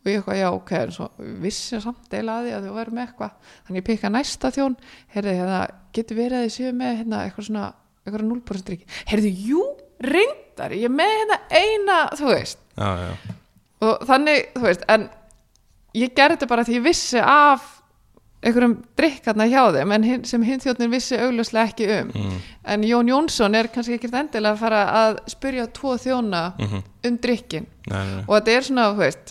og 0.00 0.08
ég 0.08 0.16
eitthvað, 0.20 0.38
já, 0.40 0.48
ok, 0.56 0.72
en 0.78 0.94
svo 0.96 1.08
vissi 1.42 1.80
samt 1.84 2.06
deila 2.12 2.38
að 2.38 2.46
því 2.46 2.54
að 2.56 2.66
þú 2.66 2.74
verður 2.78 2.96
með 2.96 3.06
eitthvað. 3.06 3.34
Þannig 3.66 3.80
ég 3.82 3.86
pikka 3.90 4.10
næsta 4.14 4.50
þjón, 4.54 4.76
heyrðu, 5.14 5.34
hérna 5.40 5.60
getur 5.96 6.20
verið 6.20 6.38
að 6.38 6.46
þið 6.46 6.54
séu 6.56 6.72
með 6.78 6.94
hérna 7.02 7.22
eitthvað 7.26 7.48
svona 7.50 7.66
eitthvað 8.00 8.26
0% 8.30 8.68
drikki, 8.70 8.88
heyrðu, 9.10 9.32
jú 9.50 9.64
reyndar, 10.00 10.76
ég 10.80 10.94
með 10.94 11.12
hérna 11.18 11.40
eina 11.52 11.98
þú 12.16 12.32
veist, 12.32 12.62
Já, 12.80 12.88
já. 13.04 13.36
Og 13.80 14.06
þannig, 14.08 14.46
þú 14.56 14.64
veist, 14.64 14.86
en 14.92 15.04
ég 15.96 16.16
gerði 16.16 16.38
þetta 16.38 16.48
bara 16.50 16.64
því 16.64 16.78
ég 16.78 16.84
vissi 16.84 17.20
af 17.20 17.68
einhverjum 18.40 18.76
drikkarna 18.96 19.46
hjá 19.50 19.62
þeim 19.74 19.90
en 19.92 20.06
hin, 20.06 20.22
sem 20.28 20.44
hinn 20.44 20.62
þjóðnin 20.62 20.92
vissi 20.94 21.18
augljóslega 21.20 21.72
ekki 21.72 21.88
um. 21.92 22.12
Mm. 22.16 22.38
en 22.72 22.86
Jón 22.88 23.10
Jónsson 23.12 23.56
er 23.58 23.68
kannski 23.72 23.98
ekkert 23.98 24.16
endilega 24.16 24.54
að 24.54 24.62
fara 24.62 24.80
að 25.02 25.18
spyrja 25.34 25.66
tvo 25.76 25.96
þjóna 26.00 26.44
Mm 26.60 26.86
um 27.00 27.14
drikkin 27.16 27.64
Nei, 27.88 27.96
nei, 27.96 28.16
nei. 28.18 28.24
Og 28.28 28.34
þetta 28.36 28.52
er 28.52 28.64
svona, 28.66 28.82
þú 28.92 29.00
veist 29.00 29.30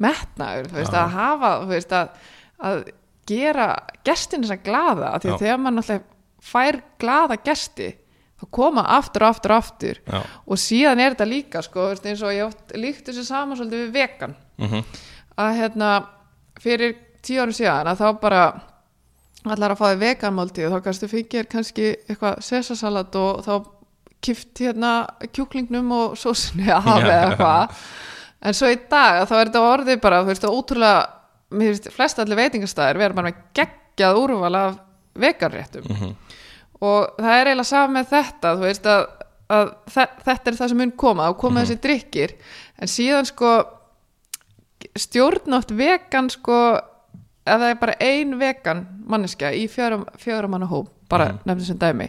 metnaður, 0.00 0.70
þú 0.70 0.78
veist, 0.80 0.96
að 0.96 1.16
hafa 1.16 1.50
þú 1.62 1.70
veist, 1.74 1.96
að, 1.96 2.28
að 2.70 2.84
gera 3.30 3.66
gestin 4.06 4.44
þess 4.44 4.56
að 4.56 4.62
glaða, 4.66 5.10
af 5.14 5.24
því 5.24 5.32
að 5.34 5.42
þegar 5.44 5.60
mann 5.64 5.82
alltaf 5.82 6.06
fær 6.50 6.80
glaða 7.02 7.36
gesti 7.44 7.90
þá 8.40 8.46
koma 8.56 8.86
aftur 8.96 9.26
og 9.26 9.34
aftur 9.34 9.52
og 9.52 9.60
aftur. 9.60 10.00
Já, 10.08 10.20
og 10.46 10.60
síðan 10.60 11.02
er 11.04 11.14
þetta 11.14 11.28
líka, 11.28 11.62
sko, 11.66 11.90
veist, 11.90 12.06
eins 12.08 12.24
og 12.24 12.32
ég 12.32 12.46
oft 12.46 12.74
líkt 12.80 13.10
þessu 13.10 13.26
saman 13.28 13.58
svolítið 13.58 13.84
við 13.84 13.92
vegan. 13.98 14.36
Mhm. 14.60 14.84
Að 15.40 15.58
hérna 15.60 15.90
fyrir 16.60 16.96
tíu 17.24 17.42
árum 17.42 17.56
síðan 17.56 17.90
að 17.90 18.00
þá 18.00 18.20
bara 18.20 18.44
allar 19.48 19.72
að 19.74 19.80
fá 19.80 19.86
þig 19.90 20.00
veganmáltíð 20.04 20.66
og 20.68 20.72
þá 20.74 20.86
kannski 20.86 21.08
fengir 21.08 21.46
kannski 21.48 21.86
eitthvað 22.08 22.40
sesasalat 22.44 23.16
og 23.20 23.44
þá 23.46 23.54
kift 24.20 24.60
hérna 24.60 24.92
kjúklingnum 25.32 25.92
og 25.96 26.16
sósunni 26.20 26.68
af 26.72 26.88
eða 27.00 27.20
eitthvað 27.30 27.78
en 28.42 28.54
svo 28.56 28.70
í 28.72 28.76
dag 28.90 29.24
þá 29.28 29.34
er 29.40 29.50
þetta 29.50 29.64
orðið 29.74 30.00
bara 30.00 30.20
þú 30.22 30.30
veist 30.32 30.44
ótrúlega, 30.48 31.00
mér 31.50 31.74
finnst 31.74 31.90
flest 31.96 32.18
allir 32.22 32.38
veitingastæðir 32.40 32.98
vera 33.02 33.14
bara 33.18 33.30
með 33.30 33.40
geggjað 33.58 34.20
úrval 34.22 34.54
af 34.60 34.78
veganréttum 35.20 35.88
mhm. 35.90 36.12
og 36.80 37.16
það 37.18 37.34
er 37.40 37.50
eiginlega 37.50 37.68
saman 37.72 37.96
með 37.98 38.08
þetta 38.14 38.54
þú 38.56 38.64
veist 38.68 38.86
að, 38.86 39.02
að 39.50 39.72
þe- 39.96 40.14
þetta 40.28 40.50
er 40.52 40.58
það 40.60 40.68
sem 40.72 40.80
mun 40.84 40.92
koma 41.04 41.28
og 41.32 41.36
koma 41.42 41.64
þessi 41.64 41.80
drikkir 41.84 42.36
en 42.80 42.88
síðan 42.88 43.28
sko 43.28 43.50
stjórnátt 44.96 45.70
vegan 45.76 46.30
sko 46.32 46.56
ef 47.44 47.58
það 47.60 47.66
er 47.72 47.78
bara 47.80 47.96
ein 48.04 48.32
vegan 48.40 48.84
manneskja 49.10 49.50
í 49.56 49.66
fjörum, 49.70 50.06
fjörum 50.20 50.54
manna 50.54 50.68
hóp 50.70 50.88
bara 51.10 51.32
Mhm. 51.32 51.38
nefnir 51.44 51.66
sem 51.66 51.78
dæmi 51.78 52.08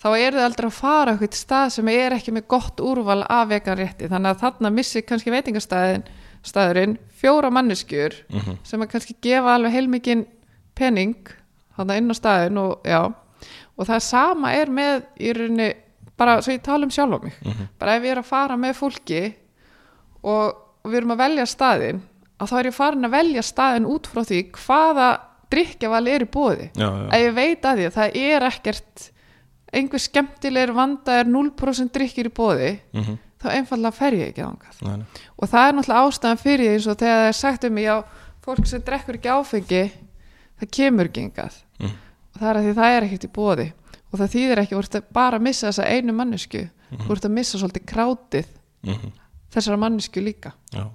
þá 0.00 0.08
er 0.16 0.32
þið 0.36 0.44
aldrei 0.46 0.66
að 0.70 0.76
fara 0.78 1.12
á 1.12 1.14
eitthvað 1.14 1.36
stað 1.36 1.72
sem 1.74 1.88
er 1.92 2.14
ekki 2.16 2.32
með 2.32 2.46
gott 2.48 2.80
úrval 2.80 3.20
af 3.28 3.48
vegan 3.50 3.76
rétti. 3.78 4.08
Þannig 4.08 4.30
að 4.34 4.40
þarna 4.44 4.70
missi 4.72 5.02
kannski 5.02 5.30
veitingastæðin 5.34 6.04
staðurinn 6.42 6.96
fjóra 7.20 7.50
manneskjur 7.52 8.14
Mhm. 8.32 8.58
sem 8.64 8.80
að 8.80 8.90
kannski 8.94 9.14
gefa 9.20 9.54
alveg 9.58 9.72
heilmikinn 9.76 10.26
pening 10.74 11.28
þarna 11.76 11.96
inn 12.00 12.08
á 12.10 12.14
staðin 12.16 12.58
og 12.58 12.80
já. 12.84 13.12
Og 13.78 13.86
það 13.86 14.00
sama 14.02 14.52
er 14.52 14.66
með 14.66 15.02
í 15.20 15.32
rauninni 15.36 15.74
bara 16.16 16.40
svo 16.42 16.52
ég 16.52 16.62
tala 16.62 16.84
um 16.84 16.90
sjálf 16.90 17.16
á 17.16 17.18
mig. 17.24 17.32
Mhm. 17.44 17.68
bara 17.78 17.94
ef 17.96 18.02
ég 18.02 18.10
er 18.12 18.18
að 18.22 18.24
fara 18.24 18.56
með 18.56 18.74
fólki 18.76 19.34
og, 20.24 20.54
og 20.84 20.90
við 20.90 20.96
erum 21.00 21.12
að 21.16 21.22
velja 21.24 21.46
staðin 21.46 22.00
að 22.40 22.48
þá 22.50 22.58
er 22.58 22.64
ég 22.70 22.74
farin 22.74 23.04
að 23.04 23.10
velja 23.10 23.42
staðin 23.42 23.86
út 23.86 24.06
frá 24.08 24.22
því 24.24 24.40
hvaða 24.56 25.08
drikkjaval 25.50 26.06
er 26.08 26.20
í 26.24 26.28
bóði 26.30 26.70
að 27.12 27.20
ég 27.24 27.34
veit 27.34 27.62
að 27.64 27.76
því 27.80 27.86
að 27.88 27.96
það 27.98 28.16
er 28.16 28.46
ekkert 28.48 29.10
einhver 29.72 29.98
skemmtilegur 30.02 30.74
vanda 30.74 31.20
er 31.20 31.24
0% 31.30 31.92
drikkir 31.94 32.26
í 32.30 32.34
bóði 32.34 32.70
Mhm. 32.92 33.18
þá 33.40 33.46
einfallega 33.56 33.92
fer 33.96 34.12
ég 34.12 34.28
ekki 34.34 34.42
nei. 34.82 35.04
og 35.38 35.48
það 35.48 35.68
er 35.68 35.72
náttúrulega 35.72 36.06
ástæðan 36.08 36.40
fyrir 36.42 36.66
því 36.66 36.72
eins 36.74 36.86
og 36.86 36.96
þegar 36.98 37.20
það 37.20 37.28
er 37.28 37.32
sagt 37.32 37.64
um 37.64 37.72
mig 37.74 37.84
já, 37.84 38.04
fólk 38.44 38.66
sem 38.66 38.82
drekkur 38.82 39.14
ekki 39.16 39.28
áfengi 39.32 39.82
það 40.60 40.70
kemur 40.70 41.08
ekki 41.08 41.24
engað 41.30 41.54
Mm. 41.80 41.92
og 42.34 42.40
það 42.40 42.50
er 42.50 42.56
að 42.56 42.64
því 42.66 42.74
það 42.74 42.96
er 42.96 43.02
ekkert 43.06 43.24
í 43.24 43.32
bóði 43.32 43.72
og 44.12 44.18
það 44.18 44.32
þýðir 44.34 44.58
ekki, 44.58 44.74
þú 44.74 44.78
ert 44.98 45.12
bara 45.12 45.38
að 45.38 45.42
missa 45.42 45.68
þessa 45.70 45.86
einu 45.88 46.12
mannesku, 46.12 46.68
þú 46.90 47.10
ert 47.14 47.24
að 47.24 47.30
missa 47.30 47.58
svolítið 47.58 47.84
krátið 47.86 48.46
Mhm. 48.82 49.12
þessara 49.54 49.76
mannesku 49.78 50.20
líka. 50.20 50.52
Já. 50.72 50.90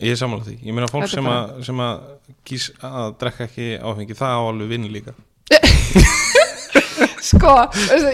Ég 0.00 0.10
er 0.12 0.16
sammála 0.16 0.42
því. 0.44 0.58
Ég 0.64 0.72
meina 0.74 0.86
fólk 0.88 1.06
sem, 1.08 1.24
að, 1.24 1.64
sem 1.64 1.76
að 1.76 2.00
kýs 2.44 2.70
að 2.82 3.18
drekka 3.18 3.44
ekki 3.44 3.78
áfengi 3.78 4.14
það 4.16 4.32
á 4.34 4.40
alveg 4.48 4.68
vinni 4.68 4.88
líka 4.90 5.14
sko, 7.32 7.56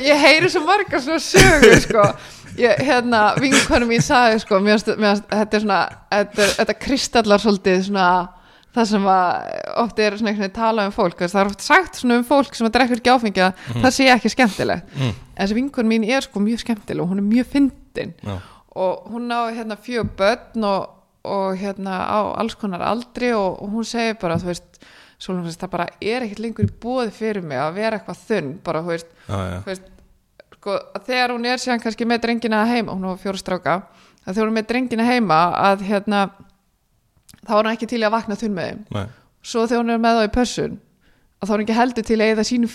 ég 0.05 0.24
heyri 0.24 0.51
svo 0.53 0.65
margar 0.66 1.03
svona 1.05 1.20
sögur 1.23 1.81
sko. 1.85 2.09
Ég, 2.59 2.81
hérna, 2.82 3.36
vinkonum 3.39 3.93
mín 3.93 4.03
sagði 4.03 4.40
sko 4.43 4.59
mér, 4.65 4.82
mér, 4.99 5.20
þetta 5.31 5.59
er 5.59 5.62
svona 5.62 5.78
þetta, 6.11 6.49
þetta 6.57 6.74
kristallar 6.82 7.43
svolítið 7.43 7.85
svona 7.86 8.09
það 8.74 8.89
sem 8.90 9.07
að 9.12 9.31
oft 9.82 10.03
er 10.03 10.16
svona 10.19 10.32
einhvern 10.32 10.45
veginn 10.45 10.57
tala 10.59 10.86
um 10.89 10.95
fólk, 10.95 11.23
það 11.23 11.40
er 11.40 11.51
oft 11.53 11.65
sagt 11.65 11.99
svona 12.01 12.19
um 12.20 12.27
fólk 12.27 12.59
sem 12.59 12.69
að 12.69 12.74
drekkur 12.77 13.01
ekki 13.01 13.15
áfengi 13.15 13.45
að 13.47 13.65
það 13.78 13.95
sé 13.97 14.09
ekki 14.12 14.32
skemmtilegt. 14.35 14.93
Mm. 14.99 15.16
en 15.35 15.40
þessi 15.40 15.59
vinkonum 15.59 15.95
mín 15.95 16.07
er 16.09 16.27
sko 16.27 16.43
mjög 16.43 16.62
skemmtileg 16.65 17.05
og 17.05 17.12
hún 17.12 17.23
er 17.23 17.28
mjög 17.28 17.51
fyndin. 17.55 18.15
Já, 18.27 18.36
og 18.78 19.11
hún 19.12 19.32
á 19.35 19.40
hérna 19.55 19.78
fjögur 19.81 20.11
börn 20.19 20.69
og, 20.69 20.89
og 21.24 21.59
hérna 21.59 22.03
á 22.07 22.19
alls 22.39 22.55
konar 22.59 22.85
aldri 22.86 23.32
og, 23.35 23.62
og 23.62 23.74
hún 23.74 23.86
segir 23.86 24.19
bara, 24.20 24.39
þú 24.39 24.53
veist 24.53 24.82
Sólum 25.19 25.43
finnst 25.49 25.61
það 25.65 25.70
bara 25.73 25.86
er 26.01 26.23
ekkert 26.23 26.43
lengur 26.45 26.69
bóði 26.82 27.11
fyrir 27.11 27.43
mig 27.43 27.59
að 27.59 27.73
vera 27.81 27.99
eitthvað 27.99 28.20
þunn 28.28 28.51
bara, 28.65 28.82
þú 28.86 28.93
veist, 28.95 29.09
þú 29.27 29.70
veist 29.73 29.89
sko, 30.59 30.77
þegar 31.09 31.32
hún 31.35 31.47
er 31.51 31.59
síðan 31.62 31.82
kannski 31.82 32.07
með 32.07 32.20
drengina 32.27 32.61
heima 32.70 32.93
hún 32.95 33.07
var 33.09 33.19
fjóra 33.23 33.40
stráka 33.40 33.74
að 34.24 34.35
þegar 34.35 34.45
hún 34.45 34.53
er 34.53 34.59
með 34.61 34.69
drengina 34.70 35.07
heima 35.09 35.39
að 35.59 35.82
hérna 35.89 36.20
þá 37.47 37.51
er 37.55 37.59
hún 37.65 37.73
ekki 37.73 37.89
til 37.90 38.03
að 38.05 38.15
vakna 38.15 38.36
þunn 38.39 38.55
með 38.55 38.69
þeim. 38.70 38.85
Nei, 38.95 39.07
svo 39.43 39.65
þegar 39.66 39.82
hún 39.82 39.95
er 39.95 40.05
með 40.05 40.19
þá 40.19 40.24
í 40.28 40.32
pössun 40.39 40.78
að 41.39 41.47
þá 41.47 41.53
er 41.53 41.55
hún 41.57 41.65
ekki 41.66 41.78
heldur 41.78 42.07
til 42.09 42.19
að 42.19 42.32
eða 42.35 42.45
sínu 42.49 42.69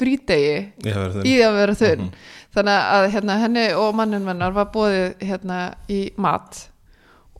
þunn. 1.15 1.26
í 1.28 1.34
að 1.44 1.57
vera 1.60 1.76
þunn. 1.80 2.03
Mhm. 2.07 2.28
þannig 2.53 2.91
að 2.95 3.07
hérna, 3.15 3.38
henni 3.41 3.65
og 3.74 3.95
mannin 3.98 4.26
mennar 4.28 4.53
var 4.53 4.70
bóðið 4.72 5.15
hérna, 5.26 5.60
í 5.90 6.02
mat 6.18 6.68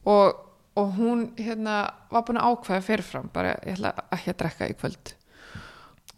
og, 0.06 0.40
og 0.80 0.96
hún 0.98 1.28
hérna, 1.38 1.76
var 2.10 2.24
búin 2.26 2.40
að 2.42 2.50
ákveða 2.56 2.82
fyrirfram 2.88 3.28
bara 3.34 3.56
ég 3.62 3.76
ætla 3.78 3.92
ekki 4.16 4.32
að 4.34 4.38
drekka 4.42 4.70
í 4.72 4.76
kvöld. 4.80 5.14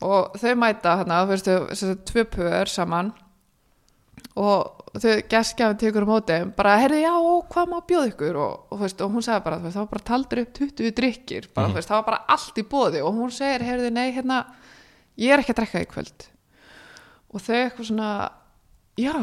Og 0.06 0.36
þau 0.40 0.54
mæta 0.60 0.98
hérna, 1.02 1.22
þú 1.26 1.32
veistu, 1.34 1.56
þessi 1.72 1.96
tvö 2.12 2.24
pöður 2.36 2.72
saman. 2.72 3.14
Og 4.36 5.00
þau 5.00 5.14
geskjafin 5.32 5.80
tekur 5.80 6.04
á 6.04 6.08
móti 6.10 6.38
bara, 6.58 6.76
heyrðu, 6.82 7.00
já, 7.04 7.12
og 7.16 7.50
hvað 7.52 7.70
má 7.72 7.78
bjóða 7.88 8.10
ykkur? 8.12 8.38
Og, 8.44 8.54
og, 8.72 8.80
veist, 8.84 9.02
og 9.04 9.12
hún 9.16 9.24
sagði 9.24 9.44
bara, 9.46 9.60
veist, 9.64 9.76
það 9.78 9.84
var 9.86 9.92
bara 9.94 10.08
taldur 10.10 10.42
upp 10.44 10.54
20 10.60 10.92
drikkir, 10.98 11.48
bara, 11.56 11.70
þú 11.72 11.80
veist, 11.80 11.92
það 11.92 12.00
var 12.02 12.08
bara 12.10 12.22
allt 12.36 12.60
í 12.60 12.66
bóði 12.76 13.04
og 13.04 13.16
hún 13.20 13.32
segir, 13.36 13.64
heyrðu, 13.68 13.92
nei, 13.96 14.08
hérna 14.16 14.40
ég 15.20 15.32
er 15.36 15.44
ekki 15.44 15.56
að 15.56 15.60
drekka 15.62 15.84
í 15.86 15.90
kvöld. 15.92 16.28
Og 17.36 17.44
þau 17.44 17.56
eitthvað 17.62 17.90
svona 17.92 18.10
já, 19.00 19.16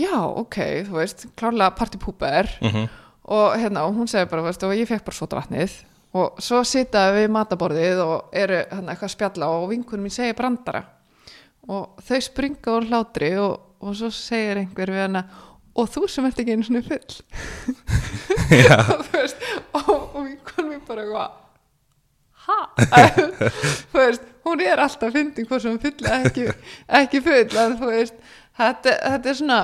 já, 0.00 0.16
ok, 0.44 0.58
þú 0.88 0.98
veist 1.00 1.26
klárlega 1.36 1.76
partypúper 1.80 2.52
Mhm. 2.64 2.88
Og 3.24 3.56
hérna, 3.58 3.84
og 3.86 3.96
hún 3.98 4.08
segir 4.10 4.30
bara, 4.30 4.44
veist, 4.46 4.62
og 4.64 4.74
ég 4.76 4.88
fekk 4.88 5.04
bara 5.06 5.16
sota 5.16 5.40
vatnið 5.40 5.76
og 6.18 6.40
svo 6.42 6.62
sita 6.66 7.04
við 7.14 7.28
mataborðið 7.30 8.00
og 8.02 8.32
eru 8.34 8.62
hérna 8.64 8.94
eitthvað 8.94 9.10
að 9.10 9.14
spjalla 9.14 9.50
og 9.54 9.68
vinkunum 9.70 10.08
mín 10.08 10.14
segir 10.14 10.34
brandara. 10.38 10.82
Og 11.70 12.00
þau 12.02 12.18
springa 12.24 12.74
úr 12.74 12.88
hlátri 12.88 13.28
og, 13.38 13.60
og 13.78 13.94
svo 13.94 14.10
segir 14.14 14.58
einhver 14.58 14.90
við 14.90 15.04
hana 15.04 15.22
og 15.78 15.86
þú 15.92 16.08
sem 16.10 16.26
ert 16.26 16.40
ekki 16.42 16.56
einu 16.56 16.66
svona 16.66 16.82
full. 16.82 17.20
Og 18.96 19.04
þú 19.06 19.12
veist 19.14 19.46
og, 19.78 19.92
og 19.92 20.18
vinkunum 20.24 20.72
mín 20.72 20.82
bara 20.88 21.04
eitthvað 21.04 21.38
ha? 22.46 22.58
þú 23.92 23.98
veist, 24.00 24.26
hún 24.46 24.62
er 24.64 24.82
alltaf 24.82 25.14
fyndin 25.14 25.48
hvað 25.48 25.64
sem 25.64 25.78
full 25.82 26.06
eða 26.06 26.20
ekki, 26.26 26.46
ekki 27.00 27.22
full 27.24 27.44
þú 27.52 27.92
veist, 27.92 28.16
þetta, 28.58 28.96
þetta 29.14 29.32
er 29.32 29.38
svona 29.40 29.60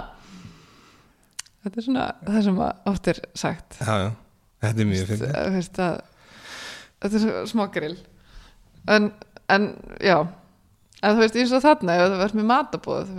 þetta 1.66 1.80
er 1.80 1.86
svona 1.88 2.06
það 2.22 2.44
sem 2.46 2.60
oft 2.64 3.10
er 3.12 3.20
sagt. 3.34 3.78
Já, 3.80 3.94
já, 4.04 4.10
þetta 4.64 4.84
er 4.84 4.90
mjög 4.92 5.12
að 5.16 5.58
þetta 7.02 7.18
er 7.18 7.50
smá 7.50 7.66
grill. 7.74 7.96
En, 8.90 9.10
en 9.52 9.68
já. 10.00 10.20
En 11.02 11.16
þú 11.16 11.22
veist 11.24 11.36
eins 11.42 11.52
og 11.52 11.64
þarna 11.64 11.98
ef 11.98 12.08
þú 12.08 12.22
verður 12.22 12.40
með 12.40 12.48
matabóð 12.52 13.12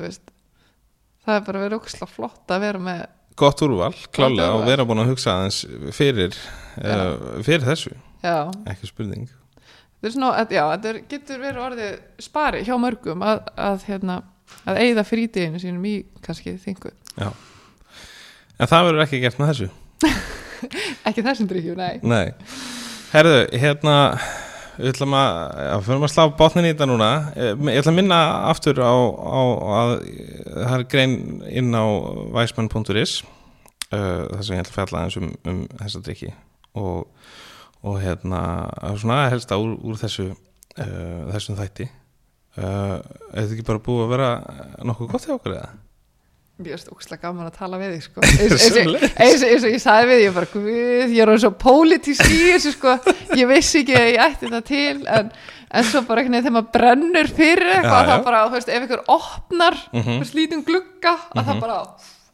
það 1.28 1.36
er 1.36 1.45
bara 1.49 1.64
verið 1.65 1.82
óksla 1.82 2.07
flott 2.10 2.56
að 2.56 2.64
vera 2.64 2.82
með 2.82 3.03
gott 3.38 3.61
úrval, 3.61 3.94
klálega 4.15 4.56
og 4.57 4.64
vera 4.65 4.86
búin 4.88 5.03
að 5.03 5.11
hugsa 5.11 5.36
aðeins 5.36 5.60
fyrir, 5.94 6.38
uh, 6.82 7.41
fyrir 7.45 7.68
þessu. 7.68 7.91
Já, 8.24 8.48
ekki 8.72 8.90
spurning. 8.90 9.28
Þetta 9.98 10.10
er 10.10 10.15
svona, 10.15 10.32
að, 10.40 10.56
já, 10.57 10.64
þetta 10.74 11.03
getur 11.11 11.44
verið 11.44 11.65
orðið 11.68 11.99
spari 12.26 12.64
hjá 12.65 12.74
mörgum 12.82 13.26
að, 13.26 13.44
að 13.61 13.86
hérna 13.91 14.18
að 14.68 14.82
eigða 14.82 15.06
frítíðinu 15.06 15.61
sínum 15.61 15.86
í 15.86 15.95
kannski 16.26 16.56
þingu. 16.64 16.94
Já. 17.18 17.30
En 18.58 18.72
það 18.72 18.90
verður 18.90 19.06
ekki 19.06 19.22
gert 19.24 19.40
með 19.40 19.54
þessu. 19.54 19.70
Ekki 21.08 21.24
þessum 21.24 21.48
drikkjum, 21.50 21.78
nei. 21.78 22.00
Nei, 22.02 22.34
herðu, 23.14 23.40
hérna 23.62 23.96
við 24.78 24.92
ætlum 24.92 25.16
að, 25.18 25.38
við 25.58 25.86
fyrir 25.88 26.06
að 26.06 26.12
slá 26.14 26.24
botnin 26.38 26.68
í 26.68 26.72
þetta 26.74 26.88
núna, 26.90 27.10
Eh, 27.38 27.54
ég 27.54 27.82
ætla 27.82 27.94
að 27.94 27.98
minna 27.98 28.20
aftur 28.52 28.82
á, 28.82 28.94
á 28.94 29.42
að 29.78 29.94
það 30.54 30.76
er 30.78 30.86
grein 30.92 31.16
inn 31.50 31.74
á 31.74 31.86
væsmann.is 32.36 33.22
uh, 33.94 34.26
þar 34.34 34.44
sem 34.44 34.58
ég 34.58 34.64
ætla 34.64 34.74
að 34.74 34.78
fjalla 34.78 35.02
aðeins 35.02 35.20
um, 35.22 35.32
um 35.50 35.64
þessa 35.82 36.04
drikki 36.06 36.34
og, 36.78 37.08
og 37.86 38.00
hérna 38.04 38.42
svona 39.00 39.24
helst 39.32 39.54
á 39.54 39.58
úr, 39.58 39.78
úr 39.82 39.98
þessu 40.02 40.30
uh, 40.34 41.24
þessum 41.34 41.58
þætti. 41.60 41.90
Uh, 42.58 42.98
er 43.34 43.46
þetta 43.46 43.54
ekki 43.58 43.68
bara 43.68 43.84
búið 43.86 44.06
að 44.08 44.14
vera 44.16 44.30
nokkuð 44.90 45.12
gott 45.14 45.28
hjá 45.28 45.36
okkur 45.38 45.58
eða? 45.58 45.74
Finnst 46.58 46.90
ógustlega 46.90 47.22
gaman 47.28 47.46
að 47.52 47.58
tala 47.60 47.78
við 47.78 47.92
þig 47.94 48.06
sko. 48.08 48.22
eins, 49.24 49.44
og 49.46 49.68
ég 49.70 49.82
sagði 49.84 50.08
við 50.10 50.24
ég 50.24 50.34
bara, 50.34 50.48
guð, 50.50 50.70
ég 51.14 51.20
er 51.22 51.30
orðin 51.30 51.44
svo 51.44 51.52
pólitísk 51.62 52.26
í 52.34 52.40
þessu 52.48 52.72
sko, 52.74 52.96
ég 53.38 53.52
vissi 53.52 53.84
ekki 53.84 53.98
að 54.00 54.08
ég 54.10 54.24
ætti 54.26 54.50
það 54.56 54.64
til 54.72 54.98
en, 55.20 55.30
en 55.78 55.88
svo 55.92 56.02
bara 56.10 56.24
þegar 56.26 56.56
maður 56.56 56.72
brennur 56.74 57.30
fyrir 57.38 57.70
eitthvað, 57.76 58.10
þá 58.10 58.26
bara, 58.26 58.44
þú 58.50 58.58
veist, 58.58 58.70
ef 58.74 58.82
einhver 58.88 59.04
opnar 59.08 59.78
mm 59.92 60.02
Mhm. 60.02 60.18
-hmm. 60.18 60.36
lítinn 60.40 60.66
glugga, 60.66 61.14
að 61.36 61.46
það 61.52 61.60
bara 61.62 61.80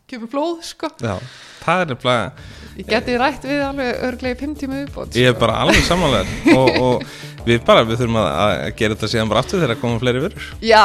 kemur 0.08 0.30
blóð 0.32 0.64
sko, 0.64 0.88
Já, 1.04 1.18
það 1.66 1.82
er 1.82 1.86
nefnilega 1.92 2.32
ég 2.78 2.88
geti 2.90 3.18
rætt 3.18 3.44
við 3.46 3.62
alveg 3.68 4.04
örglega 4.08 4.36
í 4.36 4.40
fimm 4.40 4.56
tíma 4.56 4.80
uppbót 4.88 5.16
Ég 5.16 5.28
er 5.30 5.34
sko. 5.36 5.40
bara 5.40 5.60
alveg 5.62 5.84
samanlegar 5.84 6.28
og, 6.58 6.70
og 6.82 7.04
við 7.48 7.64
bara, 7.68 7.84
við 7.88 8.00
þurfum 8.02 8.20
að, 8.22 8.30
að 8.42 8.76
gera 8.80 8.96
þetta 8.96 9.10
síðan 9.14 9.32
bara 9.34 9.42
aftur 9.44 9.64
þegar 9.64 9.80
koma 9.82 10.00
fleiri 10.02 10.22
vörur. 10.24 10.46
Já, 10.64 10.84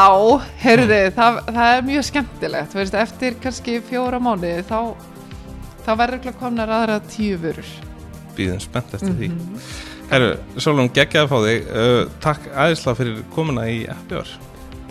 heyrðu, 0.64 1.00
það, 1.18 1.38
það 1.58 1.74
er 1.76 1.84
mjög 1.88 2.06
skemmtilegt, 2.08 2.72
þú 2.72 2.80
veist, 2.82 2.96
eftir 3.04 3.36
kannski 3.44 3.76
fjóra 3.88 4.18
mánuði, 4.22 4.64
þá 4.68 4.80
þá 5.86 5.92
verður 6.02 6.18
ekki 6.18 6.32
komnar 6.40 6.72
aðra 6.78 6.98
tíu 7.08 7.38
vörur. 7.40 7.70
Býðum 8.36 8.60
spennt 8.62 8.92
eftir 8.98 9.14
Mhm. 9.14 9.18
því 9.18 9.86
Herru, 10.08 10.28
Solon, 10.56 10.88
geggjaði 10.88 11.26
að 11.26 11.28
fá 11.28 11.38
þig. 11.44 11.66
Uh, 11.68 12.10
Takk 12.24 12.46
aðeinslega 12.54 12.96
fyrir 12.96 13.18
komuna 13.34 13.66
í 13.68 13.82
Appjör 13.92 14.30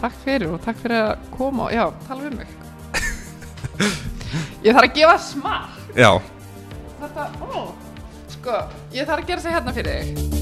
Takk 0.02 0.14
fyrir 0.24 0.52
og 0.54 0.60
takk 0.62 0.78
fyrir 0.84 1.00
að 1.08 1.24
koma 1.34 1.72
já, 1.74 1.88
tala 2.08 2.22
við 2.28 2.36
mig. 2.38 2.48
Ég 4.66 4.76
þarf 4.76 4.84
að 4.86 4.94
gefa 5.00 5.18
smak 5.26 5.98
Já, 5.98 6.12
Þetta, 7.02 7.28
ó, 7.42 7.64
sko, 8.36 8.60
ég 8.94 9.08
þarf 9.10 9.24
að 9.24 9.28
gera 9.32 9.42
það 9.48 9.58
hérna 9.58 9.74
fyrir 9.74 9.98
þig 10.04 10.37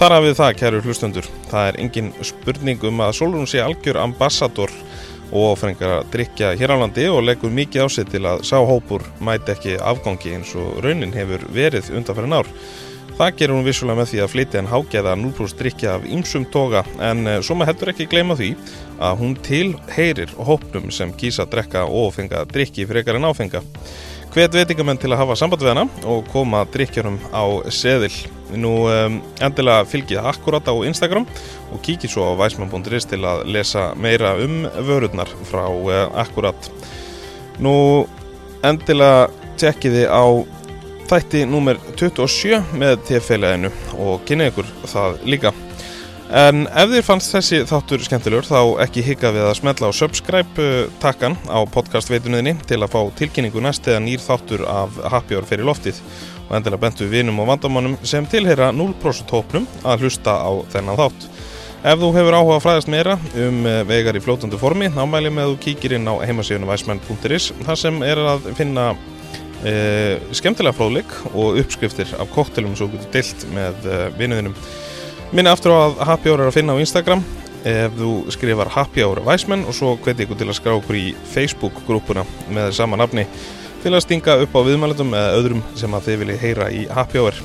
þar 0.00 0.14
hafið 0.16 0.36
það, 0.38 0.54
kæru 0.56 0.78
hlustundur 0.86 1.26
Það 1.50 1.66
er 1.68 1.78
engin 1.82 2.06
spurning 2.24 2.84
um 2.88 3.02
að 3.04 3.16
Solon 3.18 3.48
sé 3.50 3.60
algjör 3.60 3.98
ambassador 4.00 4.72
og 5.30 5.58
frengar 5.60 5.98
að 5.98 6.06
drikja 6.14 6.54
hér 6.58 6.72
á 6.72 6.76
landi 6.80 7.04
og 7.12 7.20
leggur 7.22 7.52
mikið 7.54 7.84
á 7.84 7.88
sig 7.92 8.08
til 8.10 8.24
að 8.26 8.40
sá 8.48 8.56
hópur 8.64 9.04
mæti 9.20 9.52
ekki 9.52 9.76
afgangi 9.76 10.32
eins 10.38 10.54
og 10.58 10.80
raunin 10.82 11.12
hefur 11.14 11.44
verið 11.54 11.92
undanfærin 11.92 12.38
ár 12.40 12.48
Það 13.20 13.34
gerur 13.36 13.58
hún 13.58 13.66
vissulega 13.66 13.98
með 13.98 14.06
því 14.08 14.20
að 14.24 14.30
flytja 14.32 14.60
en 14.62 14.68
hágeða 14.70 15.12
0% 15.20 15.58
drikja 15.60 15.96
af 15.98 16.04
ýmsum 16.08 16.46
toga 16.48 16.80
en 17.04 17.26
eh, 17.28 17.42
svo 17.44 17.58
maður 17.58 17.74
heldur 17.74 17.90
ekki 17.92 18.06
gleyma 18.08 18.36
því 18.38 18.54
að 18.96 19.18
hún 19.20 19.34
tilheyrir 19.44 20.32
hópnum 20.48 20.88
sem 20.88 21.12
kýsa 21.20 21.44
að 21.44 21.50
drekka 21.58 21.82
og 21.84 22.14
fenga 22.16 22.46
drikki 22.48 22.88
frekar 22.88 23.18
en 23.20 23.28
áfenga. 23.28 23.60
Hvet 24.30 24.54
veitingamenn 24.54 24.98
til 25.02 25.10
að 25.10 25.24
hafa 25.24 25.34
samband 25.40 25.64
við 25.64 25.72
hana 25.72 25.82
og 26.06 26.28
koma 26.30 26.60
drikkjarum 26.70 27.16
á 27.34 27.42
seðil. 27.74 28.12
Nú 28.54 28.70
um, 28.86 29.16
endilega 29.42 29.88
fylgið 29.90 30.28
akkurat 30.30 30.70
á 30.70 30.74
Instagram 30.86 31.26
og 31.74 31.82
kíkið 31.82 32.12
svo 32.12 32.28
á 32.30 32.38
væsmann.is 32.38 33.08
til 33.10 33.24
að 33.26 33.42
lesa 33.50 33.88
meira 33.98 34.36
um 34.38 34.68
vörurnar 34.86 35.30
frá 35.50 35.64
uh, 35.66 36.06
akkurat. 36.22 36.70
Nú 37.58 37.74
endilega 38.62 39.26
tekkiði 39.58 40.06
á 40.06 40.22
þætti 41.10 41.42
númer 41.50 41.82
27 41.98 42.62
með 42.78 43.00
TF-félaginu 43.08 43.74
og 43.98 44.22
kynna 44.30 44.46
ykkur 44.52 44.70
það 44.94 45.18
líka. 45.26 45.54
En 46.30 46.68
ef 46.78 46.92
þér 46.92 47.02
fannst 47.02 47.32
þessi 47.34 47.58
þáttur 47.66 48.04
skemmtilegur 48.06 48.46
þá 48.46 48.82
ekki 48.84 49.02
hika 49.02 49.32
við 49.34 49.48
að 49.48 49.56
smetla 49.58 49.88
á 49.90 49.98
subscribe 49.98 50.62
uh, 50.62 50.90
takkan 51.02 51.34
á 51.50 51.58
podcastveitunniðinni 51.74 52.52
til 52.70 52.76
að 52.78 52.92
fá 52.92 53.00
tilkynningu 53.18 53.62
næst 53.64 53.88
eða 53.90 54.04
nýr 54.04 54.22
þáttur 54.22 54.62
af 54.70 55.00
Happy 55.10 55.34
Hour 55.34 55.48
fyrir 55.48 55.66
loftið 55.66 55.96
og 56.44 56.52
endilega 56.54 56.84
bentu 56.84 57.08
vinum 57.10 57.40
og 57.42 57.48
vandamannum 57.50 57.96
sem 58.06 58.28
tilheyra 58.30 58.68
0% 58.70 59.34
hópnum 59.34 59.66
að 59.82 60.04
hlusta 60.04 60.36
á 60.38 60.50
þennan 60.70 61.00
þátt. 61.00 61.26
Ef 61.80 61.98
þú 61.98 62.10
hefur 62.14 62.36
áhuga 62.38 62.58
að 62.60 62.62
fræðast 62.68 62.92
meira 62.94 63.16
um 63.48 63.58
uh, 63.66 63.80
vegar 63.88 64.18
í 64.20 64.22
fljótandi 64.22 64.60
formi 64.60 64.90
þá 64.94 65.00
mælum 65.10 65.34
með 65.34 65.48
að 65.48 65.56
þú 65.56 65.58
kíkir 65.64 65.96
inn 65.98 66.06
á 66.06 66.14
heimasíðunum 66.28 66.70
væsmenn.is 66.70 67.48
þar 67.64 67.80
sem 67.82 67.98
er 68.06 68.22
að 68.36 68.46
finna 68.60 68.92
uh, 68.94 70.30
skemmtilega 70.30 70.78
fróðleik 70.78 71.10
og 71.32 71.58
uppskriftir 71.64 72.14
af 72.22 72.30
koktelum 72.38 72.78
svo 72.78 72.86
getur 72.94 73.10
dilt 73.18 73.48
með 73.50 73.90
uh, 73.90 74.06
vinuðinum 74.14 74.54
Minna 75.30 75.52
aftur 75.54 75.70
á 75.70 75.78
að 75.86 76.00
Happy 76.08 76.26
Hour 76.26 76.40
er 76.42 76.48
að 76.50 76.56
finna 76.56 76.74
á 76.74 76.82
Instagram 76.82 77.20
ef 77.62 77.92
þú 77.94 78.12
skrifar 78.34 78.70
Happy 78.74 79.04
Hour 79.04 79.20
Væsmenn 79.22 79.62
og 79.62 79.76
svo 79.78 79.92
hveti 80.02 80.24
ykkur 80.24 80.38
til 80.40 80.48
að 80.48 80.56
skrá 80.58 80.72
okkur 80.74 80.96
í 80.98 81.04
Facebook-grúpuna 81.30 82.24
með 82.50 82.72
sama 82.74 82.98
nafni 82.98 83.28
til 83.84 83.92
að 83.94 84.02
stinga 84.02 84.34
upp 84.42 84.56
á 84.58 84.60
viðmælandum 84.66 85.14
eða 85.14 85.36
öðrum 85.38 85.60
sem 85.78 85.94
að 85.94 86.08
þið 86.08 86.18
viljið 86.24 86.42
heyra 86.42 86.66
í 86.74 86.80
Happy 86.90 87.22
Hour. 87.22 87.38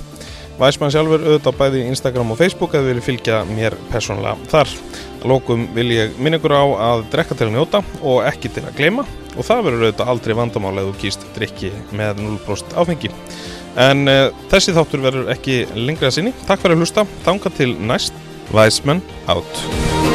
Væsmenn 0.58 0.96
sjálfur 0.96 1.28
auðvitað 1.28 1.60
bæði 1.60 1.84
Instagram 1.92 2.34
og 2.34 2.40
Facebook 2.40 2.74
að 2.74 2.88
þið 2.88 2.90
viljið 2.90 3.08
fylgja 3.12 3.38
mér 3.52 3.78
persónulega 3.92 4.50
þar. 4.50 4.74
Að 5.20 5.30
lókum 5.30 5.68
vil 5.78 5.88
ég 5.94 6.18
minna 6.18 6.40
ykkur 6.40 6.56
á 6.58 6.66
að 6.88 7.06
drekka 7.14 7.38
til 7.38 7.52
að 7.52 7.58
njóta 7.60 7.84
og 8.02 8.26
ekki 8.26 8.50
til 8.56 8.66
að 8.66 8.80
gleyma 8.80 9.06
og 9.36 9.46
það 9.46 9.66
verður 9.68 9.86
auðvitað 9.86 10.12
aldrei 10.16 10.40
vandamál 10.42 10.74
ef 10.82 10.90
þú 10.90 10.98
kýst 11.04 11.30
drikki 11.38 11.72
með 11.94 12.26
0% 12.26 12.80
áfengi. 12.82 13.14
En 13.76 14.08
uh, 14.08 14.30
þessi 14.52 14.76
þáttur 14.76 15.04
verður 15.04 15.32
ekki 15.36 15.64
lengra 15.76 16.14
sinni. 16.14 16.36
Takk 16.48 16.64
fyrir 16.64 16.78
að 16.78 16.86
hlusta. 16.86 17.08
Tanga 17.28 17.52
til 17.58 17.74
næst. 17.80 18.16
Væsmenn 18.56 19.04
átt. 19.32 20.15